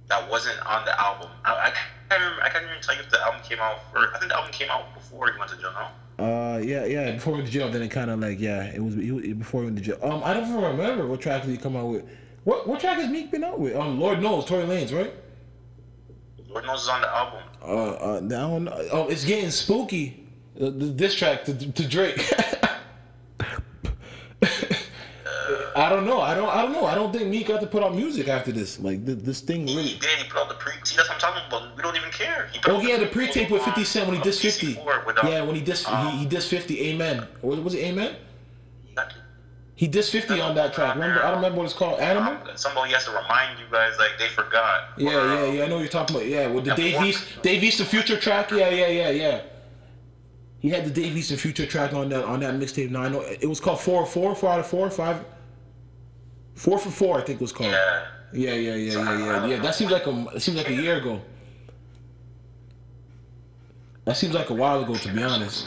that 0.09 0.29
wasn't 0.29 0.59
on 0.67 0.85
the 0.85 1.01
album? 1.01 1.31
I, 1.45 1.53
I 1.53 1.71
can't 1.71 2.21
remember. 2.21 2.43
I 2.43 2.49
can't 2.49 2.65
even 2.65 2.83
tell 2.83 2.97
you 2.97 3.03
if 3.03 3.09
the 3.09 3.21
album 3.23 3.41
came 3.49 3.61
out 3.61 3.79
first. 3.93 4.17
I 4.17 4.19
think 4.19 4.33
the 4.33 4.37
album 4.37 4.51
came 4.51 4.69
out 4.69 4.93
before 4.95 5.31
he 5.31 5.39
went 5.39 5.49
to 5.53 5.57
jail. 5.57 5.73
No. 6.19 6.25
uh, 6.25 6.59
yeah, 6.59 6.87
yeah. 6.87 7.13
Before 7.13 7.35
he 7.35 7.39
went 7.39 7.47
to 7.47 7.53
jail, 7.53 7.71
then 7.71 7.83
it 7.83 7.89
kind 7.89 8.11
of 8.11 8.19
like 8.19 8.41
yeah, 8.41 8.65
it 8.65 8.83
was 8.83 8.97
he, 8.97 9.33
before 9.33 9.61
he 9.61 9.67
went 9.67 9.79
to 9.79 9.85
jail. 9.85 9.99
Um, 10.03 10.25
I 10.25 10.35
don't 10.35 10.43
even 10.49 10.61
remember 10.61 11.07
what 11.07 11.21
track 11.21 11.43
did 11.43 11.53
he 11.53 11.57
come 11.57 11.77
out 11.77 11.87
with. 11.87 12.05
What 12.43 12.67
what 12.67 12.81
track 12.81 12.99
has 12.99 13.09
Meek 13.09 13.31
been 13.31 13.45
out 13.45 13.61
with? 13.61 13.77
Um, 13.77 14.01
Lord 14.01 14.21
knows, 14.21 14.45
Tory 14.45 14.65
Lanez, 14.65 14.93
right? 14.93 15.15
Lord 16.49 16.67
knows 16.67 16.83
is 16.83 16.89
on 16.89 17.03
the 17.03 17.15
album. 17.15 17.43
Uh, 17.63 17.67
uh, 17.67 18.17
I 18.25 18.29
don't 18.29 18.65
know. 18.65 18.89
Oh, 18.91 19.07
it's 19.07 19.25
getting 19.25 19.53
spooky. 19.53 20.27
Uh, 20.61 20.71
the 20.71 20.91
diss 20.91 21.15
track 21.15 21.45
to, 21.45 21.55
to 21.55 21.87
Drake. 21.87 22.17
I 25.77 25.91
don't 25.91 26.07
know. 26.07 26.23
I 26.23 26.35
don't. 26.35 26.49
I 26.49 26.63
don't 26.63 26.73
know. 26.73 26.87
I 26.87 26.95
don't 26.95 27.13
think 27.13 27.29
Meek 27.29 27.49
got 27.49 27.61
to 27.61 27.67
put 27.67 27.83
out 27.83 27.95
music 27.95 28.29
after 28.29 28.51
this. 28.51 28.81
Like 28.81 29.05
th- 29.05 29.19
this 29.19 29.43
thing 29.43 29.67
really. 29.67 29.83
he 29.83 29.99
did. 29.99 30.09
He 30.19 30.25
put 30.29 30.41
out 30.41 30.49
the 30.49 30.55
pre. 30.55 30.73
See, 30.85 30.97
that's 30.97 31.09
what 31.09 31.17
I'm 31.17 31.21
talking 31.21 31.43
about. 31.47 31.77
We 31.77 31.83
don't 31.83 31.95
even 31.97 32.11
care. 32.11 32.49
He 32.51 32.59
put 32.59 32.73
Oh, 32.73 32.79
he 32.79 32.91
had 32.91 33.01
the 33.01 33.07
a 33.07 33.13
pre-tape 33.13 33.51
with 33.51 33.63
50 33.63 33.85
Cent 33.85 34.09
when 34.09 34.17
he 34.17 34.23
dissed 34.23 34.41
50. 34.41 34.75
PC4 34.75 35.07
with, 35.07 35.19
um, 35.19 35.29
Yeah, 35.29 35.43
when 35.43 35.55
he 35.55 35.61
dissed 35.61 35.87
um, 35.93 36.13
he, 36.13 36.19
he 36.25 36.27
dissed 36.27 36.49
50. 36.49 36.81
Amen. 36.89 37.29
What 37.43 37.63
was 37.63 37.75
it? 37.75 37.85
Amen. 37.85 38.17
he 38.87 38.97
He 39.75 39.89
dissed 39.89 40.11
50 40.11 40.41
on 40.41 40.55
that 40.55 40.73
track. 40.73 40.95
Remember? 40.95 41.23
I 41.23 41.27
don't 41.27 41.37
remember 41.37 41.59
what 41.59 41.65
it's 41.67 41.75
called. 41.75 42.01
Animal. 42.01 42.33
Um, 42.33 42.57
somebody 42.57 42.95
has 42.95 43.05
to 43.05 43.11
remind 43.11 43.59
you 43.59 43.67
guys 43.71 43.99
like 43.99 44.13
they 44.19 44.29
forgot. 44.29 44.91
Yeah, 44.97 45.11
yeah, 45.11 45.19
um, 45.49 45.55
yeah. 45.57 45.65
I 45.65 45.67
know 45.69 45.75
what 45.75 45.81
you're 45.83 45.89
talking 45.89 46.17
about. 46.17 46.27
Yeah, 46.29 46.47
with 46.47 46.65
the 46.65 46.75
Dave 46.75 47.03
East, 47.03 47.43
Dave 47.43 47.63
East 47.63 47.79
the 47.79 47.85
Future 47.85 48.19
track. 48.19 48.51
Yeah, 48.51 48.71
yeah, 48.71 48.89
yeah, 48.89 49.11
yeah. 49.11 49.43
He 50.59 50.71
had 50.71 50.87
the 50.87 50.91
Dave 50.91 51.15
East 51.17 51.31
and 51.31 51.39
Future 51.39 51.67
track 51.67 51.93
on 51.93 52.09
that 52.09 52.25
on 52.25 52.41
that 52.41 52.55
mixtape. 52.55 52.91
Now 52.91 53.03
I 53.03 53.09
know 53.11 53.21
it 53.21 53.47
was 53.47 53.61
called 53.61 53.81
four, 53.81 54.07
four, 54.07 54.35
four 54.35 54.51
out 54.51 54.61
of 54.61 54.67
four, 54.67 54.89
five, 54.91 55.23
four 56.57 56.79
for 56.79 56.91
four. 56.91 57.19
I 57.19 57.23
think 57.23 57.41
it 57.41 57.43
was 57.43 57.53
called. 57.53 57.71
Yeah. 57.71 58.07
Yeah, 58.33 58.55
yeah, 58.55 58.75
yeah, 58.75 58.93
yeah, 58.93 59.19
yeah, 59.19 59.47
yeah. 59.47 59.61
That 59.63 59.75
seems 59.77 59.91
like 59.93 60.05
a 60.07 60.27
it 60.35 60.41
seems 60.41 60.57
like 60.57 60.69
a 60.69 60.75
year 60.75 60.97
ago. 60.97 61.23
That 64.05 64.17
seems 64.17 64.35
like 64.35 64.51
a 64.51 64.55
while 64.55 64.83
ago, 64.83 64.95
to 64.97 65.13
be 65.13 65.23
honest. 65.23 65.67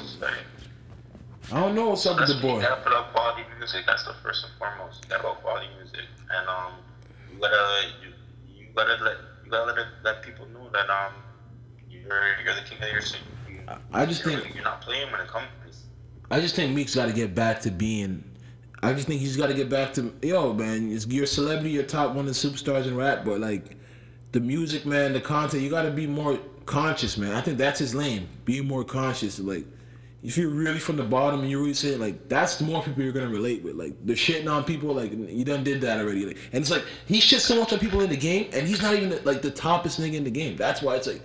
I 1.52 1.60
don't 1.62 1.74
know 1.74 1.90
what's 1.90 2.06
up 2.06 2.20
with 2.20 2.28
the 2.30 2.42
boy. 2.42 2.58
You 2.58 2.62
gotta 2.62 2.82
put 2.82 2.94
out 2.94 3.12
quality 3.14 3.44
music. 3.58 3.86
That's 3.88 4.04
the 4.04 4.14
first 4.22 4.44
and 4.46 4.54
foremost. 4.60 5.04
You 5.04 5.10
gotta 5.10 5.24
put 5.24 5.30
out 5.32 5.42
quality 5.42 5.68
music, 5.78 6.02
and 6.30 6.48
um, 6.48 6.74
you 7.34 7.40
gotta 7.40 7.88
you, 8.04 8.14
you 8.56 8.68
gotta 8.76 9.04
let 9.04 9.18
you 9.44 9.50
gotta 9.52 9.74
let, 9.74 9.86
let 10.04 10.22
people 10.22 10.46
know 10.48 10.70
that 10.72 10.90
um, 10.90 11.14
you're 11.90 12.36
you're 12.44 12.54
the 12.56 12.62
king 12.70 12.78
of 12.84 12.92
your 12.92 13.02
city. 13.02 13.24
I 13.94 14.06
just 14.06 14.24
think- 14.24 14.54
you're 14.54 14.64
not 14.64 14.82
playing 14.82 15.12
when 15.12 15.22
it 15.22 15.28
comes 15.28 15.48
I 16.32 16.40
just 16.40 16.56
think 16.56 16.76
Meek's 16.76 16.94
got 16.94 17.08
to 17.08 17.14
get 17.14 17.34
back 17.34 17.62
to 17.62 17.72
being. 17.72 18.24
I 18.82 18.94
just 18.94 19.08
think 19.08 19.20
he's 19.22 19.36
got 19.38 19.48
to 19.48 19.54
get 19.54 19.70
back 19.70 19.94
to 19.94 20.14
yo 20.22 20.54
man. 20.54 20.88
it's- 20.88 21.06
You're 21.08 21.26
a 21.26 21.28
celebrity, 21.28 21.72
you're 21.72 21.84
top 21.84 22.10
one 22.16 22.28
of 22.28 22.34
the 22.34 22.50
superstars 22.50 22.86
in 22.88 22.96
rap, 22.96 23.26
but 23.26 23.40
like 23.40 23.76
the 24.32 24.40
music, 24.40 24.86
man, 24.86 25.14
the 25.14 25.22
content, 25.22 25.64
you 25.64 25.70
got 25.70 25.82
to 25.84 25.92
be 25.92 26.08
more 26.08 26.38
conscious, 26.66 27.18
man. 27.18 27.34
I 27.34 27.42
think 27.42 27.58
that's 27.58 27.80
his 27.80 27.96
lane. 27.96 28.28
Being 28.46 28.68
more 28.68 28.84
conscious, 28.84 29.40
like 29.40 29.66
if 30.22 30.38
you're 30.38 30.50
really 30.50 30.80
from 30.80 30.98
the 30.98 31.04
bottom 31.04 31.40
and 31.40 31.50
you 31.50 31.60
really 31.60 31.74
say 31.74 31.96
like 31.96 32.28
that's 32.28 32.58
the 32.58 32.66
more 32.66 32.84
people 32.84 33.02
you're 33.04 33.14
gonna 33.14 33.30
relate 33.30 33.64
with. 33.64 33.76
Like 33.76 33.94
the 34.06 34.14
shitting 34.14 34.50
on 34.52 34.64
people, 34.64 34.94
like 34.94 35.12
you 35.12 35.44
done 35.46 35.64
did 35.64 35.82
that 35.82 36.00
already. 36.00 36.26
Like, 36.26 36.38
and 36.54 36.62
it's 36.62 36.72
like 36.72 36.86
he 37.06 37.20
shits 37.20 37.42
so 37.42 37.60
much 37.60 37.74
on 37.74 37.80
people 37.80 38.02
in 38.02 38.10
the 38.10 38.18
game, 38.18 38.50
and 38.54 38.68
he's 38.68 38.82
not 38.82 38.94
even 38.96 39.18
like 39.24 39.42
the 39.42 39.52
toppest 39.52 40.00
nigga 40.00 40.14
in 40.16 40.24
the 40.24 40.32
game. 40.32 40.56
That's 40.58 40.82
why 40.82 40.96
it's 40.96 41.08
like 41.08 41.24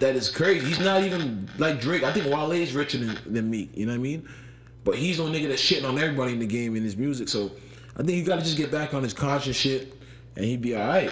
that 0.00 0.16
is 0.16 0.28
crazy. 0.30 0.66
He's 0.66 0.80
not 0.80 1.04
even 1.04 1.48
like 1.58 1.80
Drake. 1.80 2.02
I 2.02 2.12
think 2.12 2.26
Wale 2.26 2.52
is 2.52 2.74
richer 2.74 2.98
than, 2.98 3.18
than. 3.32 3.52
You 3.52 3.86
know 3.86 3.92
what 3.92 3.94
I 3.94 3.98
mean? 3.98 4.28
But 4.88 4.96
he's 4.96 5.18
no 5.18 5.26
nigga 5.26 5.48
that's 5.48 5.60
shitting 5.60 5.86
on 5.86 5.98
everybody 5.98 6.32
in 6.32 6.38
the 6.38 6.46
game 6.46 6.74
in 6.74 6.82
his 6.82 6.96
music. 6.96 7.28
So 7.28 7.50
I 7.94 7.98
think 7.98 8.12
he 8.12 8.22
got 8.22 8.36
to 8.36 8.42
just 8.42 8.56
get 8.56 8.72
back 8.72 8.94
on 8.94 9.02
his 9.02 9.12
conscious 9.12 9.54
shit, 9.54 9.94
and 10.34 10.46
he'd 10.46 10.62
be 10.62 10.74
all 10.74 10.88
right. 10.88 11.10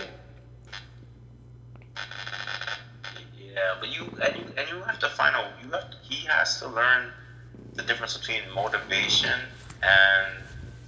Yeah, 3.39 3.75
but 3.79 3.95
you 3.95 4.05
and 4.23 4.35
you 4.35 4.45
and 4.57 4.67
you 4.71 4.81
have 4.81 4.99
to 5.01 5.11
find 5.11 5.37
out. 5.37 5.53
You 5.63 5.71
have 5.73 5.91
to, 5.91 5.97
he 6.01 6.25
has 6.25 6.59
to 6.61 6.69
learn 6.69 7.13
the 7.75 7.83
difference 7.83 8.17
between 8.17 8.41
motivation 8.55 9.39
and 9.83 10.33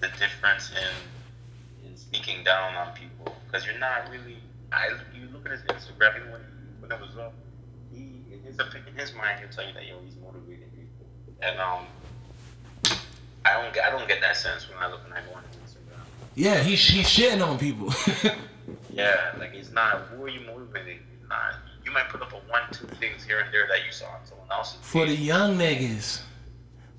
the 0.01 0.09
difference 0.19 0.71
in 0.71 1.91
in 1.91 1.95
speaking 1.95 2.43
down 2.43 2.75
on 2.75 2.95
people 2.95 3.37
because 3.47 3.67
you're 3.67 3.79
not 3.79 4.09
really. 4.11 4.39
I 4.73 4.93
you 5.15 5.29
look 5.31 5.45
at 5.45 5.53
his 5.53 5.61
Instagram 5.65 6.33
when 6.33 6.41
when 6.81 6.91
it 6.91 6.99
was 6.99 7.19
up. 7.19 7.35
He 7.93 8.23
in 8.33 8.41
his 8.45 8.59
opinion, 8.59 8.95
in 8.95 8.99
his 8.99 9.13
mind, 9.13 9.41
he'll 9.41 9.51
tell 9.51 9.67
you 9.67 9.75
that 9.75 9.85
yo 9.85 9.97
he's 10.07 10.17
motivating 10.17 10.71
people, 10.71 11.05
and 11.43 11.61
um. 11.61 11.85
I 13.45 13.63
don't 13.63 13.73
get 13.73 13.85
I 13.85 13.91
don't 13.91 14.09
get 14.09 14.21
that 14.21 14.37
sense 14.37 14.69
when 14.69 14.79
I 14.79 14.89
look 14.91 15.03
when 15.05 15.13
I 15.13 15.21
go 15.23 15.35
on 15.37 15.43
Instagram. 15.43 16.01
Yeah, 16.35 16.63
he's 16.63 16.85
he's 16.87 17.07
shitting 17.07 17.47
on 17.47 17.59
people. 17.59 17.93
Yeah, 18.91 19.33
like 19.39 19.55
it's 19.55 19.71
not 19.71 20.03
who 20.09 20.25
are 20.25 20.29
you 20.29 20.41
motivating? 20.41 20.99
It's 21.15 21.29
not 21.29 21.55
you 21.85 21.93
might 21.93 22.09
put 22.09 22.21
up 22.21 22.33
a 22.33 22.37
one, 22.51 22.63
two 22.73 22.87
things 22.97 23.25
here 23.25 23.39
and 23.41 23.53
there 23.55 23.67
that 23.69 23.87
you 23.87 23.93
saw 23.93 24.07
on 24.07 24.27
someone 24.27 24.49
else's. 24.51 24.79
For 24.83 25.07
the 25.07 25.15
young 25.15 25.57
niggas, 25.57 26.21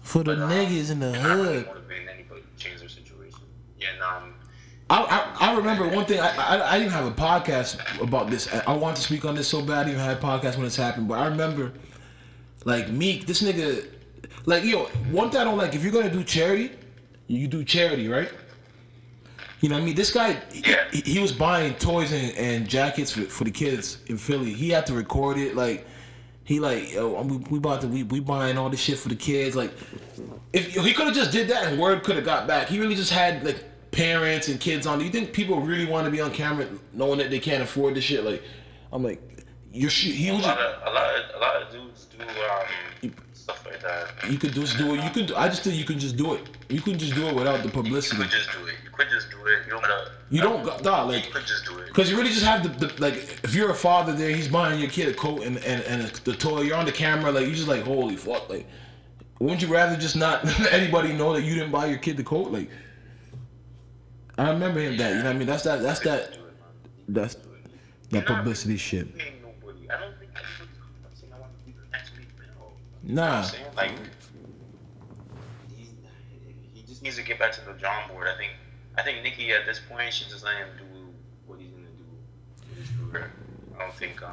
for 0.01 0.19
the 0.19 0.35
but, 0.35 0.39
um, 0.43 0.49
niggas 0.49 0.91
in 0.91 0.99
the 0.99 1.11
not 1.11 1.23
really 1.37 1.53
hood. 1.57 1.67
motivating 1.67 2.07
anybody 2.07 2.41
to 2.41 2.63
change 2.63 2.79
their 2.79 2.89
situation. 2.89 3.39
Yeah, 3.79 3.87
and 3.93 4.01
um, 4.01 4.33
I, 4.89 5.35
I, 5.39 5.51
I 5.51 5.57
remember 5.57 5.87
one 5.89 6.05
thing. 6.05 6.19
I, 6.19 6.29
I 6.37 6.75
I 6.75 6.79
didn't 6.79 6.93
have 6.93 7.05
a 7.05 7.11
podcast 7.11 8.01
about 8.01 8.29
this. 8.29 8.51
I, 8.53 8.63
I 8.71 8.73
wanted 8.77 8.95
to 8.95 9.01
speak 9.03 9.25
on 9.25 9.35
this 9.35 9.47
so 9.47 9.61
bad. 9.61 9.79
I 9.79 9.83
didn't 9.89 9.99
have 9.99 10.17
a 10.17 10.25
podcast 10.25 10.55
when 10.55 10.63
this 10.63 10.75
happened. 10.77 11.07
But 11.09 11.19
I 11.19 11.27
remember, 11.27 11.73
like 12.65 12.89
Meek, 12.89 13.25
this 13.27 13.43
nigga, 13.43 13.85
like 14.45 14.63
yo, 14.63 14.85
one 15.11 15.29
thing 15.29 15.41
I 15.41 15.43
don't 15.43 15.57
like. 15.57 15.75
If 15.75 15.83
you're 15.83 15.91
gonna 15.91 16.09
do 16.11 16.23
charity, 16.23 16.71
you 17.27 17.47
do 17.47 17.63
charity, 17.63 18.07
right? 18.07 18.31
You 19.61 19.67
know 19.69 19.75
what 19.75 19.81
I 19.81 19.85
mean? 19.85 19.95
This 19.95 20.11
guy, 20.11 20.39
he, 20.53 20.63
Yeah. 20.71 20.85
he, 20.91 21.01
he 21.01 21.19
was 21.19 21.31
buying 21.33 21.73
toys 21.75 22.11
and, 22.13 22.33
and 22.37 22.69
jackets 22.69 23.11
for, 23.11 23.21
for 23.23 23.43
the 23.43 23.51
kids 23.51 23.97
in 24.07 24.17
Philly. 24.17 24.53
He 24.53 24.69
had 24.69 24.85
to 24.87 24.93
record 24.93 25.37
it. 25.37 25.55
Like 25.55 25.85
he 26.45 26.59
like 26.59 26.93
yo, 26.93 27.21
we, 27.23 27.37
we 27.49 27.59
bought 27.59 27.81
the 27.81 27.87
we, 27.87 28.03
we 28.03 28.19
buying 28.21 28.57
all 28.57 28.69
this 28.69 28.79
shit 28.79 28.97
for 28.97 29.09
the 29.09 29.15
kids. 29.15 29.55
Like 29.55 29.71
if 30.53 30.73
he 30.73 30.93
could 30.93 31.07
have 31.07 31.15
just 31.15 31.31
did 31.31 31.49
that 31.49 31.65
and 31.65 31.79
word 31.79 32.03
could 32.03 32.15
have 32.15 32.25
got 32.25 32.47
back. 32.47 32.67
He 32.69 32.79
really 32.79 32.95
just 32.95 33.11
had 33.11 33.43
like 33.43 33.63
parents 33.91 34.47
and 34.47 34.59
kids 34.59 34.87
on. 34.87 34.97
Do 34.99 35.05
you 35.05 35.11
think 35.11 35.33
people 35.33 35.59
really 35.59 35.85
want 35.85 36.05
to 36.05 36.11
be 36.11 36.21
on 36.21 36.31
camera 36.31 36.67
knowing 36.93 37.17
that 37.19 37.29
they 37.29 37.39
can't 37.39 37.61
afford 37.61 37.95
this 37.95 38.03
shit? 38.05 38.23
Like 38.23 38.41
I'm 38.93 39.03
like 39.03 39.21
you're 39.71 39.89
sh- 39.89 40.05
he 40.13 40.29
a 40.29 40.33
was 40.33 40.43
lot 40.43 40.57
just, 40.57 40.75
of 40.81 40.87
a 40.87 40.95
lot 40.95 41.15
of 41.15 41.35
a 41.35 41.39
lot 41.39 41.61
of 41.61 41.71
dudes 41.71 41.88
stuff 43.49 43.65
like 43.65 43.81
that. 43.81 44.31
you 44.31 44.37
could 44.37 44.53
just 44.53 44.77
do 44.77 44.95
it. 44.95 45.03
You 45.03 45.09
could 45.09 45.31
I 45.33 45.47
just 45.49 45.63
think 45.63 45.75
you 45.75 45.85
can 45.85 45.99
just 45.99 46.17
do 46.17 46.33
it. 46.33 46.41
You 46.69 46.81
can 46.81 46.97
just 46.97 47.15
do 47.15 47.27
it 47.27 47.35
without 47.35 47.63
the 47.63 47.69
publicity. 47.69 48.17
You 48.17 48.23
could 48.23 48.31
just 48.31 48.51
do 48.51 48.65
it. 48.65 48.75
You 48.83 48.89
could 48.91 49.09
just 49.09 49.31
do 49.31 49.37
it. 49.45 49.65
You 49.65 49.71
don't 49.71 49.81
gotta. 49.81 50.11
You 50.29 50.41
don't 50.41 50.63
got 50.63 50.83
dog, 50.83 51.09
like 51.09 51.25
You 51.25 51.33
could 51.33 51.45
just 51.45 51.65
do 51.65 51.77
it. 51.79 51.87
Because 51.87 52.09
you 52.11 52.17
really 52.17 52.29
just 52.29 52.45
have 52.45 52.63
the, 52.63 52.87
the 52.87 53.01
like 53.01 53.15
if 53.43 53.55
you're 53.55 53.71
a 53.71 53.75
father 53.75 54.13
there, 54.13 54.29
he's 54.35 54.47
buying 54.47 54.79
your 54.79 54.89
kid 54.89 55.07
a 55.09 55.13
coat 55.13 55.43
and, 55.43 55.57
and, 55.57 55.81
and 55.83 56.03
the 56.03 56.33
toy. 56.33 56.61
You're 56.61 56.77
on 56.77 56.85
the 56.85 56.91
camera, 56.91 57.31
like 57.31 57.47
you 57.47 57.53
just 57.55 57.67
like 57.67 57.83
holy 57.83 58.15
fuck, 58.15 58.49
like 58.49 58.67
wouldn't 59.39 59.61
you 59.61 59.69
rather 59.69 59.97
just 59.97 60.15
not 60.15 60.45
anybody 60.73 61.13
know 61.13 61.33
that 61.33 61.43
you 61.43 61.55
didn't 61.55 61.71
buy 61.71 61.85
your 61.87 61.97
kid 61.97 62.17
the 62.17 62.23
coat? 62.23 62.51
Like 62.51 62.69
I 64.37 64.51
remember 64.51 64.79
him 64.79 64.97
that 64.97 65.09
you 65.11 65.17
know 65.19 65.23
what 65.25 65.35
I 65.35 65.39
mean. 65.39 65.47
That's 65.47 65.63
that 65.63 65.81
that's 65.81 65.99
that 66.01 66.33
Do 66.33 66.39
it, 66.39 66.43
man. 66.43 66.53
that's 67.07 67.37
that 68.11 68.25
publicity 68.25 68.77
shit. 68.77 69.17
Paying 69.17 69.33
nobody. 69.41 69.89
I 69.89 69.99
don't 69.99 70.17
think 70.19 70.31
anybody's 70.35 70.77
coming 70.77 71.05
up 71.05 71.11
saying 71.15 71.33
I 71.33 71.39
want 71.39 71.57
to 71.57 71.65
be 71.65 71.71
the 71.71 71.89
next 71.91 72.11
big 72.11 72.27
bill. 72.37 72.73
Nah, 73.09 73.41
I'm? 73.41 73.75
Like, 73.75 73.91
he, 75.75 75.87
he 76.73 76.83
just 76.83 77.01
needs 77.01 77.15
to 77.15 77.23
get 77.23 77.39
back 77.39 77.51
to 77.53 77.61
the 77.65 77.73
drawing 77.73 78.07
board. 78.09 78.27
I 78.27 78.37
think, 78.37 78.51
I 78.99 79.01
think 79.01 79.23
Nicki 79.23 79.51
at 79.51 79.65
this 79.65 79.79
point, 79.89 80.13
she 80.13 80.25
just 80.29 80.43
let 80.43 80.57
him 80.57 80.67
do 80.77 80.83
what 81.47 81.59
he's 81.59 81.71
gonna 81.71 81.87
do 81.97 82.05
with 82.69 82.77
his 82.77 82.89
career. 83.11 83.31
I 83.75 83.81
don't 83.83 83.95
think. 83.95 84.21
Um, 84.21 84.31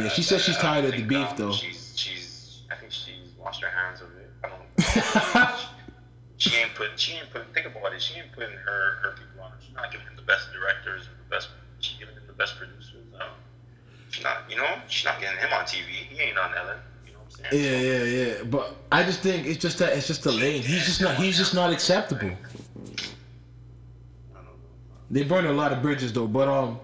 Yeah, 0.00 0.08
she 0.08 0.22
said 0.22 0.40
she's 0.40 0.54
I- 0.56 0.58
I 0.60 0.62
tired 0.62 0.84
of 0.84 0.92
the 0.92 1.02
beef, 1.02 1.18
um, 1.30 1.36
though. 1.36 1.52
She's, 1.52 1.94
she's, 1.96 2.60
I 2.70 2.76
think 2.76 2.92
she's 2.92 3.32
washed 3.36 3.60
her 3.62 3.70
hands 3.70 4.00
of 4.00 4.08
it. 4.16 4.30
I 4.44 4.48
don't. 4.48 5.58
she 6.36 6.54
ain't 6.56 6.74
put, 6.76 6.90
she 6.98 7.14
ain't 7.14 7.28
put. 7.30 7.52
Think 7.54 7.66
about 7.66 7.92
it. 7.92 8.00
She 8.00 8.20
ain't 8.20 8.30
putting 8.30 8.54
her 8.56 8.98
her 9.02 9.16
people 9.18 9.42
on. 9.42 9.50
She's 9.66 9.74
not 9.74 9.90
giving 9.90 10.06
them 10.06 10.14
the 10.14 10.22
best 10.22 10.52
directors 10.52 11.08
or 11.08 11.16
the 11.18 11.28
best. 11.28 11.48
She's 11.80 11.98
giving 11.98 12.14
them 12.14 12.24
the 12.28 12.34
best 12.34 12.56
producers. 12.56 12.94
Um, 13.20 13.30
she's 14.10 14.22
not, 14.22 14.48
you 14.48 14.54
know, 14.56 14.78
she's 14.86 15.04
not 15.04 15.20
getting 15.20 15.38
him 15.38 15.52
on 15.52 15.64
TV. 15.64 15.88
He 15.90 16.20
ain't 16.20 16.38
on 16.38 16.54
Ellen. 16.56 16.78
You 17.38 17.42
know 17.42 17.48
what 17.48 17.50
I'm 17.50 17.50
saying? 17.50 17.82
yeah, 17.82 18.04
yeah, 18.04 18.36
yeah. 18.38 18.42
But 18.44 18.76
I 18.90 19.02
just 19.02 19.20
think 19.20 19.46
it's 19.46 19.58
just 19.58 19.78
that 19.78 19.96
it's 19.96 20.06
just 20.06 20.22
the 20.22 20.32
lane. 20.32 20.62
He's 20.62 20.84
just 20.86 21.00
not 21.00 21.16
he's 21.16 21.36
just 21.36 21.54
not 21.54 21.72
acceptable. 21.72 22.30
I 22.30 22.36
don't. 24.34 24.46
They 25.10 25.24
burned 25.24 25.46
a 25.46 25.52
lot 25.52 25.72
of 25.72 25.82
bridges 25.82 26.12
though. 26.12 26.26
But 26.26 26.48
um, 26.48 26.80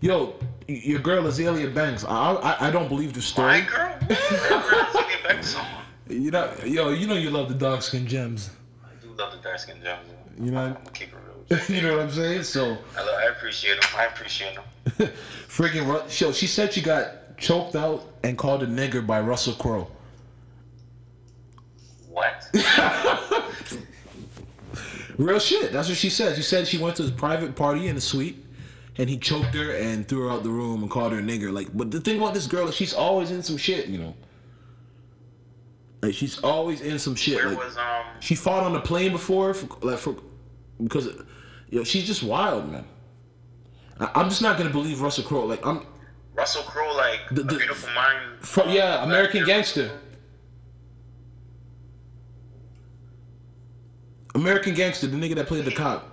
yo, 0.00 0.34
your 0.68 1.00
girl 1.00 1.24
Azealia 1.24 1.72
Banks. 1.74 2.04
I 2.04 2.32
I, 2.34 2.68
I 2.68 2.70
don't 2.70 2.88
believe 2.88 3.12
the 3.12 3.22
story. 3.22 3.62
My 3.62 3.68
girl, 3.68 3.90
what? 3.90 4.10
Let's 4.10 5.10
get 5.10 5.22
back 5.24 5.40
to 5.40 5.46
someone. 5.46 5.68
You 6.08 6.30
know, 6.30 6.52
yo, 6.64 6.90
you 6.90 7.06
know 7.06 7.14
you 7.14 7.30
love 7.30 7.48
the 7.48 7.54
dark 7.54 7.82
skin 7.82 8.06
gems. 8.06 8.50
I 8.84 8.88
do 9.02 9.12
love 9.14 9.32
the 9.32 9.38
dark 9.38 9.58
skin 9.58 9.76
gems. 9.82 10.08
You 10.38 10.50
know- 10.50 10.60
I'm 10.60 10.72
gonna 10.74 10.90
keep 10.92 11.08
it 11.08 11.14
real. 11.14 11.44
with 11.48 11.70
you. 11.70 11.82
know 11.82 11.96
what 11.96 12.04
I'm 12.06 12.10
saying? 12.10 12.42
So, 12.44 12.76
I, 12.96 13.00
love, 13.02 13.14
I 13.18 13.24
appreciate 13.26 13.74
him. 13.74 13.90
I 13.96 14.06
appreciate 14.06 14.52
him. 14.52 14.62
freaking 15.48 16.10
show. 16.10 16.32
She 16.32 16.46
said 16.46 16.72
she 16.72 16.80
got 16.80 17.12
choked 17.36 17.76
out 17.76 18.04
and 18.22 18.38
called 18.38 18.62
a 18.62 18.66
nigger 18.66 19.06
by 19.06 19.20
Russell 19.20 19.54
Crowe. 19.54 19.90
What? 22.08 22.48
Real 25.18 25.38
shit. 25.38 25.72
That's 25.72 25.88
what 25.88 25.96
she 25.96 26.10
said. 26.10 26.36
She 26.36 26.42
said 26.42 26.66
she 26.66 26.78
went 26.78 26.96
to 26.96 27.02
his 27.02 27.10
private 27.10 27.54
party 27.56 27.88
in 27.88 27.96
a 27.96 28.00
suite, 28.00 28.44
and 28.98 29.08
he 29.08 29.16
choked 29.16 29.54
her 29.54 29.72
and 29.72 30.06
threw 30.06 30.26
her 30.26 30.30
out 30.30 30.42
the 30.42 30.50
room 30.50 30.82
and 30.82 30.90
called 30.90 31.12
her 31.12 31.18
a 31.18 31.22
nigger. 31.22 31.52
Like, 31.52 31.68
but 31.74 31.90
the 31.90 32.00
thing 32.00 32.18
about 32.18 32.34
this 32.34 32.46
girl 32.46 32.68
is 32.68 32.74
she's 32.74 32.94
always 32.94 33.30
in 33.30 33.42
some 33.42 33.56
shit, 33.56 33.86
you 33.86 33.98
know. 33.98 34.14
Like 36.02 36.14
she's 36.14 36.38
always 36.40 36.80
in 36.80 36.98
some 36.98 37.14
shit. 37.14 37.36
Where 37.36 37.50
like 37.50 37.58
was 37.58 37.76
um? 37.76 38.04
she 38.20 38.34
fought 38.34 38.64
on 38.64 38.72
the 38.72 38.80
plane 38.80 39.12
before, 39.12 39.54
for, 39.54 39.68
like 39.86 39.98
for 39.98 40.16
because, 40.82 41.08
yo, 41.70 41.84
she's 41.84 42.06
just 42.06 42.22
wild, 42.24 42.70
man. 42.70 42.84
I, 44.00 44.10
I'm 44.16 44.28
just 44.28 44.42
not 44.42 44.58
gonna 44.58 44.70
believe 44.70 45.00
Russell 45.00 45.24
Crowe. 45.24 45.46
Like 45.46 45.64
I'm, 45.64 45.86
Russell 46.34 46.62
Crowe, 46.62 46.94
like 46.96 47.20
The- 47.30 47.42
the- 47.42 47.56
beautiful 47.58 47.90
mind. 47.94 48.72
Yeah, 48.74 49.02
American 49.04 49.44
Gangster. 49.44 49.90
American 54.34 54.74
Gangster, 54.74 55.06
the 55.06 55.16
nigga 55.16 55.34
that 55.36 55.46
played 55.46 55.64
the 55.64 55.72
cop. 55.72 56.08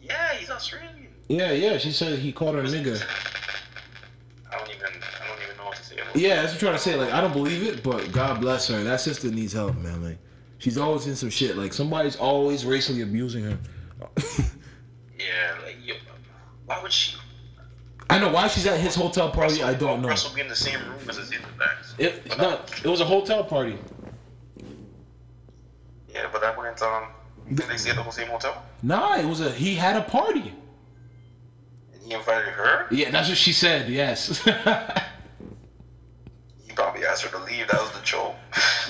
Yeah, 0.00 0.32
he's 0.34 0.50
Australian. 0.50 1.08
Yeah, 1.28 1.52
yeah. 1.52 1.78
She 1.78 1.92
said 1.92 2.18
he 2.18 2.32
called 2.32 2.54
her 2.54 2.62
a 2.62 2.64
nigga. 2.64 3.02
I 4.50 4.58
don't 4.58 4.68
even. 4.70 4.86
I 4.86 5.28
don't 5.28 5.42
even 5.44 5.56
know 5.58 5.64
what 5.66 5.76
to 5.76 5.84
say. 5.84 5.96
About 5.98 6.16
Yeah, 6.16 6.36
that's 6.42 6.46
what 6.48 6.54
I'm 6.54 6.58
trying 6.60 6.72
to 6.74 6.78
say. 6.78 6.96
Like, 6.96 7.12
I 7.12 7.20
don't 7.20 7.32
believe 7.32 7.62
it, 7.66 7.82
but 7.82 8.10
God 8.12 8.40
bless 8.40 8.68
her. 8.68 8.82
That 8.82 9.00
sister 9.00 9.30
needs 9.30 9.52
help, 9.52 9.76
man. 9.78 10.02
Like, 10.02 10.18
she's 10.58 10.78
always 10.78 11.06
in 11.06 11.16
some 11.16 11.30
shit. 11.30 11.56
Like, 11.56 11.72
somebody's 11.72 12.16
always 12.16 12.64
racially 12.64 13.02
abusing 13.02 13.44
her. 13.44 13.58
Yeah, 15.18 15.54
like 15.64 15.76
yo, 15.84 15.94
why 16.66 16.82
would 16.82 16.92
she? 16.92 17.16
I 18.12 18.18
know 18.18 18.30
why 18.30 18.46
she's 18.46 18.66
at 18.66 18.78
his 18.78 18.94
hotel 18.94 19.30
party. 19.30 19.62
I 19.62 19.72
don't 19.72 20.02
know. 20.02 20.08
Russell 20.08 20.34
be 20.34 20.42
in 20.42 20.48
the 20.48 20.54
same 20.54 20.78
room 20.80 21.08
as 21.08 21.16
his. 21.16 21.32
It, 21.98 22.36
not. 22.36 22.70
It 22.84 22.88
was 22.88 23.00
a 23.00 23.06
hotel 23.06 23.42
party. 23.42 23.78
Yeah, 26.12 26.28
but 26.30 26.42
that 26.42 26.58
went 26.58 26.82
um. 26.82 27.04
Did 27.54 27.68
they 27.68 27.76
stay 27.78 27.90
at 27.90 27.96
the 27.96 28.10
same 28.10 28.28
hotel? 28.28 28.62
Nah, 28.82 29.16
it 29.16 29.24
was 29.24 29.40
a. 29.40 29.50
He 29.50 29.74
had 29.74 29.96
a 29.96 30.02
party. 30.02 30.52
And 31.94 32.02
he 32.02 32.12
invited 32.12 32.50
her. 32.50 32.86
Yeah, 32.90 33.10
that's 33.10 33.30
what 33.30 33.38
she 33.38 33.52
said. 33.52 33.88
Yes. 33.88 34.46
He 36.72 36.76
probably 36.76 37.04
asked 37.04 37.22
her 37.24 37.38
to 37.38 37.44
leave. 37.44 37.68
That 37.68 37.82
was 37.82 37.90
the 37.92 38.00
joke. 38.02 38.34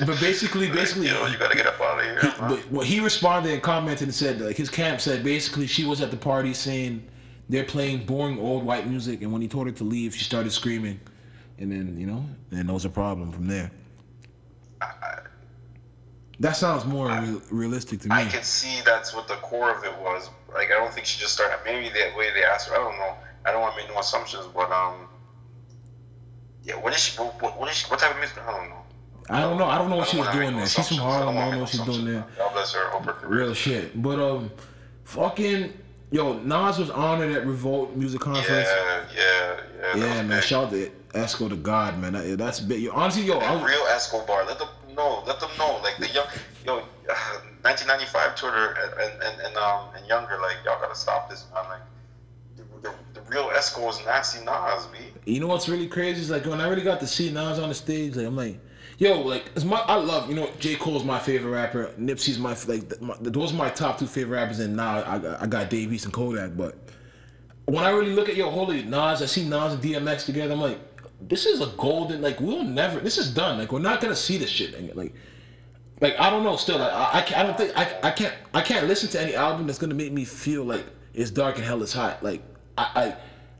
but 0.06 0.20
basically, 0.20 0.70
basically, 0.72 1.08
you 1.08 1.14
know, 1.14 1.26
you 1.26 1.36
gotta 1.36 1.56
get 1.56 1.66
up 1.66 1.80
out 1.80 1.98
of 1.98 2.04
here. 2.04 2.20
He, 2.20 2.28
huh? 2.28 2.48
but 2.50 2.58
what 2.70 2.86
he 2.86 3.00
responded 3.00 3.52
and 3.52 3.60
commented 3.60 4.02
and 4.02 4.14
said 4.14 4.40
like 4.40 4.56
his 4.56 4.70
camp 4.70 5.00
said 5.00 5.24
basically 5.24 5.66
she 5.66 5.84
was 5.84 6.00
at 6.00 6.12
the 6.12 6.16
party 6.16 6.54
saying 6.54 7.02
they're 7.52 7.64
playing 7.64 8.04
boring 8.04 8.38
old 8.38 8.64
white 8.64 8.88
music 8.88 9.22
and 9.22 9.32
when 9.32 9.42
he 9.42 9.48
told 9.48 9.66
her 9.66 9.72
to 9.72 9.84
leave 9.84 10.14
she 10.14 10.24
started 10.24 10.50
screaming 10.50 10.98
and 11.58 11.70
then 11.70 11.96
you 11.98 12.06
know 12.06 12.24
and 12.50 12.68
there 12.68 12.74
was 12.74 12.84
a 12.84 12.90
problem 12.90 13.30
from 13.30 13.46
there 13.46 13.70
That 16.42 16.56
sounds 16.56 16.84
more 16.84 17.06
real, 17.06 17.40
realistic 17.52 18.00
to 18.00 18.08
me. 18.08 18.16
I 18.16 18.24
could 18.24 18.44
see 18.44 18.80
that's 18.84 19.14
what 19.14 19.28
the 19.28 19.34
core 19.36 19.70
of 19.70 19.84
it 19.84 19.96
was. 19.98 20.28
Like 20.52 20.72
I 20.72 20.74
don't 20.74 20.92
think 20.92 21.06
she 21.06 21.20
just 21.20 21.34
started. 21.34 21.56
Maybe 21.64 21.88
the 21.88 22.10
way 22.18 22.32
they 22.34 22.42
asked 22.42 22.68
her. 22.68 22.74
I 22.74 22.78
don't 22.78 22.98
know. 22.98 23.14
I 23.44 23.52
don't 23.52 23.60
want 23.60 23.76
to 23.76 23.80
make 23.80 23.88
no 23.88 24.00
assumptions, 24.00 24.46
but 24.52 24.68
um, 24.72 25.06
yeah. 26.64 26.74
What 26.74 26.94
is 26.94 27.00
she? 27.00 27.16
What, 27.22 27.60
what, 27.60 27.70
is 27.70 27.76
she? 27.76 27.86
What 27.88 28.00
type 28.00 28.10
of 28.10 28.18
music? 28.18 28.38
I 28.44 28.50
don't 28.50 28.70
know. 28.70 28.82
I 29.30 29.40
don't 29.40 29.56
know. 29.56 29.66
I 29.66 29.78
don't 29.78 29.88
know 29.88 29.98
what 29.98 30.08
I 30.08 30.10
she 30.10 30.18
was 30.18 30.28
doing 30.30 30.56
there. 30.56 30.66
She's 30.66 30.88
from. 30.88 30.96
Harlem. 30.96 31.38
I 31.38 31.42
don't 31.42 31.52
know 31.52 31.60
what 31.60 31.68
she's 31.68 31.80
doing 31.82 32.06
there. 32.06 32.24
God 32.36 32.52
bless 32.54 32.72
her. 32.72 32.90
Hope 32.90 33.04
her 33.04 33.12
career. 33.12 33.44
Real 33.44 33.54
shit. 33.54 34.02
But 34.02 34.18
um, 34.18 34.50
fucking 35.04 35.72
yo, 36.12 36.34
Nas 36.40 36.78
was 36.78 36.90
honored 36.90 37.32
at 37.32 37.46
Revolt 37.46 37.96
Music 37.96 38.20
Conference. 38.20 38.68
Yeah, 38.68 39.04
yeah, 39.16 39.56
yeah. 39.80 39.96
Yeah, 39.96 40.14
man. 40.22 40.28
big. 40.28 40.42
Shout 40.44 40.64
out 40.66 40.70
to 40.70 40.90
Esco 41.14 41.48
to 41.48 41.56
God, 41.56 41.98
man. 41.98 42.12
That, 42.12 42.38
that's 42.38 42.60
big. 42.60 42.82
Yo, 42.82 42.92
honestly, 42.92 43.24
yo, 43.24 43.38
I 43.38 43.54
was, 43.54 43.64
real 43.64 43.84
Escobar. 43.88 44.44
Let 44.46 44.58
them 44.58 44.68
know. 44.94 45.24
Let 45.26 45.40
them 45.40 45.50
know. 45.58 45.80
Like 45.82 45.96
the 45.98 46.08
young, 46.08 46.26
yo, 46.64 46.78
uh, 47.10 47.40
1995 47.62 48.36
Twitter 48.36 48.76
and, 49.00 49.22
and, 49.22 49.40
and 49.40 49.56
um 49.56 49.88
and 49.96 50.06
younger. 50.06 50.38
Like 50.40 50.56
y'all 50.64 50.80
gotta 50.80 50.94
stop 50.94 51.28
this, 51.28 51.46
man. 51.54 51.64
Like 51.68 51.80
the, 52.56 52.88
the, 52.88 52.94
the 53.14 53.20
real 53.28 53.48
Esco 53.50 53.88
is 53.90 54.04
nasty 54.04 54.44
Nas, 54.44 54.86
b. 54.86 54.98
you 55.32 55.40
know 55.40 55.48
what's 55.48 55.68
really 55.68 55.88
crazy 55.88 56.20
is 56.20 56.30
like 56.30 56.44
when 56.44 56.60
I 56.60 56.68
really 56.68 56.84
got 56.84 57.00
to 57.00 57.06
see 57.06 57.30
Nas 57.30 57.58
on 57.58 57.68
the 57.68 57.74
stage, 57.74 58.16
like 58.16 58.26
I'm 58.26 58.36
like, 58.36 58.60
yo, 58.98 59.20
like 59.20 59.44
it's 59.54 59.64
my 59.64 59.78
I 59.80 59.96
love 59.96 60.28
you 60.28 60.34
know 60.34 60.50
J 60.58 60.76
Cole's 60.76 61.04
my 61.04 61.18
favorite 61.18 61.50
rapper, 61.50 61.92
Nipsey's 61.98 62.38
my 62.38 62.56
like 62.66 63.00
my, 63.00 63.14
those 63.20 63.52
are 63.52 63.56
my 63.56 63.70
top 63.70 63.98
two 63.98 64.06
favorite 64.06 64.36
rappers, 64.36 64.58
and 64.60 64.76
now 64.76 65.04
I 65.04 65.18
got, 65.18 65.42
I 65.42 65.46
got 65.46 65.70
Dave 65.70 65.92
East 65.92 66.04
and 66.04 66.14
Kodak, 66.14 66.56
but 66.56 66.76
when 67.66 67.84
I 67.84 67.90
really 67.90 68.12
look 68.12 68.28
at 68.28 68.36
yo, 68.36 68.50
holy 68.50 68.82
Nas, 68.82 69.22
I 69.22 69.26
see 69.26 69.48
Nas 69.48 69.74
and 69.74 69.82
DMX 69.82 70.26
together, 70.26 70.52
I'm 70.52 70.60
like, 70.60 70.78
this 71.28 71.46
is 71.46 71.60
a 71.60 71.66
golden 71.76 72.20
like 72.20 72.40
we'll 72.40 72.64
never 72.64 73.00
this 73.00 73.18
is 73.18 73.32
done 73.32 73.58
like 73.58 73.72
we're 73.72 73.78
not 73.78 74.00
gonna 74.00 74.16
see 74.16 74.38
this 74.38 74.50
shit 74.50 74.96
like. 74.96 75.14
Like 76.00 76.18
I 76.18 76.30
don't 76.30 76.42
know. 76.42 76.56
Still, 76.56 76.80
like, 76.80 76.92
I, 76.92 77.20
I, 77.20 77.22
can't, 77.22 77.38
I 77.38 77.42
don't 77.44 77.56
think 77.56 77.78
I, 77.78 78.08
I 78.08 78.10
can't 78.10 78.34
I 78.52 78.60
can't 78.60 78.88
listen 78.88 79.08
to 79.10 79.20
any 79.20 79.36
album 79.36 79.68
that's 79.68 79.78
gonna 79.78 79.94
make 79.94 80.12
me 80.12 80.24
feel 80.24 80.64
like 80.64 80.84
it's 81.14 81.30
dark 81.30 81.58
and 81.58 81.64
hell 81.64 81.80
is 81.80 81.92
hot. 81.92 82.24
Like 82.24 82.42
I 82.76 83.14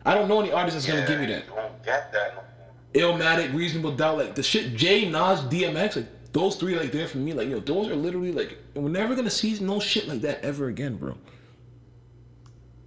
I, 0.05 0.11
I 0.11 0.15
don't 0.17 0.27
know 0.29 0.41
any 0.41 0.51
artist 0.51 0.77
that's 0.77 0.85
gonna 0.85 1.07
give 1.07 1.21
me 1.21 1.27
that. 1.27 1.47
You 1.47 1.55
won't 1.55 1.85
get 1.85 2.13
that. 2.13 2.52
Illmatic, 2.95 3.55
Reasonable 3.55 3.93
Doubt, 3.93 4.19
like 4.19 4.35
the 4.35 4.43
shit, 4.43 4.75
Jay, 4.77 5.09
Nas, 5.09 5.41
DMX, 5.41 5.97
like 5.97 6.33
those 6.33 6.57
three, 6.57 6.75
like 6.79 6.93
there 6.93 7.07
for 7.09 7.19
me, 7.19 7.33
like 7.33 7.49
yo, 7.49 7.61
those 7.61 7.89
are 7.89 7.97
literally 7.97 8.33
like 8.33 8.59
we're 8.75 8.89
never 8.89 9.15
gonna 9.15 9.31
see 9.31 9.59
no 9.61 9.81
shit 9.81 10.09
like 10.09 10.21
that 10.23 10.43
ever 10.45 10.69
again, 10.69 10.97
bro. 10.97 11.17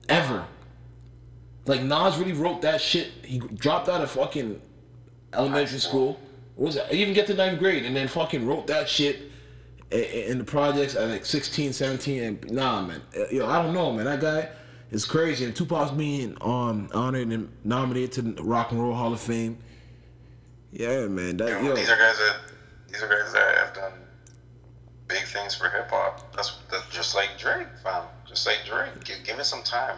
Ever. 0.10 0.46
Like 1.66 1.82
Nas 1.82 2.18
really 2.18 2.34
wrote 2.34 2.62
that 2.62 2.80
shit. 2.82 3.08
He 3.24 3.40
dropped 3.40 3.90
out 3.90 4.02
of 4.02 4.12
fucking 4.12 4.62
elementary 5.34 5.80
school. 5.80 6.20
What 6.56 6.68
was? 6.68 6.78
I 6.78 6.92
even 6.92 7.14
get 7.14 7.28
to 7.28 7.34
ninth 7.34 7.60
grade 7.60 7.86
and 7.86 7.96
then 7.96 8.08
fucking 8.08 8.46
wrote 8.46 8.68
that 8.68 8.88
shit 8.88 9.32
in 9.92 10.38
the 10.38 10.44
projects 10.44 10.96
at 10.96 11.10
like 11.10 11.26
16, 11.26 11.74
17. 11.74 12.24
And 12.24 12.52
nah, 12.52 12.82
man, 12.82 13.02
Uh, 13.18 13.26
yo, 13.32 13.48
I 13.48 13.62
don't 13.64 13.74
know, 13.74 13.92
man. 13.92 14.06
That 14.06 14.22
guy 14.22 14.50
is 14.92 15.06
crazy. 15.06 15.46
And 15.46 15.56
Tupac's 15.56 15.92
being 15.92 16.38
um 16.42 16.90
honored 16.94 17.30
and 17.30 17.50
nominated 17.64 18.12
to 18.14 18.22
the 18.22 18.44
Rock 18.44 18.72
and 18.72 18.82
Roll 18.82 18.94
Hall 18.94 19.14
of 19.14 19.20
Fame. 19.20 19.58
Yeah, 20.78 21.08
man. 21.08 21.38
That 21.38 21.50
Yo, 21.50 21.62
yo, 21.70 21.76
these 21.76 21.90
are 21.90 21.96
guys 21.98 22.18
that 22.18 22.38
these 22.92 23.02
are 23.02 23.08
guys 23.08 23.32
that 23.34 23.58
have 23.58 23.74
done 23.74 23.94
big 25.08 25.24
things 25.24 25.56
for 25.56 25.70
hip 25.70 25.90
hop. 25.90 26.36
That's 26.36 26.58
that's 26.72 26.88
just 26.90 27.16
like 27.16 27.30
Drake, 27.38 27.68
fam. 27.84 28.04
Just 28.28 28.46
like 28.46 28.60
Drake. 28.66 29.04
Give, 29.04 29.18
give 29.24 29.40
it 29.40 29.46
some 29.46 29.64
time. 29.64 29.98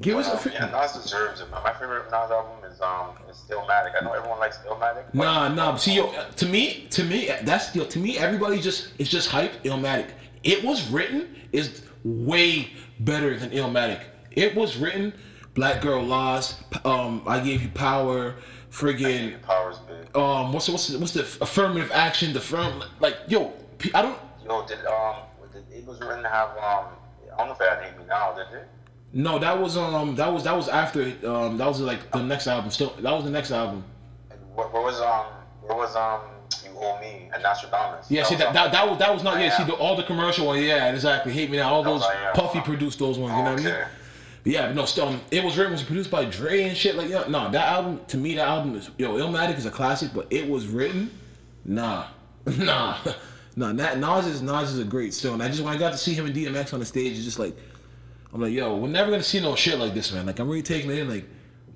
give 0.00 0.14
But, 0.16 0.26
us 0.26 0.28
a. 0.28 0.32
um, 0.32 0.38
fi- 0.38 0.52
yeah, 0.54 0.70
Nas 0.70 0.92
deserves 0.92 1.40
it. 1.40 1.50
Man. 1.50 1.62
My 1.62 1.72
favorite 1.72 2.06
Nas 2.10 2.30
album 2.30 2.64
is 2.70 2.80
um 2.80 3.10
is 3.30 3.36
Stillmatic. 3.36 3.92
I 4.00 4.04
know 4.04 4.12
everyone 4.12 4.38
likes 4.40 4.58
Stillmatic. 4.58 5.04
but- 5.14 5.24
Nah, 5.24 5.48
nah. 5.48 5.76
See, 5.76 5.94
yo, 5.94 6.12
to 6.36 6.46
me, 6.46 6.86
to 6.90 7.04
me, 7.04 7.30
that's 7.42 7.74
yo. 7.76 7.84
To 7.84 7.98
me, 8.00 8.18
everybody 8.18 8.60
just 8.60 8.88
it's 8.98 9.10
just 9.10 9.28
hype. 9.28 9.62
Illmatic. 9.62 10.10
It 10.42 10.64
was 10.64 10.88
written 10.90 11.36
is 11.52 11.82
way 12.02 12.70
better 13.00 13.36
than 13.38 13.50
Illmatic. 13.50 14.00
It 14.32 14.54
was 14.56 14.76
written. 14.76 15.12
Black 15.54 15.80
girl 15.82 16.02
lost. 16.04 16.60
Um, 16.84 17.22
I 17.26 17.40
gave 17.40 17.62
you 17.62 17.68
power. 17.70 18.36
Friggin' 18.70 19.40
Power's 19.42 19.78
um, 20.14 20.52
what's 20.52 20.66
the, 20.66 20.72
what's 20.72 20.88
the, 20.88 20.98
what's 20.98 21.12
the 21.12 21.22
affirmative 21.42 21.90
action? 21.92 22.32
The 22.32 22.40
firm 22.40 22.82
like 23.00 23.16
yo. 23.28 23.52
I 23.94 24.02
don't. 24.02 24.18
Yo, 24.44 24.66
did 24.66 24.84
um 24.86 25.16
did 25.52 25.64
it 25.72 25.86
was 25.86 26.00
written 26.00 26.22
to 26.22 26.28
have 26.28 26.50
um 26.50 26.86
I 27.32 27.36
don't 27.38 27.48
know 27.48 27.54
if 27.54 27.60
it 27.60 27.68
had 27.68 27.82
Hate 27.82 27.98
Me 27.98 28.04
Now, 28.08 28.32
did 28.34 28.46
it? 28.52 28.68
No, 29.12 29.38
that 29.38 29.58
was 29.58 29.76
um 29.76 30.16
that 30.16 30.32
was 30.32 30.44
that 30.44 30.56
was 30.56 30.68
after 30.68 31.02
um 31.26 31.56
that 31.58 31.66
was 31.66 31.80
like 31.80 32.10
the 32.12 32.22
next 32.22 32.46
album. 32.46 32.70
Still, 32.70 32.90
that 33.00 33.12
was 33.12 33.24
the 33.24 33.30
next 33.30 33.50
album. 33.50 33.84
Where, 34.54 34.66
where 34.68 34.82
was 34.82 35.00
um 35.00 35.26
where 35.62 35.76
was 35.76 35.94
um 35.96 36.20
You 36.64 36.78
Owe 36.78 36.98
Me 37.00 37.30
and 37.32 37.42
Nostradamus? 37.42 38.10
Yeah, 38.10 38.24
see 38.24 38.34
was 38.34 38.44
that, 38.44 38.52
that 38.54 38.72
that 38.72 38.88
was 38.88 38.98
that 38.98 39.12
was 39.14 39.22
not 39.22 39.40
yeah. 39.40 39.56
See 39.56 39.62
Yeah. 39.62 39.68
the, 39.68 39.74
all 39.74 39.96
the 39.96 40.02
commercial 40.02 40.46
one. 40.46 40.62
Yeah, 40.62 40.92
exactly. 40.92 41.32
Hate 41.32 41.50
me 41.50 41.58
now. 41.58 41.72
All 41.72 41.82
That 41.82 41.90
those 41.90 42.00
like, 42.02 42.16
yeah. 42.22 42.32
Puffy 42.32 42.60
produced 42.60 42.98
those 42.98 43.18
ones. 43.18 43.36
You 43.36 43.44
know 43.44 43.50
what 43.52 43.60
I 43.60 43.64
mean? 43.64 43.74
Yeah, 44.48 44.68
but 44.68 44.76
no, 44.76 44.86
still, 44.86 45.08
um, 45.08 45.20
it 45.30 45.44
was 45.44 45.58
written, 45.58 45.72
was 45.72 45.82
produced 45.82 46.10
by 46.10 46.24
Dre 46.24 46.62
and 46.62 46.74
shit. 46.74 46.96
Like, 46.96 47.10
yo, 47.10 47.28
no, 47.28 47.50
that 47.50 47.68
album 47.68 48.00
to 48.08 48.16
me, 48.16 48.34
that 48.36 48.48
album 48.48 48.76
is 48.76 48.90
yo, 48.96 49.12
Illmatic 49.18 49.58
is 49.58 49.66
a 49.66 49.70
classic, 49.70 50.10
but 50.14 50.26
it 50.30 50.48
was 50.48 50.66
written, 50.66 51.10
nah, 51.66 52.06
nah, 52.56 52.96
nah. 53.56 53.72
That 53.74 53.98
Nas 53.98 54.26
is 54.26 54.40
Nas 54.40 54.72
is 54.72 54.78
a 54.78 54.84
great 54.84 55.12
still, 55.12 55.34
and 55.34 55.42
I 55.42 55.48
just 55.48 55.62
when 55.62 55.74
I 55.74 55.78
got 55.78 55.92
to 55.92 55.98
see 55.98 56.14
him 56.14 56.24
and 56.24 56.34
DMX 56.34 56.72
on 56.72 56.80
the 56.80 56.86
stage, 56.86 57.12
it's 57.12 57.24
just 57.24 57.38
like, 57.38 57.54
I'm 58.32 58.40
like, 58.40 58.52
yo, 58.52 58.74
we're 58.74 58.88
never 58.88 59.10
gonna 59.10 59.22
see 59.22 59.38
no 59.38 59.54
shit 59.54 59.78
like 59.78 59.92
this, 59.92 60.12
man. 60.12 60.24
Like, 60.24 60.38
I'm 60.38 60.48
really 60.48 60.62
taking 60.62 60.90
it 60.90 60.98
in, 60.98 61.10
like, 61.10 61.26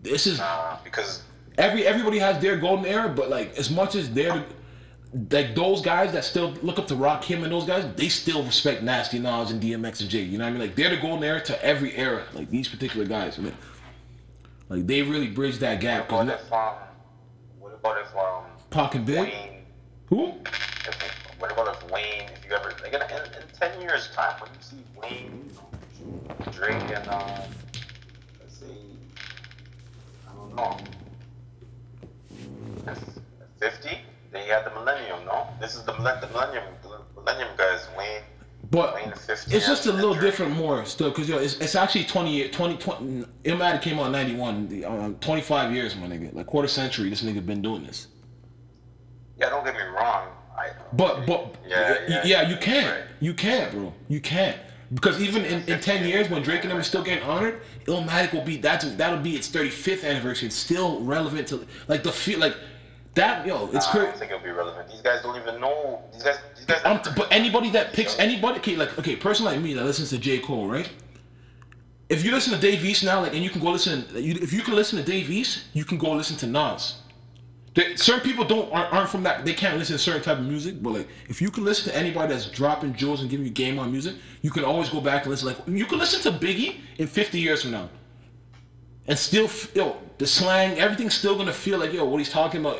this 0.02 0.26
is 0.26 0.40
Uh, 0.40 0.78
because 0.82 1.22
every 1.58 1.86
everybody 1.86 2.18
has 2.20 2.40
their 2.40 2.56
golden 2.56 2.86
era, 2.86 3.10
but 3.10 3.28
like 3.28 3.54
as 3.58 3.70
much 3.70 3.96
as 3.96 4.10
they're 4.10 4.44
like 5.30 5.54
those 5.54 5.82
guys 5.82 6.12
that 6.12 6.24
still 6.24 6.52
look 6.62 6.78
up 6.78 6.86
to 6.86 6.94
Rakim 6.94 7.42
and 7.42 7.52
those 7.52 7.66
guys, 7.66 7.84
they 7.96 8.08
still 8.08 8.42
respect 8.42 8.82
Nasty 8.82 9.18
Nas 9.18 9.50
and 9.50 9.62
DMX 9.62 10.00
and 10.00 10.08
Jay. 10.08 10.22
You 10.22 10.38
know 10.38 10.44
what 10.44 10.50
I 10.50 10.52
mean? 10.52 10.60
Like 10.60 10.74
they're 10.74 10.90
the 10.90 10.96
golden 10.96 11.24
era 11.24 11.40
to 11.42 11.64
every 11.64 11.94
era. 11.96 12.24
Like 12.32 12.48
these 12.50 12.68
particular 12.68 13.04
guys, 13.04 13.38
man. 13.38 13.54
Like 14.68 14.86
they 14.86 15.02
really 15.02 15.28
bridge 15.28 15.58
that 15.58 15.80
gap. 15.80 16.10
what 16.10 16.28
Cause 16.28 16.40
if 16.40 16.52
um 16.52 16.74
what 17.58 17.74
about 17.74 18.00
if 18.00 18.16
um 18.16 18.44
Pac 18.70 18.94
and 18.94 19.04
Big, 19.04 19.18
Wayne 19.18 19.64
who? 20.06 20.28
if, 20.46 21.02
what 21.38 21.52
about 21.52 21.76
if 21.76 21.90
Wayne 21.90 22.30
if 22.34 22.44
you 22.48 22.52
ever 22.56 22.72
like 22.82 22.94
in, 22.94 23.02
in, 23.02 23.24
in 23.34 23.48
ten 23.58 23.78
years 23.82 24.08
time 24.14 24.40
when 24.40 24.50
you 24.50 24.60
see 24.60 24.76
Wayne, 24.96 25.50
Drake 26.52 26.96
and 26.96 27.08
um 27.08 27.42
let's 28.40 28.58
see 28.58 28.96
I 30.26 30.32
don't 30.32 30.56
know 30.56 30.78
fifty 33.60 33.98
they 34.32 34.44
had 34.46 34.64
the 34.64 34.70
millennium 34.70 35.24
no 35.26 35.46
this 35.60 35.74
is 35.76 35.84
the, 35.84 35.92
the 35.92 36.28
millennium 36.32 36.64
the 36.82 37.20
millennium 37.20 37.48
guys 37.56 37.86
Wayne 37.96 38.22
But 38.70 38.94
Wayne 38.94 39.12
it's 39.28 39.66
just 39.66 39.86
a 39.86 39.92
little 39.92 40.14
different 40.14 40.56
more 40.56 40.84
still, 40.86 41.12
cause 41.12 41.28
yo, 41.28 41.38
it's, 41.38 41.58
it's 41.58 41.74
actually 41.74 42.04
20 42.04 42.32
year, 42.34 42.48
20, 42.48 42.76
20 42.78 43.24
Illmatic 43.44 43.82
came 43.82 43.98
out 43.98 44.06
in 44.06 44.12
91, 44.12 44.68
the, 44.68 44.84
um, 44.84 45.16
25 45.16 45.72
years, 45.74 45.94
my 45.96 46.06
nigga, 46.06 46.32
like 46.34 46.46
quarter 46.46 46.68
century. 46.68 47.10
This 47.10 47.22
nigga 47.22 47.44
been 47.44 47.60
doing 47.62 47.84
this. 47.84 48.08
yeah 49.38 49.50
don't 49.50 49.64
get 49.64 49.74
me 49.74 49.82
wrong 49.82 50.28
I 50.56 50.70
But 50.92 51.26
but 51.26 51.56
Yeah, 51.66 51.98
yeah, 52.08 52.22
yeah, 52.24 52.48
you 52.48 52.56
can't. 52.56 52.86
right. 52.86 53.08
You 53.20 53.34
can't, 53.34 53.72
bro. 53.72 53.92
You 54.08 54.20
can't. 54.20 54.58
Because 54.94 55.20
even 55.22 55.44
in, 55.44 55.62
in 55.68 55.80
ten 55.80 56.06
years 56.06 56.28
when 56.28 56.42
Drake 56.42 56.62
and 56.62 56.70
them 56.70 56.78
are 56.78 56.82
still 56.82 57.02
getting 57.02 57.24
honored, 57.24 57.62
Illmatic 57.86 58.32
will 58.34 58.42
be 58.44 58.58
that's 58.58 58.84
that'll 58.96 59.18
be 59.18 59.34
its 59.36 59.48
thirty 59.48 59.70
fifth 59.70 60.04
anniversary. 60.04 60.48
It's 60.48 60.56
still 60.56 61.00
relevant 61.00 61.48
to 61.48 61.66
like 61.88 62.02
the 62.02 62.12
feel 62.12 62.38
like 62.38 62.54
that 63.14 63.46
yo, 63.46 63.68
it's 63.72 63.86
I 63.86 63.90
crazy. 63.90 64.06
I 64.06 64.10
don't 64.10 64.18
think 64.18 64.30
it'll 64.30 64.42
be 64.42 64.50
relevant. 64.50 64.88
These 64.88 65.02
guys 65.02 65.22
don't 65.22 65.36
even 65.40 65.60
know. 65.60 66.02
These 66.12 66.22
guys. 66.22 66.38
These 66.56 66.64
guys. 66.64 66.80
Um, 66.84 67.00
but 67.16 67.28
anybody 67.30 67.70
that 67.70 67.92
picks 67.92 68.18
anybody, 68.18 68.58
okay, 68.58 68.76
like 68.76 68.98
okay, 68.98 69.16
person 69.16 69.44
like 69.44 69.60
me 69.60 69.74
that 69.74 69.84
listens 69.84 70.10
to 70.10 70.18
J 70.18 70.38
Cole, 70.38 70.66
right? 70.66 70.90
If 72.08 72.24
you 72.24 72.30
listen 72.30 72.52
to 72.52 72.58
Dave 72.58 72.84
East 72.84 73.04
now, 73.04 73.22
like, 73.22 73.32
and 73.32 73.42
you 73.42 73.48
can 73.48 73.62
go 73.62 73.70
listen, 73.70 74.04
if 74.14 74.52
you 74.52 74.60
can 74.60 74.74
listen 74.74 74.98
to 74.98 75.04
Dave 75.04 75.30
East, 75.30 75.64
you 75.72 75.84
can 75.84 75.96
go 75.96 76.12
listen 76.12 76.36
to 76.38 76.46
Nas. 76.46 76.96
There- 77.74 77.96
certain 77.96 78.20
people 78.20 78.44
don't 78.44 78.70
aren't, 78.70 78.92
aren't 78.92 79.08
from 79.08 79.22
that. 79.22 79.46
They 79.46 79.54
can't 79.54 79.78
listen 79.78 79.96
to 79.96 80.02
certain 80.02 80.22
type 80.22 80.38
of 80.38 80.44
music. 80.44 80.82
But 80.82 80.90
like, 80.90 81.08
if 81.28 81.40
you 81.40 81.50
can 81.50 81.64
listen 81.64 81.90
to 81.90 81.98
anybody 81.98 82.32
that's 82.32 82.50
dropping 82.50 82.94
jewels 82.94 83.22
and 83.22 83.30
giving 83.30 83.46
you 83.46 83.52
game 83.52 83.78
on 83.78 83.90
music, 83.90 84.16
you 84.42 84.50
can 84.50 84.62
always 84.64 84.90
go 84.90 85.00
back 85.00 85.22
and 85.22 85.30
listen. 85.30 85.48
Like, 85.48 85.58
you 85.66 85.86
can 85.86 85.98
listen 85.98 86.20
to 86.30 86.38
Biggie 86.38 86.80
in 86.98 87.06
50 87.06 87.40
years 87.40 87.62
from 87.62 87.70
now, 87.70 87.88
and 89.06 89.18
still, 89.18 89.48
yo, 89.74 89.96
the 90.18 90.26
slang, 90.26 90.78
everything's 90.78 91.14
still 91.14 91.36
gonna 91.36 91.52
feel 91.52 91.78
like 91.78 91.92
yo, 91.94 92.04
what 92.04 92.18
he's 92.18 92.30
talking 92.30 92.60
about. 92.60 92.78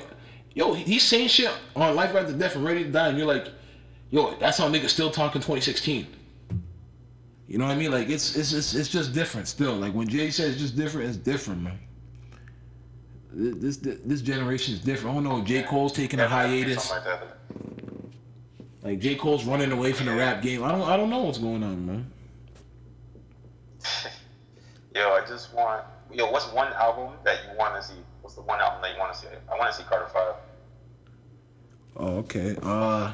Yo, 0.55 0.74
he's 0.74 1.03
saying 1.03 1.28
shit 1.28 1.50
on 1.74 1.94
Life 1.96 2.14
After 2.14 2.32
Death 2.32 2.57
and 2.57 2.64
Ready 2.64 2.84
to 2.84 2.90
Die, 2.90 3.09
and 3.09 3.16
you're 3.16 3.26
like, 3.26 3.48
yo, 4.11 4.34
that's 4.36 4.59
how 4.59 4.68
niggas 4.68 4.90
still 4.90 5.11
talking 5.11 5.40
2016. 5.40 6.07
You 7.48 7.59
know 7.59 7.66
what 7.66 7.72
I 7.72 7.76
mean? 7.76 7.90
Like 7.90 8.09
it's 8.09 8.36
it's 8.36 8.53
it's, 8.53 8.74
it's 8.74 8.88
just 8.88 9.12
different 9.12 9.46
still. 9.46 9.74
Like 9.74 9.92
when 9.92 10.09
Jay 10.09 10.30
says 10.30 10.53
it's 10.53 10.61
just 10.61 10.76
different, 10.76 11.09
it's 11.09 11.18
different, 11.18 11.62
man. 11.62 11.78
This 13.30 13.76
this, 13.78 13.98
this 14.05 14.22
generation 14.22 14.74
is 14.74 14.80
different. 14.80 15.16
I 15.16 15.20
don't 15.20 15.24
know. 15.24 15.44
J 15.44 15.62
Cole's 15.62 15.92
taking 15.92 16.20
a 16.20 16.28
hiatus. 16.28 16.90
Like. 16.90 17.03
Like 18.82 18.98
J 18.98 19.14
Cole's 19.16 19.44
running 19.44 19.70
away 19.70 19.92
from 19.92 20.07
the 20.07 20.14
rap 20.14 20.42
game. 20.42 20.64
I 20.64 20.72
don't 20.72 20.82
I 20.82 20.96
don't 20.96 21.11
know 21.11 21.22
what's 21.22 21.38
going 21.38 21.62
on, 21.62 21.86
man. 21.86 22.11
Yo, 24.94 25.11
I 25.11 25.24
just 25.26 25.55
want. 25.55 25.84
Yo, 26.12 26.30
what's 26.30 26.50
one 26.53 26.72
album 26.72 27.14
that 27.24 27.38
you 27.44 27.57
want 27.59 27.80
to 27.80 27.86
see? 27.86 27.94
What's 28.33 28.47
the 28.47 28.49
one 28.49 28.61
album 28.61 28.80
that 28.80 28.95
you 28.95 28.99
want 28.99 29.12
to 29.12 29.18
see? 29.18 29.26
I 29.53 29.59
want 29.59 29.72
to 29.72 29.76
see 29.76 29.85
Carter 29.85 30.09
Five. 30.09 30.35
Oh 31.99 32.16
okay. 32.20 32.57
Uh, 32.62 33.12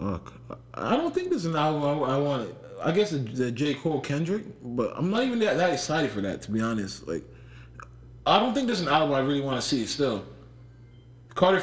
Fuck. 0.00 0.32
I 0.74 0.96
don't 0.96 1.14
think 1.14 1.30
there's 1.30 1.44
an 1.44 1.54
album 1.54 1.84
I, 1.84 2.14
I 2.14 2.18
want. 2.18 2.52
I 2.82 2.90
guess 2.90 3.10
the, 3.10 3.18
the 3.18 3.52
J 3.52 3.74
Cole 3.74 4.00
Kendrick, 4.00 4.42
but 4.64 4.92
I'm 4.96 5.12
not 5.12 5.22
even 5.22 5.38
that, 5.40 5.58
that 5.58 5.72
excited 5.72 6.10
for 6.10 6.22
that 6.22 6.42
to 6.42 6.50
be 6.50 6.60
honest. 6.60 7.06
Like, 7.06 7.22
I 8.26 8.40
don't 8.40 8.52
think 8.52 8.66
there's 8.66 8.80
an 8.80 8.88
album 8.88 9.14
I 9.14 9.20
really 9.20 9.42
want 9.42 9.60
to 9.60 9.66
see 9.66 9.86
still. 9.86 10.24
Carter, 11.36 11.62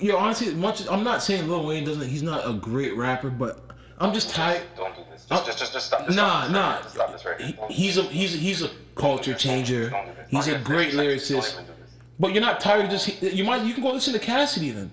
yo, 0.00 0.16
honestly, 0.16 0.52
much 0.54 0.88
I'm 0.88 1.04
not 1.04 1.22
saying 1.22 1.48
Lil 1.48 1.64
Wayne 1.64 1.84
doesn't, 1.84 2.08
he's 2.08 2.24
not 2.24 2.48
a 2.48 2.54
great 2.54 2.96
rapper, 2.96 3.30
but 3.30 3.70
I'm 3.98 4.12
just 4.12 4.30
tired. 4.30 4.62
Don't 4.76 4.96
do 4.96 5.02
this. 5.12 5.13
Just, 5.34 5.46
just, 5.46 5.58
just, 5.58 5.72
just 5.72 5.86
stop. 5.86 6.04
Just 6.06 6.16
Nah, 6.16 6.48
nah. 6.48 6.76
right. 6.76 6.90
Stop 6.90 7.12
this 7.12 7.24
right. 7.24 7.40
He- 7.40 7.56
he's 7.70 7.98
a 7.98 8.02
he's 8.04 8.34
a, 8.34 8.38
he's 8.38 8.62
a 8.62 8.70
culture 8.94 9.32
this. 9.32 9.42
changer. 9.42 9.88
This. 9.90 10.28
He's 10.30 10.48
a 10.48 10.58
great 10.58 10.92
this. 10.92 11.00
Lyricist. 11.30 11.56
this. 11.56 11.60
But 12.20 12.32
you're 12.32 12.42
not 12.42 12.60
tired 12.60 12.84
of 12.86 12.90
just 12.90 13.22
you 13.22 13.44
might 13.44 13.62
you 13.64 13.74
can 13.74 13.82
go 13.82 13.92
listen 13.92 14.12
to 14.12 14.18
Cassidy 14.18 14.70
then. 14.70 14.90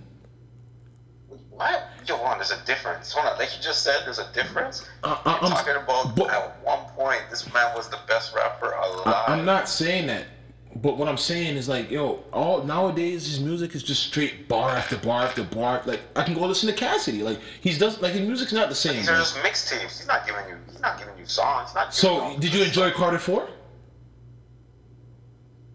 What? 1.49 1.83
Yo, 2.07 2.15
hold 2.17 2.29
on, 2.29 2.37
there's 2.39 2.51
a 2.51 2.65
difference. 2.65 3.11
Hold 3.11 3.27
on, 3.31 3.37
like 3.37 3.55
you 3.55 3.61
just 3.63 3.83
said, 3.83 4.01
there's 4.05 4.17
a 4.19 4.31
difference. 4.33 4.87
I- 5.03 5.09
I- 5.09 5.31
You're 5.33 5.43
I'm- 5.43 5.51
talking 5.51 5.75
about 5.75 6.15
but- 6.15 6.29
at 6.31 6.57
one 6.63 6.79
point, 6.95 7.21
this 7.29 7.51
man 7.53 7.73
was 7.75 7.87
the 7.89 7.99
best 8.07 8.33
rapper 8.35 8.71
alive. 8.71 9.05
I, 9.05 9.25
I'm 9.33 9.45
not 9.45 9.69
saying 9.69 10.07
that. 10.07 10.25
But 10.73 10.97
what 10.97 11.07
I'm 11.09 11.17
saying 11.17 11.57
is 11.57 11.67
like, 11.67 11.91
yo, 11.91 12.23
all 12.31 12.63
nowadays 12.63 13.25
his 13.27 13.39
music 13.41 13.75
is 13.75 13.83
just 13.83 14.03
straight 14.03 14.47
bar 14.47 14.69
after 14.69 14.97
bar 14.97 15.23
after 15.23 15.43
bar. 15.43 15.81
Like 15.85 15.99
I 16.15 16.23
can 16.23 16.33
go 16.33 16.45
listen 16.47 16.67
to 16.69 16.75
Cassidy. 16.75 17.23
Like 17.23 17.39
he's 17.59 17.77
does 17.77 18.01
like 18.01 18.13
his 18.13 18.21
music's 18.21 18.53
not 18.53 18.69
the 18.69 18.75
same. 18.75 18.95
These 18.95 19.09
are 19.09 19.17
just 19.17 19.35
mixtapes. 19.37 19.81
He's 19.97 20.07
not 20.07 20.25
giving 20.25 20.47
you. 20.47 20.55
He's 20.69 20.79
not 20.81 20.97
giving 20.97 21.17
you 21.17 21.25
songs. 21.25 21.75
Not. 21.75 21.93
So 21.93 22.37
did 22.39 22.53
you 22.53 22.63
enjoy 22.63 22.91
Carter 22.91 23.19
Four? 23.19 23.49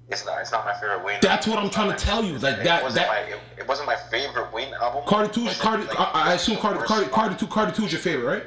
It's 0.09 0.25
not. 0.25 0.41
It's 0.41 0.53
not 0.53 0.65
my 0.65 0.73
favorite 0.75 1.05
Wayne. 1.05 1.19
That's 1.21 1.47
what 1.47 1.59
I'm 1.59 1.69
trying 1.69 1.91
to 1.91 1.97
tell 1.97 2.25
you, 2.25 2.39
like, 2.39 2.59
it 2.59 2.65
that- 2.65 2.83
Wasn't 2.83 3.05
that- 3.05 3.09
my, 3.09 3.19
it, 3.35 3.41
it 3.59 3.67
wasn't 3.69 3.89
my 3.89 3.97
favorite 3.97 4.53
Wayne 4.53 4.73
album. 4.75 5.03
Carter 5.05 5.33
Two, 5.33 5.49
Carter. 5.59 5.83
like, 5.85 5.99
I, 5.99 6.31
I 6.31 6.35
assume 6.35 6.59
Carter, 6.59 6.79
Carter. 6.85 7.09
Carter 7.11 7.35
Two, 7.37 7.47
Carter 7.49 7.73
Two 7.73 7.85
is 7.87 7.93
your 7.93 8.01
favorite, 8.01 8.25
right? 8.25 8.45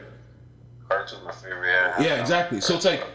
Carter 0.88 1.06
Two's 1.16 1.26
my 1.26 1.32
favorite. 1.34 1.68
Yeah. 1.68 2.02
Yeah, 2.02 2.22
exactly. 2.22 2.62
So 2.62 2.76
it's 2.76 2.86
like, 2.86 3.06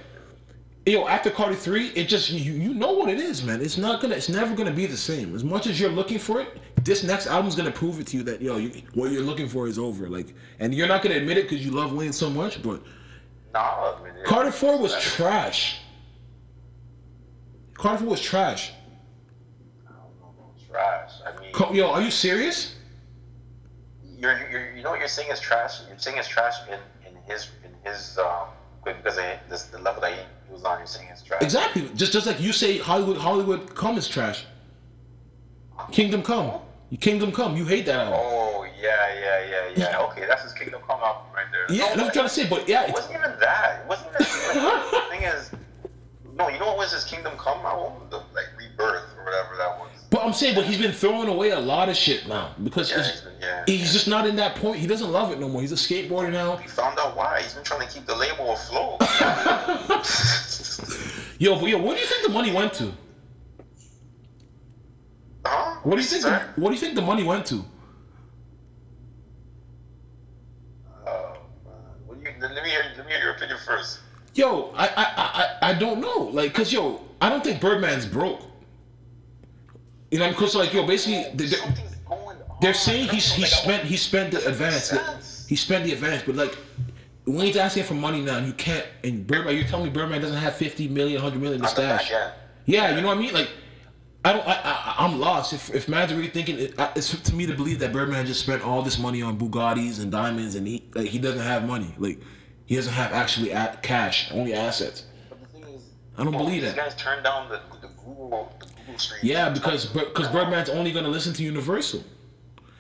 yo, 0.87 1.07
after 1.07 1.31
Carter 1.31 1.55
Three, 1.55 1.89
it 1.89 2.09
just 2.09 2.31
you 2.31 2.53
you 2.53 2.75
know 2.75 2.93
what 2.93 3.09
it 3.09 3.19
is, 3.19 3.43
man. 3.45 3.61
It's 3.61 3.77
not 3.79 4.01
gonna, 4.01 4.15
it's 4.15 4.29
never 4.29 4.55
gonna 4.55 4.71
be 4.73 4.87
the 4.87 4.97
same. 4.97 5.35
As 5.35 5.45
much 5.45 5.67
as 5.67 5.79
you're 5.81 5.91
looking 5.91 6.19
for 6.19 6.41
it, 6.41 6.49
this 6.85 7.03
next 7.03 7.27
album's 7.27 7.55
gonna 7.55 7.71
prove 7.71 8.01
it 8.01 8.07
to 8.09 8.17
you 8.19 8.23
that 8.25 8.41
yo, 8.43 8.57
you, 8.59 8.83
what 8.95 9.11
you're 9.11 9.23
looking 9.23 9.49
for 9.49 9.67
is 9.67 9.79
over. 9.79 10.09
Like, 10.09 10.35
and 10.59 10.75
you're 10.75 10.89
not 10.89 11.03
gonna 11.03 11.17
admit 11.17 11.39
it 11.39 11.49
because 11.49 11.65
you 11.65 11.71
love 11.73 11.93
Wayne 11.93 12.13
so 12.13 12.29
much, 12.31 12.63
but 12.63 12.83
Nah, 13.53 13.61
I 13.61 14.03
mean, 14.05 14.15
it- 14.17 14.25
Carter 14.25 14.51
Four 14.53 14.79
was 14.79 14.95
trash. 15.01 15.81
Carter 17.75 17.99
Four 17.99 18.11
was 18.11 18.21
trash. 18.21 18.73
I 19.87 19.93
don't 19.93 20.21
know 20.21 20.35
about 20.37 20.55
trash. 20.71 21.13
I 21.27 21.41
mean, 21.41 21.77
Yo, 21.77 21.91
are 21.91 22.03
you 22.03 22.11
serious? 22.11 22.77
you're, 24.17 24.49
you're 24.51 24.73
you 24.75 24.83
know 24.83 24.91
what 24.91 24.99
you're 25.01 25.09
saying 25.09 25.31
is 25.31 25.39
trash. 25.41 25.81
You're 25.89 25.99
saying 25.99 26.17
it's 26.19 26.29
trash 26.29 26.55
in, 26.69 26.79
in 27.07 27.17
his 27.31 27.49
in 27.65 27.71
his 27.91 28.17
um 28.19 28.49
because 28.85 29.19
of 29.19 29.25
this 29.49 29.65
the 29.65 29.79
level 29.79 30.01
that 30.03 30.13
he 30.13 30.53
was 30.53 30.65
on. 30.65 30.79
You're 30.79 30.87
saying 30.87 31.09
it's 31.11 31.23
trash. 31.23 31.43
Exactly. 31.43 31.89
Just 31.95 32.13
just 32.13 32.27
like 32.27 32.41
you 32.41 32.53
say, 32.53 32.79
Hollywood 32.79 33.17
Hollywood 33.17 33.75
Come 33.75 33.97
is 33.99 34.09
trash. 34.09 34.45
Kingdom 35.93 36.23
Come. 36.23 36.61
Kingdom 37.01 37.33
Come. 37.33 37.57
You 37.57 37.65
hate 37.65 37.87
that 37.87 38.01
album. 38.07 38.21
Oh 38.23 38.67
yeah, 38.81 39.15
yeah, 39.21 39.51
yeah, 39.51 39.73
yeah. 39.77 40.01
Okay, 40.03 40.27
that's 40.27 40.43
his 40.43 40.53
Kingdom 40.53 40.81
Come 40.87 41.01
album 41.01 41.23
right 41.35 41.47
there. 41.51 41.67
Yeah, 41.69 41.85
No, 41.85 41.87
that's 41.87 41.97
what 41.97 42.07
I'm 42.07 42.13
trying 42.13 42.27
to 42.27 42.35
say. 42.35 42.49
But 42.49 42.69
yeah, 42.69 42.85
It 42.89 42.93
wasn't 42.93 43.17
even 43.17 43.39
that. 43.41 43.81
It 43.83 43.89
wasn't 43.89 44.09
even 44.11 44.63
the 44.93 45.03
thing 45.11 45.23
is, 45.23 45.51
no, 46.37 46.49
you 46.49 46.59
know 46.59 46.67
what 46.67 46.79
was 46.79 46.93
his 46.93 47.05
Kingdom 47.05 47.37
Come 47.37 47.59
album? 47.65 48.09
The 48.11 48.19
like 48.35 48.47
Rebirth 48.59 49.15
or 49.19 49.25
whatever 49.25 49.57
that 49.57 49.79
was. 49.79 50.04
But 50.15 50.25
I'm 50.25 50.33
saying, 50.33 50.55
but 50.55 50.65
he's 50.65 50.79
been 50.79 50.93
throwing 50.93 51.29
away 51.29 51.51
a 51.51 51.59
lot 51.59 51.89
of 51.89 51.97
shit 51.97 52.29
now 52.29 52.55
because 52.63 52.89
Yeah, 52.89 52.99
he's 52.99 53.23
yeah. 53.41 53.65
he's 53.67 53.93
just 53.93 54.07
not 54.07 54.29
in 54.29 54.37
that 54.37 54.55
point. 54.55 54.79
He 54.79 54.87
doesn't 54.87 55.11
love 55.11 55.33
it 55.33 55.41
no 55.41 55.49
more. 55.49 55.61
He's 55.61 55.73
a 55.73 55.75
skateboarder 55.75 56.31
now. 56.31 56.55
He 56.59 56.69
found 56.69 57.01
out 57.01 57.17
why. 57.17 57.43
He's 57.43 57.53
been 57.53 57.65
trying 57.65 57.85
to 57.85 57.93
keep 57.93 58.07
the 58.07 58.15
label 58.15 58.53
afloat. 58.53 59.01
Yo, 61.41 61.59
but 61.59 61.69
yo, 61.69 61.79
what 61.79 61.95
do 61.97 62.01
you 62.01 62.07
think 62.07 62.25
the 62.25 62.33
money 62.33 62.53
went 62.53 62.73
to? 62.75 62.93
huh? 65.45 65.81
What 65.83 65.97
do 65.97 66.03
you 66.03 66.07
think? 66.07 66.23
The, 66.23 66.39
what 66.61 66.69
do 66.69 66.75
you 66.77 66.81
think 66.81 66.95
the 66.95 67.03
money 67.03 67.25
went 67.25 67.45
to? 67.47 67.65
Oh, 71.09 71.39
man. 71.65 71.75
What 72.07 72.23
do 72.23 72.31
you, 72.31 72.37
let 72.41 72.63
me 72.63 72.71
hear. 72.71 72.85
Let 72.97 73.05
me 73.05 73.11
hear 73.13 73.21
your 73.21 73.33
opinion 73.33 73.59
first. 73.67 73.99
Yo, 74.35 74.73
I 74.77 74.87
I 74.87 74.91
I, 74.97 75.05
I 75.17 75.71
I 75.71 75.75
don't 75.75 76.01
know. 76.01 76.31
Like, 76.33 76.55
cause 76.55 76.73
yo, 76.73 77.01
I 77.21 77.29
don't 77.29 77.43
think 77.43 77.61
Birdman's 77.61 78.07
broke. 78.07 78.43
You 80.15 80.21
know, 80.21 80.29
because 80.29 80.55
like 80.55 80.73
yo, 80.73 80.87
basically, 80.87 81.25
they- 81.35 81.47
they- 81.47 81.57
Something's 81.57 81.97
going 82.09 82.37
on. 82.49 82.57
they're 82.61 82.73
saying 82.73 83.09
he's 83.09 83.33
he 83.33 83.45
spent 83.45 83.83
he 83.85 83.97
spent 83.97 84.31
the 84.31 84.47
advance. 84.47 84.93
He 85.49 85.57
spent 85.57 85.85
the 85.85 85.93
advance, 85.93 86.23
but 86.25 86.37
like. 86.37 86.57
Wayne's 87.27 87.57
asking 87.57 87.85
for 87.85 87.95
money 87.95 88.21
now. 88.21 88.37
You 88.39 88.53
can't. 88.53 88.85
And 89.03 89.27
Birdman, 89.27 89.57
you're 89.57 89.65
telling 89.65 89.87
me 89.87 89.91
Birdman 89.91 90.21
doesn't 90.21 90.37
have 90.37 90.57
50 90.57 90.89
million, 90.89 91.23
100 91.23 91.41
million 91.41 91.63
the 91.63 91.67
stash. 91.69 92.13
Yeah, 92.67 92.95
you 92.95 93.01
know 93.01 93.09
what 93.09 93.17
I 93.17 93.21
mean. 93.21 93.33
Like, 93.33 93.49
I 94.27 94.35
don't. 94.35 94.47
I, 94.47 94.53
I 94.63 94.95
I'm 94.99 95.19
lost. 95.19 95.55
If 95.55 95.75
if 95.75 95.89
man's 95.89 96.13
really 96.13 96.29
thinking, 96.29 96.59
it, 96.59 96.75
it's 96.95 97.19
to 97.19 97.35
me 97.35 97.47
to 97.47 97.55
believe 97.55 97.79
that 97.79 97.95
Birdman 97.95 98.27
just 98.27 98.41
spent 98.41 98.63
all 98.63 98.83
this 98.83 98.99
money 98.99 99.23
on 99.23 99.39
Bugattis 99.39 100.03
and 100.03 100.13
diamonds, 100.13 100.55
and 100.55 100.67
he 100.67 100.85
like 100.95 101.07
he 101.09 101.19
doesn't 101.19 101.41
have 101.41 101.67
money. 101.67 101.95
Like, 101.97 102.21
he 102.67 102.77
doesn't 102.77 102.93
have 102.93 103.13
actually 103.15 103.53
at 103.53 103.83
cash, 103.83 104.31
only 104.33 104.53
assets. 104.53 105.05
But 105.31 105.41
the 105.41 105.47
thing 105.47 105.65
is, 105.75 105.83
I 106.19 106.25
don't 106.25 106.33
believe 106.33 106.61
these 106.61 106.75
that. 106.75 106.77
guys 106.91 106.95
turned 106.97 107.25
down 107.25 107.49
the, 107.49 107.61
the 107.81 107.89
Google 108.05 108.53
the 108.61 108.67
Google 108.87 108.99
stream. 108.99 109.21
Yeah, 109.23 109.49
because 109.51 109.87
because 109.87 110.29
Birdman's 110.29 110.69
only 110.69 110.93
gonna 110.93 111.09
listen 111.09 111.33
to 111.35 111.43
Universal. 111.43 112.05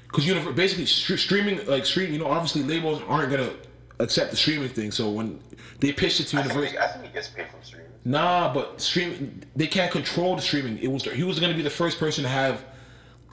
Because 0.06 0.26
Univer- 0.26 0.54
basically 0.54 0.84
stre- 0.84 1.18
streaming 1.18 1.66
like 1.66 1.84
stream, 1.86 2.12
you 2.12 2.18
know, 2.18 2.26
obviously 2.26 2.62
labels 2.62 3.02
aren't 3.08 3.30
gonna 3.30 3.50
accept 3.98 4.30
the 4.30 4.36
streaming 4.36 4.68
thing. 4.68 4.90
So 4.92 5.10
when 5.10 5.40
they 5.80 5.92
pitched 5.92 6.20
it 6.20 6.24
to 6.28 6.36
Universal, 6.36 6.78
I 6.78 6.86
think 6.88 7.04
he 7.06 7.12
gets 7.12 7.28
paid 7.28 7.48
from 7.48 7.60
streaming. 7.62 7.88
Nah, 8.04 8.52
but 8.54 8.80
streaming 8.80 9.42
they 9.56 9.66
can't 9.66 9.90
control 9.90 10.36
the 10.36 10.42
streaming. 10.42 10.78
It 10.78 10.88
was 10.90 11.02
he 11.04 11.24
was 11.24 11.40
gonna 11.40 11.54
be 11.54 11.62
the 11.62 11.70
first 11.70 11.98
person 11.98 12.22
to 12.24 12.28
have 12.30 12.64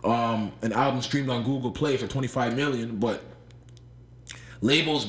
um, 0.04 0.52
an 0.64 0.74
album 0.74 1.02
streamed 1.02 1.30
on 1.30 1.44
Google 1.44 1.70
Play 1.72 1.96
for 1.98 2.08
25 2.08 2.56
million, 2.56 2.98
but 2.98 3.22
labels 4.62 5.08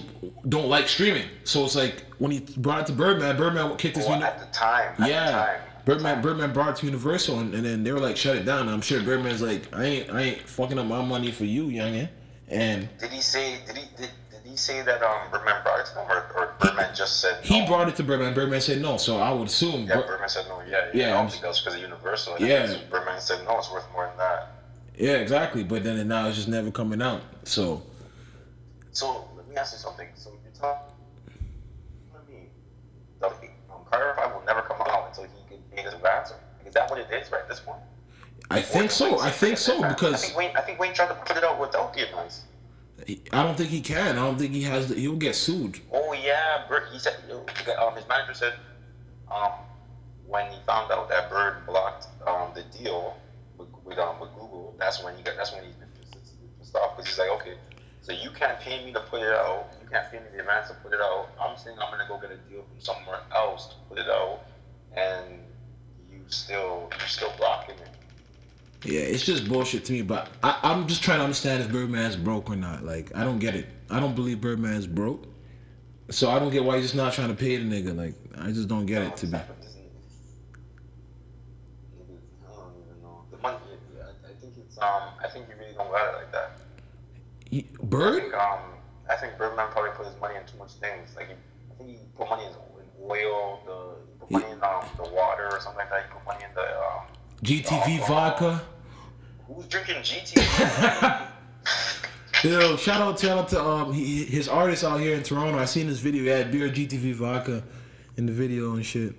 don't 0.49 0.69
like 0.69 0.89
streaming. 0.89 1.27
So 1.45 1.65
it's 1.65 1.75
like 1.77 2.05
when 2.19 2.31
he 2.33 2.41
brought 2.59 2.81
it 2.81 2.87
to 2.87 2.93
Birdman, 2.93 3.37
Birdman 3.37 3.77
kicked 3.77 3.97
his 3.97 4.07
Well, 4.07 4.17
uni- 4.17 4.27
at 4.27 4.39
the 4.41 4.47
time. 4.53 4.95
At 5.03 5.09
yeah. 5.09 5.27
The 5.27 5.33
time, 5.33 5.61
Birdman 5.85 6.23
Birdman 6.23 6.53
brought 6.53 6.71
it 6.71 6.77
to 6.77 6.87
Universal 6.87 7.39
and, 7.41 7.55
and 7.55 7.65
then 7.65 7.83
they 7.85 7.93
were 7.93 8.01
like 8.01 8.17
shut 8.17 8.37
it 8.37 8.45
down. 8.45 8.61
And 8.63 8.71
I'm 8.71 8.81
sure 8.81 9.03
Birdman's 9.03 9.43
like 9.43 9.63
I 9.75 9.85
ain't 9.85 10.11
I 10.11 10.21
ain't 10.23 10.43
fucking 10.49 10.79
up 10.79 10.87
my 10.87 11.03
money 11.05 11.31
for 11.33 11.45
you, 11.45 11.67
youngin. 11.67 12.09
And 12.49 12.89
Did 12.99 13.11
he 13.11 13.21
say? 13.21 13.59
Did 13.67 13.77
he? 13.79 13.85
Did, 13.97 14.11
did 14.31 14.41
he 14.45 14.57
say 14.57 14.83
that 14.83 15.03
um 15.03 15.31
Birdman 15.31 15.63
brought 15.63 15.81
it 15.81 15.87
to 15.87 16.01
him, 16.01 16.11
or, 16.11 16.33
or 16.37 16.55
Birdman 16.61 16.95
just 16.95 17.21
said 17.21 17.43
he 17.43 17.67
brought 17.67 17.89
it 17.89 17.97
to 17.97 18.03
Birdman. 18.03 18.35
Birdman 18.35 18.61
said 18.61 18.81
no, 18.83 18.97
so 18.97 19.19
I 19.19 19.33
would 19.33 19.49
assume. 19.49 19.87
Yeah, 19.87 19.97
Bir- 19.97 20.07
Birdman 20.07 20.29
said 20.29 20.47
no. 20.49 20.61
Yeah, 20.69 20.89
Yeah, 20.93 21.07
yeah. 21.09 21.15
I 21.19 21.23
don't 21.23 21.31
think 21.31 21.43
that 21.43 21.49
was 21.49 21.61
because 21.61 21.75
of 21.77 21.81
Universal. 21.81 22.37
Yeah. 22.39 22.71
Yeah. 22.71 22.79
Birdman 22.91 23.21
said 23.21 23.45
no. 23.45 23.59
It's 23.59 23.71
worth 23.73 23.91
more 23.93 24.07
than 24.07 24.19
that. 24.19 24.49
yeah, 24.97 25.13
exactly. 25.15 25.65
But 25.65 25.83
then 25.85 25.99
and 25.99 26.09
now 26.09 26.29
it's 26.29 26.37
just 26.37 26.49
never 26.49 26.71
coming 26.71 27.01
out. 27.03 27.23
So. 27.45 27.83
So 28.93 29.27
let 29.37 29.49
me 29.49 29.57
ask 29.57 29.73
you 29.73 29.79
something. 29.79 30.09
So 30.15 30.31
you're 30.45 30.53
telling 30.53 30.79
me 32.29 32.49
the 33.21 33.27
um, 33.29 33.33
Carter 33.91 34.15
Five 34.17 34.35
will 34.35 34.43
never 34.45 34.61
come 34.63 34.72
out 34.72 34.72
until 34.72 34.72
he 34.72 34.72
can 36.03 36.15
pay 36.15 36.21
his 36.21 36.31
advance? 36.31 36.35
Is 36.67 36.75
that 36.75 36.91
what 36.91 36.99
it 36.99 37.07
is 37.13 37.31
right 37.31 37.43
at 37.43 37.49
this 37.49 37.61
point? 37.61 37.79
I 38.51 38.61
think 38.61 38.91
so. 38.91 39.19
I 39.21 39.31
think 39.31 39.59
so 39.59 39.87
because 39.89 40.15
I 40.15 40.27
think 40.27 40.37
Wayne. 40.37 40.57
I 40.57 40.61
think 40.61 40.79
Wayne 40.79 40.95
tried 40.95 41.09
to 41.09 41.15
put 41.15 41.37
it 41.37 41.45
out 41.45 41.61
without 41.61 41.95
the 41.95 42.05
advance. 42.05 42.45
I 43.33 43.43
don't 43.43 43.57
think 43.57 43.71
he 43.71 43.81
can. 43.81 44.19
I 44.19 44.25
don't 44.25 44.39
think 44.39 44.53
he 44.53 44.63
has. 44.63 44.89
The, 44.89 44.95
he'll 44.95 45.17
get 45.17 45.35
sued. 45.35 45.81
Oh 45.93 46.13
yeah, 46.13 46.65
Bird. 46.69 46.85
He 46.93 46.99
said 46.99 47.17
um, 47.79 47.95
his 47.97 48.07
manager 48.09 48.35
said 48.35 48.55
um, 49.35 49.53
when 50.27 50.51
he 50.53 50.59
found 50.67 50.93
out 50.93 51.09
that 51.09 51.31
Bird 51.31 51.67
blocked 51.67 52.07
um, 52.27 52.51
the 52.55 52.63
deal 52.77 53.17
with 53.59 53.69
with, 53.85 53.99
um, 53.99 54.21
with 54.21 54.31
Google, 54.35 54.75
that's 54.79 55.03
when 55.03 55.17
he 55.17 55.23
got. 55.23 55.37
That's 55.37 55.53
when 55.53 55.65
he's 55.65 55.75
been 55.75 55.89
pissed, 56.59 56.77
off 56.77 56.97
because 56.97 57.09
he's 57.11 57.19
like, 57.19 57.31
okay, 57.41 57.55
so 58.03 58.13
you 58.13 58.31
can't 58.31 58.61
pay 58.61 58.85
me 58.85 58.93
to 58.93 59.01
put 59.01 59.23
it 59.23 59.33
out. 59.33 59.69
You 59.83 59.89
can't 59.89 60.11
pay 60.11 60.19
me 60.19 60.25
the 60.33 60.41
advance 60.41 60.69
to 60.69 60.75
put 60.75 60.93
it 60.93 61.01
out. 61.01 61.29
I'm 61.41 61.57
saying 61.57 61.77
I'm 61.81 61.91
gonna 61.91 62.07
go 62.09 62.19
get 62.19 62.31
a 62.31 62.37
deal 62.51 62.63
from 62.63 62.81
somewhere 62.81 63.21
else 63.35 63.69
to 63.69 63.75
put 63.89 63.99
it 63.99 64.09
out, 64.09 64.41
and 64.97 65.41
still 66.33 66.91
you're 66.99 67.09
still 67.09 67.33
blocking 67.39 67.77
it. 67.77 67.89
Yeah, 68.85 69.01
it's 69.01 69.25
just 69.25 69.49
bullshit 69.49 69.85
to 69.87 69.93
me. 69.93 70.03
But 70.03 70.29
I, 70.43 70.59
I'm 70.63 70.89
just 70.89 71.03
trying 71.05 71.19
to 71.19 71.25
understand 71.25 71.63
if 71.63 71.71
Birdman's 71.71 72.17
broke 72.17 72.51
or 72.51 72.57
not. 72.57 72.83
Like 72.85 73.13
I 73.15 73.23
don't 73.25 73.39
get 73.39 73.55
it. 73.55 73.67
I 73.91 74.01
don't 74.01 74.15
believe 74.15 74.41
Birdman's 74.41 74.87
broke. 74.87 75.25
So 76.11 76.31
I 76.31 76.39
don't 76.39 76.51
get 76.51 76.65
why 76.65 76.77
he's 76.77 76.87
just 76.87 76.95
not 76.97 77.13
trying 77.13 77.29
to 77.29 77.35
pay 77.35 77.57
the 77.57 77.65
nigga. 77.65 77.97
Like 77.97 78.15
I 78.39 78.51
just 78.51 78.69
don't 78.69 78.87
get 78.87 79.03
it 79.03 79.17
to 79.19 79.27
be. 79.27 79.37
I 79.37 79.41
don't 82.49 82.75
even 82.85 83.03
know. 83.03 83.25
The 83.31 83.39
money, 83.39 83.57
I 84.05 84.41
think 84.41 84.55
it's 84.59 84.79
um. 84.79 85.03
I 85.23 85.29
think 85.33 85.47
you 85.49 85.55
really 85.59 85.75
don't 85.75 85.91
got 85.91 86.15
it 86.15 86.17
like 86.19 86.33
that. 86.33 86.59
He- 87.51 87.69
I 87.81 87.85
Bird? 87.85 88.23
think 88.23 88.35
um. 88.35 88.59
I 89.11 89.17
think 89.17 89.37
Birdman 89.37 89.69
probably 89.71 89.91
put 89.93 90.07
his 90.07 90.17
money 90.21 90.37
in 90.37 90.47
too 90.47 90.59
much 90.59 90.73
things. 90.75 91.15
Like 91.17 91.29
he, 91.29 91.35
I 91.35 91.75
think 91.77 91.91
he 91.91 91.97
put 92.17 92.29
money 92.29 92.45
in 92.45 92.51
in 92.53 93.11
oil, 93.11 93.61
the 93.67 93.97
in 94.41 94.63
um 94.63 94.85
the 94.97 95.11
water 95.11 95.49
or 95.51 95.61
something 95.61 95.79
like 95.79 95.91
that. 95.91 96.05
He 96.05 96.13
put 96.13 96.25
money 96.27 96.45
in 96.45 96.55
the 96.55 96.79
um. 96.79 97.07
GTV 97.43 98.01
Oh, 98.03 98.07
vodka. 98.07 98.63
Who's 99.47 99.67
drinking 99.67 99.97
GT? 99.97 100.37
Yo, 102.45 102.77
shout 102.77 103.01
out, 103.01 103.19
shout 103.21 103.39
out 103.39 103.49
to 103.51 103.63
um 103.63 103.93
he, 103.93 104.25
his 104.25 104.49
artist 104.49 104.85
out 104.85 105.01
here 105.01 105.15
in 105.15 105.23
Toronto. 105.23 105.59
I 105.59 105.65
seen 105.65 105.87
this 105.87 105.99
video. 106.01 106.23
He 106.23 106.29
had 106.29 106.51
beer 106.51 106.69
GTV 106.69 107.15
vodka 107.15 107.63
in 108.17 108.27
the 108.27 108.33
video 108.33 108.75
and 108.75 108.85
shit. 108.85 109.15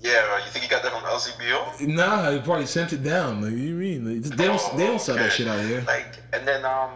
Yeah, 0.00 0.38
you 0.44 0.50
think 0.50 0.64
he 0.64 0.70
got 0.70 0.82
that 0.84 0.92
from 0.92 1.02
LCBO? 1.02 1.88
Nah, 1.88 2.30
he 2.30 2.38
probably 2.38 2.66
sent 2.66 2.92
it 2.92 3.02
down. 3.02 3.36
Like, 3.42 3.50
what 3.50 3.56
do 3.58 3.62
you 3.62 3.74
mean? 3.74 4.22
Like, 4.22 4.36
they 4.36 4.46
don't 4.46 4.76
they 4.76 4.86
don't 4.86 5.00
sell 5.00 5.16
that 5.16 5.32
shit 5.32 5.48
out 5.48 5.58
here. 5.64 5.82
Like, 5.86 6.18
and 6.32 6.46
then 6.46 6.64
um, 6.64 6.90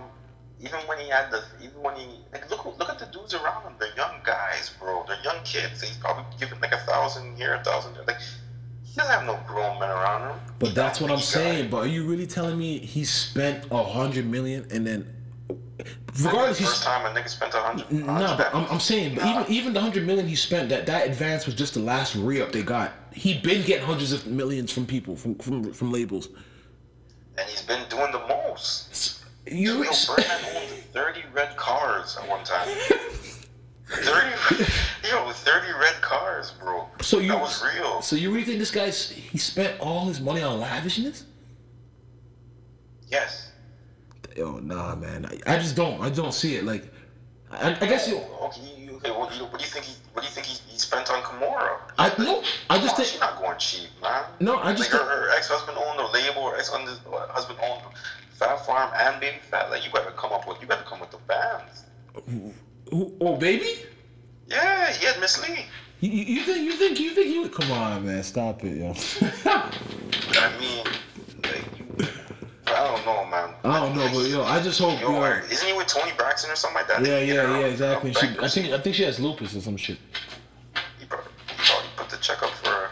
even 0.62 0.78
when 0.86 0.98
he 0.98 1.08
had 1.08 1.30
the, 1.30 1.42
even 1.62 1.80
when 1.82 1.96
he, 1.96 2.06
like, 2.32 2.50
look, 2.50 2.64
look 2.78 2.88
at 2.90 2.98
the 2.98 3.06
dudes 3.06 3.32
around 3.34 3.62
him. 3.62 3.72
They're 3.78 3.94
young 3.96 4.16
guys, 4.24 4.70
bro. 4.78 5.04
They're 5.08 5.22
young 5.24 5.42
kids. 5.44 5.80
He's 5.82 5.96
probably 5.96 6.24
given 6.38 6.60
like 6.60 6.72
a 6.72 6.78
thousand 6.80 7.36
here, 7.36 7.54
a 7.54 7.64
thousand 7.64 7.94
there. 7.94 8.04
Like, 8.04 8.18
he 8.84 8.94
doesn't 8.96 9.10
have 9.12 9.24
no 9.26 9.38
grown 9.46 9.78
men 9.80 9.88
around 9.88 10.30
him. 10.32 10.40
But 10.58 10.74
that's 10.74 11.00
what 11.00 11.10
I'm 11.10 11.16
got- 11.16 11.24
saying. 11.24 11.70
But 11.70 11.78
are 11.84 11.86
you 11.86 12.04
really 12.06 12.26
telling 12.26 12.58
me 12.58 12.78
he 12.78 13.04
spent 13.04 13.64
a 13.70 13.82
hundred 13.82 14.26
million 14.26 14.66
and 14.70 14.86
then, 14.86 15.06
regardless, 16.22 16.58
First 16.60 16.72
he's 16.76 16.80
time 16.84 17.06
a 17.06 17.18
nigga 17.18 17.28
spent 17.28 17.54
a 17.54 17.58
hundred. 17.58 17.90
no. 17.92 18.34
But 18.36 18.54
I'm, 18.54 18.66
I'm 18.66 18.80
saying, 18.80 19.14
but 19.14 19.24
Nah. 19.24 19.40
even 19.42 19.52
even 19.52 19.72
the 19.72 19.80
hundred 19.80 20.06
million 20.06 20.26
he 20.26 20.34
spent, 20.34 20.68
that 20.70 20.84
that 20.86 21.06
advance 21.06 21.46
was 21.46 21.54
just 21.54 21.74
the 21.74 21.80
last 21.80 22.14
re 22.16 22.42
up 22.42 22.52
they 22.52 22.62
got. 22.62 22.92
He 23.14 23.38
been 23.38 23.64
getting 23.64 23.86
hundreds 23.86 24.12
of 24.12 24.26
millions 24.26 24.70
from 24.72 24.84
people 24.86 25.16
from 25.16 25.36
from 25.36 25.72
from 25.72 25.90
labels. 25.92 26.28
and 27.38 27.48
he's 27.48 27.62
been 27.62 27.88
doing 27.88 28.12
the 28.12 28.20
most. 28.28 29.19
You 29.50 29.82
Yo, 29.82 29.90
Birdman 30.06 30.40
owned 30.56 30.68
30 30.92 31.22
red 31.34 31.56
cars 31.56 32.16
at 32.16 32.28
one 32.28 32.44
time. 32.44 32.68
30, 33.90 34.28
yo, 35.08 35.32
30 35.32 35.72
red 35.80 35.94
cars, 36.00 36.52
bro. 36.60 36.86
so 37.00 37.18
you 37.18 37.28
that 37.28 37.40
was 37.40 37.60
real. 37.74 38.00
So 38.00 38.14
you 38.14 38.30
really 38.30 38.44
think 38.44 38.60
this 38.60 38.70
guy's 38.70 39.10
he 39.10 39.36
spent 39.38 39.80
all 39.80 40.06
his 40.06 40.20
money 40.20 40.42
on 40.42 40.60
lavishness? 40.60 41.24
yes. 43.08 43.48
Yo, 44.36 44.58
nah, 44.60 44.94
man. 44.94 45.26
I, 45.26 45.54
I 45.54 45.58
just 45.58 45.74
don't. 45.74 46.00
I 46.00 46.08
don't 46.08 46.32
see 46.32 46.54
it. 46.54 46.64
Like, 46.64 46.84
I, 47.50 47.70
I 47.72 47.86
guess 47.86 48.06
you. 48.08 48.20
Oh, 48.38 48.46
okay, 48.46 48.60
you, 48.78 48.92
okay. 48.98 49.10
What, 49.10 49.34
you, 49.36 49.42
what 49.46 49.58
do 49.58 49.64
you 49.64 49.70
think? 49.70 49.84
He, 49.86 49.96
what 50.12 50.22
do 50.22 50.28
you 50.28 50.32
think 50.32 50.46
he, 50.46 50.56
he 50.70 50.78
spent 50.78 51.10
on 51.10 51.20
Kimora? 51.24 51.78
I 51.98 52.14
no. 52.22 52.44
I 52.70 52.78
just 52.78 52.94
think. 52.96 53.08
she's 53.08 53.18
not 53.20 53.40
going 53.40 53.58
cheap, 53.58 53.88
man. 54.00 54.22
No, 54.38 54.58
I 54.58 54.72
just 54.72 54.92
like 54.92 55.00
think- 55.00 55.10
her, 55.10 55.22
her 55.26 55.30
ex-husband 55.36 55.76
owned 55.76 55.98
the 55.98 56.04
label. 56.12 56.48
Her 56.48 56.56
ex-husband 56.56 57.58
owned 57.60 57.82
Phat 58.40 58.64
Farm 58.64 58.90
and 58.96 59.20
Baby 59.20 59.36
Phat. 59.50 59.70
Like 59.70 59.84
you 59.84 59.92
better 59.92 60.10
come 60.12 60.32
up 60.32 60.48
with. 60.48 60.60
You 60.62 60.66
better 60.66 60.82
come 60.82 60.98
with 60.98 61.10
the 61.10 61.18
bands. 61.28 61.84
Who, 62.90 63.12
oh, 63.20 63.36
baby. 63.36 63.68
Yeah, 64.48 64.90
he 64.92 65.06
had 65.06 65.20
Miss 65.20 65.46
Lee. 65.46 65.66
You, 66.00 66.10
you 66.10 66.24
you 66.36 66.42
think 66.42 66.64
you 66.64 66.72
think 66.72 66.98
you 66.98 67.10
think 67.10 67.26
you? 67.28 67.48
Come 67.50 67.70
on, 67.70 68.06
man. 68.06 68.22
Stop 68.22 68.64
it, 68.64 68.78
yo. 68.78 68.94
I 69.44 70.52
mean, 70.58 70.84
like, 71.42 71.64
you, 71.78 72.08
I 72.66 72.84
don't 72.86 73.04
know, 73.04 73.26
man. 73.26 73.54
I 73.62 73.80
don't 73.80 73.94
know, 73.94 74.08
but 74.12 74.26
yo, 74.26 74.42
I 74.42 74.62
just 74.62 74.80
hope. 74.80 74.98
Yo, 74.98 75.12
Yo, 75.12 75.22
isn't 75.50 75.68
he 75.68 75.74
with 75.74 75.86
Toni 75.86 76.12
Braxton 76.16 76.50
or 76.50 76.56
something 76.56 76.76
like 76.76 76.88
that? 76.88 77.04
yeah, 77.04 77.18
yeah, 77.18 77.58
yeah, 77.58 77.66
exactly. 77.66 78.14
She, 78.14 78.26
I 78.40 78.48
think 78.48 78.72
I 78.72 78.80
think 78.80 78.96
she 78.96 79.02
has 79.02 79.20
lupus 79.20 79.54
or 79.54 79.60
some 79.60 79.76
shit. 79.76 79.98
He 80.98 81.04
probably, 81.04 81.30
he 81.46 81.54
probably 81.58 81.90
put 81.96 82.08
the 82.08 82.16
check 82.16 82.42
up 82.42 82.50
for 82.50 82.70
a 82.70 82.90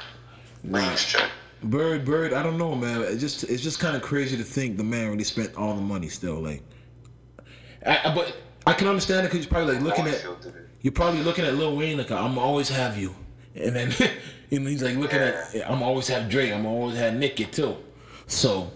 range 0.65 1.07
check. 1.07 1.31
Bird, 1.63 2.05
Bird, 2.05 2.33
I 2.33 2.43
don't 2.43 2.57
know, 2.59 2.75
man. 2.75 3.03
It 3.03 3.17
just 3.19 3.45
it's 3.45 3.63
just 3.63 3.81
kind 3.81 3.97
of 3.97 4.03
crazy 4.03 4.37
to 4.37 4.45
think 4.45 4.77
the 4.77 4.85
man 4.85 5.11
really 5.11 5.25
spent 5.25 5.55
all 5.57 5.75
the 5.75 5.81
money 5.83 6.09
still. 6.09 6.41
Like, 6.41 6.63
I, 7.85 8.01
I- 8.11 8.15
but 8.15 8.37
I 8.67 8.73
can 8.75 8.87
understand 8.89 9.27
it 9.27 9.31
because 9.31 9.45
you're 9.47 9.51
probably 9.53 9.75
like 9.75 9.83
looking 9.83 10.07
at 10.07 10.15
Holyfield 10.21 10.43
did 10.43 10.55
it. 10.57 10.69
you're 10.83 10.93
probably 10.93 11.23
looking 11.23 11.45
at 11.45 11.55
Lil 11.55 11.77
Wayne 11.77 11.99
like 11.99 12.11
I'm 12.11 12.39
always 12.39 12.69
have 12.69 12.97
you, 12.99 13.15
and 13.55 13.75
then 13.75 13.93
you 14.51 14.61
know 14.61 14.69
he's 14.71 14.83
like 14.83 14.97
looking 14.97 15.19
at 15.19 15.37
I'm 15.69 15.83
always 15.83 16.07
have 16.09 16.29
Dre, 16.31 16.51
I'm 16.51 16.67
always 16.67 16.97
have 16.97 17.15
Nicki 17.15 17.45
too. 17.47 17.77
So 18.27 18.71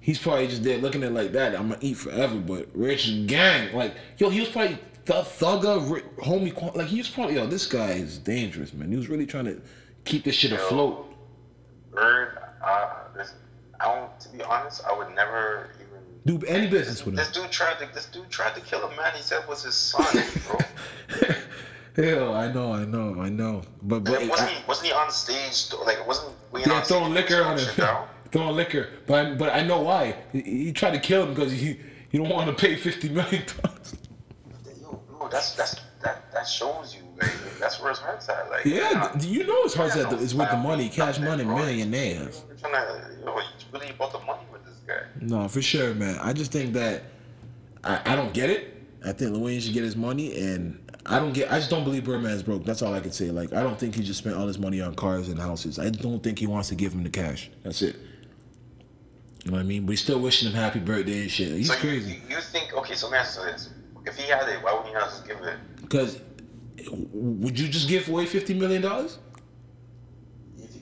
he's 0.00 0.18
probably 0.18 0.48
just 0.48 0.64
there 0.64 0.78
looking 0.78 1.02
at 1.02 1.12
it 1.12 1.14
like 1.14 1.32
that. 1.32 1.54
I'm 1.54 1.68
gonna 1.68 1.78
eat 1.80 1.96
forever, 1.96 2.36
but 2.36 2.68
Rich 2.74 3.26
Gang, 3.26 3.74
like 3.74 3.94
yo, 4.18 4.28
he 4.28 4.40
was 4.40 4.48
probably 4.50 4.76
th- 5.06 5.24
thugger, 5.24 6.02
homie, 6.18 6.74
like 6.76 6.88
he 6.88 6.98
was 6.98 7.08
probably 7.08 7.36
yo. 7.36 7.46
This 7.46 7.64
guy 7.66 7.92
is 7.92 8.18
dangerous, 8.18 8.74
man. 8.74 8.90
He 8.90 8.96
was 8.96 9.08
really 9.08 9.26
trying 9.26 9.46
to 9.46 9.62
keep 10.04 10.24
this 10.24 10.34
shit 10.34 10.52
afloat. 10.52 11.07
Bird, 11.98 12.38
uh, 12.64 12.90
this, 13.16 13.34
I 13.80 13.84
don't. 13.86 14.20
To 14.20 14.28
be 14.30 14.42
honest, 14.42 14.82
I 14.88 14.96
would 14.96 15.14
never 15.14 15.70
even. 15.80 15.88
Do 16.26 16.46
any 16.46 16.66
business 16.68 17.04
with 17.04 17.14
him. 17.14 17.16
This 17.16 17.32
dude 17.32 17.50
tried 17.50 17.78
to. 17.80 17.88
This 17.92 18.06
dude 18.06 18.30
tried 18.30 18.54
to 18.54 18.60
kill 18.60 18.84
a 18.84 18.88
man. 18.96 19.12
He 19.16 19.22
said 19.22 19.46
was 19.48 19.62
his 19.64 19.74
son, 19.74 20.04
bro. 20.46 20.58
Hell, 21.96 22.34
I 22.34 22.52
know, 22.52 22.72
I 22.72 22.84
know, 22.84 23.20
I 23.20 23.28
know. 23.28 23.62
But 23.82 24.04
but 24.04 24.20
And 24.20 24.30
wasn't 24.30 24.50
I- 24.50 24.54
he? 24.54 24.64
Wasn't 24.68 24.86
he 24.86 24.92
on 24.92 25.10
stage? 25.10 25.72
Like, 25.84 26.06
wasn't 26.06 26.32
we 26.52 26.60
yeah, 26.64 26.80
throwing 26.82 27.12
liquor 27.12 27.42
on 27.42 27.58
him, 27.58 27.68
throwing 28.30 28.54
liquor. 28.54 28.90
But 29.06 29.26
I, 29.26 29.34
but 29.34 29.52
I 29.52 29.62
know 29.62 29.80
why. 29.80 30.14
He, 30.32 30.42
he 30.42 30.72
tried 30.72 30.92
to 30.92 31.00
kill 31.00 31.24
him 31.24 31.34
because 31.34 31.50
he 31.50 31.80
he 32.10 32.18
don't 32.18 32.28
want 32.28 32.46
to 32.48 32.54
pay 32.54 32.76
fifty 32.76 33.08
million 33.08 33.42
dollars. 33.62 33.96
Yo, 34.80 35.02
no, 35.18 35.28
that's 35.28 35.54
that's 35.56 35.74
that 36.02 36.30
that 36.32 36.48
shows 36.48 36.94
you. 36.94 37.02
Like, 37.20 37.32
that's 37.58 37.80
where 37.80 37.90
his 37.90 37.98
heart's 37.98 38.28
at. 38.28 38.48
Like, 38.50 38.64
Yeah, 38.64 38.90
nah, 38.92 39.08
d- 39.12 39.26
you 39.28 39.46
know 39.46 39.62
his 39.64 39.74
heart's 39.74 39.96
at 39.96 40.12
is 40.14 40.34
with 40.34 40.50
the 40.50 40.56
money, 40.56 40.88
cash 40.88 41.18
money, 41.18 41.44
bro. 41.44 41.56
millionaires. 41.56 42.44
We're 42.48 42.56
trying 42.56 42.74
to, 42.74 43.42
really 43.72 43.90
about 43.90 44.12
the 44.12 44.20
money 44.20 44.42
with 44.52 44.64
this 44.64 44.76
guy. 44.86 45.00
No, 45.20 45.48
for 45.48 45.60
sure, 45.60 45.94
man. 45.94 46.18
I 46.20 46.32
just 46.32 46.52
think 46.52 46.72
that 46.74 47.02
I, 47.84 48.00
I 48.12 48.16
don't 48.16 48.32
get 48.32 48.50
it. 48.50 48.74
I 49.04 49.12
think 49.12 49.36
Lil 49.36 49.60
should 49.60 49.74
get 49.74 49.84
his 49.84 49.96
money, 49.96 50.38
and 50.40 50.78
I 51.06 51.18
don't 51.18 51.32
get. 51.32 51.50
I 51.52 51.58
just 51.58 51.70
don't 51.70 51.84
believe 51.84 52.04
Birdman's 52.04 52.42
broke. 52.42 52.64
That's 52.64 52.82
all 52.82 52.94
I 52.94 53.00
can 53.00 53.12
say. 53.12 53.30
Like 53.30 53.52
I 53.52 53.62
don't 53.62 53.78
think 53.78 53.94
he 53.94 54.02
just 54.02 54.18
spent 54.18 54.36
all 54.36 54.46
his 54.46 54.58
money 54.58 54.80
on 54.80 54.94
cars 54.94 55.28
and 55.28 55.38
houses. 55.38 55.78
I 55.78 55.90
don't 55.90 56.22
think 56.22 56.38
he 56.38 56.46
wants 56.46 56.68
to 56.68 56.74
give 56.74 56.92
him 56.92 57.02
the 57.02 57.10
cash. 57.10 57.50
That's 57.62 57.82
it. 57.82 57.96
You 59.44 59.52
know 59.52 59.56
what 59.58 59.60
I 59.62 59.66
mean? 59.66 59.86
He's 59.86 60.00
still 60.00 60.18
wishing 60.20 60.48
him 60.48 60.54
happy 60.54 60.80
birthday 60.80 61.22
and 61.22 61.30
shit. 61.30 61.56
He's 61.56 61.68
so 61.68 61.76
crazy. 61.76 62.20
You, 62.28 62.36
you 62.36 62.42
think? 62.42 62.74
Okay, 62.74 62.94
so 62.94 63.06
let 63.06 63.12
me 63.12 63.18
ask 63.18 63.38
you 63.38 63.44
this: 63.46 63.70
If 64.08 64.16
he 64.16 64.28
had 64.30 64.48
it, 64.48 64.62
why 64.62 64.72
wouldn't 64.72 64.88
he 64.88 64.94
not 64.94 65.10
just 65.10 65.26
give 65.26 65.38
it? 65.42 65.56
Because 65.82 66.20
would 67.12 67.58
you 67.58 67.68
just 67.68 67.88
give 67.88 68.08
away 68.08 68.24
fifty 68.26 68.54
million 68.54 68.80
dollars? 68.82 69.18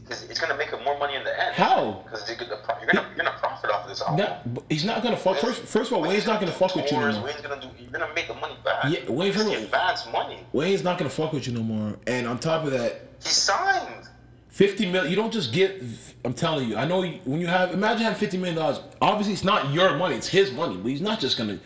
Because 0.03 0.22
it's 0.31 0.39
gonna 0.41 0.57
make 0.57 0.70
him 0.70 0.85
more 0.85 0.97
money 0.99 1.16
in 1.16 1.24
the 1.24 1.45
end. 1.45 1.55
How? 1.57 2.05
Because 2.05 2.29
you're 2.29 2.37
gonna 2.39 2.51
you're 2.81 2.93
gonna 2.93 3.09
you're 3.09 3.24
gonna 3.24 3.37
profit 3.39 3.70
off 3.70 3.83
of 3.83 3.89
this 3.89 4.01
album. 4.03 4.18
No, 4.55 4.62
he's 4.68 4.85
not 4.85 5.03
gonna 5.03 5.16
fuck. 5.16 5.39
First, 5.39 5.62
first 5.62 5.91
of 5.91 5.97
all, 5.97 6.03
Wayne's 6.03 6.27
not 6.27 6.39
gonna 6.39 6.53
fuck 6.53 6.77
with 6.77 6.91
you 6.93 6.99
no 6.99 7.11
more. 7.12 7.24
Wayne's 7.24 7.41
gonna 7.41 7.61
do. 7.61 7.68
You're 7.77 7.91
gonna 7.91 8.14
make 8.14 8.29
the 8.29 8.35
money 8.35 8.57
back. 8.64 8.85
Yeah, 8.89 9.11
Wayne 9.11 9.33
for 9.33 9.41
advance 9.41 10.07
money. 10.12 10.39
Wayne's 10.53 10.85
not 10.85 10.98
gonna 10.98 11.11
fuck 11.11 11.32
with 11.32 11.48
you 11.48 11.53
no 11.55 11.62
more. 11.65 11.97
And 12.07 12.28
on 12.28 12.39
top 12.39 12.65
of 12.65 12.70
that, 12.70 13.01
He 13.20 13.31
signed. 13.31 14.07
fifty 14.48 14.86
million. 14.86 15.11
You 15.11 15.16
don't 15.16 15.32
just 15.32 15.53
get. 15.53 15.82
I'm 16.24 16.35
telling 16.35 16.69
you. 16.69 16.77
I 16.77 16.85
know 16.85 17.03
you, 17.03 17.19
when 17.24 17.40
you 17.40 17.48
have. 17.48 17.73
Imagine 17.73 18.05
having 18.05 18.19
fifty 18.20 18.36
million 18.36 18.57
dollars. 18.57 18.78
Obviously, 19.01 19.32
it's 19.32 19.44
not 19.44 19.73
your 19.73 19.97
money. 19.97 20.15
It's 20.15 20.28
his 20.28 20.53
money. 20.53 20.77
But 20.77 20.89
he's 20.89 21.01
not 21.01 21.19
just 21.19 21.36
gonna. 21.36 21.59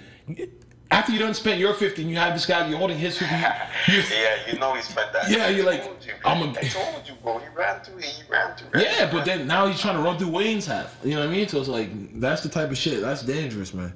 After 0.92 1.12
you 1.12 1.18
done 1.20 1.34
spent 1.34 1.60
your 1.60 1.72
fifty, 1.74 2.02
and 2.02 2.10
you 2.10 2.16
have 2.16 2.34
this 2.34 2.46
guy. 2.46 2.66
You're 2.68 2.78
holding 2.78 2.98
his 2.98 3.16
fifty. 3.16 3.34
You, 3.34 3.98
you, 3.98 4.02
Yeah, 4.10 4.52
you 4.52 4.58
know 4.58 4.74
he 4.74 4.82
spent 4.82 5.12
that. 5.12 5.30
Yeah, 5.30 5.48
you're 5.48 5.64
like, 5.64 5.84
you, 6.04 6.12
I'm 6.24 6.42
a- 6.42 6.50
I 6.58 6.62
told 6.64 7.06
you, 7.08 7.14
bro. 7.22 7.38
He 7.38 7.46
ran 7.56 7.80
through. 7.80 7.98
it. 7.98 8.04
He 8.04 8.22
ran 8.28 8.56
through. 8.56 8.80
it. 8.80 8.88
yeah, 8.98 9.10
but 9.10 9.24
then 9.24 9.46
now 9.46 9.66
he's 9.68 9.80
trying 9.80 9.96
to 9.96 10.02
run 10.02 10.18
through 10.18 10.30
Wayne's 10.30 10.66
half. 10.66 10.98
You 11.04 11.14
know 11.14 11.20
what 11.20 11.28
I 11.28 11.32
mean? 11.32 11.46
So 11.46 11.60
it's 11.60 11.68
like 11.68 12.18
that's 12.20 12.42
the 12.42 12.48
type 12.48 12.70
of 12.70 12.76
shit. 12.78 13.00
That's 13.02 13.22
dangerous, 13.22 13.72
man. 13.72 13.92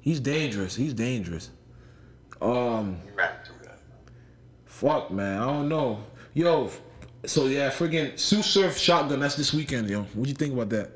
He's 0.00 0.20
dangerous. 0.20 0.76
He's 0.76 0.94
dangerous. 0.94 1.50
Um. 2.40 3.00
he 3.04 3.10
ran 3.16 3.32
through 3.44 3.66
that. 3.66 3.80
Fuck, 4.66 5.10
man. 5.10 5.40
I 5.42 5.46
don't 5.46 5.68
know. 5.68 6.04
Yo, 6.34 6.70
so 7.24 7.46
yeah, 7.46 7.68
friggin' 7.70 8.12
Suge 8.14 8.44
Surf 8.44 8.78
Shotgun. 8.78 9.18
That's 9.18 9.34
this 9.34 9.52
weekend, 9.52 9.90
yo. 9.90 10.02
What 10.02 10.24
do 10.24 10.28
you 10.28 10.36
think 10.36 10.52
about 10.54 10.68
that? 10.68 10.90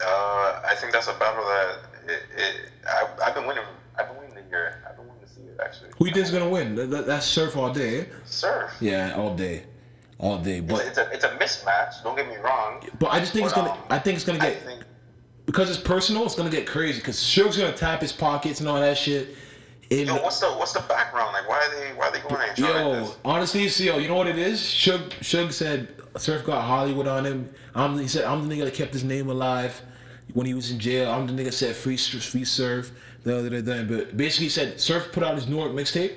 Uh, 0.00 0.60
I 0.64 0.74
think 0.80 0.92
that's 0.92 1.08
a 1.08 1.14
battle 1.14 1.44
that 1.44 1.78
it, 2.08 2.22
it 2.36 2.54
I, 2.92 3.06
I've 3.28 3.34
been 3.34 3.46
winning. 3.46 3.64
I've 3.98 4.08
been 4.08 4.16
winning 4.18 4.34
the 4.34 4.48
year. 4.50 4.82
I've 4.88 4.96
been 4.96 5.06
winning 5.06 5.22
to 5.22 5.28
see 5.28 5.40
it 5.42 5.58
actually. 5.64 5.90
Who 5.98 6.06
you 6.06 6.12
think's 6.14 6.30
gonna 6.30 6.48
win? 6.48 6.74
That, 6.74 6.90
that- 6.90 7.06
that's 7.06 7.26
Surf 7.26 7.56
all 7.56 7.72
day. 7.72 8.00
eh? 8.00 8.04
Surf. 8.24 8.72
Yeah, 8.80 9.14
all 9.16 9.34
day, 9.34 9.64
all 10.18 10.38
day. 10.38 10.58
It's, 10.58 10.72
But 10.72 10.86
it's 10.86 10.98
a 10.98 11.10
it's 11.12 11.24
a 11.24 11.30
mismatch. 11.30 12.02
Don't 12.02 12.16
get 12.16 12.28
me 12.28 12.36
wrong. 12.36 12.82
but 12.98 13.08
I 13.08 13.20
just 13.20 13.32
think 13.32 13.44
it's 13.46 13.54
gonna. 13.54 13.70
um, 13.72 13.78
I 13.90 13.98
think 13.98 14.16
it's 14.16 14.24
gonna 14.24 14.38
I 14.38 14.50
get 14.50 14.62
think 14.62 14.82
because 15.46 15.70
it's 15.70 15.80
personal. 15.80 16.24
It's 16.24 16.34
gonna 16.34 16.50
get 16.50 16.66
crazy 16.66 17.00
because 17.00 17.16
Suge's 17.18 17.58
gonna 17.58 17.72
tap 17.76 18.00
his 18.00 18.12
pockets 18.12 18.60
and 18.60 18.68
all 18.68 18.80
that 18.80 18.96
shit. 18.98 19.36
Yo, 19.90 20.14
what's 20.22 20.40
the 20.40 20.46
what's 20.52 20.72
the 20.72 20.80
background? 20.88 21.34
Like, 21.34 21.46
why 21.46 21.56
are 21.58 21.78
they 21.80 21.92
why 21.98 22.06
are 22.06 22.12
they 22.12 22.20
going 22.20 22.40
at 22.48 22.58
like 22.58 22.58
Yo, 22.58 23.14
honestly, 23.26 23.66
yo, 23.84 23.98
you 23.98 24.08
know 24.08 24.14
what 24.14 24.26
it 24.26 24.38
is? 24.38 24.58
Suge, 24.58 25.10
Suge 25.20 25.52
said 25.52 25.88
Surf 26.16 26.46
got 26.46 26.62
Hollywood 26.62 27.06
on 27.06 27.26
him. 27.26 27.52
I'm, 27.74 27.98
he 27.98 28.08
said 28.08 28.24
I'm 28.24 28.48
the 28.48 28.54
nigga 28.54 28.64
that 28.64 28.74
kept 28.74 28.94
his 28.94 29.04
name 29.04 29.28
alive 29.28 29.82
when 30.34 30.46
he 30.46 30.54
was 30.54 30.70
in 30.70 30.78
jail. 30.78 31.10
I'm 31.10 31.26
the 31.26 31.32
nigga 31.32 31.52
said 31.52 31.74
free, 31.76 31.96
free 31.96 32.44
Surf. 32.44 32.92
Da, 33.24 33.42
da, 33.42 33.48
da, 33.48 33.60
da. 33.60 33.84
But 33.84 34.16
basically, 34.16 34.46
he 34.46 34.50
said 34.50 34.80
Surf 34.80 35.12
put 35.12 35.22
out 35.22 35.34
his 35.34 35.46
New 35.46 35.56
York 35.56 35.72
mixtape, 35.72 36.16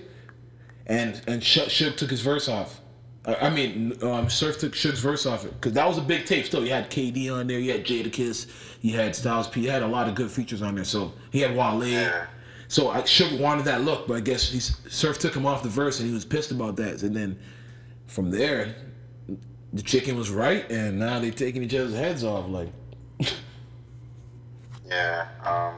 and 0.87 1.21
and 1.27 1.41
Suge 1.41 1.95
took 1.95 2.09
his 2.09 2.21
verse 2.21 2.49
off. 2.49 2.81
I 3.27 3.49
mean, 3.49 3.93
um, 4.03 4.29
Surf 4.29 4.59
took 4.59 4.73
Suge's 4.73 4.99
verse 4.99 5.25
off 5.25 5.45
it 5.45 5.53
because 5.53 5.73
that 5.73 5.87
was 5.87 5.97
a 5.97 6.01
big 6.01 6.25
tape. 6.25 6.45
Still, 6.45 6.63
you 6.63 6.71
had 6.71 6.91
KD 6.91 7.33
on 7.33 7.47
there, 7.47 7.59
you 7.59 7.71
had 7.71 7.83
Jadakiss, 7.83 8.47
you 8.81 8.95
had 8.95 9.15
Styles 9.15 9.47
P, 9.47 9.61
you 9.61 9.71
had 9.71 9.81
a 9.81 9.87
lot 9.87 10.07
of 10.07 10.13
good 10.13 10.29
features 10.29 10.61
on 10.61 10.75
there. 10.75 10.83
So 10.83 11.11
he 11.31 11.39
had 11.39 11.55
Wale. 11.55 11.85
Yeah. 11.85 12.27
So 12.67 12.89
I 12.89 13.01
Suge 13.01 13.39
wanted 13.39 13.65
that 13.65 13.81
look, 13.81 14.07
but 14.07 14.15
I 14.15 14.19
guess 14.19 14.49
he's, 14.49 14.77
Surf 14.89 15.19
took 15.19 15.35
him 15.35 15.45
off 15.45 15.63
the 15.63 15.69
verse, 15.69 15.99
and 15.99 16.07
he 16.07 16.13
was 16.13 16.25
pissed 16.25 16.51
about 16.51 16.75
that. 16.77 17.03
And 17.03 17.15
then 17.15 17.37
from 18.07 18.31
there, 18.31 18.75
the 19.73 19.81
chicken 19.81 20.17
was 20.17 20.29
right, 20.29 20.69
and 20.71 20.99
now 20.99 21.19
they're 21.19 21.31
taking 21.31 21.63
each 21.63 21.73
other's 21.73 21.93
heads 21.93 22.23
off. 22.23 22.47
Like, 22.47 22.69
Yeah. 24.87 25.27
Um. 25.43 25.75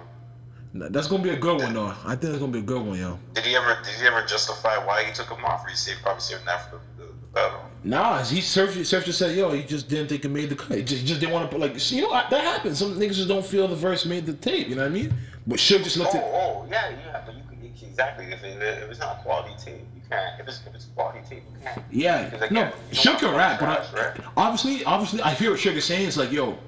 That's 0.73 1.07
gonna 1.07 1.23
be 1.23 1.29
a 1.29 1.37
good 1.37 1.59
one 1.61 1.73
though. 1.73 1.93
I 2.05 2.15
think 2.15 2.25
it's 2.33 2.39
gonna 2.39 2.51
be 2.51 2.59
a 2.59 2.61
good 2.61 2.81
one, 2.85 2.99
yo. 2.99 3.17
Did 3.33 3.45
he 3.45 3.55
ever? 3.55 3.77
Did 3.83 3.95
he 3.95 4.05
ever 4.05 4.23
justify 4.25 4.77
why 4.85 5.03
he 5.05 5.11
took 5.13 5.29
him 5.29 5.43
off? 5.43 5.65
Or 5.65 5.69
he 5.69 5.75
saved 5.75 6.01
probably 6.03 6.21
saving 6.21 6.45
that 6.45 6.69
for 6.69 6.79
the, 6.97 7.03
the, 7.03 7.07
the 7.09 7.27
battle? 7.33 7.61
Nah, 7.83 8.21
he 8.23 8.41
surf 8.41 8.85
surf 8.85 9.05
just 9.05 9.17
said, 9.17 9.35
yo, 9.35 9.51
he 9.51 9.63
just 9.63 9.87
didn't 9.89 10.09
think 10.09 10.23
it 10.25 10.29
made 10.29 10.49
the 10.49 10.55
cut. 10.55 10.77
He 10.77 10.83
just, 10.83 11.05
just 11.05 11.19
didn't 11.19 11.33
want 11.33 11.49
to 11.49 11.57
put 11.57 11.61
like 11.61 11.91
you 11.91 12.01
know 12.01 12.11
that 12.11 12.31
happens. 12.31 12.77
Some 12.79 12.93
niggas 12.99 13.13
just 13.13 13.27
don't 13.29 13.45
feel 13.45 13.67
the 13.67 13.75
verse 13.75 14.05
made 14.05 14.25
the 14.27 14.33
tape. 14.33 14.67
You 14.67 14.75
know 14.75 14.83
what 14.83 14.91
I 14.91 14.93
mean? 14.93 15.13
But 15.47 15.57
Suge 15.57 15.83
just 15.83 15.97
looked 15.97 16.13
Oh, 16.13 16.17
at. 16.19 16.23
oh, 16.25 16.67
yeah, 16.69 16.89
yeah. 16.89 17.23
But 17.25 17.35
you 17.35 17.43
could 17.49 17.87
exactly 17.87 18.25
if, 18.25 18.43
it, 18.43 18.61
if 18.83 18.89
it's 18.91 18.99
not 18.99 19.23
quality 19.23 19.55
tape, 19.57 19.81
you 19.95 20.01
can't. 20.09 20.39
If 20.39 20.47
it's 20.47 20.61
if 20.67 20.75
it's 20.75 20.85
quality 20.85 21.19
tape, 21.27 21.43
you 21.51 21.57
can't. 21.63 21.81
Yeah, 21.89 22.25
again, 22.35 22.53
no, 22.53 22.71
Suge 22.91 23.17
can 23.19 23.33
rap, 23.35 23.59
but 23.59 23.69
I, 23.69 23.99
right? 24.09 24.19
obviously, 24.35 24.83
obviously, 24.83 25.21
I 25.21 25.33
hear 25.33 25.51
what 25.51 25.59
Suge 25.59 25.75
is 25.77 25.85
saying. 25.85 26.07
It's 26.07 26.17
like, 26.17 26.31
yo, 26.31 26.59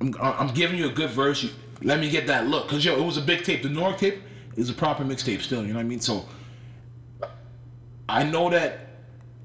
I'm, 0.00 0.14
I'm 0.20 0.54
giving 0.54 0.78
you 0.78 0.86
a 0.86 0.92
good 0.92 1.10
verse. 1.10 1.42
You, 1.42 1.50
let 1.82 2.00
me 2.00 2.10
get 2.10 2.26
that 2.26 2.46
look, 2.46 2.68
cause 2.68 2.84
yo, 2.84 2.96
it 2.96 3.04
was 3.04 3.16
a 3.16 3.22
big 3.22 3.44
tape. 3.44 3.62
The 3.62 3.68
North 3.68 3.98
tape 3.98 4.22
is 4.56 4.70
a 4.70 4.72
proper 4.72 5.04
mixtape 5.04 5.40
still. 5.40 5.62
You 5.62 5.68
know 5.68 5.74
what 5.74 5.86
I 5.86 5.88
mean? 5.88 6.00
So, 6.00 6.26
I 8.08 8.24
know 8.24 8.50
that 8.50 8.88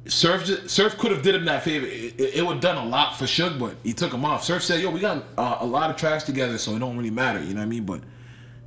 Surf 0.05 0.69
Surf 0.69 0.97
could 0.97 1.11
have 1.11 1.21
did 1.21 1.35
him 1.35 1.45
that 1.45 1.63
favor. 1.63 1.85
It, 1.85 2.19
it, 2.19 2.35
it 2.35 2.45
would 2.45 2.55
have 2.55 2.61
done 2.61 2.77
a 2.77 2.85
lot 2.85 3.17
for 3.17 3.25
Suge, 3.25 3.59
but 3.59 3.75
he 3.83 3.93
took 3.93 4.13
him 4.13 4.25
off. 4.25 4.43
Surf 4.43 4.63
said, 4.63 4.81
yo, 4.81 4.89
we 4.89 4.99
got 4.99 5.23
uh, 5.37 5.57
a 5.59 5.65
lot 5.65 5.89
of 5.89 5.95
tracks 5.95 6.23
together, 6.23 6.57
so 6.57 6.75
it 6.75 6.79
don't 6.79 6.97
really 6.97 7.11
matter. 7.11 7.39
You 7.39 7.53
know 7.53 7.61
what 7.61 7.67
I 7.67 7.69
mean? 7.69 7.85
But 7.85 8.01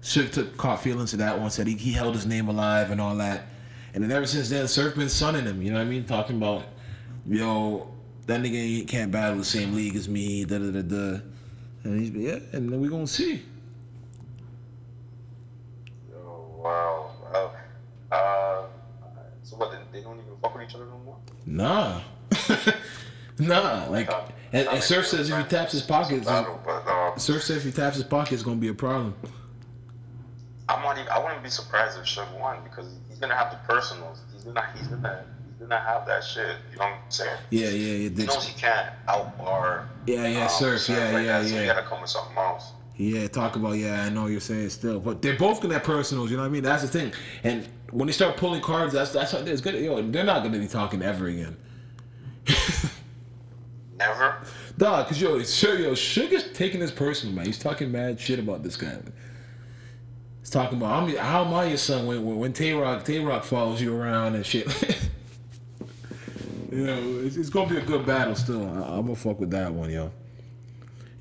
Suge 0.03 0.33
took 0.33 0.57
caught 0.57 0.83
feelings 0.83 1.11
to 1.11 1.17
that 1.19 1.39
one, 1.39 1.51
said 1.51 1.67
he, 1.67 1.75
he 1.75 1.93
held 1.93 2.15
his 2.15 2.27
name 2.27 2.49
alive 2.49 2.91
and 2.91 3.01
all 3.01 3.17
that. 3.17 3.47
And 3.95 4.05
then 4.05 4.13
ever 4.13 4.27
since 4.27 4.49
then, 4.49 4.69
Surf 4.69 4.95
been 4.95 5.09
sunning 5.09 5.45
him, 5.45 5.63
you 5.63 5.71
know 5.71 5.79
what 5.79 5.87
I 5.87 5.91
mean? 5.91 6.05
Talking 6.05 6.37
about, 6.37 6.65
yo, 7.27 7.91
that 8.27 8.41
nigga 8.41 8.87
can't 8.87 9.11
battle 9.11 9.39
the 9.39 9.45
same 9.45 9.75
league 9.75 9.97
as 9.97 10.09
me, 10.09 10.45
da 10.45 10.59
da 10.59 10.71
da 10.71 10.83
da. 10.83 11.21
And 11.83 12.01
he's 12.01 12.11
yeah, 12.11 12.39
and 12.53 12.71
then 12.71 12.81
we 12.81 12.89
gonna 12.89 13.07
see. 13.07 13.43
Oh 16.15 16.49
wow. 16.63 17.11
Wow. 17.33 17.53
Uh, 18.11 18.63
so 19.43 19.57
what? 19.57 19.71
They, 19.71 19.99
they 19.99 20.05
don't 20.05 20.19
even 20.19 20.37
fuck 20.43 20.55
with 20.55 20.69
each 20.69 20.75
other 20.75 20.87
no 20.87 20.99
more. 20.99 21.17
Nah. 21.47 22.01
nah, 23.39 23.87
like 23.89 24.11
and, 24.53 24.69
and 24.69 24.83
Surf 24.83 25.07
says 25.07 25.31
if 25.31 25.37
he 25.37 25.45
taps 25.45 25.73
his 25.73 25.83
pockets, 25.83 26.27
Battle, 26.27 26.61
but 26.65 26.87
um, 26.87 27.19
Surf 27.19 27.43
says 27.43 27.59
if 27.59 27.65
he 27.65 27.73
taps 27.73 27.97
his 27.97 28.05
pockets, 28.05 28.35
it's 28.35 28.43
gonna 28.43 28.57
be 28.57 28.69
a 28.69 28.75
problem. 28.75 29.15
I'm 30.69 30.83
not 30.83 30.99
even. 30.99 31.09
I 31.11 31.23
wouldn't 31.23 31.43
be 31.43 31.51
surprised 31.51 31.99
if 31.99 32.05
Suge 32.05 32.39
won 32.39 32.63
because 32.65 32.87
he's 33.09 33.19
gonna 33.19 33.37
have 33.37 33.51
the 33.51 33.59
personals. 33.73 34.23
He's 34.33 34.45
gonna. 34.45 34.65
He's 34.77 34.89
gonna. 34.89 35.25
He's 35.49 35.69
gonna 35.69 35.81
have 35.81 36.07
that 36.07 36.25
shit. 36.25 36.57
You 36.73 36.79
know 36.79 36.85
what 36.85 36.95
I'm 36.95 37.11
saying? 37.11 37.39
Yeah, 37.51 37.69
yeah, 37.69 38.09
yeah. 38.09 38.09
He 38.09 38.25
knows 38.25 38.47
he 38.47 38.59
can't 38.59 38.91
outbar. 39.09 39.89
Yeah, 40.07 40.27
yeah, 40.27 40.43
um, 40.45 40.49
Surf, 40.49 40.89
yeah, 40.89 41.11
like 41.13 41.27
yeah, 41.27 41.41
that, 41.41 41.49
So 41.49 41.55
yeah. 41.55 41.61
you 41.61 41.67
gotta 41.67 41.87
come 41.87 42.01
with 42.01 42.11
something 42.11 42.37
else. 42.37 42.73
Yeah, 43.01 43.29
talk 43.29 43.57
about 43.57 43.79
yeah. 43.79 44.03
I 44.03 44.11
know 44.11 44.27
you're 44.27 44.41
saying 44.41 44.69
still, 44.69 45.01
but 45.01 45.23
they're 45.23 45.39
both 45.39 45.63
gonna 45.63 45.73
have 45.73 45.85
personals. 45.85 46.31
You 46.31 46.37
know 46.37 46.43
what 46.43 46.51
I 46.51 46.53
mean? 46.53 46.63
That's 46.63 46.83
the 46.83 46.89
thing. 46.89 47.15
And 47.45 47.67
when 47.93 48.07
they 48.07 48.13
start 48.13 48.37
pulling 48.37 48.61
cards, 48.61 48.93
that's 48.93 49.13
that's 49.13 49.33
how 49.33 49.39
it's 49.39 49.63
good. 49.63 49.83
Yo, 49.83 50.03
they're 50.03 50.23
not 50.23 50.43
gonna 50.43 50.59
be 50.59 50.69
talking 50.69 51.01
ever 51.01 51.29
again. 51.29 51.57
Never. 53.97 54.43
Dog, 54.77 55.07
cause 55.07 55.19
yo, 55.19 55.43
sure, 55.45 55.79
yo, 55.79 55.95
Sugar's 55.95 56.53
taking 56.53 56.79
this 56.79 56.91
personal, 56.91 57.35
man. 57.35 57.47
He's 57.47 57.59
talking 57.59 57.91
mad 57.91 58.21
shit 58.21 58.39
about 58.39 58.63
this 58.63 58.77
guy. 58.77 58.99
He's 60.41 60.51
talking 60.51 60.77
about 60.77 61.03
I'm, 61.03 61.17
how 61.17 61.47
am 61.47 61.55
I 61.55 61.65
your 61.65 61.79
son 61.79 62.07
when 62.07 62.23
when, 62.23 62.39
when 62.39 62.53
Tay 62.53 62.75
Roc 62.75 63.07
Tay 63.07 63.21
Roc 63.21 63.45
follows 63.45 63.81
you 63.81 63.97
around 63.97 64.35
and 64.35 64.45
shit. 64.45 64.67
you 66.71 66.85
know, 66.85 67.21
it's, 67.25 67.37
it's 67.37 67.49
gonna 67.49 67.71
be 67.71 67.79
a 67.79 67.83
good 67.83 68.05
battle 68.05 68.35
still. 68.35 68.63
I, 68.63 68.99
I'm 68.99 69.07
gonna 69.07 69.17
fuck 69.17 69.41
with 69.41 69.53
that 69.53 69.73
one, 69.73 69.89
yo. 69.89 70.13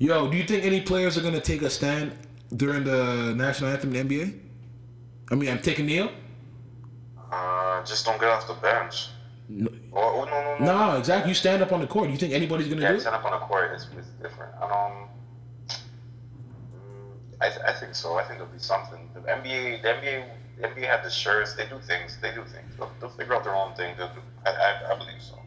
Yo, 0.00 0.28
do 0.30 0.36
you 0.38 0.44
think 0.44 0.64
any 0.64 0.80
players 0.80 1.18
are 1.18 1.20
gonna 1.20 1.40
take 1.40 1.60
a 1.60 1.68
stand 1.68 2.12
during 2.56 2.84
the 2.84 3.34
national 3.36 3.68
anthem 3.70 3.94
in 3.94 4.08
the 4.08 4.14
NBA? 4.20 4.40
I 5.30 5.34
mean, 5.34 5.50
I'm 5.50 5.60
taking 5.60 5.84
Neil. 5.86 6.10
Uh, 7.30 7.84
just 7.84 8.06
don't 8.06 8.18
get 8.18 8.30
off 8.30 8.48
the 8.48 8.54
bench. 8.54 9.08
No, 9.50 9.68
Oh, 9.92 10.22
oh, 10.22 10.24
no, 10.24 10.30
no, 10.58 10.64
no. 10.64 10.88
no, 10.92 10.96
exactly. 10.98 11.30
You 11.30 11.34
stand 11.34 11.62
up 11.62 11.70
on 11.72 11.80
the 11.82 11.86
court. 11.86 12.06
Do 12.06 12.12
you 12.12 12.18
think 12.18 12.32
anybody's 12.32 12.68
gonna 12.68 12.80
Yeah, 12.80 12.92
do 12.92 12.94
it? 12.96 13.00
stand 13.02 13.14
up 13.14 13.24
on 13.26 13.32
the 13.32 13.46
court 13.46 13.72
is, 13.74 13.82
is 13.98 14.06
different. 14.22 14.54
Um, 14.62 15.08
I, 17.42 17.48
th- 17.48 17.60
I 17.66 17.72
think 17.72 17.94
so. 17.94 18.16
I 18.18 18.24
think 18.24 18.38
there'll 18.38 18.52
be 18.52 18.58
something. 18.58 19.10
The 19.14 19.20
NBA, 19.20 19.82
the 19.82 19.88
NBA, 19.88 20.24
the 20.62 20.68
NBA 20.68 20.86
have 20.86 21.04
the 21.04 21.10
shirts. 21.10 21.54
They 21.54 21.66
do 21.66 21.78
things. 21.78 22.16
They 22.22 22.30
do 22.34 22.42
things. 22.44 22.74
They'll, 22.78 22.90
they'll 23.00 23.10
figure 23.10 23.34
out 23.34 23.44
their 23.44 23.54
own 23.56 23.74
thing. 23.74 23.94
I, 24.00 24.50
I, 24.50 24.94
I 24.94 24.98
believe 24.98 25.20
so. 25.20 25.38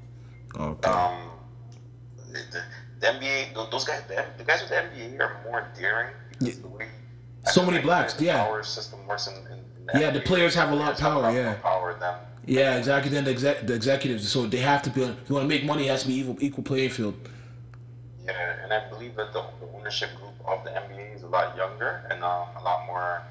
Okay. 0.60 0.90
Um, 0.90 1.32
the, 2.32 2.62
the, 3.04 3.12
the 3.12 3.26
NBA, 3.26 3.72
those 3.72 3.86
guys, 3.86 4.02
the, 4.08 4.26
the 4.38 4.44
guys 4.44 4.62
with 4.62 4.70
the 4.70 4.76
NBA 4.76 5.20
are 5.20 5.42
more 5.44 5.68
daring 5.80 6.14
because 6.32 6.56
Yeah. 6.58 6.62
the 6.62 6.68
way 6.70 6.88
So 7.52 7.62
many 7.62 7.78
like 7.78 7.84
blacks, 7.86 8.14
The 8.14 8.26
yeah. 8.26 8.46
power 8.46 8.64
system 8.64 9.06
works 9.08 9.28
in, 9.28 9.36
in, 9.52 9.60
in 9.94 10.02
Yeah, 10.02 10.12
the 10.12 10.22
players 10.22 10.56
have 10.56 10.72
a 10.72 10.76
lot 10.76 10.94
of 10.94 11.00
have 11.00 11.12
power, 11.22 11.32
yeah. 11.32 11.54
power 11.56 11.96
than 12.00 12.16
Yeah, 12.46 12.78
exactly. 12.78 13.12
Then 13.12 13.26
the, 13.26 13.32
exec, 13.32 13.68
the 13.68 13.74
executives, 13.74 14.30
so 14.32 14.46
they 14.46 14.58
have 14.58 14.82
to 14.84 14.90
be. 14.90 15.02
You 15.02 15.16
want 15.36 15.44
to 15.44 15.48
make 15.48 15.66
money, 15.66 15.88
it 15.88 15.92
has 15.92 16.02
to 16.04 16.08
be 16.08 16.20
equal, 16.20 16.38
equal 16.42 16.64
playing 16.64 16.90
field. 16.90 17.16
Yeah, 18.26 18.64
and 18.64 18.72
I 18.74 18.88
believe 18.90 19.16
that 19.16 19.34
the, 19.34 19.44
the 19.60 19.68
ownership 19.78 20.10
group 20.16 20.34
of 20.46 20.64
the 20.64 20.72
NBA 20.72 21.16
is 21.16 21.24
a 21.24 21.28
lot 21.28 21.56
younger 21.58 22.06
and 22.10 22.24
um, 22.24 22.48
a 22.58 22.62
lot 22.64 22.86
more 22.86 23.22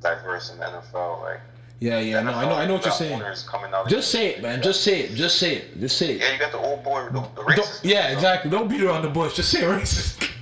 diverse 0.00 0.50
in 0.52 0.58
the 0.58 0.64
NFL. 0.66 1.22
Like, 1.22 1.40
Yeah, 1.80 1.98
yeah. 1.98 2.20
No, 2.20 2.32
I 2.32 2.44
know, 2.44 2.54
I 2.54 2.66
know 2.66 2.74
what 2.74 2.84
you're 2.84 2.92
saying. 2.92 3.14
owners 3.14 3.42
coming 3.42 3.72
out 3.72 3.88
Just 3.88 4.10
say 4.10 4.34
it, 4.34 4.42
man. 4.42 4.60
Just 4.60 4.84
say 4.84 5.00
it. 5.00 5.14
Just 5.14 5.38
say 5.38 5.56
it. 5.56 5.80
Just 5.80 5.96
say 5.96 6.12
it. 6.12 6.20
yeah, 6.20 6.32
you 6.34 6.38
got 6.38 6.52
the 6.52 6.58
old 6.58 6.84
boy, 6.84 7.04
the, 7.06 7.12
the 7.12 7.20
Don't, 7.20 7.36
racist. 7.46 7.80
yeah, 7.82 8.02
you 8.02 8.08
know? 8.08 8.14
exactly. 8.14 8.50
Don't 8.50 8.68
beat 8.68 8.82
around 8.82 9.02
the 9.02 9.08
bush. 9.08 9.34
Just 9.34 9.50
say 9.50 9.62
racist. 9.62 10.28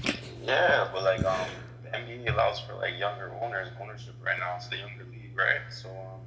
Yeah, 0.49 0.89
but 0.95 1.03
like 1.03 1.23
um, 1.27 1.47
the 1.85 1.91
NBA 1.91 2.33
allows 2.33 2.59
for 2.61 2.73
like 2.73 2.99
younger 2.99 3.31
owners 3.43 3.69
ownership 3.83 4.15
right 4.25 4.39
now. 4.39 4.57
It's 4.57 4.67
the 4.69 4.79
younger 4.79 5.05
league, 5.13 5.37
right? 5.37 5.61
So 5.69 5.91
um, 5.91 6.21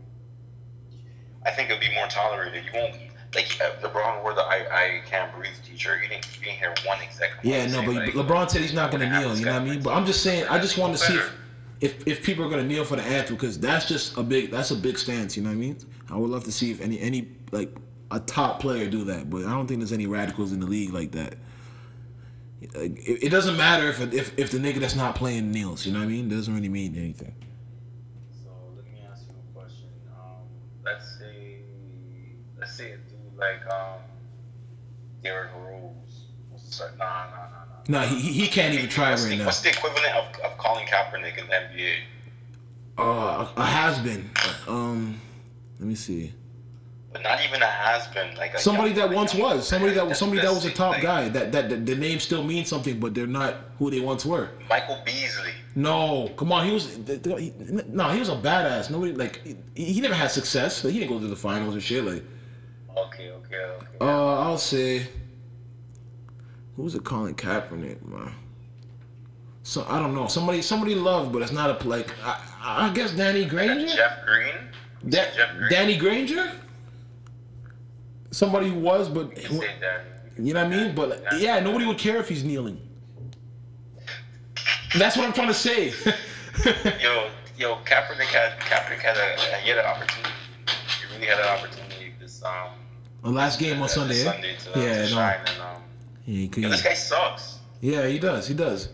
I 1.43 1.49
think 1.49 1.71
it'll 1.71 1.81
be 1.81 1.91
more 1.95 2.05
tolerated. 2.05 2.63
You 2.65 2.69
won't 2.71 2.95
like 3.33 3.57
uh, 3.59 3.71
LeBron 3.81 4.21
wore 4.21 4.35
the 4.35 4.41
I, 4.41 4.67
I 4.71 5.01
can't 5.09 5.33
breathe 5.35 5.53
teacher. 5.65 5.99
You 5.99 6.07
didn't 6.07 6.27
you 6.37 6.45
didn't 6.45 6.59
hear 6.59 6.71
one 6.85 6.99
exec. 7.01 7.31
Yeah, 7.41 7.65
no, 7.65 7.81
but 7.81 7.95
like, 7.95 8.13
LeBron 8.13 8.51
said 8.51 8.61
he's 8.61 8.75
not 8.75 8.91
gonna 8.91 9.09
kneel. 9.09 9.35
You 9.35 9.45
know 9.45 9.53
what 9.53 9.61
I 9.63 9.65
mean? 9.65 9.81
But 9.81 9.95
I'm 9.95 10.05
just 10.05 10.21
saying. 10.21 10.45
I 10.51 10.59
just 10.59 10.77
want 10.77 10.93
to 10.93 10.99
see 10.99 11.15
better." 11.15 11.25
if, 11.25 11.33
if 11.81 12.07
if 12.07 12.23
people 12.23 12.45
are 12.45 12.49
gonna 12.49 12.63
kneel 12.63 12.85
for 12.85 12.95
the 12.95 13.03
anthem 13.03 13.35
because 13.35 13.59
that's 13.59 13.87
just 13.87 14.15
a 14.17 14.23
big 14.23 14.51
that's 14.51 14.71
a 14.71 14.75
big 14.75 14.97
stance. 14.97 15.35
You 15.35 15.43
know 15.43 15.49
what 15.49 15.55
I 15.55 15.59
mean? 15.59 15.77
I 16.09 16.17
would 16.17 16.29
love 16.29 16.43
to 16.45 16.51
see 16.51 16.71
if 16.71 16.79
any 16.79 16.99
any 16.99 17.27
like 17.51 17.75
a 18.11 18.19
top 18.19 18.59
player 18.59 18.89
do 18.89 19.03
that, 19.05 19.29
but 19.29 19.45
I 19.45 19.51
don't 19.51 19.67
think 19.67 19.79
there's 19.79 19.93
any 19.93 20.05
radicals 20.05 20.51
in 20.51 20.59
the 20.59 20.67
league 20.67 20.93
like 20.93 21.11
that. 21.13 21.35
Like, 22.75 22.99
It, 22.99 23.23
it 23.25 23.29
doesn't 23.29 23.57
matter 23.57 23.87
if, 23.89 23.99
if 24.13 24.37
if 24.37 24.51
the 24.51 24.59
nigga 24.59 24.79
that's 24.79 24.95
not 24.95 25.15
playing 25.15 25.51
kneels. 25.51 25.85
You 25.85 25.93
know 25.93 25.99
what 25.99 26.05
I 26.05 26.09
mean? 26.09 26.31
It 26.31 26.35
doesn't 26.35 26.53
really 26.53 26.69
mean 26.69 26.95
anything. 26.95 27.33
So 28.43 28.49
let 28.75 28.85
me 28.85 28.99
ask 29.11 29.23
you 29.27 29.35
a 29.35 29.59
question. 29.59 29.89
Um, 30.13 30.45
let's 30.85 31.17
say, 31.17 31.57
let's 32.59 32.73
say 32.75 32.91
a 32.91 32.97
dude 32.97 33.37
like 33.37 33.65
um, 33.73 34.01
Derrick 35.23 35.51
Rose. 35.55 36.25
Nah, 36.97 37.05
nah, 37.05 37.49
nah. 37.49 37.60
No, 37.91 37.99
he 38.01 38.15
he- 38.39 38.47
can't 38.47 38.73
even 38.73 38.89
try 38.89 39.09
what's 39.11 39.23
right 39.23 39.29
the, 39.31 39.35
now. 39.37 39.45
What's 39.45 39.61
the 39.61 39.69
equivalent 39.69 40.05
of, 40.15 40.39
of 40.45 40.57
Colin 40.57 40.85
Kaepernick 40.85 41.37
in 41.37 41.45
the 41.47 41.53
NBA? 41.53 41.93
Uh, 42.97 43.47
a 43.57 43.65
has 43.65 43.99
been. 43.99 44.29
Um, 44.67 45.19
let 45.79 45.87
me 45.89 45.95
see. 45.95 46.33
But 47.11 47.23
not 47.23 47.39
even 47.45 47.61
a 47.61 47.65
has 47.65 48.07
been 48.07 48.35
like 48.37 48.53
a 48.53 48.59
Somebody 48.59 48.91
young- 48.91 49.09
that 49.09 49.15
once 49.15 49.33
young- 49.33 49.57
was 49.57 49.67
somebody 49.67 49.93
that 49.95 50.07
was 50.07 50.17
somebody 50.17 50.41
that 50.41 50.53
was 50.53 50.63
a 50.63 50.67
like, 50.67 50.75
top 50.75 51.01
guy. 51.01 51.27
That 51.29 51.51
that 51.51 51.69
the, 51.69 51.75
the 51.75 51.95
name 51.95 52.19
still 52.21 52.43
means 52.43 52.69
something, 52.69 52.97
but 52.99 53.13
they're 53.13 53.27
not 53.27 53.55
who 53.77 53.91
they 53.91 53.99
once 53.99 54.25
were. 54.25 54.49
Michael 54.69 54.99
Beasley. 55.05 55.51
No, 55.75 56.29
come 56.37 56.51
on, 56.53 56.65
he 56.65 56.71
was 56.73 56.95
he, 56.95 57.51
no, 57.89 58.09
he 58.09 58.19
was 58.19 58.29
a 58.29 58.35
badass. 58.35 58.89
Nobody 58.89 59.11
like 59.13 59.41
he, 59.75 59.83
he 59.93 59.99
never 59.99 60.13
had 60.13 60.31
success. 60.31 60.83
Like, 60.85 60.93
he 60.93 60.99
didn't 60.99 61.11
go 61.11 61.19
to 61.19 61.27
the 61.27 61.35
finals 61.35 61.75
or 61.75 61.81
shit. 61.81 62.05
Like, 62.05 62.23
Okay, 63.07 63.29
okay, 63.31 63.55
okay. 63.57 63.87
uh, 63.99 64.39
I'll 64.45 64.57
say, 64.57 65.07
who's 66.75 66.95
it? 66.95 67.03
Colin 67.03 67.35
Kaepernick, 67.35 68.05
man. 68.07 68.33
So 69.63 69.85
I 69.87 69.99
don't 69.99 70.15
know. 70.15 70.27
Somebody 70.27 70.61
somebody 70.61 70.95
loved, 70.95 71.31
but 71.31 71.41
it's 71.41 71.51
not 71.51 71.83
a 71.83 71.87
like. 71.87 72.13
I, 72.23 72.87
I 72.89 72.93
guess 72.93 73.11
Danny 73.11 73.45
Granger. 73.45 73.95
Jeff 73.95 74.25
Green. 74.25 74.53
Jeff 75.09 75.35
Green. 75.57 75.69
Danny 75.69 75.97
Granger. 75.97 76.51
Somebody 78.31 78.69
who 78.69 78.79
was, 78.79 79.09
but 79.09 79.35
You. 79.51 79.63
You 80.39 80.53
know 80.53 80.63
what 80.63 80.73
I 80.73 80.75
mean? 80.75 80.95
But 80.95 81.09
like, 81.09 81.23
yeah, 81.37 81.59
nobody 81.59 81.85
would 81.85 81.97
care 81.97 82.17
if 82.17 82.29
he's 82.29 82.43
kneeling. 82.43 82.79
That's 84.97 85.17
what 85.17 85.27
I'm 85.27 85.33
trying 85.33 85.49
to 85.49 85.53
say. 85.53 85.89
Yo, 87.01 87.29
yo, 87.57 87.75
Kaepernick 87.85 88.25
had 88.25 88.59
Kaepernick 88.59 88.99
had 88.99 89.17
a 89.17 89.57
he 89.61 89.69
had 89.69 89.79
an 89.79 89.85
opportunity. 89.85 90.33
He 90.99 91.13
really 91.13 91.27
had 91.27 91.39
an 91.39 91.47
opportunity 91.47 92.13
this 92.19 92.43
um 92.43 92.71
the 93.23 93.29
last 93.29 93.59
game 93.59 93.81
on 93.81 93.89
Sunday. 93.89 94.19
eh? 94.21 94.23
Sunday 94.23 94.55
to, 94.57 94.79
yeah, 94.79 95.05
to 95.07 95.15
no. 95.15 95.21
and 95.21 95.61
um. 95.61 95.81
He 96.25 96.47
could- 96.47 96.63
Yo, 96.63 96.69
this 96.69 96.81
guy 96.81 96.93
sucks. 96.93 97.59
yeah, 97.81 98.07
he 98.07 98.19
does. 98.19 98.47
He 98.47 98.53
does. 98.53 98.89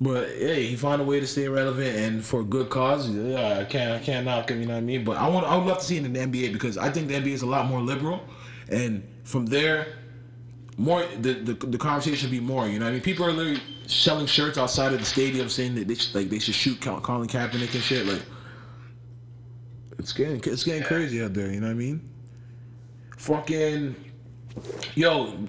But 0.00 0.28
hey, 0.30 0.66
he 0.66 0.74
found 0.76 1.00
a 1.00 1.04
way 1.04 1.20
to 1.20 1.26
stay 1.26 1.46
relevant 1.48 1.96
and 1.96 2.24
for 2.24 2.40
a 2.40 2.44
good 2.44 2.70
cause. 2.70 3.08
Yeah, 3.08 3.58
I 3.60 3.64
can't, 3.64 3.92
I 3.92 3.98
can't 4.04 4.24
knock 4.26 4.50
him. 4.50 4.60
You 4.60 4.66
know 4.66 4.72
what 4.74 4.78
I 4.78 4.82
mean? 4.82 5.04
But 5.04 5.16
I 5.16 5.28
want, 5.28 5.46
I 5.46 5.56
would 5.56 5.66
love 5.66 5.78
to 5.78 5.84
see 5.84 5.96
it 5.96 6.04
in 6.04 6.12
the 6.12 6.18
NBA 6.20 6.52
because 6.52 6.76
I 6.76 6.90
think 6.90 7.06
the 7.08 7.14
NBA 7.14 7.28
is 7.34 7.42
a 7.42 7.46
lot 7.46 7.66
more 7.66 7.80
liberal, 7.80 8.20
and 8.68 9.06
from 9.22 9.46
there, 9.46 9.86
more 10.76 11.04
the 11.20 11.34
the, 11.34 11.54
the 11.54 11.78
conversation 11.78 12.16
should 12.16 12.30
be 12.32 12.40
more. 12.40 12.66
You 12.66 12.80
know 12.80 12.86
what 12.86 12.90
I 12.90 12.94
mean? 12.94 13.02
People 13.02 13.26
are 13.26 13.32
literally 13.32 13.60
selling 13.86 14.26
shirts 14.26 14.58
outside 14.58 14.92
of 14.92 14.98
the 14.98 15.04
stadium 15.04 15.48
saying 15.48 15.76
that 15.76 15.86
they 15.86 15.94
should, 15.94 16.14
like 16.16 16.30
they 16.30 16.40
should 16.40 16.54
shoot 16.56 16.80
Col- 16.80 17.00
Colin 17.00 17.28
Kaepernick 17.28 17.72
and 17.74 17.82
shit. 17.82 18.04
Like, 18.06 18.22
It's 20.00 20.12
getting 20.12 20.42
it's 20.44 20.64
getting 20.64 20.82
crazy 20.82 21.22
out 21.22 21.32
there. 21.34 21.48
You 21.52 21.60
know 21.60 21.66
what 21.68 21.72
I 21.74 21.74
mean? 21.74 22.08
Fucking 23.18 23.94
yo, 24.96 25.46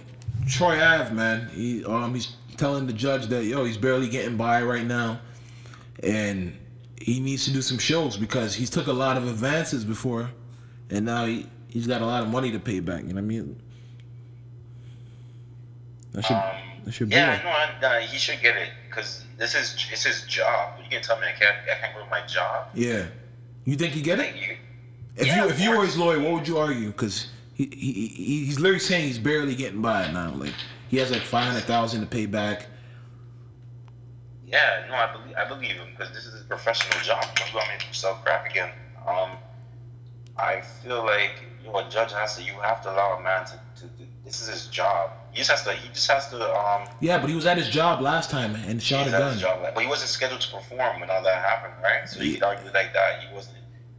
Troy 0.47 0.81
Ave, 0.83 1.13
man. 1.13 1.49
He 1.53 1.83
um 1.85 2.13
he's 2.13 2.35
telling 2.57 2.85
the 2.87 2.93
judge 2.93 3.27
that 3.27 3.45
yo 3.45 3.63
he's 3.65 3.77
barely 3.77 4.07
getting 4.09 4.37
by 4.37 4.61
right 4.63 4.85
now, 4.85 5.19
and 6.01 6.57
he 7.01 7.19
needs 7.19 7.45
to 7.45 7.51
do 7.51 7.61
some 7.61 7.77
shows 7.77 8.17
because 8.17 8.53
he's 8.55 8.69
took 8.69 8.87
a 8.87 8.93
lot 8.93 9.17
of 9.17 9.27
advances 9.27 9.83
before, 9.85 10.29
and 10.89 11.05
now 11.05 11.25
he 11.25 11.47
he's 11.67 11.87
got 11.87 12.01
a 12.01 12.05
lot 12.05 12.23
of 12.23 12.29
money 12.29 12.51
to 12.51 12.59
pay 12.59 12.79
back. 12.79 13.01
You 13.03 13.09
know 13.09 13.15
what 13.15 13.19
I 13.19 13.21
mean? 13.21 13.61
That 16.13 16.25
should 16.25 16.33
Um, 16.35 16.43
that 16.85 16.91
should 16.91 17.11
yeah, 17.11 17.37
be. 17.37 17.43
no, 17.43 17.49
I, 17.49 17.69
no, 17.81 17.99
he 18.05 18.17
should 18.17 18.41
get 18.41 18.55
it 18.57 18.69
because 18.89 19.23
this 19.37 19.55
is 19.55 19.75
it's 19.91 20.03
his 20.03 20.23
job. 20.23 20.73
You 20.83 20.89
can 20.89 21.01
tell 21.01 21.19
me 21.19 21.27
I 21.27 21.31
can't 21.31 21.55
I 21.71 21.79
can't 21.79 21.95
do 21.95 22.01
my 22.11 22.25
job. 22.27 22.67
Yeah. 22.73 23.05
You 23.65 23.75
think 23.75 23.93
he 23.93 24.01
get 24.01 24.19
it? 24.19 24.35
You, 24.35 24.57
If 25.15 25.27
Yeah, 25.27 25.43
you 25.45 25.49
if 25.49 25.59
you 25.59 25.71
were 25.77 25.85
his 25.85 25.97
lawyer, 25.97 26.19
what 26.19 26.33
would 26.33 26.47
you 26.47 26.57
argue? 26.57 26.87
Because 26.87 27.27
he, 27.53 27.65
he, 27.65 27.91
he 28.07 28.45
he's 28.45 28.59
literally 28.59 28.79
saying 28.79 29.07
he's 29.07 29.19
barely 29.19 29.55
getting 29.55 29.81
by 29.81 30.11
now. 30.11 30.33
Like 30.33 30.53
he 30.89 30.97
has 30.97 31.11
like 31.11 31.21
five 31.21 31.45
hundred 31.45 31.63
thousand 31.63 32.01
to 32.01 32.07
pay 32.07 32.25
back. 32.25 32.67
yeah, 34.47 34.85
no, 34.89 34.95
I 34.95 35.11
believe 35.11 35.35
I 35.35 35.47
believe 35.47 35.71
him 35.71 35.87
because 35.91 36.13
this 36.13 36.25
is 36.25 36.33
his 36.33 36.43
professional 36.43 37.01
job. 37.03 37.23
Don't 37.35 37.79
to 37.79 37.93
sell 37.93 38.15
crap 38.23 38.45
again. 38.49 38.71
Um, 39.07 39.31
I 40.37 40.61
feel 40.61 41.03
like 41.03 41.43
you 41.63 41.71
know 41.71 41.77
a 41.77 41.89
judge 41.89 42.11
has 42.13 42.37
to 42.37 42.43
you 42.43 42.53
have 42.61 42.81
to 42.83 42.91
allow 42.91 43.17
a 43.17 43.23
man 43.23 43.45
to, 43.45 43.53
to, 43.75 43.81
to 43.81 44.03
this 44.25 44.41
is 44.41 44.47
his 44.47 44.67
job. 44.67 45.11
He 45.31 45.39
just 45.39 45.51
has 45.51 45.63
to 45.63 45.73
he 45.73 45.89
just 45.89 46.09
has 46.09 46.29
to 46.29 46.55
um 46.55 46.87
Yeah, 47.01 47.19
but 47.19 47.29
he 47.29 47.35
was 47.35 47.45
at 47.45 47.57
his 47.57 47.69
job 47.69 48.01
last 48.01 48.29
time 48.29 48.55
and 48.55 48.81
shot 48.81 49.01
a 49.01 49.03
he's 49.05 49.13
at 49.13 49.31
his 49.33 49.41
gun. 49.41 49.61
job, 49.61 49.73
but 49.75 49.81
he 49.83 49.89
wasn't 49.89 50.09
scheduled 50.09 50.41
to 50.41 50.51
perform 50.51 50.99
when 50.99 51.09
all 51.09 51.23
that 51.23 51.43
happened, 51.43 51.73
right? 51.83 52.07
So 52.07 52.21
you 52.21 52.35
could 52.35 52.43
argue 52.43 52.71
like 52.71 52.93
that 52.93 53.21
he 53.21 53.33
wasn't 53.33 53.57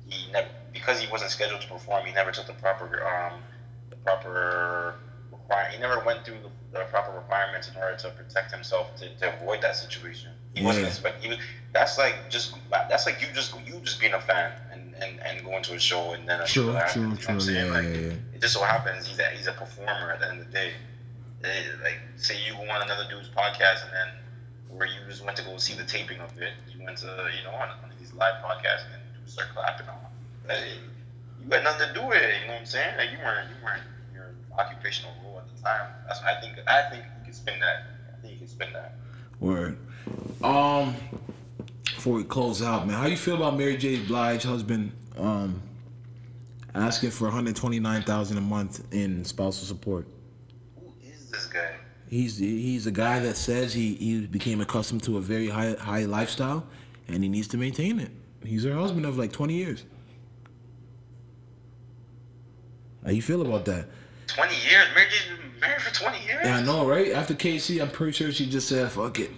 he 0.09 0.31
never 0.33 0.49
because 0.75 1.01
he 1.01 1.07
wasn't 1.07 1.31
scheduled 1.31 1.63
to 1.63 1.69
perform. 1.69 2.05
He 2.05 2.13
never 2.13 2.33
took 2.33 2.47
the 2.47 2.53
proper 2.53 2.87
um 3.07 3.43
the 3.89 3.97
proper 3.97 4.97
require. 5.31 5.69
He 5.71 5.79
never 5.79 6.01
went 6.01 6.25
through 6.25 6.41
the, 6.41 6.51
the 6.79 6.85
proper 6.85 7.13
requirements 7.13 7.69
in 7.69 7.77
order 7.77 7.97
to 7.97 8.11
protect 8.11 8.51
himself 8.53 8.95
to, 8.97 9.09
to 9.21 9.35
avoid 9.35 9.63
that 9.63 9.77
situation. 9.77 10.31
He 10.55 10.63
wasn't 10.63 10.85
Yeah. 10.85 10.91
expect. 10.91 11.23
He 11.23 11.29
was. 11.29 11.39
That's 11.73 11.97
like 11.97 12.29
just. 12.29 12.55
That's 12.71 13.07
like 13.07 13.21
you 13.23 13.29
just 13.33 13.55
you 13.67 13.81
just 13.83 13.99
being 14.01 14.13
a 14.15 14.21
fan 14.21 14.53
and, 14.71 14.95
and, 15.01 15.21
and 15.21 15.45
going 15.45 15.63
to 15.65 15.75
a 15.75 15.79
show 15.79 16.13
and 16.13 16.29
then 16.29 16.41
a 16.41 16.47
show 16.47 16.65
True, 16.65 16.73
happens. 16.75 16.93
true, 16.93 17.03
you 17.03 17.09
know 17.09 17.15
what 17.15 17.31
I'm 17.31 17.41
saying? 17.41 17.67
Yeah, 17.67 17.73
like, 17.73 17.85
yeah. 17.85 18.35
It 18.35 18.41
just 18.41 18.55
so 18.55 18.63
happens 18.63 19.07
he's 19.07 19.19
a, 19.19 19.29
he's 19.29 19.47
a 19.47 19.53
performer 19.53 20.11
at 20.13 20.21
the 20.21 20.29
end 20.29 20.41
of 20.41 20.47
the 20.47 20.53
day. 20.53 20.73
Eh, 21.45 21.63
like 21.83 22.01
say 22.17 22.37
you 22.41 22.53
go 22.55 22.63
on 22.71 22.83
another 22.83 23.05
dude's 23.09 23.29
podcast 23.29 23.83
and 23.85 23.93
then 23.93 24.09
where 24.69 24.87
you 24.89 25.01
just 25.09 25.25
went 25.25 25.37
to 25.37 25.43
go 25.45 25.57
see 25.59 25.75
the 25.75 25.85
taping 25.85 26.21
of 26.21 26.31
it, 26.41 26.53
you 26.69 26.83
went 26.85 26.99
to 26.99 27.07
you 27.37 27.43
know 27.45 27.51
on 27.51 27.69
one 27.83 27.91
of 27.93 27.99
these 27.99 28.13
live 28.15 28.35
podcasts 28.43 28.85
and 28.85 28.93
then 28.95 29.01
dudes 29.19 29.33
start 29.33 29.49
clapping 29.55 29.89
on. 29.89 29.99
You 30.49 31.49
got 31.51 31.63
nothing 31.63 31.89
to 31.89 31.95
do 31.95 32.07
with 32.07 32.17
it. 32.19 32.35
You 32.41 32.47
know 32.47 32.53
what 32.55 32.61
I'm 32.61 32.67
saying? 32.67 32.97
Like 32.97 33.11
you 33.11 33.19
weren't 33.19 33.49
you 33.49 33.57
weren't 33.65 33.83
in 34.09 34.15
your 34.15 34.35
occupational 34.59 35.13
role 35.25 35.39
at 35.39 35.57
the 35.57 35.63
time. 35.63 35.89
That's 36.07 36.21
what 36.21 36.37
I 36.37 36.41
think 36.41 36.59
I 36.67 36.91
think 36.91 37.05
you 37.05 37.25
can 37.25 37.33
spin 37.33 37.61
that. 37.61 37.85
I 38.13 38.21
think 38.21 38.33
you 38.35 38.39
can 38.39 38.49
spin 38.49 38.73
that. 38.73 38.97
Word. 39.41 39.79
Um, 40.43 40.95
before 41.85 42.15
we 42.15 42.25
close 42.25 42.63
out, 42.63 42.87
man, 42.87 42.99
how 42.99 43.07
you 43.07 43.17
feel 43.17 43.37
about 43.37 43.57
Mary 43.57 43.77
J. 43.77 44.05
Blige 44.05 44.43
husband 44.43 44.93
um 45.19 45.63
asking 46.75 47.11
for 47.11 47.25
one 47.25 47.33
hundred 47.33 47.57
twenty 47.57 47.81
nine 47.81 48.03
thousand 48.03 48.37
a 48.39 48.43
month 48.43 48.85
in 48.93 49.25
spousal 49.25 49.67
support? 49.67 50.07
Who 50.81 50.93
is 51.03 51.31
this 51.31 51.47
guy? 51.47 51.73
He's 52.09 52.39
he's 52.39 52.87
a 52.87 52.93
guy 52.93 53.19
that 53.21 53.37
says 53.37 53.73
he, 53.73 53.95
he 53.95 54.27
became 54.27 54.61
accustomed 54.61 55.03
to 55.05 55.17
a 55.17 55.21
very 55.21 55.49
high 55.49 55.75
high 55.75 56.05
lifestyle, 56.05 56.67
and 57.09 57.23
he 57.23 57.29
needs 57.29 57.49
to 57.49 57.57
maintain 57.57 57.99
it. 57.99 58.11
He's 58.45 58.65
her 58.65 58.75
husband 58.75 59.07
of 59.07 59.17
like 59.17 59.33
twenty 59.33 59.55
years. 59.55 59.85
How 63.05 63.11
you 63.11 63.23
feel 63.23 63.43
about 63.43 63.65
that? 63.67 63.87
Twenty 64.27 64.55
years? 64.55 64.87
Mary 64.95 65.07
J's 65.11 65.27
been 65.29 65.61
married 65.61 65.83
for 65.83 65.95
twenty 65.95 66.25
years? 66.25 66.41
Yeah, 66.45 66.57
I 66.57 66.63
know, 66.63 66.87
right? 66.87 67.13
After 67.13 67.35
K-Ci, 67.35 67.81
I'm 67.81 67.91
pretty 67.91 68.13
sure 68.13 68.33
she 68.33 68.47
just 68.47 68.69
said, 68.69 68.91
"Fuck 68.91 69.21
it." 69.21 69.31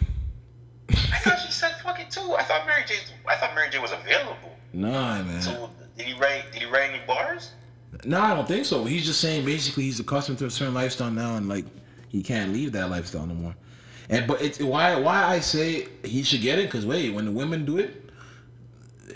I 0.90 0.94
thought 0.94 1.38
she 1.40 1.50
said 1.52 1.72
fuck 1.82 1.98
it 1.98 2.10
too. 2.10 2.32
I 2.32 2.44
thought 2.44 2.66
Mary 2.66 2.82
J 2.86 2.94
I 3.28 3.36
thought 3.36 3.54
Mary 3.54 3.68
J 3.70 3.78
was 3.78 3.92
available. 3.92 4.56
Nah, 4.72 5.22
man. 5.22 5.42
So 5.42 5.70
did 5.96 6.06
he 6.06 6.14
write 6.14 6.52
did 6.52 6.62
he 6.62 6.68
write 6.68 6.90
any 6.90 7.04
bars? 7.06 7.50
Nah, 8.04 8.32
I 8.32 8.34
don't 8.34 8.46
think 8.46 8.66
so. 8.66 8.84
He's 8.84 9.04
just 9.04 9.20
saying 9.20 9.44
basically 9.44 9.84
he's 9.84 10.00
accustomed 10.00 10.38
to 10.38 10.46
a 10.46 10.50
certain 10.50 10.74
lifestyle 10.74 11.10
now, 11.10 11.36
and 11.36 11.48
like 11.48 11.64
he 12.08 12.22
can't 12.22 12.52
leave 12.52 12.72
that 12.72 12.90
lifestyle 12.90 13.26
no 13.26 13.34
more. 13.34 13.56
And 14.08 14.26
but 14.26 14.40
it's 14.40 14.60
why 14.60 14.94
why 15.00 15.24
I 15.24 15.40
say 15.40 15.88
he 16.04 16.22
should 16.22 16.40
get 16.42 16.58
it 16.58 16.66
because 16.66 16.86
wait, 16.86 17.12
when 17.12 17.24
the 17.24 17.32
women 17.32 17.64
do 17.64 17.78
it, 17.78 18.05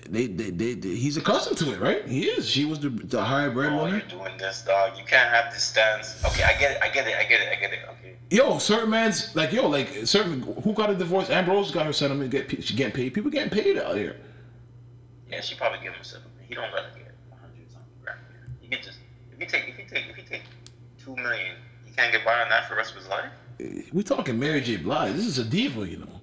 they, 0.09 0.27
they, 0.27 0.51
they, 0.51 0.75
they 0.75 0.89
he's 0.95 1.17
accustomed 1.17 1.59
to 1.59 1.73
it, 1.73 1.81
right? 1.81 2.07
He 2.07 2.25
is. 2.27 2.49
She 2.49 2.65
was 2.65 2.79
the 2.81 2.91
the 2.91 3.23
higher 3.23 3.51
Oh, 3.51 3.55
breadwinner. 3.55 3.99
you're 3.99 4.01
doing 4.19 4.37
this, 4.39 4.63
dog. 4.63 4.97
You 4.99 5.05
can't 5.05 5.31
have 5.31 5.53
this 5.53 5.65
stance. 5.65 6.23
Okay, 6.25 6.43
I 6.45 6.59
get 6.59 6.73
it. 6.73 6.79
I 6.83 6.89
get 6.91 7.07
it. 7.07 7.15
I 7.17 7.25
get 7.25 7.41
it. 7.41 7.49
I 7.51 7.61
get 7.61 7.73
it. 7.73 7.79
Okay. 7.91 8.17
Yo, 8.31 8.59
certain 8.59 8.91
man's 8.91 9.35
like 9.35 9.53
yo, 9.53 9.69
like 9.69 9.89
certain 10.07 10.43
who 10.63 10.73
got 10.73 10.91
a 10.91 10.95
divorce. 10.95 11.31
Amber 11.31 11.53
Rose 11.53 11.71
got 11.71 11.87
her 11.87 11.93
settlement. 11.93 12.31
Get 12.31 12.63
she 12.63 12.75
getting 12.75 12.93
paid. 12.93 13.13
People 13.15 13.31
getting 13.31 13.51
paid 13.51 13.79
out 13.79 13.97
here. 13.97 14.17
Yeah, 15.29 15.41
she 15.41 15.55
probably 15.57 15.79
give 15.83 15.93
him 15.95 16.05
seven. 16.05 16.27
He 16.49 16.55
don't 16.55 16.71
gotta 16.71 16.87
get 16.97 17.13
a 17.33 17.35
hundred 17.41 17.71
something 17.71 17.89
grand. 18.03 18.19
He 18.61 18.69
could 18.69 18.83
just 18.85 18.99
if 19.33 19.39
he 19.41 19.47
take 19.47 19.69
if 19.69 19.79
you 19.79 19.85
take 19.89 20.05
if 20.11 20.17
you 20.17 20.25
take 20.29 20.43
two 21.03 21.17
million, 21.17 21.57
he 21.85 21.93
can't 21.93 22.13
get 22.13 22.25
by 22.25 22.41
on 22.43 22.49
that 22.51 22.69
for 22.69 22.75
the 22.75 22.79
rest 22.79 22.93
of 22.93 22.99
his 22.99 23.09
life. 23.09 23.31
We 23.93 24.03
talking 24.03 24.39
Mary 24.39 24.61
J. 24.61 24.77
Blige. 24.77 25.15
This 25.15 25.27
is 25.27 25.39
a 25.39 25.45
diva, 25.45 25.87
you 25.89 25.99
know. 25.99 26.20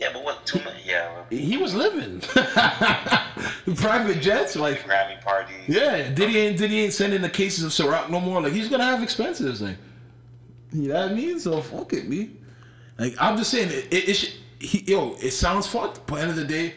Yeah, 0.00 0.08
but 0.14 0.24
what 0.24 0.46
Too 0.46 0.58
much? 0.64 0.74
Yeah, 0.84 1.24
He 1.28 1.58
was 1.58 1.74
living 1.74 2.20
private 3.76 4.22
jets, 4.22 4.56
like 4.56 4.80
Grammy 4.80 5.20
parties. 5.20 5.56
Yeah, 5.68 6.08
Diddy 6.08 6.38
ain't 6.38 6.58
Diddy 6.58 6.80
ain't 6.80 6.94
sending 6.94 7.20
the 7.20 7.28
cases 7.28 7.64
of 7.64 7.70
Ciroc 7.70 8.08
no 8.08 8.18
more. 8.18 8.40
Like 8.40 8.54
he's 8.54 8.70
gonna 8.70 8.84
have 8.84 9.02
expenses, 9.02 9.60
like 9.60 9.76
you 10.72 10.88
know 10.88 10.94
what 10.94 11.10
I 11.10 11.14
mean. 11.14 11.38
So 11.38 11.60
fuck 11.60 11.92
it, 11.92 12.08
me. 12.08 12.30
Like 12.98 13.14
I'm 13.20 13.36
just 13.36 13.50
saying, 13.50 13.68
it, 13.68 13.92
it, 13.92 14.08
it 14.08 14.14
should, 14.14 14.32
he, 14.58 14.78
yo, 14.90 15.16
it 15.20 15.32
sounds 15.32 15.66
fucked, 15.66 16.06
but 16.06 16.20
end 16.20 16.30
of 16.30 16.36
the 16.36 16.46
day, 16.46 16.74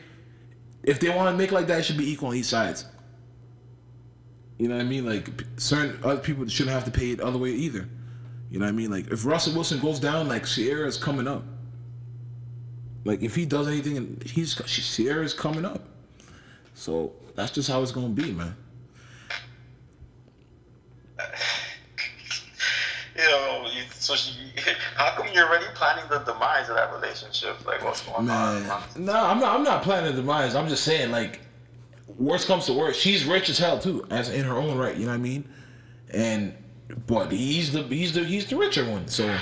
if 0.83 0.99
they 0.99 1.09
want 1.09 1.33
to 1.33 1.37
make 1.37 1.53
like 1.53 1.67
that, 1.67 1.79
it 1.79 1.83
should 1.83 1.97
be 1.97 2.11
equal 2.11 2.29
on 2.29 2.35
each 2.35 2.45
sides. 2.45 2.85
You 4.57 4.67
know 4.67 4.75
what 4.75 4.85
I 4.85 4.87
mean? 4.87 5.05
Like 5.05 5.29
certain 5.55 5.97
other 6.03 6.19
people 6.19 6.45
shouldn't 6.49 6.73
have 6.73 6.83
to 6.85 6.91
pay 6.91 7.11
it 7.11 7.21
other 7.21 7.37
way 7.37 7.51
either. 7.51 7.87
You 8.51 8.59
know 8.59 8.65
what 8.65 8.69
I 8.69 8.73
mean? 8.73 8.91
Like 8.91 9.07
if 9.07 9.25
Russell 9.25 9.53
Wilson 9.53 9.79
goes 9.79 9.99
down, 9.99 10.27
like 10.27 10.43
Ciara's 10.43 10.97
coming 10.97 11.27
up. 11.27 11.45
Like 13.05 13.21
if 13.21 13.35
he 13.35 13.45
does 13.45 13.67
anything, 13.67 13.97
and 13.97 14.23
he's 14.23 14.55
Ciara's 14.55 15.33
coming 15.33 15.65
up. 15.65 15.81
So 16.73 17.11
that's 17.35 17.51
just 17.51 17.69
how 17.69 17.81
it's 17.81 17.91
gonna 17.91 18.09
be, 18.09 18.31
man. 18.31 18.55
You 23.15 23.21
know, 23.29 23.67
you- 23.71 23.83
so 23.91 24.15
she. 24.15 24.33
How 24.95 25.11
come 25.11 25.27
you're 25.33 25.47
already 25.47 25.65
planning 25.75 26.03
the 26.09 26.17
demise 26.19 26.67
of 26.69 26.75
that 26.75 26.91
relationship? 26.93 27.63
Like, 27.65 27.83
what's 27.83 28.01
going 28.01 28.25
Man, 28.25 28.67
on? 28.69 28.83
no, 28.97 29.13
I'm 29.13 29.39
not. 29.39 29.55
I'm 29.55 29.63
not 29.63 29.83
planning 29.83 30.15
the 30.15 30.21
demise. 30.21 30.55
I'm 30.55 30.67
just 30.67 30.83
saying, 30.83 31.11
like, 31.11 31.39
worst 32.17 32.47
comes 32.47 32.65
to 32.65 32.73
worst, 32.73 32.99
she's 32.99 33.23
rich 33.25 33.49
as 33.49 33.59
hell 33.59 33.77
too, 33.77 34.05
as 34.09 34.29
in 34.29 34.43
her 34.45 34.55
own 34.57 34.77
right. 34.79 34.95
You 34.97 35.05
know 35.05 35.11
what 35.11 35.17
I 35.17 35.21
mean? 35.21 35.47
And 36.11 36.55
but 37.05 37.31
he's 37.31 37.71
the 37.71 37.83
he's 37.83 38.13
the 38.13 38.23
he's 38.23 38.47
the 38.47 38.55
richer 38.55 38.89
one. 38.89 39.07
So 39.07 39.37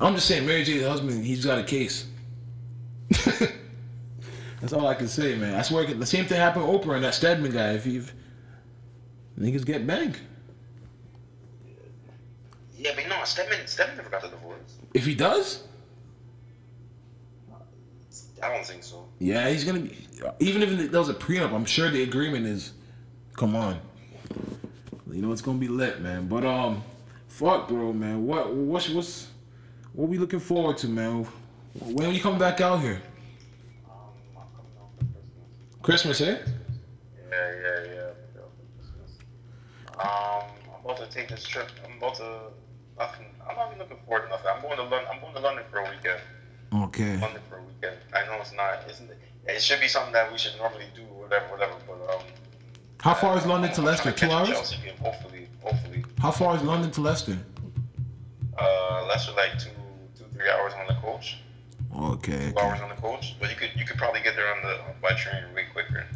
I'm 0.00 0.14
just 0.14 0.26
saying, 0.26 0.46
Mary 0.46 0.64
J's 0.64 0.86
husband, 0.86 1.22
he's 1.24 1.44
got 1.44 1.58
a 1.58 1.64
case. 1.64 2.06
That's 4.60 4.72
all 4.72 4.86
I 4.86 4.94
can 4.94 5.08
say, 5.08 5.36
man. 5.36 5.54
I 5.54 5.62
swear, 5.62 5.84
the 5.86 6.06
same 6.06 6.26
thing 6.26 6.38
happened 6.38 6.68
with 6.68 6.82
Oprah 6.82 6.96
and 6.96 7.04
that 7.04 7.14
Stedman 7.14 7.52
guy. 7.52 7.72
If 7.72 7.86
you 7.86 8.04
niggas 9.38 9.64
get 9.64 9.86
banged, 9.86 10.18
Yeah, 12.76 12.92
but 12.94 13.08
no, 13.08 13.22
Stedman, 13.24 13.66
Stedman 13.66 13.96
never 13.96 14.10
got 14.10 14.22
the 14.22 14.28
divorce. 14.28 14.78
if 14.94 15.04
he 15.06 15.14
does, 15.14 15.64
I 18.42 18.48
don't 18.54 18.64
think 18.64 18.82
so. 18.82 19.06
Yeah, 19.18 19.48
he's 19.50 19.64
gonna 19.64 19.80
be. 19.80 19.96
Even 20.38 20.62
if 20.62 20.90
there 20.90 21.00
was 21.00 21.08
a 21.08 21.14
prenup, 21.14 21.52
I'm 21.52 21.64
sure 21.64 21.90
the 21.90 22.02
agreement 22.02 22.46
is. 22.46 22.72
Come 23.36 23.54
on. 23.56 23.80
You 25.10 25.22
know 25.22 25.32
it's 25.32 25.42
gonna 25.42 25.58
be 25.58 25.68
lit, 25.68 26.00
man. 26.00 26.28
But 26.28 26.44
um, 26.44 26.82
fuck, 27.28 27.68
bro, 27.68 27.92
man. 27.92 28.26
What 28.26 28.54
what's 28.54 28.88
what's 28.88 29.28
what 29.92 30.08
we 30.08 30.18
looking 30.18 30.40
forward 30.40 30.78
to, 30.78 30.88
man? 30.88 31.26
When 31.78 32.06
are 32.06 32.12
you 32.12 32.20
coming 32.20 32.38
back 32.38 32.60
out 32.60 32.80
here? 32.80 33.00
Um, 33.88 33.92
I'm 34.36 34.42
coming 34.56 34.72
home 34.76 34.90
for 34.98 35.04
Christmas. 35.82 36.18
Christmas, 36.18 36.20
eh? 36.20 36.38
Yeah, 37.30 37.30
yeah, 37.30 37.94
yeah. 37.94 38.10
I'm 38.10 38.34
going 38.34 38.50
for 38.58 38.74
Christmas. 38.76 39.18
Um, 39.98 40.50
I'm 40.74 40.84
about 40.84 40.98
to 40.98 41.06
take 41.06 41.28
this 41.28 41.44
trip. 41.44 41.68
I'm 41.84 41.96
about 41.98 42.16
to. 42.16 42.38
Nothing. 42.98 43.26
I'm 43.48 43.56
not 43.56 43.68
even 43.68 43.78
looking 43.78 43.96
forward 44.04 44.24
to 44.24 44.28
nothing. 44.30 44.46
I'm 44.54 44.60
going 44.62 44.76
to 44.76 44.82
London. 44.82 45.08
I'm 45.12 45.20
going 45.20 45.34
to 45.34 45.40
London 45.40 45.64
for 45.70 45.78
a 45.78 45.84
weekend. 45.84 46.20
Okay. 46.74 47.16
London 47.18 47.40
for 47.48 47.58
a 47.58 47.62
weekend. 47.62 47.96
I 48.12 48.26
know 48.26 48.40
it's 48.40 48.52
not. 48.52 48.80
It's, 48.88 49.00
it 49.00 49.16
It 49.46 49.62
should 49.62 49.80
be 49.80 49.88
something 49.88 50.12
that 50.12 50.30
we 50.30 50.38
should 50.38 50.56
normally 50.58 50.86
do, 50.94 51.02
whatever, 51.02 51.46
whatever. 51.46 51.74
But 51.86 52.14
um. 52.14 52.22
How 53.00 53.14
far 53.14 53.38
is 53.38 53.46
London 53.46 53.72
to 53.72 53.80
Leicester? 53.82 54.12
Two 54.12 54.30
hours? 54.30 54.48
Chelsea 54.48 54.76
hopefully, 55.00 55.48
hopefully. 55.62 56.04
How 56.20 56.30
far 56.30 56.56
is 56.56 56.62
London 56.62 56.90
to 56.90 57.00
Leicester? 57.00 57.38
Uh, 58.58 59.06
Leicester 59.08 59.32
like 59.32 59.58
two, 59.58 59.70
two, 60.18 60.24
three 60.34 60.50
hours 60.50 60.74
on 60.74 60.86
the 60.86 61.00
coach. 61.00 61.38
Okay. 61.96 62.52
Two 62.52 62.58
hours 62.58 62.80
on 62.80 62.88
the 62.88 62.94
coach, 62.96 63.36
but 63.40 63.50
you 63.50 63.56
could 63.56 63.70
you 63.76 63.84
could 63.84 63.96
probably 63.98 64.20
get 64.20 64.36
there 64.36 64.54
on 64.54 64.62
the 64.62 64.78
by 65.02 65.12
train 65.14 65.42
way 65.54 65.64
quicker. 65.72 66.06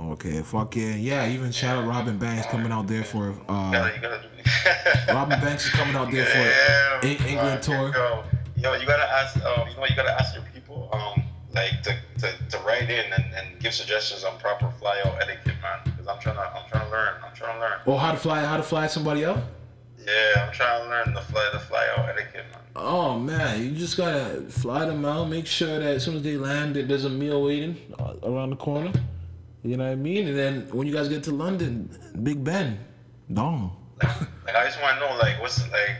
Okay. 0.00 0.30
Okay, 0.30 0.42
fuck 0.42 0.76
yeah, 0.76 0.94
yeah. 0.94 1.28
Even 1.28 1.50
shout 1.50 1.76
out 1.82 1.88
Robin 1.88 2.18
Banks 2.18 2.46
coming 2.46 2.70
out 2.70 2.86
there 2.86 3.02
for 3.02 3.30
uh, 3.48 3.70
gotta, 3.72 3.94
you 3.94 4.00
gotta 4.00 4.22
do 4.22 5.12
Robin 5.12 5.40
Banks 5.40 5.64
is 5.66 5.70
coming 5.72 5.96
out 5.96 6.10
there 6.12 6.24
for 6.24 6.38
Yeah, 6.38 7.00
En- 7.02 7.26
England 7.26 7.62
tour. 7.62 7.92
Yo, 7.92 8.24
yo, 8.56 8.74
you 8.74 8.86
gotta 8.86 9.10
ask. 9.10 9.36
Um, 9.44 9.68
you 9.68 9.76
know, 9.76 9.86
you 9.88 9.96
gotta 9.96 10.12
ask 10.12 10.34
your 10.34 10.44
people. 10.54 10.88
Um, 10.92 11.24
like 11.52 11.82
to, 11.82 11.96
to, 12.18 12.48
to 12.50 12.58
write 12.58 12.88
in 12.90 13.12
and, 13.12 13.24
and 13.34 13.58
give 13.58 13.74
suggestions 13.74 14.22
on 14.22 14.38
proper 14.38 14.72
flyout 14.80 15.20
etiquette, 15.20 15.54
man. 15.62 15.80
Because 15.84 16.06
I'm 16.06 16.20
trying 16.20 16.36
to 16.36 16.42
I'm 16.42 16.68
trying 16.70 16.84
to 16.84 16.90
learn. 16.90 17.14
I'm 17.24 17.34
trying 17.34 17.54
to 17.54 17.60
learn. 17.60 17.78
Oh, 17.86 17.96
how 17.96 18.12
to 18.12 18.18
fly? 18.18 18.44
How 18.44 18.56
to 18.56 18.62
fly 18.62 18.86
somebody 18.86 19.24
out? 19.24 19.38
Yeah, 19.98 20.46
I'm 20.46 20.52
trying 20.52 20.84
to 20.84 20.88
learn 20.88 21.14
the 21.14 21.22
fly 21.22 21.48
the 21.52 21.58
fly 21.58 21.86
out 21.96 22.08
etiquette, 22.08 22.44
man. 22.52 22.57
Oh 22.80 23.18
man, 23.18 23.62
you 23.64 23.72
just 23.72 23.96
gotta 23.96 24.42
fly 24.48 24.84
them 24.84 25.04
out. 25.04 25.28
Make 25.28 25.46
sure 25.46 25.78
that 25.78 25.96
as 25.96 26.04
soon 26.04 26.16
as 26.16 26.22
they 26.22 26.36
land, 26.36 26.76
that 26.76 26.88
there's 26.88 27.04
a 27.04 27.10
meal 27.10 27.42
waiting 27.42 27.76
uh, 27.98 28.14
around 28.22 28.50
the 28.50 28.56
corner. 28.56 28.92
You 29.62 29.76
know 29.76 29.84
what 29.84 29.92
I 29.92 29.96
mean? 29.96 30.28
And 30.28 30.38
then 30.38 30.68
when 30.72 30.86
you 30.86 30.92
guys 30.92 31.08
get 31.08 31.24
to 31.24 31.32
London, 31.32 31.90
Big 32.22 32.42
Ben, 32.42 32.78
dong. 33.32 33.76
Like, 34.02 34.20
like 34.46 34.54
I 34.54 34.64
just 34.64 34.80
want 34.80 34.98
to 34.98 35.06
know, 35.06 35.18
like, 35.18 35.40
what's 35.40 35.60
like, 35.70 35.96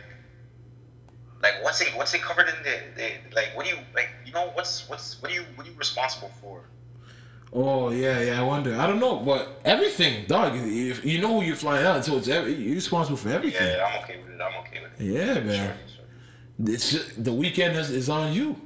like 1.42 1.62
what's 1.62 1.80
it 1.80 1.88
what's 1.96 2.14
it 2.14 2.22
covered 2.22 2.48
in 2.48 2.54
the, 2.62 2.78
the 2.96 3.34
like 3.34 3.56
what 3.56 3.64
do 3.64 3.72
you 3.72 3.78
like 3.94 4.10
you 4.24 4.32
know 4.32 4.50
what's 4.54 4.88
what's 4.88 5.20
what 5.22 5.30
are 5.30 5.34
you 5.34 5.44
what 5.54 5.66
are 5.66 5.70
you 5.70 5.76
responsible 5.76 6.30
for? 6.40 6.64
Oh 7.52 7.90
yeah, 7.90 8.20
yeah. 8.20 8.40
I 8.40 8.44
wonder. 8.44 8.78
I 8.78 8.86
don't 8.86 9.00
know, 9.00 9.16
but 9.20 9.60
everything, 9.64 10.26
dog. 10.26 10.52
If 10.54 11.04
you 11.04 11.20
know 11.20 11.40
who 11.40 11.46
you're 11.46 11.56
flying 11.56 11.86
out, 11.86 12.04
so 12.04 12.18
it's 12.18 12.28
every, 12.28 12.54
you're 12.54 12.74
responsible 12.74 13.16
for 13.16 13.30
everything. 13.30 13.66
Yeah, 13.66 13.86
I'm 13.86 14.04
okay 14.04 14.18
with 14.22 14.34
it. 14.34 14.40
I'm 14.40 14.60
okay 14.60 14.80
with 14.82 15.00
it. 15.00 15.04
Yeah, 15.04 15.40
man. 15.40 15.66
sure. 15.66 15.97
It's 16.64 16.90
just, 16.92 17.22
the 17.24 17.32
weekend 17.32 17.76
is, 17.76 17.90
is 17.90 18.08
on 18.08 18.32
you. 18.32 18.56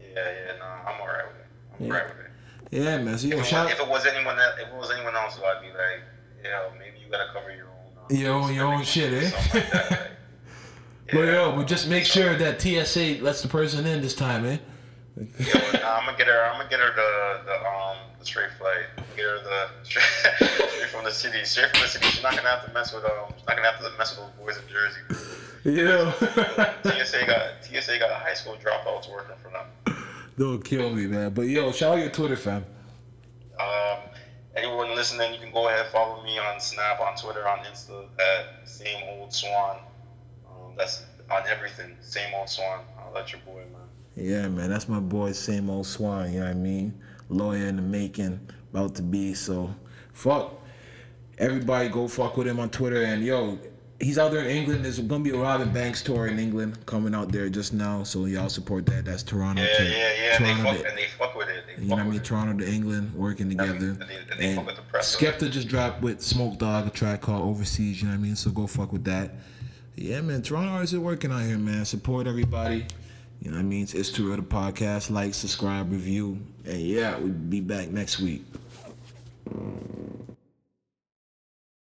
Yeah, 0.00 0.06
yeah, 0.16 0.56
no, 0.58 0.64
I'm 0.64 1.00
alright 1.00 1.26
with 1.26 1.36
it. 1.36 1.46
I'm 1.80 1.86
Yeah. 1.86 1.92
alright 1.92 2.08
with 2.08 2.26
it. 2.26 2.32
Yeah, 2.84 2.98
man. 2.98 3.18
So 3.18 3.26
yo, 3.28 3.36
If 3.38 3.42
it, 3.44 3.46
shout 3.46 3.64
was, 3.66 3.74
if 3.74 3.80
it 3.80 3.88
was 3.88 4.06
anyone 4.06 4.36
that 4.36 4.54
if 4.60 4.68
it 4.68 4.74
was 4.74 4.90
anyone 4.90 5.14
else, 5.14 5.38
I'd 5.38 5.60
be 5.62 5.68
like, 5.68 6.02
yeah, 6.42 6.68
maybe 6.78 6.98
you 7.04 7.10
gotta 7.10 7.30
cover 7.32 7.54
your 7.54 7.66
own. 7.66 7.72
Uh, 8.10 8.14
Your 8.14 8.32
own- 8.34 8.54
your 8.54 8.66
own 8.66 8.82
shit, 8.84 9.12
eh? 9.12 9.30
Like 9.54 9.70
that, 9.72 9.90
like, 9.90 10.00
But 11.12 11.18
yeah. 11.20 11.32
yo, 11.32 11.52
but 11.56 11.68
just 11.68 11.88
make 11.88 12.04
sure 12.04 12.34
that 12.36 12.60
TSA 12.60 13.18
lets 13.22 13.40
the 13.40 13.46
person 13.48 13.86
in 13.86 14.00
this 14.02 14.14
time, 14.14 14.44
eh? 14.44 14.56
Yo, 15.16 15.24
nah, 15.78 15.96
I'm 15.96 16.04
gonna 16.06 16.18
get 16.18 16.26
her. 16.26 16.42
I'm 16.44 16.58
gonna 16.58 16.68
get 16.68 16.80
her 16.80 16.92
the 16.92 17.44
the 17.46 17.66
um 17.66 17.96
the 18.18 18.24
straight 18.26 18.50
flight. 18.58 18.84
Get 19.16 19.24
her 19.24 19.38
the 19.42 19.68
straight, 19.84 20.04
straight 20.04 20.90
from 20.90 21.04
the 21.04 21.12
city. 21.12 21.44
Straight 21.44 21.70
from 21.70 21.82
the 21.82 21.88
city. 21.88 22.06
She's 22.06 22.22
not 22.24 22.34
gonna 22.36 22.48
have 22.48 22.66
to 22.66 22.72
mess 22.74 22.92
with 22.92 23.04
um. 23.04 23.32
She's 23.38 23.46
not 23.46 23.56
gonna 23.56 23.70
have 23.70 23.78
to 23.80 23.96
mess 23.96 24.18
with 24.18 24.26
those 24.26 24.36
boys 24.44 24.56
in 24.62 24.68
Jersey. 24.68 25.00
Yeah. 25.66 26.12
TSA 26.12 27.26
got 27.26 27.64
TSA 27.64 27.98
got 27.98 28.22
high 28.22 28.34
school 28.34 28.56
dropouts 28.56 29.10
working 29.10 29.34
for 29.42 29.50
them. 29.50 29.96
Don't 30.38 30.64
kill 30.64 30.90
me, 30.90 31.06
man. 31.06 31.34
But 31.34 31.48
yo, 31.48 31.72
shout 31.72 31.94
out 31.94 31.98
your 31.98 32.10
Twitter, 32.10 32.36
fam. 32.36 32.64
Um, 33.58 33.98
anyone 34.54 34.94
listening, 34.94 35.32
you 35.34 35.40
can 35.40 35.50
go 35.50 35.66
ahead 35.66 35.80
and 35.80 35.88
follow 35.88 36.22
me 36.22 36.38
on 36.38 36.60
Snap, 36.60 37.00
on 37.00 37.16
Twitter, 37.16 37.48
on 37.48 37.58
Insta 37.60 38.04
at 38.20 38.68
same 38.68 39.02
old 39.08 39.32
Swan. 39.32 39.78
Um, 40.46 40.74
that's 40.76 41.04
on 41.30 41.42
everything. 41.48 41.96
Same 42.00 42.32
old 42.34 42.48
Swan. 42.48 42.84
I'll 42.98 43.12
let 43.12 43.32
your 43.32 43.40
boy, 43.40 43.64
man. 43.72 43.88
Yeah, 44.14 44.46
man. 44.48 44.70
That's 44.70 44.88
my 44.88 45.00
boy, 45.00 45.32
same 45.32 45.68
old 45.68 45.86
Swan. 45.86 46.32
You 46.32 46.40
know 46.40 46.46
what 46.46 46.50
I 46.52 46.54
mean? 46.54 47.02
Lawyer 47.28 47.66
in 47.66 47.76
the 47.76 47.82
making, 47.82 48.38
about 48.72 48.94
to 48.96 49.02
be. 49.02 49.34
So, 49.34 49.74
fuck. 50.12 50.52
Everybody 51.38 51.88
go 51.88 52.06
fuck 52.06 52.36
with 52.36 52.46
him 52.46 52.60
on 52.60 52.70
Twitter. 52.70 53.02
And 53.02 53.24
yo, 53.24 53.58
he's 54.00 54.18
out 54.18 54.30
there 54.32 54.40
in 54.42 54.46
England. 54.48 54.84
There's 54.84 54.98
gonna 54.98 55.24
be 55.24 55.30
a 55.30 55.36
Robin 55.36 55.72
Banks 55.72 56.02
tour 56.02 56.26
in 56.26 56.38
England 56.38 56.84
coming 56.86 57.14
out 57.14 57.32
there 57.32 57.48
just 57.48 57.72
now. 57.72 58.02
So 58.02 58.26
y'all 58.26 58.48
support 58.48 58.86
that. 58.86 59.04
That's 59.04 59.22
Toronto 59.22 59.62
Yeah, 59.62 59.76
to 59.78 59.84
yeah, 59.84 59.90
yeah. 59.90 60.38
They 60.38 60.44
Toronto 60.44 60.62
fuck, 60.64 60.78
to 60.82 60.88
and 60.88 60.98
they 60.98 61.04
fuck 61.18 61.34
with 61.36 61.48
it. 61.48 61.64
They 61.66 61.82
You 61.82 61.88
know 61.88 61.96
what 61.96 62.06
I 62.06 62.08
mean? 62.10 62.20
Toronto 62.20 62.64
to 62.64 62.70
England 62.70 63.14
working 63.14 63.48
together. 63.48 63.72
and 63.72 64.00
they- 64.00 64.36
they 64.38 64.46
And 64.48 64.56
fuck 64.56 64.66
with 64.66 64.76
the 64.76 64.82
press. 64.82 65.14
Skepta 65.16 65.50
just 65.50 65.68
dropped 65.68 66.02
with 66.02 66.20
Smoke 66.22 66.58
Dawg 66.58 66.86
a 66.86 66.90
track 66.90 67.20
called 67.22 67.42
Overseas. 67.48 68.00
You 68.02 68.08
know 68.08 68.14
what 68.14 68.20
I 68.20 68.22
mean? 68.22 68.36
So 68.36 68.50
go 68.50 68.66
fuck 68.66 68.92
with 68.92 69.04
that. 69.04 69.32
Yeah, 69.96 70.20
man. 70.20 70.42
Toronto 70.42 70.70
artists 70.72 70.94
are 70.94 71.00
working 71.00 71.32
out 71.32 71.42
here, 71.42 71.56
man. 71.58 71.84
Support 71.86 72.26
everybody. 72.26 72.86
You 73.40 73.50
know 73.50 73.56
what 73.56 73.62
I 73.62 73.66
mean? 73.66 73.86
It's 73.92 74.10
Too 74.10 74.26
Real 74.28 74.36
the 74.36 74.42
podcast. 74.42 75.10
Like, 75.10 75.34
subscribe, 75.34 75.92
review, 75.92 76.38
and 76.64 76.80
yeah, 76.80 77.16
we'll 77.18 77.28
be 77.32 77.60
back 77.60 77.88
next 77.90 78.18
week. 78.18 78.44